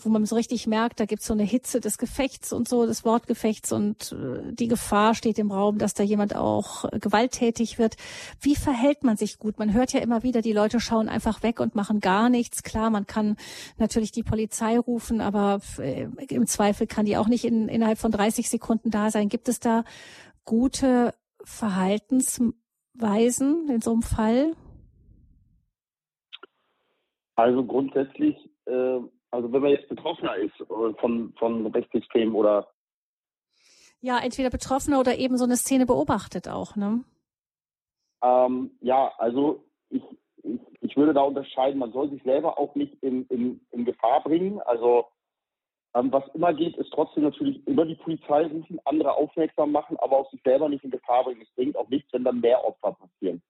wo 0.00 0.08
man 0.08 0.24
so 0.24 0.36
richtig 0.36 0.68
merkt, 0.68 1.00
da 1.00 1.04
gibt's 1.04 1.26
so 1.26 1.32
eine 1.32 1.42
Hitze 1.42 1.80
des 1.80 1.98
Gefechts 1.98 2.52
und 2.52 2.68
so, 2.68 2.86
des 2.86 3.04
Wortgefechts 3.04 3.72
und 3.72 4.12
äh, 4.12 4.52
die 4.52 4.68
Gefahr 4.68 5.16
steht 5.16 5.36
im 5.38 5.50
Raum, 5.50 5.78
dass 5.78 5.94
da 5.94 6.04
jemand 6.04 6.36
auch 6.36 6.84
äh, 6.84 7.00
gewalttätig 7.00 7.78
wird. 7.78 7.96
Wie 8.40 8.54
verhält 8.54 9.02
man 9.02 9.16
sich 9.16 9.38
gut? 9.38 9.58
Man 9.58 9.72
hört 9.72 9.92
ja 9.92 9.98
immer 10.00 10.22
wieder, 10.22 10.42
die 10.42 10.52
Leute 10.52 10.78
schauen 10.78 11.08
einfach 11.08 11.42
weg 11.42 11.58
und 11.58 11.74
machen 11.74 11.98
gar 11.98 12.28
nichts. 12.28 12.62
Klar, 12.62 12.90
man 12.90 13.06
kann 13.06 13.36
natürlich 13.78 14.12
die 14.12 14.22
Polizei 14.22 14.78
rufen, 14.78 15.20
aber 15.20 15.60
äh, 15.78 16.06
im 16.28 16.46
Zweifel 16.46 16.86
kann 16.86 17.06
die 17.06 17.16
auch 17.16 17.26
nicht 17.26 17.44
in, 17.44 17.68
innerhalb 17.68 17.98
von 17.98 18.12
30 18.12 18.48
Sekunden 18.48 18.92
da 18.92 19.10
sein. 19.10 19.28
Gibt 19.28 19.48
es 19.48 19.58
da 19.58 19.82
gute 20.44 21.14
Verhaltensweisen 21.42 23.68
in 23.68 23.80
so 23.80 23.90
einem 23.90 24.02
Fall? 24.02 24.54
Also 27.38 27.62
grundsätzlich, 27.62 28.36
äh, 28.64 28.98
also 29.30 29.52
wenn 29.52 29.62
man 29.62 29.70
jetzt 29.70 29.88
Betroffener 29.88 30.34
ist 30.34 30.60
äh, 30.60 30.92
von, 31.00 31.32
von 31.38 31.66
Rechtsextremen 31.68 32.34
oder 32.34 32.66
ja, 34.00 34.18
entweder 34.18 34.50
Betroffener 34.50 34.98
oder 34.98 35.18
eben 35.18 35.36
so 35.36 35.44
eine 35.44 35.56
Szene 35.56 35.86
beobachtet 35.86 36.48
auch, 36.48 36.74
ne? 36.74 37.04
Ähm, 38.24 38.72
ja, 38.80 39.12
also 39.18 39.64
ich, 39.88 40.02
ich, 40.42 40.60
ich 40.80 40.96
würde 40.96 41.14
da 41.14 41.20
unterscheiden, 41.20 41.78
man 41.78 41.92
soll 41.92 42.10
sich 42.10 42.22
selber 42.24 42.58
auch 42.58 42.74
nicht 42.74 43.00
in, 43.04 43.24
in, 43.26 43.60
in 43.70 43.84
Gefahr 43.84 44.20
bringen. 44.24 44.60
Also 44.62 45.06
ähm, 45.94 46.10
was 46.10 46.24
immer 46.34 46.52
geht, 46.52 46.76
ist 46.76 46.90
trotzdem 46.92 47.22
natürlich 47.22 47.64
über 47.68 47.86
die 47.86 47.94
Polizei 47.94 48.46
rufen, 48.46 48.80
andere 48.84 49.14
aufmerksam 49.14 49.70
machen, 49.70 49.96
aber 49.98 50.16
auch 50.18 50.30
sich 50.32 50.42
selber 50.42 50.68
nicht 50.68 50.82
in 50.82 50.90
Gefahr 50.90 51.22
bringen. 51.22 51.42
Es 51.42 51.54
bringt 51.54 51.76
auch 51.76 51.88
nichts, 51.88 52.12
wenn 52.12 52.24
dann 52.24 52.40
mehr 52.40 52.64
Opfer 52.64 52.94
passieren 52.94 53.42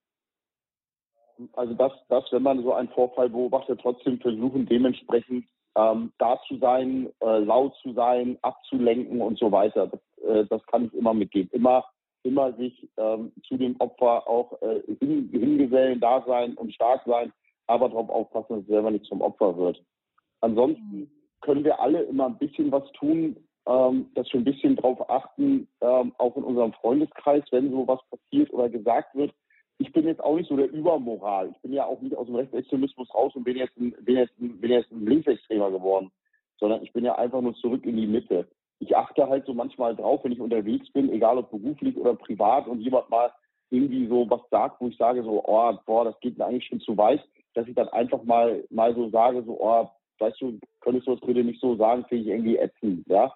also 1.54 1.74
das, 1.74 1.92
das, 2.08 2.24
wenn 2.30 2.42
man 2.42 2.62
so 2.62 2.72
einen 2.72 2.88
Vorfall 2.88 3.28
beobachtet, 3.28 3.80
trotzdem 3.80 4.18
versuchen, 4.20 4.66
dementsprechend 4.66 5.46
ähm, 5.76 6.12
da 6.18 6.40
zu 6.48 6.58
sein, 6.58 7.10
äh, 7.20 7.38
laut 7.38 7.74
zu 7.82 7.92
sein, 7.92 8.38
abzulenken 8.42 9.20
und 9.20 9.38
so 9.38 9.52
weiter. 9.52 9.86
Das, 9.86 10.00
äh, 10.24 10.46
das 10.46 10.64
kann 10.66 10.86
ich 10.86 10.94
immer 10.94 11.14
mitgeben. 11.14 11.50
Immer, 11.52 11.84
immer 12.24 12.52
sich 12.54 12.88
ähm, 12.96 13.32
zu 13.46 13.56
dem 13.56 13.76
Opfer 13.78 14.28
auch 14.28 14.60
äh, 14.62 14.82
hin, 14.98 15.28
hingesellen, 15.30 16.00
da 16.00 16.24
sein 16.26 16.54
und 16.54 16.74
stark 16.74 17.02
sein, 17.06 17.32
aber 17.66 17.88
darauf 17.88 18.08
aufpassen, 18.10 18.56
dass 18.56 18.62
es 18.62 18.68
selber 18.68 18.90
nicht 18.90 19.06
zum 19.06 19.20
Opfer 19.20 19.56
wird. 19.56 19.82
Ansonsten 20.40 20.90
mhm. 20.90 21.10
können 21.40 21.64
wir 21.64 21.80
alle 21.80 22.02
immer 22.02 22.26
ein 22.26 22.38
bisschen 22.38 22.72
was 22.72 22.90
tun, 22.92 23.36
ähm, 23.66 24.10
dass 24.14 24.32
wir 24.32 24.40
ein 24.40 24.44
bisschen 24.44 24.76
darauf 24.76 25.08
achten, 25.10 25.68
ähm, 25.80 26.12
auch 26.18 26.36
in 26.36 26.44
unserem 26.44 26.72
Freundeskreis, 26.72 27.44
wenn 27.50 27.70
sowas 27.70 28.00
passiert 28.10 28.52
oder 28.52 28.68
gesagt 28.68 29.14
wird, 29.14 29.32
ich 29.78 29.92
bin 29.92 30.06
jetzt 30.06 30.22
auch 30.22 30.36
nicht 30.36 30.48
so 30.48 30.56
der 30.56 30.70
Übermoral. 30.70 31.50
Ich 31.54 31.62
bin 31.62 31.72
ja 31.72 31.86
auch 31.86 32.00
nicht 32.00 32.16
aus 32.16 32.26
dem 32.26 32.34
Rechtsextremismus 32.34 33.12
raus 33.14 33.34
und 33.36 33.44
bin 33.44 33.56
jetzt 33.56 33.76
ein, 33.76 33.92
bin 34.00 34.16
jetzt 34.16 34.38
ein, 34.40 34.60
bin 34.60 34.72
jetzt 34.72 34.90
ein 34.90 35.06
Linksextremer 35.06 35.70
geworden, 35.70 36.10
sondern 36.58 36.82
ich 36.82 36.92
bin 36.92 37.04
ja 37.04 37.14
einfach 37.14 37.40
nur 37.40 37.54
zurück 37.54 37.84
in 37.86 37.96
die 37.96 38.06
Mitte. 38.06 38.48
Ich 38.80 38.96
achte 38.96 39.28
halt 39.28 39.46
so 39.46 39.54
manchmal 39.54 39.94
drauf, 39.94 40.22
wenn 40.22 40.32
ich 40.32 40.40
unterwegs 40.40 40.90
bin, 40.92 41.12
egal 41.12 41.38
ob 41.38 41.50
beruflich 41.50 41.96
oder 41.96 42.14
privat 42.14 42.66
und 42.66 42.80
jemand 42.80 43.08
mal 43.08 43.32
irgendwie 43.70 44.06
so 44.08 44.28
was 44.28 44.40
sagt, 44.50 44.80
wo 44.80 44.88
ich 44.88 44.96
sage 44.96 45.22
so, 45.22 45.44
oh, 45.44 45.72
boah, 45.86 46.04
das 46.04 46.18
geht 46.20 46.38
mir 46.38 46.46
eigentlich 46.46 46.66
schon 46.66 46.80
zu 46.80 46.96
weit, 46.96 47.22
dass 47.54 47.68
ich 47.68 47.74
dann 47.74 47.88
einfach 47.88 48.22
mal, 48.24 48.64
mal 48.70 48.94
so 48.94 49.10
sage, 49.10 49.42
so, 49.44 49.60
oh, 49.60 49.88
weißt 50.18 50.40
du, 50.40 50.58
könntest 50.80 51.06
du 51.06 51.14
das 51.14 51.26
bitte 51.26 51.44
nicht 51.44 51.60
so 51.60 51.76
sagen, 51.76 52.04
finde 52.08 52.24
ich 52.24 52.30
irgendwie 52.30 52.56
ätzend, 52.56 53.06
ja. 53.08 53.32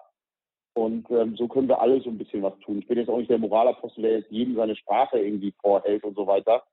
Und 0.75 1.09
ähm, 1.11 1.35
so 1.35 1.47
können 1.47 1.67
wir 1.67 1.81
alle 1.81 2.01
so 2.01 2.09
ein 2.09 2.17
bisschen 2.17 2.41
was 2.41 2.57
tun. 2.59 2.79
Ich 2.79 2.87
bin 2.87 2.97
jetzt 2.97 3.09
auch 3.09 3.17
nicht 3.17 3.29
der 3.29 3.37
Moralapostel, 3.37 4.01
der 4.01 4.19
jetzt 4.19 4.31
jedem 4.31 4.55
seine 4.55 4.75
Sprache 4.75 5.19
irgendwie 5.19 5.53
vorhält 5.61 6.03
und 6.03 6.15
so 6.15 6.25
weiter. 6.25 6.63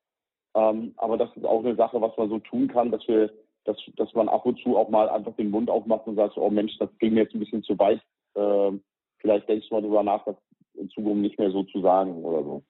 Ähm, 0.55 0.95
aber 0.97 1.17
das 1.17 1.29
ist 1.37 1.45
auch 1.45 1.61
eine 1.61 1.77
Sache, 1.77 2.01
was 2.01 2.17
man 2.17 2.29
so 2.31 2.39
tun 2.39 2.69
kann, 2.69 2.91
dass 2.91 3.07
wir, 3.07 3.31
dass, 3.65 3.77
dass 3.97 4.13
man 4.15 4.29
ab 4.29 4.47
und 4.47 4.59
zu 4.61 4.77
auch 4.77 4.89
mal 4.89 5.09
einfach 5.11 5.35
den 5.37 5.51
Mund 5.51 5.71
aufmacht 5.71 6.07
und 6.07 6.17
sagt, 6.17 6.37
oh 6.39 6.51
Mensch, 6.51 6.77
das 6.79 6.89
ging 6.99 7.15
mir 7.15 7.23
jetzt 7.23 7.35
ein 7.35 7.41
bisschen 7.41 7.63
zu 7.63 7.79
weit. 7.79 8.01
Ähm, 8.35 8.83
vielleicht 9.19 9.49
denkst 9.49 9.69
du 9.69 9.75
mal 9.75 9.83
drüber 9.83 10.03
nach, 10.03 10.25
das 10.25 10.37
in 10.75 10.89
Zukunft 10.89 11.21
nicht 11.21 11.39
mehr 11.39 11.51
so 11.51 11.63
zu 11.65 11.81
sagen 11.83 12.25
oder 12.25 12.43
so. 12.43 12.63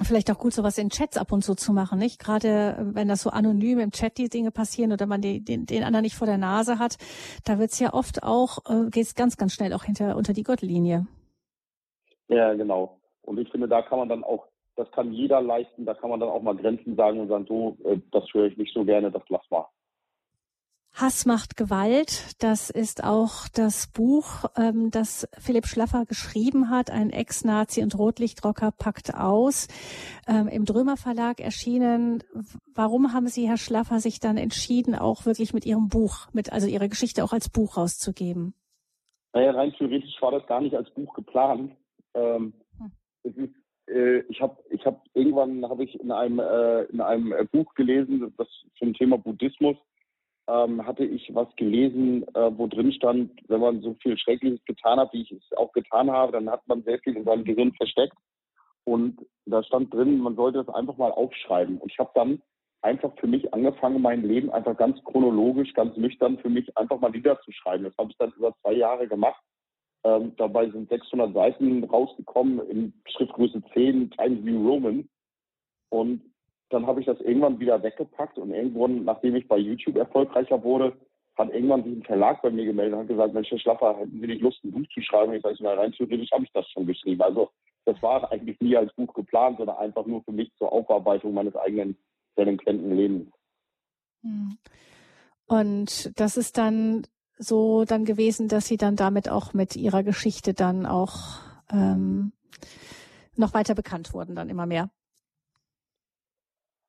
Vielleicht 0.00 0.30
auch 0.30 0.38
gut, 0.38 0.52
sowas 0.52 0.78
in 0.78 0.90
Chats 0.90 1.16
ab 1.16 1.32
und 1.32 1.42
zu 1.42 1.54
zu 1.54 1.72
machen, 1.72 1.98
nicht? 1.98 2.18
Gerade 2.18 2.48
äh, 2.48 2.94
wenn 2.94 3.08
das 3.08 3.22
so 3.22 3.30
anonym 3.30 3.78
im 3.78 3.90
Chat 3.90 4.18
die 4.18 4.28
Dinge 4.28 4.50
passieren 4.50 4.92
oder 4.92 5.06
man 5.06 5.20
die, 5.20 5.44
den, 5.44 5.66
den 5.66 5.82
anderen 5.82 6.02
nicht 6.02 6.16
vor 6.16 6.26
der 6.26 6.38
Nase 6.38 6.78
hat, 6.78 6.96
da 7.44 7.58
wird's 7.58 7.78
ja 7.78 7.92
oft 7.92 8.22
auch, 8.22 8.58
äh, 8.68 8.90
geht's 8.90 9.14
ganz, 9.14 9.36
ganz 9.36 9.54
schnell 9.54 9.72
auch 9.72 9.84
hinter 9.84 10.16
unter 10.16 10.32
die 10.32 10.42
Gottlinie. 10.42 11.06
Ja, 12.28 12.54
genau. 12.54 13.00
Und 13.22 13.38
ich 13.38 13.50
finde, 13.50 13.68
da 13.68 13.82
kann 13.82 13.98
man 13.98 14.08
dann 14.08 14.24
auch, 14.24 14.46
das 14.76 14.90
kann 14.92 15.12
jeder 15.12 15.40
leisten, 15.40 15.84
da 15.84 15.94
kann 15.94 16.10
man 16.10 16.20
dann 16.20 16.28
auch 16.28 16.42
mal 16.42 16.56
Grenzen 16.56 16.94
sagen 16.96 17.20
und 17.20 17.28
sagen, 17.28 17.46
so, 17.48 17.76
äh, 17.84 17.98
das 18.12 18.24
höre 18.32 18.46
ich 18.46 18.56
nicht 18.56 18.72
so 18.74 18.84
gerne, 18.84 19.10
das 19.10 19.22
lass 19.28 19.48
mal. 19.50 19.66
Hass 21.00 21.26
macht 21.26 21.56
Gewalt. 21.56 22.34
Das 22.42 22.70
ist 22.70 23.04
auch 23.04 23.46
das 23.54 23.86
Buch, 23.92 24.46
ähm, 24.56 24.90
das 24.90 25.28
Philipp 25.38 25.66
Schlaffer 25.66 26.04
geschrieben 26.06 26.70
hat. 26.70 26.90
Ein 26.90 27.10
Ex-Nazi 27.10 27.84
und 27.84 27.96
Rotlichtrocker 27.96 28.72
packt 28.72 29.14
aus. 29.14 29.68
Ähm, 30.26 30.48
Im 30.48 30.64
Drömer 30.64 30.96
Verlag 30.96 31.38
erschienen. 31.38 32.24
Warum 32.74 33.12
haben 33.12 33.28
Sie, 33.28 33.46
Herr 33.46 33.58
Schlaffer, 33.58 34.00
sich 34.00 34.18
dann 34.18 34.36
entschieden, 34.36 34.96
auch 34.96 35.24
wirklich 35.24 35.54
mit 35.54 35.64
Ihrem 35.66 35.88
Buch, 35.88 36.26
mit, 36.32 36.52
also 36.52 36.66
Ihre 36.66 36.88
Geschichte 36.88 37.22
auch 37.22 37.32
als 37.32 37.48
Buch 37.48 37.76
rauszugeben? 37.76 38.54
Naja, 39.32 39.52
rein 39.52 39.72
theoretisch 39.78 40.20
war 40.20 40.32
das 40.32 40.46
gar 40.48 40.60
nicht 40.60 40.74
als 40.74 40.90
Buch 40.90 41.14
geplant. 41.14 41.76
Ähm, 42.14 42.54
hm. 43.22 43.54
äh, 43.86 44.18
ich 44.28 44.40
habe 44.40 44.56
ich 44.70 44.84
hab, 44.84 45.04
irgendwann 45.14 45.64
habe 45.68 45.84
ich 45.84 46.00
in 46.00 46.10
einem, 46.10 46.40
äh, 46.40 46.82
in 46.84 47.00
einem 47.00 47.32
Buch 47.52 47.72
gelesen, 47.74 48.34
das 48.36 48.48
zum 48.78 48.94
Thema 48.94 49.16
Buddhismus, 49.16 49.76
ähm, 50.48 50.84
hatte 50.86 51.04
ich 51.04 51.32
was 51.34 51.48
gelesen, 51.56 52.26
äh, 52.34 52.50
wo 52.56 52.66
drin 52.66 52.92
stand, 52.92 53.30
wenn 53.48 53.60
man 53.60 53.82
so 53.82 53.94
viel 54.02 54.16
Schreckliches 54.16 54.64
getan 54.64 54.98
hat, 54.98 55.12
wie 55.12 55.22
ich 55.22 55.30
es 55.30 55.52
auch 55.56 55.72
getan 55.72 56.10
habe, 56.10 56.32
dann 56.32 56.50
hat 56.50 56.66
man 56.66 56.82
sehr 56.82 56.98
viel 57.00 57.16
in 57.16 57.24
seinem 57.24 57.44
Gehirn 57.44 57.72
versteckt. 57.74 58.16
Und 58.84 59.20
da 59.44 59.62
stand 59.62 59.92
drin, 59.92 60.18
man 60.18 60.36
sollte 60.36 60.60
es 60.60 60.68
einfach 60.70 60.96
mal 60.96 61.12
aufschreiben. 61.12 61.78
Und 61.78 61.92
ich 61.92 61.98
habe 61.98 62.10
dann 62.14 62.42
einfach 62.80 63.12
für 63.18 63.26
mich 63.26 63.52
angefangen, 63.52 64.00
mein 64.00 64.22
Leben 64.22 64.50
einfach 64.50 64.76
ganz 64.76 65.02
chronologisch, 65.04 65.74
ganz 65.74 65.94
nüchtern 65.98 66.38
für 66.38 66.48
mich 66.48 66.74
einfach 66.78 66.98
mal 66.98 67.10
niederzuschreiben. 67.10 67.84
Das 67.84 67.96
habe 67.98 68.10
ich 68.10 68.16
dann 68.16 68.32
über 68.32 68.54
zwei 68.62 68.72
Jahre 68.72 69.06
gemacht. 69.06 69.42
Ähm, 70.04 70.32
dabei 70.36 70.70
sind 70.70 70.88
600 70.88 71.34
Seiten 71.34 71.84
rausgekommen 71.84 72.60
in 72.70 72.94
Schriftgröße 73.08 73.62
10, 73.74 74.12
Times 74.12 74.42
New 74.42 74.66
Roman. 74.66 75.08
Und 75.90 76.22
dann 76.70 76.86
habe 76.86 77.00
ich 77.00 77.06
das 77.06 77.20
irgendwann 77.20 77.60
wieder 77.60 77.82
weggepackt 77.82 78.38
und 78.38 78.52
irgendwann, 78.52 79.04
nachdem 79.04 79.36
ich 79.36 79.48
bei 79.48 79.56
YouTube 79.56 79.96
erfolgreicher 79.96 80.62
wurde, 80.62 80.96
hat 81.36 81.52
irgendwann 81.52 81.84
sich 81.84 81.92
ein 81.92 82.02
Verlag 82.02 82.42
bei 82.42 82.50
mir 82.50 82.64
gemeldet 82.64 82.94
und 82.94 83.00
hat 83.00 83.08
gesagt, 83.08 83.34
Mensch, 83.34 83.50
Herr 83.50 83.58
Schlaffer, 83.58 83.96
hätten 83.96 84.20
Sie 84.20 84.26
nicht 84.26 84.42
Lust, 84.42 84.62
ein 84.64 84.72
Buch 84.72 84.86
zu 84.92 85.00
schreiben? 85.00 85.32
Ich 85.34 85.42
sage, 85.42 85.56
na 85.60 85.74
rein 85.74 85.92
theoretisch 85.92 86.32
habe 86.32 86.44
ich 86.44 86.52
das 86.52 86.68
schon 86.70 86.86
geschrieben. 86.86 87.22
Also 87.22 87.50
das 87.84 88.02
war 88.02 88.30
eigentlich 88.30 88.60
nie 88.60 88.76
als 88.76 88.92
Buch 88.94 89.14
geplant, 89.14 89.58
sondern 89.58 89.76
einfach 89.76 90.04
nur 90.04 90.22
für 90.24 90.32
mich 90.32 90.52
zur 90.58 90.72
Aufarbeitung 90.72 91.32
meines 91.32 91.54
eigenen 91.56 91.96
delinquenten 92.36 92.94
Lebens. 92.94 93.32
Hm. 94.22 94.58
Und 95.46 96.20
das 96.20 96.36
ist 96.36 96.58
dann 96.58 97.06
so 97.38 97.84
dann 97.84 98.04
gewesen, 98.04 98.48
dass 98.48 98.66
Sie 98.66 98.76
dann 98.76 98.96
damit 98.96 99.28
auch 99.30 99.54
mit 99.54 99.76
Ihrer 99.76 100.02
Geschichte 100.02 100.54
dann 100.54 100.86
auch 100.86 101.40
ähm, 101.70 102.32
noch 103.36 103.54
weiter 103.54 103.74
bekannt 103.74 104.12
wurden, 104.12 104.34
dann 104.34 104.50
immer 104.50 104.66
mehr. 104.66 104.90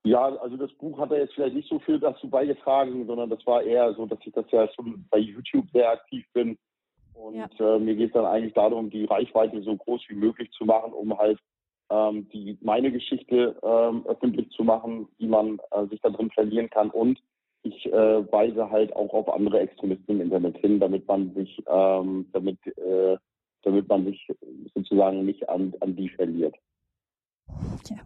Ja, 0.04 0.34
also 0.38 0.56
das 0.56 0.72
Buch 0.74 0.98
hat 0.98 1.12
er 1.12 1.20
jetzt 1.20 1.34
vielleicht 1.34 1.56
nicht 1.56 1.70
so 1.70 1.80
viel 1.80 2.00
dazu 2.00 2.30
beigetragen, 2.30 3.06
sondern 3.06 3.30
das 3.30 3.46
war 3.46 3.64
eher 3.64 3.94
so, 3.94 4.06
dass 4.06 4.20
ich 4.26 4.34
das 4.34 4.50
ja 4.52 4.68
schon 4.74 5.06
bei 5.10 5.18
YouTube 5.18 5.66
sehr 5.74 5.92
aktiv 5.92 6.26
bin. 6.34 6.58
Und 7.14 7.36
ja. 7.36 7.50
äh, 7.60 7.80
mir 7.80 7.96
geht 7.96 8.08
es 8.08 8.14
dann 8.14 8.26
eigentlich 8.26 8.54
darum, 8.54 8.90
die 8.90 9.06
Reichweite 9.06 9.62
so 9.62 9.76
groß 9.76 10.02
wie 10.08 10.16
möglich 10.16 10.50
zu 10.52 10.64
machen, 10.64 10.94
um 10.94 11.18
halt 11.18 11.38
ähm, 11.90 12.30
die 12.30 12.58
meine 12.62 12.92
Geschichte 12.92 13.58
ähm, 13.62 14.06
öffentlich 14.08 14.50
zu 14.52 14.64
machen, 14.64 15.08
die 15.20 15.28
man 15.28 15.60
äh, 15.72 15.86
sich 15.88 16.00
da 16.02 16.10
drin 16.10 16.32
verlieren 16.32 16.70
kann. 16.70 16.90
Und 16.92 17.20
ich 17.64 17.86
äh, 17.88 18.32
weise 18.32 18.70
halt 18.70 18.96
auch 18.96 19.14
auf 19.14 19.28
andere 19.34 19.60
Extremisten 19.60 20.16
im 20.16 20.22
Internet 20.22 20.58
hin, 20.60 20.80
damit 20.80 21.08
man 21.08 21.34
sich, 21.34 21.62
ähm, 21.68 22.28
damit, 22.32 22.58
äh, 22.78 23.18
damit 23.64 23.90
man 23.90 24.06
sich 24.06 24.28
sozusagen 24.74 25.26
nicht 25.26 25.50
an, 25.50 25.74
an 25.82 25.96
die 25.96 26.10
verliert. 26.10 26.56
Ja. 27.90 27.98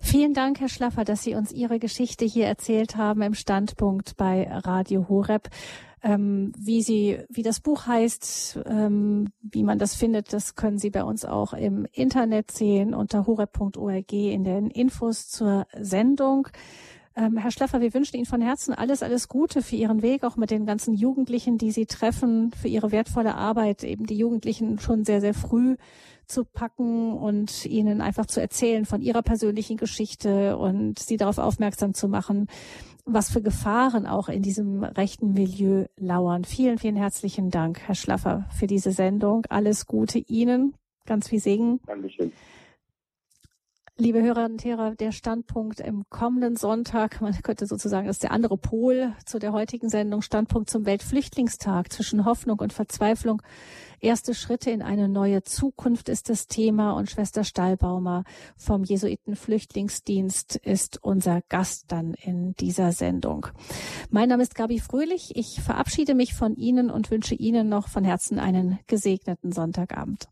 Vielen 0.00 0.34
Dank, 0.34 0.60
Herr 0.60 0.68
Schlaffer, 0.68 1.04
dass 1.04 1.22
Sie 1.22 1.34
uns 1.34 1.52
Ihre 1.52 1.78
Geschichte 1.78 2.24
hier 2.24 2.46
erzählt 2.46 2.96
haben 2.96 3.22
im 3.22 3.34
Standpunkt 3.34 4.16
bei 4.16 4.48
Radio 4.50 5.08
Horeb. 5.08 5.48
Ähm, 6.02 6.52
wie 6.58 6.82
Sie, 6.82 7.18
wie 7.30 7.42
das 7.42 7.60
Buch 7.60 7.86
heißt, 7.86 8.60
ähm, 8.66 9.32
wie 9.40 9.62
man 9.62 9.78
das 9.78 9.94
findet, 9.94 10.34
das 10.34 10.54
können 10.54 10.78
Sie 10.78 10.90
bei 10.90 11.02
uns 11.02 11.24
auch 11.24 11.54
im 11.54 11.86
Internet 11.92 12.50
sehen 12.50 12.94
unter 12.94 13.26
horeb.org 13.26 14.12
in 14.12 14.44
den 14.44 14.68
Infos 14.68 15.28
zur 15.28 15.66
Sendung. 15.80 16.48
Ähm, 17.16 17.36
Herr 17.36 17.50
Schlaffer, 17.50 17.80
wir 17.80 17.94
wünschen 17.94 18.16
Ihnen 18.16 18.26
von 18.26 18.40
Herzen 18.40 18.74
alles, 18.74 19.02
alles 19.02 19.28
Gute 19.28 19.62
für 19.62 19.76
Ihren 19.76 20.02
Weg, 20.02 20.24
auch 20.24 20.36
mit 20.36 20.50
den 20.50 20.66
ganzen 20.66 20.94
Jugendlichen, 20.94 21.58
die 21.58 21.70
Sie 21.70 21.86
treffen, 21.86 22.50
für 22.60 22.68
Ihre 22.68 22.90
wertvolle 22.90 23.36
Arbeit, 23.36 23.84
eben 23.84 24.06
die 24.06 24.16
Jugendlichen 24.16 24.80
schon 24.80 25.04
sehr, 25.04 25.20
sehr 25.20 25.34
früh 25.34 25.76
zu 26.26 26.44
packen 26.44 27.12
und 27.12 27.66
ihnen 27.66 28.00
einfach 28.00 28.26
zu 28.26 28.40
erzählen 28.40 28.84
von 28.86 29.02
ihrer 29.02 29.22
persönlichen 29.22 29.76
Geschichte 29.76 30.56
und 30.56 30.98
sie 30.98 31.16
darauf 31.16 31.38
aufmerksam 31.38 31.94
zu 31.94 32.08
machen, 32.08 32.48
was 33.04 33.30
für 33.30 33.42
Gefahren 33.42 34.06
auch 34.06 34.28
in 34.28 34.42
diesem 34.42 34.82
rechten 34.82 35.32
Milieu 35.32 35.84
lauern. 35.98 36.44
Vielen, 36.44 36.78
vielen 36.78 36.96
herzlichen 36.96 37.50
Dank, 37.50 37.80
Herr 37.80 37.94
Schlaffer, 37.94 38.46
für 38.56 38.66
diese 38.66 38.92
Sendung. 38.92 39.44
Alles 39.50 39.86
Gute 39.86 40.18
Ihnen. 40.18 40.74
Ganz 41.06 41.28
viel 41.28 41.40
Segen. 41.40 41.80
Dankeschön. 41.86 42.32
Liebe 43.96 44.20
Hörerinnen 44.20 44.54
und 44.54 44.64
Hörer, 44.64 44.96
der 44.96 45.12
Standpunkt 45.12 45.78
im 45.78 46.02
kommenden 46.10 46.56
Sonntag, 46.56 47.20
man 47.20 47.32
könnte 47.42 47.66
sozusagen, 47.66 48.08
das 48.08 48.16
ist 48.16 48.24
der 48.24 48.32
andere 48.32 48.58
Pol 48.58 49.12
zu 49.24 49.38
der 49.38 49.52
heutigen 49.52 49.88
Sendung, 49.88 50.20
Standpunkt 50.20 50.68
zum 50.68 50.84
Weltflüchtlingstag 50.84 51.92
zwischen 51.92 52.24
Hoffnung 52.24 52.58
und 52.58 52.72
Verzweiflung. 52.72 53.40
Erste 54.00 54.34
Schritte 54.34 54.72
in 54.72 54.82
eine 54.82 55.08
neue 55.08 55.44
Zukunft 55.44 56.08
ist 56.08 56.28
das 56.28 56.48
Thema 56.48 56.94
und 56.94 57.08
Schwester 57.08 57.44
Stallbaumer 57.44 58.24
vom 58.56 58.82
Jesuitenflüchtlingsdienst 58.82 60.56
ist 60.56 60.98
unser 61.00 61.42
Gast 61.48 61.92
dann 61.92 62.14
in 62.14 62.54
dieser 62.54 62.90
Sendung. 62.90 63.46
Mein 64.10 64.28
Name 64.28 64.42
ist 64.42 64.56
Gabi 64.56 64.80
Fröhlich. 64.80 65.36
Ich 65.36 65.60
verabschiede 65.60 66.16
mich 66.16 66.34
von 66.34 66.56
Ihnen 66.56 66.90
und 66.90 67.12
wünsche 67.12 67.36
Ihnen 67.36 67.68
noch 67.68 67.86
von 67.86 68.02
Herzen 68.02 68.40
einen 68.40 68.80
gesegneten 68.88 69.52
Sonntagabend. 69.52 70.26